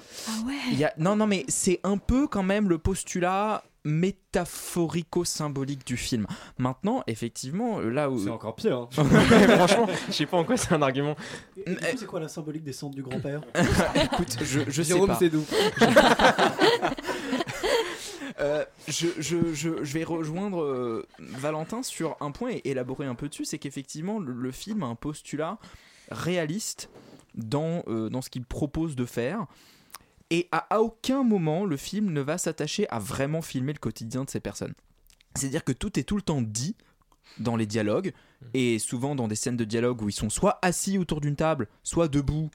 Il 0.72 0.78
y 0.80 0.84
a, 0.84 0.94
non, 0.98 1.16
non, 1.16 1.28
mais 1.28 1.46
c'est 1.48 1.80
un 1.84 1.98
peu 1.98 2.28
quand 2.28 2.44
même 2.44 2.70
le 2.70 2.78
postulat 2.78 3.64
métaphorico-symbolique 3.86 5.88
du 5.88 5.96
film. 5.96 6.28
Maintenant, 6.58 7.04
effectivement, 7.08 7.80
là 7.80 8.10
où. 8.10 8.22
C'est 8.22 8.30
encore 8.30 8.56
pire. 8.56 8.80
hein. 8.80 8.90
Franchement, 9.58 9.88
je 10.08 10.12
sais 10.14 10.26
pas 10.26 10.38
en 10.38 10.44
quoi 10.44 10.58
c'est 10.58 10.74
un 10.74 10.82
argument. 10.82 11.16
C'est 11.96 12.06
quoi 12.06 12.20
la 12.20 12.28
symbolique 12.28 12.64
des 12.64 12.74
cendres 12.74 12.96
du 12.96 13.04
grand-père 13.04 13.42
Écoute, 13.96 14.38
je, 14.42 14.62
je 14.68 14.82
sais 14.82 14.90
Jérôme 14.90 15.08
pas. 15.08 15.16
Sédou. 15.16 15.44
Euh, 18.40 18.64
je, 18.88 19.08
je, 19.18 19.54
je, 19.54 19.84
je 19.84 19.94
vais 19.94 20.04
rejoindre 20.04 20.62
euh, 20.62 21.08
Valentin 21.20 21.82
sur 21.82 22.16
un 22.20 22.32
point 22.32 22.52
et 22.52 22.70
élaborer 22.70 23.08
un 23.08 23.16
peu 23.16 23.30
dessus, 23.30 23.46
c'est 23.46 23.58
qu'effectivement 23.58 24.20
le, 24.20 24.32
le 24.32 24.52
film 24.52 24.84
a 24.84 24.86
un 24.86 24.96
postulat 24.96 25.58
réaliste 26.12 26.90
dans, 27.34 27.84
euh, 27.88 28.10
dans 28.10 28.22
ce 28.22 28.30
qu'il 28.30 28.46
propose 28.46 28.96
de 28.96 29.06
faire. 29.06 29.46
Et 30.30 30.50
à, 30.52 30.82
aucun 30.82 31.24
moment 31.24 31.66
le 31.66 31.78
film 31.78 32.12
ne 32.12 32.22
va 32.22 32.38
s'attacher 32.38 32.88
à 32.90 33.00
vraiment 33.00 33.42
filmer 33.42 33.74
le 33.74 33.80
quotidien 33.80 34.24
de 34.24 34.30
ces 34.30 34.40
personnes. 34.40 34.74
C'est-à-dire 35.36 35.64
que 35.64 35.72
tout 35.72 36.00
est 36.00 36.04
tout 36.04 36.16
le 36.16 36.22
temps 36.22 36.42
dit 36.42 36.76
dans 37.40 37.56
les 37.56 37.66
dialogues, 37.66 38.14
et 38.54 38.80
souvent 38.80 39.16
dans 39.16 39.28
des 39.28 39.36
scènes 39.36 39.58
de 39.58 39.64
dialogue 39.66 40.02
où 40.02 40.10
ils 40.10 40.14
sont 40.14 40.30
soit 40.30 40.60
assis 40.62 40.98
autour 40.98 41.22
d'une 41.22 41.36
table, 41.36 41.68
soit 41.84 42.08
debout 42.08 42.50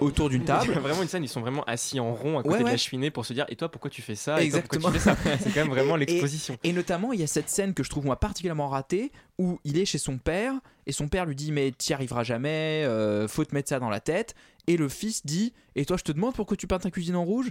autour 0.00 0.28
d'une 0.28 0.42
Il 0.42 0.48
y 0.48 0.50
a 0.50 0.58
table. 0.58 0.72
vraiment 0.74 1.02
une 1.02 1.08
scène, 1.08 1.24
ils 1.24 1.28
sont 1.28 1.40
vraiment 1.40 1.64
assis 1.64 1.98
en 1.98 2.14
rond 2.14 2.38
à 2.38 2.42
côté 2.42 2.56
Ouais, 2.58 2.64
de 2.64 2.68
la 2.68 2.76
cheminée 2.76 3.10
pour 3.10 3.26
se 3.26 3.32
dire 3.32 3.46
Et 3.48 3.56
toi, 3.56 3.70
pourquoi 3.70 3.90
tu 3.90 4.02
fais 4.02 4.14
ça 4.14 4.40
Exactement. 4.40 4.90
C'est 5.40 5.52
quand 5.52 5.60
même 5.62 5.70
vraiment 5.70 5.96
Et- 5.96 6.00
l'exposition. 6.00 6.56
Et, 6.62 6.72
notamment, 6.72 7.12
il 7.12 7.20
y 7.20 7.22
a 7.22 7.26
cette 7.26 7.48
scène 7.48 7.74
que 7.74 7.82
je 7.82 7.90
trouve 7.90 8.04
moi 8.04 8.16
particulièrement 8.20 8.68
ratée 8.68 9.10
où 9.38 9.58
il 9.64 9.78
est 9.78 9.84
chez 9.84 9.98
son 9.98 10.18
père 10.18 10.52
et 10.86 10.92
son 10.92 11.08
père 11.08 11.26
lui 11.26 11.34
dit 11.34 11.52
mais 11.52 11.72
t'y 11.72 11.92
arriveras 11.94 12.22
jamais, 12.22 12.84
euh, 12.84 13.26
faut 13.28 13.44
te 13.44 13.54
mettre 13.54 13.68
ça 13.68 13.80
dans 13.80 13.90
la 13.90 14.00
tête. 14.00 14.34
Et 14.66 14.76
le 14.76 14.88
fils 14.88 15.24
dit 15.24 15.52
et 15.74 15.84
toi 15.84 15.96
je 15.96 16.04
te 16.04 16.12
demande 16.12 16.34
pourquoi 16.34 16.56
tu 16.56 16.66
peins 16.66 16.78
ta 16.78 16.90
cuisine 16.90 17.16
en 17.16 17.24
rouge? 17.24 17.50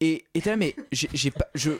Et 0.00 0.24
t'es 0.34 0.50
là 0.50 0.56
mais 0.56 0.74
j'ai 0.90 1.30
pas 1.30 1.46
je 1.54 1.72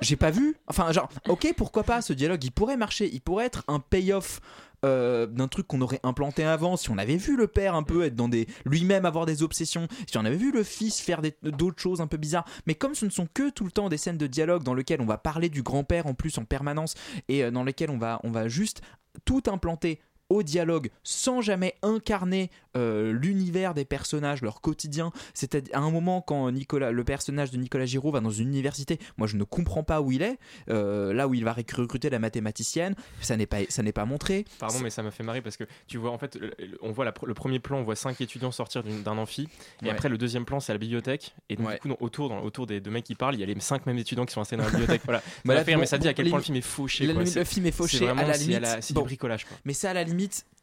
j'ai 0.00 0.16
pas 0.16 0.30
vu. 0.30 0.56
Enfin 0.68 0.92
genre 0.92 1.08
ok 1.28 1.52
pourquoi 1.56 1.82
pas 1.84 2.00
ce 2.02 2.12
dialogue 2.12 2.42
il 2.44 2.52
pourrait 2.52 2.76
marcher, 2.76 3.10
il 3.12 3.20
pourrait 3.20 3.46
être 3.46 3.64
un 3.68 3.80
payoff. 3.80 4.40
euh, 4.84 5.26
d'un 5.26 5.48
truc 5.48 5.66
qu'on 5.66 5.80
aurait 5.80 6.00
implanté 6.02 6.44
avant, 6.44 6.76
si 6.76 6.90
on 6.90 6.98
avait 6.98 7.16
vu 7.16 7.36
le 7.36 7.46
père 7.46 7.74
un 7.74 7.82
peu 7.82 8.04
être 8.04 8.14
dans 8.14 8.28
des 8.28 8.46
lui-même 8.64 9.04
avoir 9.04 9.26
des 9.26 9.42
obsessions, 9.42 9.88
si 10.06 10.18
on 10.18 10.24
avait 10.24 10.36
vu 10.36 10.52
le 10.52 10.62
fils 10.62 11.00
faire 11.00 11.22
d'autres 11.42 11.80
choses 11.80 12.00
un 12.00 12.06
peu 12.06 12.18
bizarres, 12.18 12.46
mais 12.66 12.74
comme 12.74 12.94
ce 12.94 13.06
ne 13.06 13.10
sont 13.10 13.26
que 13.32 13.50
tout 13.50 13.64
le 13.64 13.70
temps 13.70 13.88
des 13.88 13.96
scènes 13.96 14.18
de 14.18 14.26
dialogue 14.26 14.62
dans 14.62 14.74
lesquelles 14.74 15.00
on 15.00 15.06
va 15.06 15.18
parler 15.18 15.48
du 15.48 15.62
grand-père 15.62 16.06
en 16.06 16.14
plus 16.14 16.36
en 16.38 16.44
permanence 16.44 16.94
et 17.28 17.42
euh, 17.42 17.50
dans 17.50 17.64
lesquelles 17.64 17.90
on 17.90 17.98
va 17.98 18.20
on 18.22 18.30
va 18.30 18.48
juste 18.48 18.82
tout 19.24 19.42
implanter 19.46 19.98
au 20.28 20.42
dialogue 20.42 20.90
sans 21.02 21.40
jamais 21.40 21.74
incarner 21.82 22.50
euh, 22.76 23.12
l'univers 23.12 23.74
des 23.74 23.84
personnages, 23.84 24.42
leur 24.42 24.60
quotidien. 24.60 25.12
C'est 25.34 25.72
à 25.74 25.78
un 25.78 25.90
moment 25.90 26.20
quand 26.20 26.50
Nicolas, 26.50 26.90
le 26.90 27.04
personnage 27.04 27.50
de 27.50 27.56
Nicolas 27.56 27.86
Giraud 27.86 28.10
va 28.10 28.20
dans 28.20 28.30
une 28.30 28.48
université, 28.48 28.98
moi 29.16 29.26
je 29.26 29.36
ne 29.36 29.44
comprends 29.44 29.82
pas 29.82 30.00
où 30.02 30.12
il 30.12 30.22
est, 30.22 30.38
euh, 30.68 31.12
là 31.14 31.26
où 31.28 31.34
il 31.34 31.44
va 31.44 31.52
recruter 31.54 32.10
la 32.10 32.18
mathématicienne, 32.18 32.94
ça 33.22 33.36
n'est 33.36 33.46
pas 33.46 33.58
ça 33.68 33.82
n'est 33.82 33.92
pas 33.92 34.04
montré. 34.04 34.44
Pardon, 34.58 34.78
mais 34.82 34.90
ça 34.90 35.02
m'a 35.02 35.10
fait 35.10 35.22
marrer 35.22 35.40
parce 35.42 35.56
que 35.56 35.64
tu 35.86 35.96
vois, 35.98 36.10
en 36.10 36.18
fait, 36.18 36.38
on 36.82 36.90
voit 36.92 37.04
la 37.04 37.14
le 37.24 37.34
premier 37.34 37.60
plan, 37.60 37.78
on 37.78 37.82
voit 37.82 37.96
cinq 37.96 38.20
étudiants 38.20 38.50
sortir 38.50 38.82
d'un 38.82 39.16
amphi, 39.18 39.48
et 39.82 39.86
Ouais. 39.86 39.90
après 39.90 40.08
le 40.08 40.18
deuxième 40.18 40.44
plan, 40.44 40.60
c'est 40.60 40.72
la 40.72 40.78
bibliothèque, 40.78 41.34
et 41.48 41.56
donc 41.56 41.66
Ouais. 41.68 41.74
du 41.74 41.80
coup, 41.80 41.88
dans- 41.88 41.96
autour, 42.00 42.28
dans- 42.28 42.42
autour 42.42 42.66
des 42.66 42.80
deux 42.80 42.90
mecs 42.90 43.04
qui 43.04 43.14
parlent, 43.14 43.34
il 43.34 43.40
y 43.40 43.42
a 43.42 43.46
les 43.46 43.58
cinq 43.60 43.86
mêmes 43.86 43.98
étudiants 43.98 44.26
qui 44.26 44.32
sont 44.34 44.40
installés 44.40 44.60
dans 44.62 44.66
la 44.68 44.72
bibliothèque. 44.72 45.02
Voilà. 45.04 45.20
Ça 45.26 45.26
Bah 45.26 45.40
m'a 45.44 45.54
là, 45.54 45.64
fait 45.64 45.70
rire, 45.72 45.78
mais 45.78 45.86
ça 45.86 45.98
dit 45.98 46.08
à 46.08 46.14
quel 46.14 46.28
point 46.28 46.38
le 46.38 46.44
film 46.44 46.56
est 46.56 46.60
fauché. 46.60 47.06
Le, 47.06 47.12
quoi. 47.14 47.22
le 47.22 47.26
C'est- 47.28 47.44
film 47.44 47.66
est 47.66 47.70
c'est 47.70 47.76
fauché 47.76 47.98
vraiment- 48.04 48.22
à 48.22 48.26
la 48.26 48.34
c'est 48.34 48.40
limite. 48.44 48.60
la- 48.60 48.82
C'est 48.82 48.92
bon, 48.94 49.00
du 49.02 49.06
bricolage. 49.06 49.44
Quoi. 49.46 49.56
Mais 49.64 49.72
ça 49.72 49.90
à 49.90 49.94
la 49.94 50.02
limite, 50.04 50.15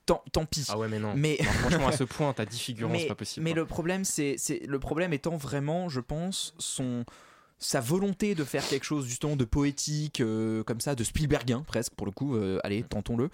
tant, 0.05 0.23
tant 0.31 0.45
pis. 0.45 0.65
Ah 0.69 0.77
ouais, 0.77 0.87
mais 0.87 0.99
non. 0.99 1.13
Mais 1.15 1.37
Non, 1.43 1.51
franchement, 1.51 1.87
à 1.87 1.91
ce 1.91 2.03
point, 2.03 2.33
t'as 2.33 2.45
10 2.45 2.59
figurants, 2.59 2.91
mais, 2.91 2.99
c'est 2.99 3.07
pas 3.07 3.15
possible. 3.15 3.43
Mais 3.43 3.51
quoi. 3.51 3.61
le 3.61 3.65
problème, 3.65 4.05
c'est, 4.05 4.35
c'est 4.37 4.65
le 4.65 4.79
problème 4.79 5.13
étant 5.13 5.37
vraiment, 5.37 5.89
je 5.89 5.99
pense, 5.99 6.53
son 6.57 7.05
sa 7.59 7.79
volonté 7.79 8.35
de 8.35 8.43
faire 8.43 8.67
quelque 8.67 8.83
chose 8.83 9.07
justement 9.07 9.35
de 9.35 9.45
poétique, 9.45 10.21
euh, 10.21 10.63
comme 10.63 10.81
ça, 10.81 10.95
de 10.95 11.03
Spielbergien 11.03 11.63
presque 11.65 11.93
pour 11.93 12.05
le 12.05 12.11
coup, 12.11 12.35
euh, 12.35 12.59
allez, 12.63 12.83
tentons-le, 12.83 13.29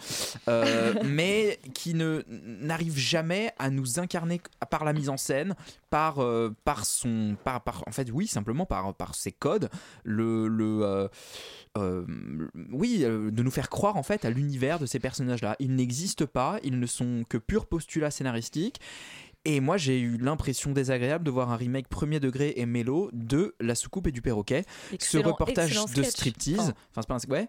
euh, 0.47 0.93
mais 1.05 1.59
qui 1.73 1.93
ne 1.93 2.23
n'arrive 2.27 2.97
jamais 2.97 3.51
à 3.57 3.69
nous 3.69 3.99
incarner 3.99 4.41
par 4.69 4.85
la 4.85 4.93
mise 4.93 5.09
en 5.09 5.17
scène, 5.17 5.55
par 5.89 6.17
par 6.63 6.85
son, 6.85 7.35
par, 7.43 7.61
par 7.63 7.83
en 7.87 7.91
fait 7.91 8.11
oui 8.11 8.27
simplement 8.27 8.65
par 8.65 8.93
par 8.93 9.15
ses 9.15 9.31
codes, 9.31 9.69
le 10.03 10.47
le 10.47 11.09
oui, 12.71 12.99
de 12.99 13.43
nous 13.43 13.51
faire 13.51 13.69
croire 13.69 13.95
en 13.95 14.03
fait 14.03 14.25
à 14.25 14.29
l'univers 14.29 14.79
de 14.79 14.85
ces 14.85 14.99
personnages-là. 14.99 15.55
Ils 15.59 15.73
n'existent 15.73 16.25
pas, 16.25 16.59
ils 16.63 16.77
ne 16.77 16.85
sont 16.85 17.23
que 17.27 17.37
pur 17.37 17.67
postulat 17.67 18.11
scénaristique. 18.11 18.81
Et 19.45 19.61
moi, 19.61 19.77
j'ai 19.77 19.99
eu 19.99 20.17
l'impression 20.17 20.71
désagréable 20.73 21.23
de 21.23 21.31
voir 21.31 21.49
un 21.51 21.55
remake 21.55 21.87
premier 21.87 22.19
degré 22.19 22.53
et 22.57 22.65
mélo 22.65 23.09
de 23.13 23.55
La 23.61 23.73
soucoupe 23.73 24.07
et 24.07 24.11
du 24.11 24.21
perroquet. 24.21 24.65
Excellent- 24.91 25.23
ce 25.23 25.27
reportage 25.27 25.85
de 25.95 26.03
striptease, 26.03 26.73
Oh. 26.75 26.79
enfin, 26.97 27.17
c'est 27.19 27.27
pas 27.29 27.37
un. 27.37 27.43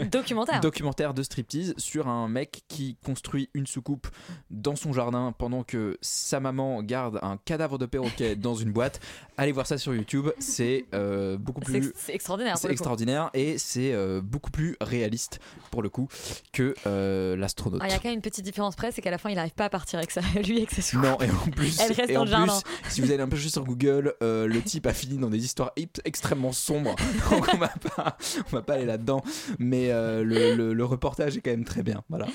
Ouais. 0.00 0.06
Documentaire. 0.10 0.60
Documentaire 0.60 1.12
de 1.12 1.22
striptease 1.22 1.74
sur 1.76 2.08
un 2.08 2.28
mec 2.28 2.62
qui 2.68 2.96
construit 3.04 3.50
une 3.52 3.66
soucoupe 3.66 4.08
dans 4.50 4.74
son 4.74 4.92
jardin 4.94 5.32
pendant 5.36 5.64
que 5.64 5.98
sa 6.00 6.40
maman 6.40 6.82
garde 6.82 7.18
un 7.22 7.36
cadavre 7.36 7.78
de 7.78 7.86
perroquet 7.86 8.34
dans 8.36 8.54
une 8.54 8.72
boîte. 8.72 9.00
Allez 9.36 9.52
voir 9.52 9.66
ça 9.66 9.76
sur 9.78 9.94
YouTube, 9.94 10.28
c'est 10.38 10.86
euh, 10.94 11.36
beaucoup 11.36 11.60
plus. 11.60 11.92
c'est 11.94 12.14
extraordinaire, 12.14 12.56
C'est 12.56 12.70
extraordinaire 12.70 13.30
et 13.34 13.58
c'est 13.58 13.92
euh, 13.92 14.20
beaucoup 14.22 14.50
plus 14.50 14.76
réaliste 14.80 15.40
pour 15.70 15.82
le 15.82 15.88
coup 15.90 16.08
que 16.52 16.74
euh, 16.86 17.36
l'astronaute. 17.36 17.80
Ah, 17.82 17.88
Il 17.88 17.92
y 17.92 17.94
a 17.94 17.98
quand 17.98 18.08
même 18.08 18.14
une 18.14 18.22
petite 18.22 18.44
différence 18.44 18.76
près, 18.76 18.92
c'est 18.92 19.02
qu'à 19.02 19.10
la 19.10 19.18
fin, 19.18 19.28
il 19.30 19.36
n'arrive 19.36 19.52
pas 19.54 19.66
à 19.66 19.70
partir 19.70 19.98
avec 19.98 20.10
ça, 20.10 20.20
lui 20.46 20.60
et 20.60 20.66
que 20.66 20.74
ça 20.74 20.80
Non, 21.02 21.18
et 21.20 21.30
en 21.30 21.50
plus, 21.50 21.78
Elle 21.80 21.92
reste 21.92 22.10
et 22.10 22.14
dans 22.14 22.22
en 22.22 22.26
jardin. 22.26 22.60
plus 22.82 22.90
si 22.90 23.00
vous 23.00 23.10
allez 23.12 23.22
un 23.22 23.28
peu 23.28 23.36
juste 23.36 23.54
sur 23.54 23.64
Google, 23.64 24.14
euh, 24.22 24.46
le 24.46 24.60
type 24.62 24.86
a 24.86 24.92
fini 24.94 25.18
dans 25.18 25.30
des 25.30 25.44
histoires 25.44 25.72
hip- 25.76 26.00
extrêmement 26.04 26.52
sombres. 26.52 26.94
Donc 27.30 27.48
on 27.52 27.56
va 27.58 27.68
pas, 27.96 28.16
on 28.46 28.56
va 28.56 28.62
pas 28.62 28.74
aller 28.74 28.86
là-dedans. 28.86 29.22
Mais 29.58 29.90
euh, 29.90 30.22
le, 30.24 30.54
le- 30.54 30.72
le 30.74 30.84
reportage 30.84 31.36
est 31.36 31.40
quand 31.40 31.50
même 31.50 31.64
très 31.64 31.82
bien. 31.82 32.02
Voilà. 32.08 32.26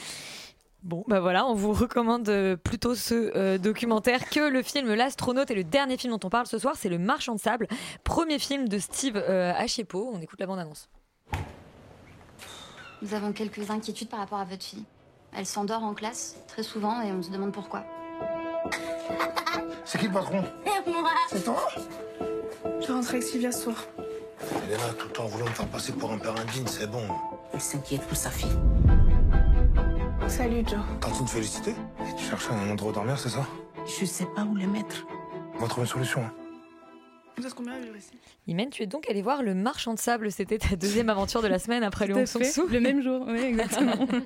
Bon, 0.83 1.03
bah 1.07 1.19
voilà, 1.19 1.45
on 1.47 1.53
vous 1.55 1.73
recommande 1.73 2.29
euh, 2.29 2.55
plutôt 2.55 2.95
ce 2.95 3.31
euh, 3.35 3.57
documentaire 3.57 4.29
que 4.29 4.39
le 4.49 4.61
film 4.63 4.93
L'astronaute. 4.93 5.51
Et 5.51 5.55
le 5.55 5.63
dernier 5.63 5.97
film 5.97 6.13
dont 6.13 6.25
on 6.25 6.29
parle 6.29 6.47
ce 6.47 6.59
soir, 6.59 6.75
c'est 6.77 6.87
Le 6.89 6.97
Marchand 6.99 7.35
de 7.35 7.39
sable, 7.39 7.67
premier 8.03 8.39
film 8.39 8.69
de 8.69 8.77
Steve 8.79 9.17
euh, 9.17 9.53
Achepo. 9.57 10.11
On 10.13 10.21
écoute 10.21 10.39
la 10.39 10.45
bande-annonce. 10.45 10.87
Nous 13.01 13.13
avons 13.13 13.31
quelques 13.33 13.69
inquiétudes 13.69 14.09
par 14.09 14.19
rapport 14.19 14.39
à 14.39 14.45
votre 14.45 14.63
fille. 14.63 14.83
Elle 15.35 15.45
s'endort 15.45 15.83
en 15.83 15.93
classe, 15.93 16.37
très 16.47 16.63
souvent, 16.63 17.01
et 17.01 17.11
on 17.11 17.21
se 17.21 17.29
demande 17.31 17.51
pourquoi. 17.51 17.83
C'est 19.85 19.97
qui 19.99 20.07
le 20.07 20.13
patron 20.13 20.43
moi 20.87 21.09
C'est 21.29 21.43
toi 21.43 21.67
Je 22.81 22.91
rentre 22.91 23.09
avec 23.09 23.23
Sylvia 23.23 23.51
ce 23.51 23.63
soir. 23.63 23.75
Elle 24.65 24.73
est 24.73 24.77
là 24.77 24.93
tout 24.97 25.07
le 25.07 25.13
temps 25.13 25.25
voulant 25.25 25.45
me 25.45 25.51
faire 25.51 25.67
passer 25.67 25.91
pour 25.93 26.11
un 26.11 26.17
père 26.17 26.35
indigne, 26.39 26.65
c'est 26.67 26.89
bon. 26.89 27.03
Elle 27.53 27.61
s'inquiète 27.61 28.01
pour 28.03 28.17
sa 28.17 28.29
fille. 28.29 28.55
Salut 30.27 30.63
Joe. 30.67 30.79
T'es 30.99 31.07
en 31.07 31.11
train 31.11 31.23
de 31.23 31.29
féliciter 31.29 31.71
Et 31.71 32.15
Tu 32.17 32.25
cherches 32.25 32.49
un 32.51 32.69
endroit 32.69 32.91
où 32.91 32.93
dormir, 32.93 33.17
c'est 33.17 33.29
ça 33.29 33.45
Je 33.99 34.05
sais 34.05 34.25
pas 34.35 34.41
où 34.43 34.55
le 34.55 34.67
mettre. 34.67 35.05
On 35.55 35.59
va 35.61 35.67
trouver 35.67 35.85
une 35.87 35.91
solution. 35.91 36.21
hein. 36.21 36.31
Vous 37.37 37.45
êtes 37.45 37.53
combien 37.53 37.73
à 37.73 37.79
vivre 37.79 37.95
ici 37.95 38.09
Imen, 38.47 38.69
tu 38.71 38.81
es 38.81 38.87
donc 38.87 39.07
allé 39.09 39.21
voir 39.21 39.43
Le 39.43 39.53
Marchand 39.53 39.93
de 39.93 39.99
sable. 39.99 40.31
C'était 40.31 40.57
ta 40.57 40.75
deuxième 40.75 41.09
aventure 41.09 41.43
de 41.43 41.47
la 41.47 41.59
semaine 41.59 41.83
après 41.83 42.07
le 42.07 42.15
Hong 42.15 42.25
Song 42.25 42.41
fait. 42.41 42.49
Soo. 42.49 42.67
Le 42.67 42.79
même 42.79 43.03
jour, 43.03 43.25
oui, 43.27 43.39
exactement. 43.41 43.93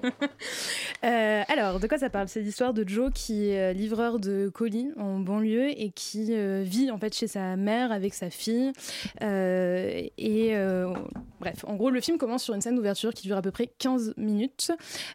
Euh, 1.04 1.42
alors, 1.48 1.80
de 1.80 1.88
quoi 1.88 1.98
ça 1.98 2.12
parle? 2.12 2.28
C'est 2.28 2.42
l'histoire 2.42 2.76
de 2.76 2.88
Joe 2.88 3.12
qui 3.12 3.50
est 3.50 3.74
livreur 3.74 4.20
de 4.20 4.50
colis 4.54 4.92
en 4.98 5.20
banlieue 5.20 5.70
et 5.70 5.90
qui 5.90 6.36
euh, 6.36 6.62
vit 6.64 6.92
en 6.92 7.00
fait 7.00 7.16
chez 7.16 7.26
sa 7.26 7.56
mère 7.56 7.92
avec 7.92 8.14
sa 8.14 8.30
fille. 8.30 8.72
Euh, 9.24 10.04
et 10.20 10.56
bref, 11.42 11.66
en 11.68 11.76
gros, 11.76 11.90
le 11.90 12.00
film 12.00 12.18
commence 12.18 12.44
sur 12.44 12.54
une 12.54 12.62
scène 12.62 12.76
d'ouverture 12.76 13.14
qui 13.14 13.28
dure 13.28 13.36
à 13.36 13.42
peu 13.42 13.52
près 13.52 13.68
15 13.68 14.14
minutes 14.16 14.72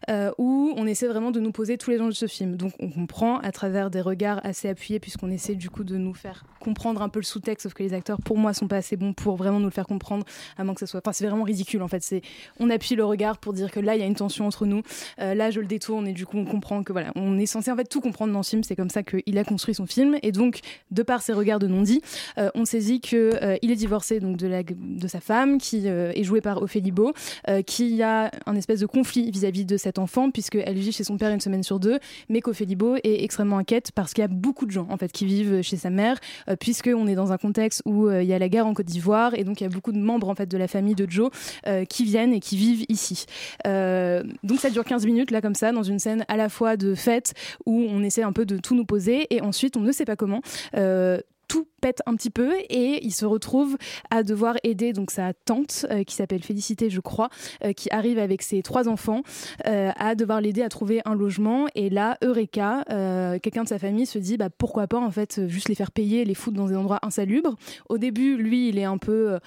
euh, 0.09 0.31
où 0.37 0.73
on 0.75 0.85
essaie 0.85 1.07
vraiment 1.07 1.31
de 1.31 1.39
nous 1.39 1.51
poser 1.51 1.77
tous 1.77 1.89
les 1.89 1.99
enjeux 1.99 2.09
de 2.09 2.15
ce 2.15 2.27
film. 2.27 2.55
Donc, 2.55 2.73
on 2.79 2.89
comprend 2.91 3.39
à 3.39 3.51
travers 3.51 3.89
des 3.89 4.01
regards 4.01 4.39
assez 4.43 4.69
appuyés 4.69 4.99
puisqu'on 4.99 5.31
essaie 5.31 5.55
du 5.55 5.69
coup 5.69 5.83
de 5.83 5.97
nous 5.97 6.13
faire 6.13 6.43
comprendre 6.59 7.01
un 7.01 7.09
peu 7.09 7.19
le 7.19 7.25
sous-texte, 7.25 7.63
sauf 7.63 7.73
que 7.73 7.81
les 7.81 7.93
acteurs, 7.93 8.19
pour 8.21 8.37
moi, 8.37 8.53
sont 8.53 8.67
pas 8.67 8.75
assez 8.75 8.97
bons 8.97 9.13
pour 9.13 9.37
vraiment 9.37 9.59
nous 9.59 9.67
le 9.67 9.71
faire 9.71 9.87
comprendre, 9.87 10.25
à 10.57 10.63
moins 10.63 10.73
que 10.73 10.81
ce 10.81 10.85
soit. 10.85 10.99
Enfin, 11.03 11.13
c'est 11.13 11.25
vraiment 11.25 11.43
ridicule 11.43 11.81
en 11.81 11.87
fait. 11.87 12.03
C'est 12.03 12.21
on 12.59 12.69
appuie 12.69 12.95
le 12.95 13.05
regard 13.05 13.37
pour 13.37 13.53
dire 13.53 13.71
que 13.71 13.79
là, 13.79 13.95
il 13.95 13.99
y 13.99 14.03
a 14.03 14.05
une 14.05 14.15
tension 14.15 14.45
entre 14.45 14.65
nous. 14.65 14.81
Euh, 15.19 15.33
là, 15.33 15.49
je 15.49 15.61
le 15.61 15.65
détourne 15.65 16.07
et 16.07 16.13
du 16.13 16.25
coup, 16.25 16.37
on 16.37 16.45
comprend 16.45 16.83
que 16.83 16.91
voilà, 16.91 17.11
on 17.15 17.39
est 17.39 17.45
censé 17.45 17.71
en 17.71 17.75
fait 17.77 17.85
tout 17.85 18.01
comprendre 18.01 18.33
dans 18.33 18.43
ce 18.43 18.49
film. 18.49 18.63
C'est 18.63 18.75
comme 18.75 18.89
ça 18.89 19.03
qu'il 19.03 19.37
a 19.37 19.43
construit 19.45 19.73
son 19.73 19.85
film. 19.85 20.17
Et 20.23 20.33
donc, 20.33 20.59
de 20.91 21.03
par 21.03 21.21
ses 21.21 21.33
regards 21.33 21.59
de 21.59 21.67
non-dit, 21.67 22.01
euh, 22.37 22.49
on 22.53 22.65
saisit 22.65 22.99
que 22.99 23.57
il 23.61 23.71
est 23.71 23.75
divorcé 23.75 24.19
donc 24.19 24.35
de 24.37 24.47
de 24.47 25.07
sa 25.07 25.19
femme 25.19 25.57
qui 25.57 25.87
est 26.17 26.23
jouée 26.23 26.41
par 26.41 26.61
Ophélie 26.61 26.91
Beau, 26.91 27.13
euh, 27.47 27.61
qui 27.61 28.01
a 28.01 28.31
un 28.45 28.55
espèce 28.55 28.79
de 28.79 28.85
conflit 28.85 29.31
vis-à-vis 29.31 29.65
de 29.65 29.77
cet 29.77 29.99
enfant 29.99 30.31
puisqu'elle 30.31 30.77
vit 30.77 30.91
chez 30.91 31.03
son 31.03 31.17
père 31.17 31.31
une 31.31 31.39
semaine 31.39 31.63
sur 31.63 31.79
deux, 31.79 31.99
mais 32.29 32.41
qu'Ophélie 32.41 32.75
Beau 32.75 32.95
est 32.95 33.23
extrêmement 33.23 33.57
inquiète 33.57 33.91
parce 33.93 34.13
qu'il 34.13 34.21
y 34.21 34.25
a 34.25 34.29
beaucoup 34.29 34.65
de 34.65 34.71
gens 34.71 34.87
en 34.89 34.97
fait 34.97 35.11
qui 35.11 35.25
vivent 35.25 35.61
chez 35.61 35.77
sa 35.77 35.89
mère, 35.89 36.17
euh, 36.49 36.55
puisque 36.59 36.89
on 36.93 37.07
est 37.07 37.15
dans 37.15 37.31
un 37.31 37.37
contexte 37.37 37.81
où 37.85 38.07
euh, 38.07 38.23
il 38.23 38.27
y 38.27 38.33
a 38.33 38.39
la 38.39 38.49
guerre 38.49 38.67
en 38.67 38.73
Côte 38.73 38.85
d'Ivoire 38.85 39.33
et 39.35 39.43
donc 39.43 39.61
il 39.61 39.63
y 39.63 39.67
a 39.67 39.69
beaucoup 39.69 39.91
de 39.91 39.99
membres 39.99 40.29
en 40.29 40.35
fait 40.35 40.47
de 40.47 40.57
la 40.57 40.67
famille 40.67 40.95
de 40.95 41.09
Joe 41.09 41.29
qui 41.89 42.05
viennent 42.05 42.33
et 42.33 42.39
qui 42.39 42.57
vivent 42.57 42.85
ici. 42.89 43.25
Donc 43.65 44.59
ça 44.59 44.69
dure 44.69 44.83
15 44.83 45.05
minutes 45.05 45.31
là 45.31 45.41
comme 45.41 45.55
ça 45.55 45.71
dans 45.71 45.83
une 45.83 45.99
scène 45.99 46.25
à 46.27 46.37
la 46.37 46.49
fois 46.49 46.77
de 46.77 46.95
fête 46.95 47.33
où 47.65 47.85
on 47.89 48.03
essaie 48.03 48.23
un 48.23 48.33
peu 48.33 48.45
de 48.45 48.57
tout 48.57 48.75
nous 48.75 48.85
poser 48.85 49.27
et 49.33 49.41
ensuite 49.41 49.77
on 49.77 49.81
ne 49.81 49.91
sait 49.91 50.05
pas 50.05 50.15
comment. 50.15 50.41
Tout 51.47 51.67
pète 51.81 52.01
un 52.05 52.15
petit 52.15 52.29
peu 52.29 52.53
et 52.69 53.05
il 53.05 53.11
se 53.11 53.25
retrouve 53.25 53.77
à 54.09 54.23
devoir 54.23 54.55
aider 54.63 54.93
donc 54.93 55.11
sa 55.11 55.33
tante 55.33 55.85
euh, 55.91 56.03
qui 56.03 56.15
s'appelle 56.15 56.43
Félicité 56.43 56.89
je 56.89 56.99
crois 56.99 57.29
euh, 57.63 57.73
qui 57.73 57.89
arrive 57.91 58.19
avec 58.19 58.41
ses 58.41 58.61
trois 58.61 58.87
enfants 58.87 59.21
euh, 59.67 59.91
à 59.95 60.15
devoir 60.15 60.41
l'aider 60.41 60.61
à 60.61 60.69
trouver 60.69 61.01
un 61.05 61.15
logement. 61.15 61.67
Et 61.75 61.89
là 61.89 62.17
Eureka 62.23 62.83
quelqu'un 63.41 63.63
de 63.63 63.69
sa 63.69 63.79
famille 63.79 64.05
se 64.05 64.19
dit 64.19 64.37
bah 64.37 64.49
pourquoi 64.49 64.87
pas 64.87 64.99
en 64.99 65.11
fait 65.11 65.47
juste 65.47 65.69
les 65.69 65.75
faire 65.75 65.91
payer 65.91 66.25
les 66.25 66.33
foutre 66.33 66.57
dans 66.57 66.67
des 66.67 66.75
endroits 66.75 66.99
insalubres. 67.01 67.55
Au 67.89 67.97
début 67.97 68.37
lui 68.37 68.69
il 68.69 68.77
est 68.77 68.83
un 68.83 68.97
peu 68.97 69.39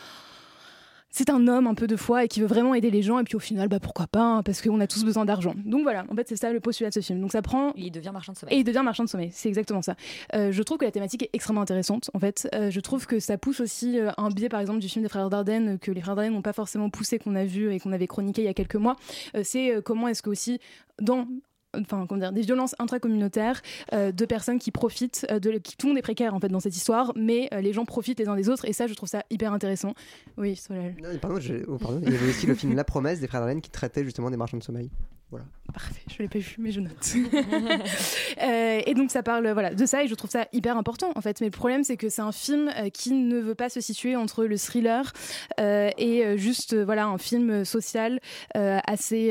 c'est 1.11 1.31
un 1.31 1.49
homme 1.49 1.67
un 1.67 1.75
peu 1.75 1.87
de 1.87 1.97
foi 1.97 2.25
et 2.25 2.29
qui 2.29 2.41
veut 2.41 2.47
vraiment 2.47 2.75
aider 2.75 2.91
les 2.91 3.03
gens 3.03 3.19
et 3.19 3.25
puis 3.25 3.37
au 3.37 3.41
final 3.41 3.69
bah 3.69 3.81
pourquoi 3.81 4.07
pas 4.07 4.23
hein, 4.23 4.43
parce 4.43 4.63
qu'on 4.63 4.81
a 4.81 4.87
tous 4.87 5.05
besoin 5.05 5.25
d'argent 5.25 5.55
donc 5.65 5.83
voilà 5.83 6.05
en 6.11 6.15
fait 6.15 6.29
c'est 6.29 6.37
ça 6.37 6.53
le 6.53 6.61
postulat 6.61 6.91
de 6.91 6.95
ce 6.95 7.01
film 7.01 7.21
donc 7.21 7.33
ça 7.33 7.43
prend 7.43 7.73
Il 7.77 7.91
devient 7.91 8.11
marchand 8.13 8.33
de 8.33 8.39
sommeil. 8.39 8.57
et 8.57 8.61
il 8.61 8.65
devient 8.65 8.83
marchand 8.85 9.05
de 9.05 9.09
sommeil, 9.09 9.31
c'est 9.33 9.49
exactement 9.49 9.83
ça. 9.83 9.97
Euh, 10.35 10.53
je 10.53 10.63
trouve 10.63 10.79
que 10.79 10.85
la 10.85 10.91
thématique 10.91 11.23
est 11.23 11.31
extrêmement 11.33 11.63
intéressante. 11.63 12.11
En 12.15 12.19
fait, 12.19 12.49
Euh, 12.55 12.71
je 12.71 12.81
trouve 12.81 13.07
que 13.07 13.21
ça 13.21 13.39
pousse 13.39 13.61
aussi 13.61 13.99
euh, 13.99 14.11
un 14.17 14.29
biais, 14.31 14.49
par 14.49 14.61
exemple, 14.61 14.79
du 14.81 14.89
film 14.89 15.03
des 15.03 15.09
frères 15.09 15.31
Dardenne 15.31 15.79
que 15.79 15.91
les 15.91 16.01
frères 16.01 16.17
Dardenne 16.17 16.33
n'ont 16.35 16.43
pas 16.43 16.53
forcément 16.53 16.91
poussé, 16.91 17.19
qu'on 17.19 17.35
a 17.35 17.45
vu 17.45 17.73
et 17.73 17.81
qu'on 17.81 17.93
avait 17.93 18.07
chroniqué 18.07 18.43
il 18.43 18.47
y 18.47 18.49
a 18.49 18.55
quelques 18.55 18.77
mois. 18.77 18.97
C'est 19.43 19.81
comment 19.85 20.09
est-ce 20.09 20.23
que 20.23 20.31
aussi 20.31 20.59
dans 21.01 21.27
enfin 21.75 22.07
comment 22.09 22.21
dire 22.21 22.33
des 22.33 22.43
violences 22.43 22.75
intracommunautaires 22.79 23.63
euh, 23.93 24.13
de 24.13 24.25
personnes 24.25 24.59
qui 24.59 24.71
profitent 24.71 25.27
euh, 25.31 25.39
de 25.39 25.59
qui 25.59 25.77
tout 25.77 25.87
le 25.87 25.93
monde 25.93 25.99
est 25.99 26.03
précaire 26.03 26.35
en 26.35 26.41
fait 26.41 26.49
dans 26.49 26.61
cette 26.61 26.77
histoire 26.77 27.13
mais 27.17 27.49
euh, 27.53 27.61
les 27.61 27.73
gens 27.73 27.85
profitent 27.85 28.19
les 28.19 28.29
uns 28.29 28.37
des 28.37 28.49
autres 28.49 28.65
et 28.65 28.73
ça 28.73 28.87
je 28.87 28.95
trouve 28.95 29.09
ça 29.09 29.25
hyper 29.31 29.53
intéressant 29.53 29.95
oui 30.37 30.57
Solal 30.57 30.95
Non, 31.03 31.19
pardon, 31.21 31.39
oh, 31.69 31.79
pardon, 31.79 32.01
il 32.05 32.13
y 32.13 32.17
avait 32.17 32.29
aussi 32.29 32.47
le 32.47 32.55
film 32.55 32.75
La 32.75 32.85
Promesse 32.85 33.21
des 33.21 33.27
frères 33.27 33.41
Darden 33.41 33.61
qui 33.61 33.71
traitait 33.71 34.05
justement 34.05 34.31
des 34.31 34.37
marchands 34.37 34.57
de 34.57 34.63
sommeil. 34.63 34.91
Voilà. 35.31 35.47
Parfait, 35.73 36.03
je 36.11 36.19
l'ai 36.21 36.29
pas 36.29 36.41
vu, 36.41 36.57
mais 36.59 36.73
je 36.73 36.81
note. 36.81 37.15
Euh, 38.43 38.81
et 38.87 38.95
donc 38.95 39.11
ça 39.11 39.23
parle 39.23 39.51
voilà 39.51 39.75
de 39.75 39.87
ça 39.87 40.03
et 40.03 40.09
je 40.09 40.15
trouve 40.15 40.31
ça 40.31 40.47
hyper 40.53 40.79
important 40.79 41.13
en 41.15 41.21
fait. 41.21 41.41
Mais 41.41 41.49
le 41.49 41.53
problème 41.53 41.85
c'est 41.85 41.97
que 41.97 42.09
c'est 42.09 42.23
un 42.23 42.33
film 42.33 42.71
qui 42.95 43.13
ne 43.13 43.39
veut 43.39 43.55
pas 43.55 43.69
se 43.69 43.81
situer 43.81 44.17
entre 44.17 44.45
le 44.45 44.57
thriller 44.57 45.13
et 45.59 46.37
juste 46.37 46.75
voilà 46.75 47.07
un 47.07 47.19
film 47.19 47.65
social 47.65 48.21
assez 48.57 49.31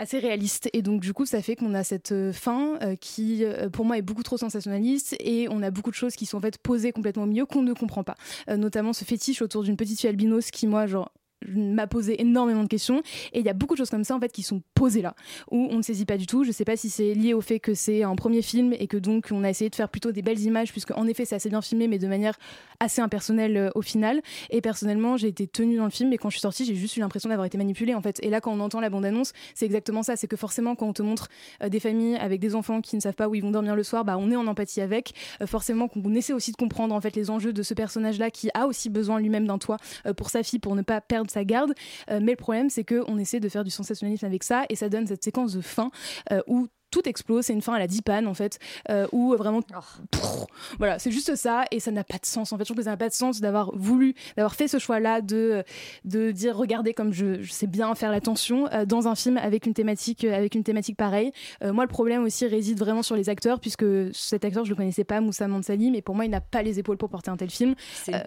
assez 0.00 0.18
réaliste. 0.18 0.68
Et 0.72 0.82
donc 0.82 1.00
du 1.00 1.12
coup 1.12 1.26
ça 1.26 1.42
fait 1.42 1.56
qu'on 1.56 1.74
a 1.74 1.84
cette 1.84 2.12
euh, 2.12 2.32
fin 2.32 2.78
euh, 2.82 2.96
qui 2.96 3.44
euh, 3.44 3.68
pour 3.68 3.84
moi 3.84 3.98
est 3.98 4.02
beaucoup 4.02 4.22
trop 4.22 4.38
sensationnaliste 4.38 5.14
et 5.20 5.46
on 5.50 5.62
a 5.62 5.70
beaucoup 5.70 5.90
de 5.90 5.94
choses 5.94 6.16
qui 6.16 6.26
sont 6.26 6.38
en 6.38 6.40
fait 6.40 6.58
posées 6.58 6.92
complètement 6.92 7.24
au 7.24 7.26
milieu 7.26 7.44
qu'on 7.46 7.62
ne 7.62 7.74
comprend 7.74 8.02
pas. 8.02 8.14
Notamment 8.48 8.92
ce 8.92 9.04
fétiche 9.04 9.42
autour 9.42 9.62
d'une 9.62 9.76
petite 9.76 10.00
fille 10.00 10.08
albinos 10.08 10.50
qui 10.50 10.66
moi 10.66 10.86
genre 10.86 11.12
m'a 11.48 11.86
posé 11.86 12.20
énormément 12.20 12.62
de 12.62 12.68
questions. 12.68 13.02
Et 13.32 13.40
il 13.40 13.46
y 13.46 13.48
a 13.48 13.54
beaucoup 13.54 13.74
de 13.74 13.78
choses 13.78 13.90
comme 13.90 14.04
ça 14.04 14.14
en 14.14 14.20
fait 14.20 14.32
qui 14.32 14.42
sont 14.42 14.62
posées 14.74 15.02
là 15.02 15.14
où 15.50 15.68
on 15.70 15.76
ne 15.76 15.82
saisit 15.82 16.04
pas 16.04 16.16
du 16.16 16.26
tout. 16.26 16.44
Je 16.44 16.52
sais 16.52 16.64
pas 16.64 16.76
si 16.76 16.90
c'est 16.90 17.14
lié 17.14 17.34
au 17.34 17.40
fait 17.40 17.60
que 17.60 17.74
c'est 17.74 18.02
un 18.02 18.14
premier 18.14 18.42
film 18.42 18.72
et 18.72 18.86
que 18.86 18.96
donc 18.96 19.28
on 19.30 19.44
a 19.44 19.50
essayé 19.50 19.70
de 19.70 19.74
faire 19.74 19.88
plutôt 19.88 20.12
des 20.12 20.22
belles 20.22 20.40
images 20.40 20.72
puisque 20.72 20.92
en 20.96 21.06
effet 21.06 21.24
c'est 21.24 21.34
assez 21.34 21.48
bien 21.48 21.62
filmé 21.62 21.88
mais 21.88 21.98
de 21.98 22.06
manière 22.06 22.38
assez 22.78 23.00
impersonnelle 23.00 23.56
euh, 23.56 23.70
au 23.74 23.82
final. 23.82 24.20
Et 24.50 24.60
personnellement 24.60 25.16
j'ai 25.16 25.28
été 25.28 25.46
tenue 25.46 25.76
dans 25.76 25.84
le 25.84 25.90
film 25.90 26.12
et 26.12 26.18
quand 26.18 26.30
je 26.30 26.34
suis 26.34 26.40
sortie 26.40 26.64
j'ai 26.64 26.74
juste 26.74 26.96
eu 26.96 27.00
l'impression 27.00 27.28
d'avoir 27.28 27.46
été 27.46 27.58
manipulée 27.58 27.94
en 27.94 28.02
fait. 28.02 28.22
Et 28.22 28.30
là 28.30 28.40
quand 28.40 28.52
on 28.52 28.60
entend 28.60 28.80
la 28.80 28.90
bande 28.90 29.04
annonce 29.04 29.32
c'est 29.54 29.66
exactement 29.66 30.02
ça. 30.02 30.16
C'est 30.16 30.28
que 30.28 30.36
forcément 30.36 30.74
quand 30.74 30.86
on 30.86 30.92
te 30.92 31.02
montre 31.02 31.28
euh, 31.62 31.68
des 31.68 31.80
familles 31.80 32.16
avec 32.16 32.40
des 32.40 32.54
enfants 32.54 32.80
qui 32.80 32.96
ne 32.96 33.00
savent 33.00 33.14
pas 33.14 33.28
où 33.28 33.34
ils 33.34 33.42
vont 33.42 33.50
dormir 33.50 33.76
le 33.76 33.82
soir 33.82 34.04
bah 34.04 34.16
on 34.18 34.30
est 34.30 34.36
en 34.36 34.46
empathie 34.46 34.80
avec. 34.80 35.14
Euh, 35.40 35.46
forcément 35.46 35.88
qu'on 35.88 36.14
essaie 36.14 36.32
aussi 36.32 36.52
de 36.52 36.56
comprendre 36.56 36.94
en 36.94 37.00
fait 37.00 37.16
les 37.16 37.30
enjeux 37.30 37.52
de 37.52 37.62
ce 37.62 37.74
personnage 37.74 38.18
là 38.18 38.30
qui 38.30 38.50
a 38.54 38.66
aussi 38.66 38.90
besoin 38.90 39.18
lui-même 39.20 39.46
d'un 39.46 39.58
toit 39.58 39.78
pour 40.16 40.30
sa 40.30 40.42
fille 40.42 40.58
pour 40.58 40.76
ne 40.76 40.82
pas 40.82 41.00
perdre 41.00 41.29
garde. 41.44 41.72
Euh, 42.10 42.20
mais 42.22 42.32
le 42.32 42.36
problème 42.36 42.70
c'est 42.70 42.84
que 42.84 43.02
on 43.08 43.18
essaie 43.18 43.40
de 43.40 43.48
faire 43.48 43.64
du 43.64 43.70
sensationnalisme 43.70 44.26
avec 44.26 44.42
ça 44.42 44.64
et 44.68 44.76
ça 44.76 44.88
donne 44.88 45.06
cette 45.06 45.24
séquence 45.24 45.54
de 45.54 45.60
fin 45.60 45.90
euh, 46.32 46.40
où 46.46 46.68
tout 46.90 47.08
explose. 47.08 47.46
C'est 47.46 47.52
une 47.52 47.62
fin 47.62 47.74
à 47.74 47.78
la 47.78 47.86
pan 48.04 48.26
en 48.26 48.34
fait, 48.34 48.58
euh, 48.88 49.06
où 49.12 49.34
vraiment, 49.36 49.62
Pfff, 49.62 50.44
voilà, 50.78 50.98
c'est 50.98 51.10
juste 51.10 51.34
ça 51.36 51.64
et 51.70 51.80
ça 51.80 51.90
n'a 51.90 52.04
pas 52.04 52.18
de 52.18 52.26
sens. 52.26 52.52
En 52.52 52.56
fait, 52.58 52.64
je 52.64 52.68
trouve 52.68 52.76
que 52.78 52.84
ça 52.84 52.90
n'a 52.90 52.96
pas 52.96 53.08
de 53.08 53.14
sens 53.14 53.40
d'avoir 53.40 53.70
voulu, 53.76 54.14
d'avoir 54.36 54.54
fait 54.54 54.68
ce 54.68 54.78
choix-là 54.78 55.20
de 55.20 55.64
de 56.04 56.30
dire 56.30 56.56
regardez 56.56 56.94
comme 56.94 57.12
je, 57.12 57.42
je 57.42 57.52
sais 57.52 57.66
bien 57.66 57.94
faire 57.94 58.10
l'attention 58.10 58.68
euh, 58.72 58.84
dans 58.84 59.08
un 59.08 59.14
film 59.14 59.36
avec 59.38 59.66
une 59.66 59.74
thématique 59.74 60.24
euh, 60.24 60.34
avec 60.36 60.54
une 60.54 60.64
thématique 60.64 60.96
pareille. 60.96 61.32
Euh, 61.62 61.72
moi, 61.72 61.84
le 61.84 61.88
problème 61.90 62.24
aussi 62.24 62.46
réside 62.46 62.78
vraiment 62.78 63.02
sur 63.02 63.16
les 63.16 63.28
acteurs 63.28 63.60
puisque 63.60 63.84
cet 64.14 64.44
acteur 64.44 64.64
je 64.64 64.70
le 64.70 64.76
connaissais 64.76 65.04
pas, 65.04 65.20
Moussa 65.20 65.48
Mansali, 65.48 65.90
mais 65.90 66.02
pour 66.02 66.14
moi 66.14 66.24
il 66.24 66.30
n'a 66.30 66.40
pas 66.40 66.62
les 66.62 66.78
épaules 66.78 66.96
pour 66.96 67.08
porter 67.08 67.30
un 67.30 67.36
tel 67.36 67.50
film. 67.50 67.74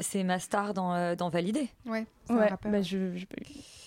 C'est 0.02 0.24
ma 0.24 0.40
star 0.40 0.74
dans, 0.74 0.94
euh, 0.94 1.16
dans 1.16 1.30
Validé. 1.30 1.68
Ouais. 1.86 2.06
Ouais, 2.30 2.50
bah 2.72 2.82
je, 2.82 3.16
je- 3.18 3.26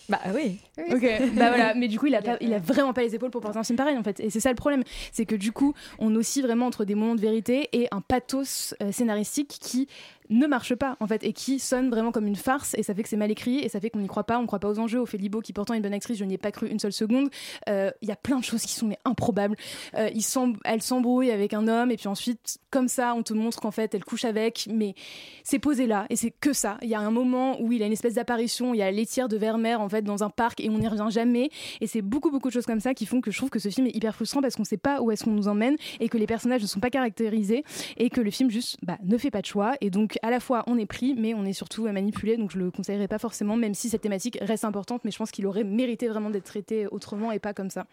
Bah 0.09 0.21
oui. 0.35 0.59
Ok, 0.79 1.03
bah 1.35 1.49
voilà, 1.49 1.75
mais 1.75 1.89
du 1.89 1.99
coup, 1.99 2.07
il 2.07 2.15
a, 2.15 2.23
pas, 2.23 2.37
il 2.41 2.53
a 2.53 2.59
vraiment 2.59 2.93
pas 2.93 3.03
les 3.03 3.15
épaules 3.15 3.31
pour 3.31 3.41
porter 3.41 3.59
un 3.59 3.65
film 3.65 3.77
pareil 3.77 3.97
en 3.97 4.03
fait. 4.03 4.21
Et 4.21 4.31
c'est 4.31 4.41
ça 4.41 4.51
le 4.51 4.57
problème, 4.57 4.85
c'est 5.13 5.27
que 5.27 5.35
du 5.35 5.53
coup, 5.53 5.75
on 5.99 6.15
oscille 6.15 6.43
vraiment 6.43 6.67
entre 6.67 6.85
des 6.85 6.95
moments 6.95 7.15
de 7.15 7.21
vérité 7.21 7.69
et 7.73 7.89
un 7.91 8.01
pathos 8.01 8.75
euh, 8.83 8.93
scénaristique 8.93 9.59
qui 9.61 9.89
ne 10.31 10.47
marche 10.47 10.75
pas 10.75 10.97
en 11.01 11.07
fait 11.07 11.23
et 11.25 11.33
qui 11.33 11.59
sonne 11.59 11.91
vraiment 11.91 12.13
comme 12.13 12.27
une 12.27 12.37
farce 12.37 12.75
et 12.79 12.83
ça 12.83 12.95
fait 12.95 13.03
que 13.03 13.09
c'est 13.09 13.17
mal 13.17 13.31
écrit 13.31 13.59
et 13.59 13.69
ça 13.69 13.81
fait 13.81 13.91
qu'on 13.91 14.01
n'y 14.01 14.09
croit 14.09 14.25
pas, 14.25 14.39
on 14.39 14.43
ne 14.43 14.47
croit 14.47 14.59
pas 14.59 14.69
aux 14.69 14.79
enjeux. 14.79 15.01
Au 15.01 15.07
Libo 15.17 15.41
qui 15.41 15.53
pourtant 15.53 15.75
est 15.75 15.79
une 15.79 15.83
bonne 15.83 15.95
actrice, 15.95 16.19
je 16.19 16.25
n'y 16.25 16.35
ai 16.35 16.39
pas 16.39 16.53
cru 16.53 16.69
une 16.69 16.79
seule 16.79 16.93
seconde. 16.93 17.31
Euh, 17.69 17.91
Il 18.03 18.09
y 18.09 18.13
a 18.13 18.17
plein 18.17 18.39
de 18.39 18.45
choses 18.45 18.63
qui 18.63 18.73
sont 18.75 18.91
improbables. 19.05 19.57
Euh, 19.95 20.11
il 20.15 20.23
s'em- 20.23 20.59
elle 20.65 20.83
s'embrouille 20.83 21.31
avec 21.31 21.55
un 21.55 21.69
homme 21.69 21.91
et 21.91 21.97
puis 21.97 22.09
ensuite, 22.09 22.59
comme 22.71 22.89
ça, 22.89 23.15
on 23.15 23.23
te 23.23 23.33
montre 23.33 23.61
qu'en 23.61 23.71
fait, 23.71 23.95
elle 23.95 24.05
couche 24.05 24.25
avec, 24.25 24.69
mais 24.71 24.95
c'est 25.43 25.59
posé 25.59 25.87
là 25.87 26.07
et 26.11 26.17
c'est 26.17 26.31
que 26.31 26.53
ça. 26.53 26.79
Il 26.83 26.89
y 26.89 26.95
a 26.95 27.01
un 27.01 27.11
moment 27.11 27.61
où 27.61 27.73
il 27.73 27.83
a 27.83 27.87
une 27.87 27.93
espèce 27.93 28.15
d'apparition, 28.15 28.75
il 28.75 28.79
y 28.79 28.83
a 28.83 28.87
la 28.87 28.93
laitière 28.93 29.29
de 29.29 29.37
Vermeer 29.37 29.81
en 29.81 29.89
fait 29.89 30.03
dans 30.03 30.23
un 30.23 30.31
parc 30.31 30.61
et 30.61 30.69
on 30.71 30.79
n'y 30.79 30.89
revient 30.89 31.09
jamais. 31.11 31.51
Et 31.81 31.87
c'est 31.87 32.03
beaucoup 32.03 32.31
beaucoup 32.31 32.49
de 32.49 32.53
choses 32.53 32.67
comme 32.67 32.81
ça 32.81 32.93
qui 32.95 33.07
font 33.07 33.21
que 33.21 33.31
je 33.31 33.39
trouve 33.39 33.51
que 33.51 33.59
ce 33.59 33.69
film 33.69 33.87
est 33.87 33.97
hyper 33.97 34.15
frustrant 34.15 34.43
parce 34.43 34.57
qu'on 34.57 34.65
sait 34.65 34.77
pas 34.77 35.01
où 35.01 35.11
est-ce 35.11 35.25
qu'on 35.25 35.31
nous 35.33 35.49
emmène 35.49 35.77
et 36.01 36.09
que 36.09 36.19
les 36.19 36.27
personnages 36.27 36.63
ne 36.63 36.67
sont 36.67 36.81
pas 36.81 36.91
caractérisés 36.91 37.65
et 37.97 38.11
que 38.11 38.21
le 38.21 38.31
film 38.31 38.51
juste 38.51 38.77
bah, 38.83 38.99
ne 39.05 39.17
fait 39.17 39.31
pas 39.31 39.41
de 39.41 39.47
choix. 39.47 39.75
Et 39.81 39.91
donc 39.91 40.16
à 40.23 40.31
la 40.31 40.41
fois 40.41 40.63
on 40.67 40.79
est 40.79 40.87
pris, 40.87 41.15
mais 41.15 41.35
on 41.35 41.45
est 41.45 41.53
surtout 41.53 41.87
euh, 41.87 41.93
manipulé. 41.93 42.37
Donc 42.37 42.51
je 42.51 42.59
le 42.59 42.71
conseillerais 42.71 43.09
pas 43.09 43.19
forcément, 43.19 43.57
même 43.57 43.75
si 43.75 43.89
cette 43.89 44.03
thématique 44.03 44.39
reste 44.41 44.65
importante. 44.65 45.03
Mais 45.05 45.11
je 45.11 45.19
pense 45.19 45.31
qu'il 45.31 45.47
aurait 45.47 45.65
mérité 45.65 46.09
vraiment 46.09 46.31
d'être 46.31 46.45
traité 46.45 46.87
autrement 46.87 47.33
et 47.33 47.39
pas 47.39 47.55
comme 47.55 47.71
ça. 47.71 47.87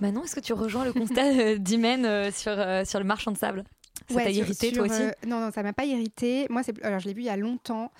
Manon, 0.00 0.24
est-ce 0.24 0.34
que 0.34 0.40
tu 0.40 0.52
rejoins 0.52 0.84
le 0.84 0.92
constat 0.92 1.26
euh, 1.26 1.56
d'Imen 1.58 2.04
euh, 2.04 2.30
sur, 2.32 2.52
sur 2.86 2.98
le 2.98 3.04
marchand 3.04 3.30
de 3.30 3.38
sable? 3.38 3.64
Ça 4.08 4.16
Ouais, 4.16 4.24
t'a 4.24 4.30
irrité 4.30 4.68
sur, 4.68 4.78
toi 4.78 4.86
aussi? 4.86 5.02
euh, 5.02 5.12
Non, 5.26 5.38
non, 5.40 5.50
ça 5.52 5.62
m'a 5.62 5.72
pas 5.72 5.84
irrité. 5.84 6.46
Moi, 6.50 6.62
c'est 6.64 6.82
alors 6.84 6.98
je 6.98 7.06
l'ai 7.06 7.14
vu 7.14 7.20
il 7.22 7.26
y 7.26 7.30
a 7.30 7.36
longtemps. 7.36 7.92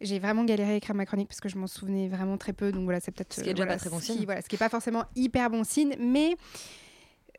J'ai 0.00 0.18
vraiment 0.18 0.44
galéré 0.44 0.72
à 0.72 0.76
écrire 0.76 0.94
ma 0.94 1.04
chronique 1.04 1.28
parce 1.28 1.40
que 1.42 1.50
je 1.50 1.58
m'en 1.58 1.66
souvenais 1.66 2.08
vraiment 2.08 2.38
très 2.38 2.54
peu. 2.54 2.72
Donc 2.72 2.84
voilà, 2.84 3.00
c'est 3.00 3.10
peut-être 3.12 3.34
Ce 3.34 3.42
qui 3.42 3.50
est 3.50 3.52
déjà 3.52 3.64
voilà, 3.64 3.74
pas 3.74 3.80
très 3.80 3.90
bon 3.90 3.98
qui- 3.98 4.24
voilà, 4.24 4.40
ce 4.40 4.48
qui 4.48 4.56
est 4.56 4.58
pas 4.58 4.70
forcément 4.70 5.04
hyper 5.14 5.50
bon 5.50 5.62
signe, 5.62 5.94
mais 6.00 6.36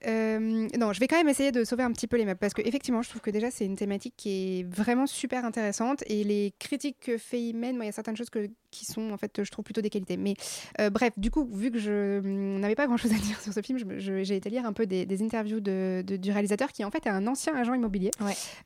euh, 0.07 0.67
non, 0.77 0.93
je 0.93 0.99
vais 0.99 1.07
quand 1.07 1.17
même 1.17 1.29
essayer 1.29 1.51
de 1.51 1.63
sauver 1.63 1.83
un 1.83 1.91
petit 1.91 2.07
peu 2.07 2.17
les 2.17 2.25
meubles 2.25 2.39
parce 2.39 2.53
que 2.53 2.61
effectivement, 2.61 3.01
je 3.01 3.09
trouve 3.09 3.21
que 3.21 3.29
déjà 3.29 3.51
c'est 3.51 3.65
une 3.65 3.75
thématique 3.75 4.15
qui 4.17 4.59
est 4.59 4.63
vraiment 4.63 5.05
super 5.05 5.45
intéressante 5.45 6.03
et 6.07 6.23
les 6.23 6.53
critiques 6.59 6.99
que 6.99 7.17
fait 7.17 7.39
Imen, 7.39 7.75
moi 7.75 7.85
il 7.85 7.87
y 7.87 7.89
a 7.89 7.93
certaines 7.93 8.17
choses 8.17 8.29
que, 8.29 8.49
qui 8.71 8.85
sont 8.85 9.11
en 9.11 9.17
fait, 9.17 9.43
je 9.43 9.51
trouve 9.51 9.63
plutôt 9.63 9.81
des 9.81 9.89
qualités. 9.89 10.17
Mais 10.17 10.33
euh, 10.79 10.89
bref, 10.89 11.13
du 11.17 11.29
coup, 11.29 11.47
vu 11.51 11.69
que 11.71 11.77
je 11.79 12.19
hum, 12.19 12.59
n'avais 12.59 12.75
pas 12.75 12.87
grand 12.87 12.97
chose 12.97 13.11
à 13.11 13.15
dire 13.19 13.39
sur 13.41 13.53
ce 13.53 13.61
film, 13.61 13.77
j'ai 13.97 14.35
été 14.35 14.49
lire 14.49 14.65
un 14.65 14.73
peu 14.73 14.85
des, 14.85 15.05
des 15.05 15.21
interviews 15.21 15.59
de, 15.59 16.03
de- 16.05 16.17
du 16.17 16.31
réalisateur 16.31 16.71
qui 16.71 16.83
en 16.83 16.91
fait 16.91 17.05
est 17.05 17.09
un 17.09 17.27
ancien 17.27 17.55
agent 17.55 17.73
immobilier. 17.73 18.11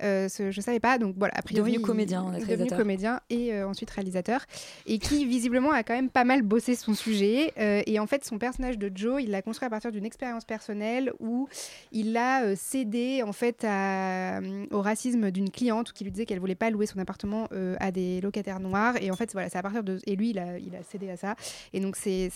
Euh, 0.03 0.29
ce- 0.29 0.51
je 0.51 0.61
savais 0.61 0.79
pas, 0.79 0.97
donc 0.97 1.15
voilà, 1.17 1.33
a 1.35 1.41
priori 1.41 1.71
Devenu 1.71 1.83
comédien, 1.85 2.21
a 2.21 2.31
devenu 2.31 2.45
réalisateur. 2.45 2.77
comédien 2.77 3.19
et 3.29 3.53
euh, 3.53 3.67
ensuite 3.67 3.89
réalisateur 3.89 4.45
et 4.85 4.99
qui 4.99 5.25
visiblement 5.25 5.71
a 5.71 5.83
quand 5.83 5.95
même 5.95 6.09
pas 6.09 6.23
mal 6.23 6.41
bossé 6.41 6.75
son 6.75 6.93
sujet 6.93 7.51
euh, 7.57 7.81
et 7.85 7.99
en 7.99 8.07
fait 8.07 8.23
son 8.25 8.37
personnage 8.37 8.77
de 8.77 8.91
Joe 8.93 9.21
il 9.23 9.31
l'a 9.31 9.41
construit 9.41 9.65
à 9.65 9.69
partir 9.69 9.91
d'une 9.91 10.05
expérience 10.05 10.45
personnelle 10.45 11.11
où 11.19 11.47
il 11.91 12.15
a 12.17 12.43
euh, 12.43 12.55
cédé 12.55 13.23
en 13.23 13.33
fait 13.33 13.63
à, 13.63 14.37
euh, 14.39 14.65
au 14.71 14.81
racisme 14.81 15.31
d'une 15.31 15.49
cliente 15.49 15.91
qui 15.93 16.03
lui 16.03 16.11
disait 16.11 16.25
qu'elle 16.25 16.39
voulait 16.39 16.55
pas 16.55 16.69
louer 16.69 16.85
son 16.85 16.99
appartement 16.99 17.47
euh, 17.51 17.75
à 17.79 17.91
des 17.91 18.21
locataires 18.21 18.59
noirs 18.59 18.95
et 19.01 19.09
en 19.11 19.15
fait 19.15 19.31
voilà 19.33 19.49
c'est 19.49 19.57
à 19.57 19.63
partir 19.63 19.83
de 19.83 19.94
et 20.05 20.15
lui 20.15 20.29
il 20.31 20.39
a, 20.39 20.83
cédé 20.83 21.09
à 21.09 21.17
ça. 21.17 21.35
Et 21.73 21.79
donc 21.79 21.95
c'est 21.95 22.29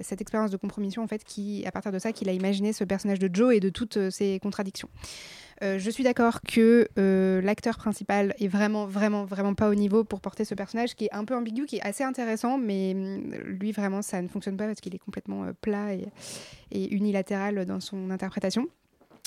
cette 0.00 0.20
expérience 0.20 0.50
de 0.50 0.56
compromission 0.56 1.02
en 1.02 1.06
fait 1.06 1.24
qui 1.24 1.64
à 1.66 1.72
partir 1.72 1.92
de 1.92 1.98
ça 1.98 2.12
qu'il 2.12 2.28
a 2.28 2.32
imaginé 2.32 2.72
ce 2.72 2.84
personnage 2.84 3.18
de 3.18 3.30
Joe 3.32 3.54
et 3.54 3.60
de 3.60 3.68
toutes 3.68 3.96
euh, 3.96 4.10
ses 4.10 4.38
contradictions. 4.40 4.88
Euh, 5.62 5.78
je 5.78 5.88
suis 5.88 6.02
d'accord 6.02 6.40
que 6.42 6.88
euh, 6.98 7.40
l'acteur 7.40 7.76
principal 7.76 8.34
est 8.40 8.48
vraiment, 8.48 8.86
vraiment, 8.86 9.24
vraiment 9.24 9.54
pas 9.54 9.68
au 9.68 9.74
niveau 9.74 10.02
pour 10.02 10.20
porter 10.20 10.44
ce 10.44 10.54
personnage 10.54 10.94
qui 10.96 11.04
est 11.04 11.14
un 11.14 11.24
peu 11.24 11.34
ambigu, 11.36 11.64
qui 11.66 11.76
est 11.76 11.86
assez 11.86 12.02
intéressant, 12.02 12.58
mais 12.58 12.92
hum, 12.94 13.32
lui, 13.44 13.70
vraiment, 13.72 14.02
ça 14.02 14.20
ne 14.20 14.28
fonctionne 14.28 14.56
pas 14.56 14.66
parce 14.66 14.80
qu'il 14.80 14.94
est 14.94 14.98
complètement 14.98 15.46
plat 15.60 15.94
et, 15.94 16.08
unilatéral 16.72 17.64
dans 17.66 17.78
son 17.78 18.10
interprétation. 18.10 18.66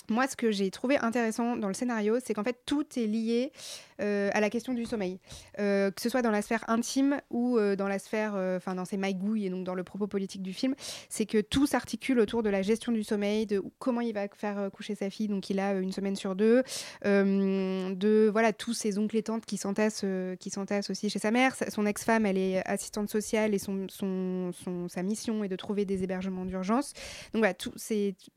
Moi, 0.10 0.28
ce 0.28 0.36
que 0.36 0.52
j'ai 0.52 0.70
trouvé 0.70 0.98
intéressant 0.98 1.56
dans 1.56 1.68
le 1.68 1.74
scénario, 1.74 2.18
c'est 2.24 2.34
qu'en 2.34 2.44
fait, 2.44 2.58
tout 2.66 2.86
est 2.98 3.08
lié 3.08 3.52
à 4.00 4.40
la 4.40 4.50
question 4.50 4.74
du 4.74 4.86
sommeil. 4.86 5.20
Euh, 5.60 5.92
que 5.92 6.02
ce 6.02 6.10
soit 6.10 6.22
dans 6.22 6.32
la 6.32 6.42
sphère 6.42 6.64
intime 6.68 7.20
ou 7.30 7.58
euh, 7.58 7.76
dans 7.76 7.88
la 7.88 8.00
sphère, 8.00 8.34
euh, 8.36 8.58
enfin, 8.58 8.76
dans 8.76 8.86
ses 8.86 8.98
magouilles 8.98 9.46
et 9.46 9.50
donc 9.50 9.64
dans 9.64 9.74
le 9.76 9.84
propos 9.84 10.08
politique 10.08 10.42
du 10.42 10.54
film, 10.54 10.76
c'est 11.10 11.26
que 11.26 11.42
tout 11.42 11.66
s'articule 11.68 12.20
autour 12.20 12.44
de 12.44 12.50
la 12.50 12.62
gestion 12.62 12.92
du 12.92 13.04
sommeil, 13.04 13.46
de 13.46 13.64
comment 13.80 14.02
il 14.02 14.14
va 14.14 14.28
faire 14.30 14.60
euh, 14.60 14.70
coucher 14.70 14.96
sa 14.96 15.10
fille, 15.10 15.28
donc 15.28 15.50
il 15.50 15.60
a 15.60 15.74
euh, 15.74 15.82
une 15.82 15.92
semaine 15.92 16.16
sur 16.16 16.36
deux, 16.36 16.64
euh, 17.06 17.94
de 17.96 18.30
voilà 18.32 18.54
tous 18.54 18.74
ses 18.74 18.98
oncles 18.98 19.18
et 19.18 19.24
tantes 19.24 19.46
qui 19.46 19.58
s'entassent, 19.58 20.02
euh, 20.04 20.36
qui 20.36 20.50
s'entassent 20.50 20.90
aussi 20.90 21.10
chez 21.10 21.20
sa 21.20 21.32
mère. 21.32 21.56
Son 21.70 21.86
ex-femme, 21.86 22.26
elle 22.26 22.38
est 22.38 22.68
assistante 22.68 23.10
sociale 23.10 23.54
et 23.54 23.60
son, 23.60 23.88
son, 23.90 24.52
son- 24.54 24.88
sa 24.90 25.04
mission 25.04 25.44
est 25.44 25.50
de 25.50 25.56
trouver 25.56 25.86
des 25.86 26.04
hébergements 26.04 26.46
d'urgence. 26.46 26.94
Donc 27.34 27.42
voilà, 27.42 27.54
tout, 27.54 27.74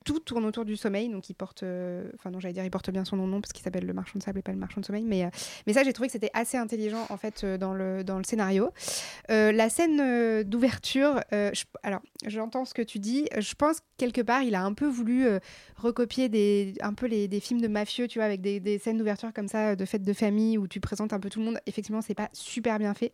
tout 0.04 0.20
tourne 0.20 0.44
autour 0.44 0.64
du 0.64 0.76
sommeil. 0.76 1.08
Donc 1.08 1.28
il 1.30 1.34
porte, 1.34 1.62
euh, 1.62 2.10
enfin 2.14 2.30
non, 2.30 2.40
j'allais 2.40 2.54
dire, 2.54 2.64
il 2.64 2.70
porte 2.70 2.90
bien 2.90 3.04
son 3.04 3.16
nom, 3.16 3.40
parce 3.40 3.52
qu'il 3.52 3.62
s'appelle 3.62 3.86
le 3.86 3.92
marchand 3.92 4.18
de 4.18 4.22
sable 4.22 4.38
et 4.38 4.42
pas 4.42 4.52
le 4.52 4.58
marchand 4.58 4.80
de 4.80 4.86
sommeil. 4.86 5.04
Mais, 5.04 5.24
euh, 5.24 5.28
mais 5.66 5.72
ça, 5.72 5.82
j'ai 5.84 5.92
trouvé 5.92 6.08
que 6.08 6.12
c'était 6.12 6.30
assez 6.34 6.56
intelligent 6.56 7.06
en 7.10 7.16
fait 7.16 7.44
euh, 7.44 7.58
dans 7.58 7.74
le, 7.74 8.04
dans 8.04 8.18
le 8.18 8.24
scénario. 8.24 8.70
Euh, 9.30 9.52
la 9.52 9.68
scène 9.70 10.00
euh, 10.00 10.42
d'ouverture, 10.44 11.20
euh, 11.32 11.50
je- 11.52 11.64
alors 11.82 12.00
j'entends 12.26 12.64
ce 12.64 12.74
que 12.74 12.82
tu 12.82 12.98
dis. 12.98 13.26
Je 13.38 13.54
pense 13.54 13.80
que 13.80 13.84
quelque 13.98 14.20
part, 14.20 14.42
il 14.42 14.54
a 14.54 14.62
un 14.62 14.72
peu 14.72 14.86
voulu 14.86 15.26
euh, 15.26 15.38
recopier 15.76 16.28
des, 16.28 16.74
un 16.80 16.94
peu 16.94 17.06
les, 17.06 17.28
des 17.28 17.40
films 17.40 17.60
de 17.60 17.68
mafieux, 17.68 18.08
tu 18.08 18.18
vois, 18.18 18.26
avec 18.26 18.40
des, 18.40 18.60
des 18.60 18.78
scènes 18.78 18.96
d'ouverture 18.98 19.32
comme 19.32 19.48
ça, 19.48 19.76
de 19.76 19.84
fêtes 19.84 20.02
de 20.04 20.12
famille 20.12 20.58
où 20.58 20.66
tu 20.66 20.80
présentes 20.80 21.12
un 21.12 21.20
peu 21.20 21.28
tout 21.30 21.38
le 21.38 21.44
monde. 21.44 21.58
Effectivement, 21.66 22.02
c'est 22.02 22.14
pas 22.14 22.28
super 22.32 22.78
bien 22.78 22.94
fait, 22.94 23.12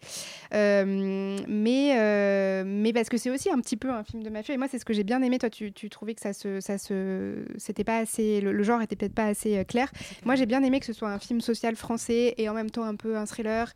mais 1.48 2.64
mais 2.64 2.92
parce 2.92 3.08
que 3.08 3.16
c'est 3.18 3.30
aussi 3.30 3.50
un 3.50 3.60
petit 3.60 3.76
peu 3.76 3.90
un 3.90 4.04
film 4.04 4.22
de 4.22 4.30
mafieux. 4.30 4.54
Et 4.54 4.56
moi, 4.56 4.68
c'est 4.70 4.78
ce 4.78 4.84
que 4.84 4.92
j'ai 4.92 5.04
bien 5.04 5.22
aimé. 5.22 5.38
Toi, 5.38 5.50
tu, 5.50 5.72
tu 5.72 5.90
trouvais 5.90 6.14
que 6.14 6.20
ça 6.20 6.32
se, 6.32 6.60
ça 6.60 6.78
se, 6.78 7.44
c'était 7.58 7.84
pas 7.84 7.98
assez, 7.98 8.40
le, 8.40 8.52
le 8.52 8.62
genre 8.62 8.80
était 8.82 8.96
peut-être 8.96 9.14
pas 9.14 9.26
assez 9.26 9.64
clair. 9.64 9.90
Moi, 10.24 10.34
j'ai 10.34 10.46
bien 10.46 10.62
aimé 10.62 10.80
que 10.80 10.86
ce 10.86 10.92
soit 10.92 11.10
un 11.10 11.18
film 11.18 11.40
social 11.40 11.76
français 11.76 12.25
et 12.38 12.48
en 12.48 12.54
même 12.54 12.70
temps 12.70 12.84
un 12.84 12.96
peu 12.96 13.16
un 13.16 13.26
thriller. 13.26 13.72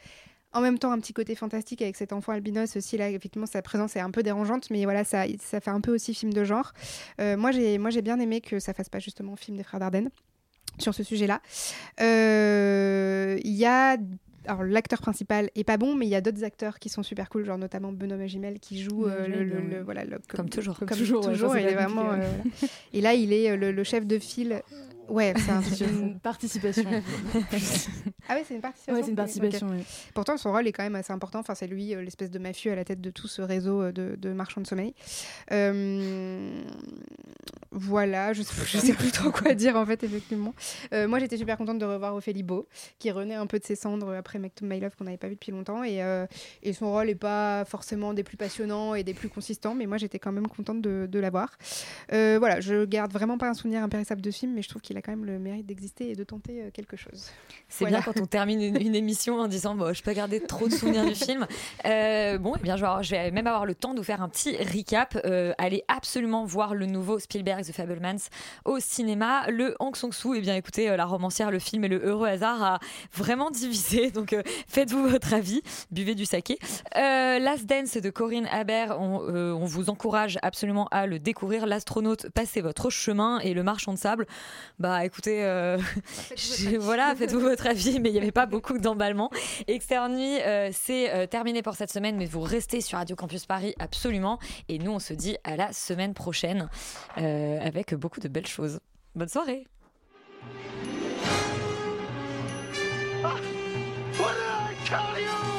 En 0.52 0.60
même 0.60 0.80
temps, 0.80 0.90
un 0.90 0.98
petit 0.98 1.12
côté 1.12 1.36
fantastique 1.36 1.80
avec 1.80 1.94
cet 1.94 2.12
enfant 2.12 2.32
albinos 2.32 2.74
aussi. 2.74 2.96
Là, 2.96 3.08
effectivement, 3.08 3.46
sa 3.46 3.62
présence 3.62 3.94
est 3.94 4.00
un 4.00 4.10
peu 4.10 4.24
dérangeante, 4.24 4.68
mais 4.70 4.82
voilà, 4.82 5.04
ça, 5.04 5.22
ça 5.40 5.60
fait 5.60 5.70
un 5.70 5.80
peu 5.80 5.94
aussi 5.94 6.12
film 6.12 6.32
de 6.32 6.42
genre. 6.42 6.72
Euh, 7.20 7.36
moi, 7.36 7.52
j'ai, 7.52 7.78
moi, 7.78 7.90
j'ai 7.90 8.02
bien 8.02 8.18
aimé 8.18 8.40
que 8.40 8.58
ça 8.58 8.74
fasse 8.74 8.88
pas 8.88 8.98
justement 8.98 9.36
film 9.36 9.56
des 9.56 9.62
frères 9.62 9.78
Dardenne 9.78 10.10
sur 10.80 10.92
ce 10.92 11.04
sujet-là. 11.04 11.40
Euh, 12.24 13.38
Il 13.44 13.52
y 13.52 13.64
a 13.66 13.96
alors 14.46 14.64
l'acteur 14.64 15.00
principal 15.02 15.50
est 15.54 15.64
pas 15.64 15.76
bon, 15.76 15.94
mais 15.94 16.06
il 16.06 16.08
y 16.08 16.14
a 16.14 16.20
d'autres 16.22 16.42
acteurs 16.44 16.78
qui 16.78 16.88
sont 16.88 17.02
super 17.02 17.28
cool, 17.28 17.44
genre 17.44 17.58
notamment 17.58 17.92
Benoît 17.92 18.16
Magimel 18.16 18.58
qui 18.58 18.82
joue 18.82 19.06
euh, 19.06 19.28
le, 19.28 19.44
le- 19.44 19.60
le- 19.60 19.82
voilà 19.82 20.02
Comme 20.28 20.48
toujours. 20.48 20.78
comme, 20.78 20.88
toujours, 20.88 21.56
il 21.58 21.66
est 21.66 21.74
vraiment. 21.74 22.10
euh, 22.12 22.16
voilà. 22.16 22.72
Et 22.94 23.00
là, 23.02 23.12
il 23.14 23.32
est 23.34 23.56
le 23.56 23.84
chef 23.84 24.06
de 24.06 24.18
file. 24.18 24.62
Ouais, 25.10 25.34
c'est 25.36 25.50
un 25.50 25.62
C'est 25.62 25.84
une 25.84 26.18
participation. 26.18 26.88
ah 28.28 28.34
ouais, 28.34 28.44
c'est 28.46 28.54
une 28.54 28.60
participation. 28.60 28.94
Ouais, 28.94 29.02
c'est 29.02 29.10
une 29.10 29.16
participation, 29.16 29.68
ouais. 29.68 29.84
Pourtant, 30.14 30.36
son 30.36 30.52
rôle 30.52 30.66
est 30.66 30.72
quand 30.72 30.82
même 30.82 30.94
assez 30.94 31.12
important. 31.12 31.40
Enfin, 31.40 31.54
c'est 31.54 31.66
lui, 31.66 31.94
euh, 31.94 32.02
l'espèce 32.02 32.30
de 32.30 32.38
mafieux 32.38 32.72
à 32.72 32.76
la 32.76 32.84
tête 32.84 33.00
de 33.00 33.10
tout 33.10 33.28
ce 33.28 33.42
réseau 33.42 33.82
euh, 33.82 33.92
de, 33.92 34.16
de 34.16 34.32
marchands 34.32 34.60
de 34.60 34.66
sommeil. 34.66 34.94
Euh, 35.52 36.62
voilà, 37.72 38.32
je 38.32 38.42
sais, 38.42 38.54
je 38.66 38.78
sais 38.78 38.92
plus 38.92 39.10
trop 39.10 39.30
quoi 39.30 39.54
dire 39.54 39.76
en 39.76 39.84
fait, 39.84 40.02
effectivement. 40.02 40.54
Euh, 40.92 41.08
moi, 41.08 41.18
j'étais 41.18 41.36
super 41.36 41.56
contente 41.56 41.78
de 41.78 41.84
revoir 41.84 42.14
Ophélie 42.14 42.42
Beau, 42.42 42.66
qui 42.98 43.10
renaît 43.10 43.34
un 43.34 43.46
peu 43.46 43.58
de 43.58 43.64
ses 43.64 43.76
cendres 43.76 44.14
après 44.14 44.38
Make 44.38 44.54
to 44.54 44.64
My 44.64 44.80
Love 44.80 44.96
qu'on 44.96 45.04
n'avait 45.04 45.16
pas 45.16 45.28
vu 45.28 45.34
depuis 45.34 45.52
longtemps. 45.52 45.84
Et, 45.84 46.00
et 46.62 46.72
son 46.72 46.90
rôle 46.90 47.06
n'est 47.06 47.14
pas 47.14 47.64
forcément 47.64 48.14
des 48.14 48.22
plus 48.22 48.36
passionnants 48.36 48.94
et 48.94 49.02
des 49.02 49.14
plus 49.14 49.28
consistants, 49.28 49.74
mais 49.74 49.86
moi, 49.86 49.98
j'étais 49.98 50.18
quand 50.18 50.32
même 50.32 50.46
contente 50.46 50.80
de, 50.80 51.06
de 51.10 51.18
l'avoir. 51.18 51.50
Euh, 52.12 52.36
voilà, 52.38 52.60
je 52.60 52.84
garde 52.84 53.12
vraiment 53.12 53.38
pas 53.38 53.48
un 53.48 53.54
souvenir 53.54 53.82
impérissable 53.82 54.20
de 54.20 54.30
ce 54.30 54.38
film, 54.38 54.52
mais 54.54 54.62
je 54.62 54.68
trouve 54.68 54.82
qu'il 54.82 54.96
a 54.96 54.99
a 55.00 55.02
quand 55.02 55.12
même 55.12 55.24
le 55.24 55.38
mérite 55.38 55.66
d'exister 55.66 56.10
et 56.10 56.14
de 56.14 56.24
tenter 56.24 56.62
euh, 56.62 56.70
quelque 56.72 56.96
chose. 56.96 57.30
C'est 57.68 57.84
Voilà. 57.84 57.98
bien 58.00 58.12
quand 58.12 58.20
on 58.20 58.26
termine 58.26 58.60
une, 58.62 58.80
une 58.80 58.94
émission 58.94 59.38
en 59.40 59.48
disant 59.48 59.74
bon, 59.74 59.92
je 59.94 60.02
peux 60.02 60.12
garder 60.12 60.40
trop 60.40 60.68
de 60.68 60.72
souvenirs 60.72 61.04
du 61.04 61.14
film. 61.14 61.46
Euh, 61.84 62.38
bon, 62.38 62.54
eh 62.58 62.62
bien, 62.62 62.76
je 62.76 62.82
vais, 62.82 62.86
avoir- 62.86 63.02
je 63.02 63.10
vais 63.10 63.30
même 63.30 63.46
avoir 63.46 63.66
le 63.66 63.74
temps 63.74 63.92
de 63.94 63.98
vous 63.98 64.04
faire 64.04 64.22
un 64.22 64.28
petit 64.28 64.56
recap. 64.56 65.18
Euh, 65.24 65.52
allez 65.58 65.82
absolument 65.88 66.44
voir 66.44 66.74
le 66.74 66.86
nouveau 66.86 67.18
Spielberg 67.18 67.64
The 67.64 67.72
Fablemans 67.72 68.28
au 68.64 68.78
cinéma. 68.80 69.46
Le 69.50 69.76
Hong 69.80 69.96
Sang-soo, 69.96 70.34
eh 70.34 70.40
bien, 70.40 70.54
écoutez, 70.56 70.94
la 70.96 71.04
romancière, 71.06 71.50
le 71.50 71.58
film 71.58 71.84
et 71.84 71.88
le 71.88 71.98
heureux 72.04 72.28
hasard 72.28 72.62
a 72.62 72.78
vraiment 73.12 73.50
divisé. 73.50 74.10
Donc, 74.12 74.32
euh, 74.32 74.42
faites-vous 74.68 75.08
votre 75.08 75.34
avis, 75.34 75.62
buvez 75.90 76.14
du 76.14 76.24
saké. 76.24 76.58
Last 76.94 77.66
Dance 77.66 77.96
de 77.96 78.10
Corinne 78.10 78.46
Haber, 78.50 78.86
on, 78.98 79.20
on 79.20 79.64
vous 79.64 79.90
encourage 79.90 80.38
absolument 80.42 80.88
à 80.90 81.06
le 81.06 81.18
découvrir. 81.18 81.66
L'astronaute, 81.66 82.28
passez 82.30 82.60
votre 82.60 82.90
chemin 82.90 83.38
et 83.40 83.54
le 83.54 83.62
marchand 83.62 83.92
de 83.92 83.98
sable, 83.98 84.26
bah 84.78 84.89
écoutez, 84.98 85.44
euh, 85.44 85.78
je- 86.36 86.76
voilà, 86.78 87.14
faites-vous 87.18 87.40
votre 87.40 87.66
avis, 87.66 88.00
mais 88.00 88.10
il 88.10 88.12
n'y 88.12 88.18
avait 88.18 88.32
pas 88.32 88.46
beaucoup 88.46 88.78
d'emballement. 88.78 89.30
Externe 89.66 90.14
Nuit, 90.16 90.40
euh, 90.42 90.70
c'est 90.72 91.12
euh, 91.12 91.26
terminé 91.26 91.62
pour 91.62 91.74
cette 91.74 91.92
semaine, 91.92 92.16
mais 92.16 92.26
vous 92.26 92.40
restez 92.40 92.80
sur 92.80 92.98
Radio 92.98 93.16
Campus 93.16 93.46
Paris 93.46 93.74
absolument. 93.78 94.38
Et 94.68 94.78
nous, 94.78 94.90
on 94.92 94.98
se 94.98 95.12
dit 95.12 95.36
à 95.44 95.56
la 95.56 95.72
semaine 95.72 96.14
prochaine 96.14 96.68
euh, 97.18 97.58
avec 97.60 97.94
beaucoup 97.94 98.20
de 98.20 98.28
belles 98.28 98.46
choses. 98.46 98.80
Bonne 99.14 99.28
soirée. 99.28 99.66
What 104.18 104.34
did 104.84 105.49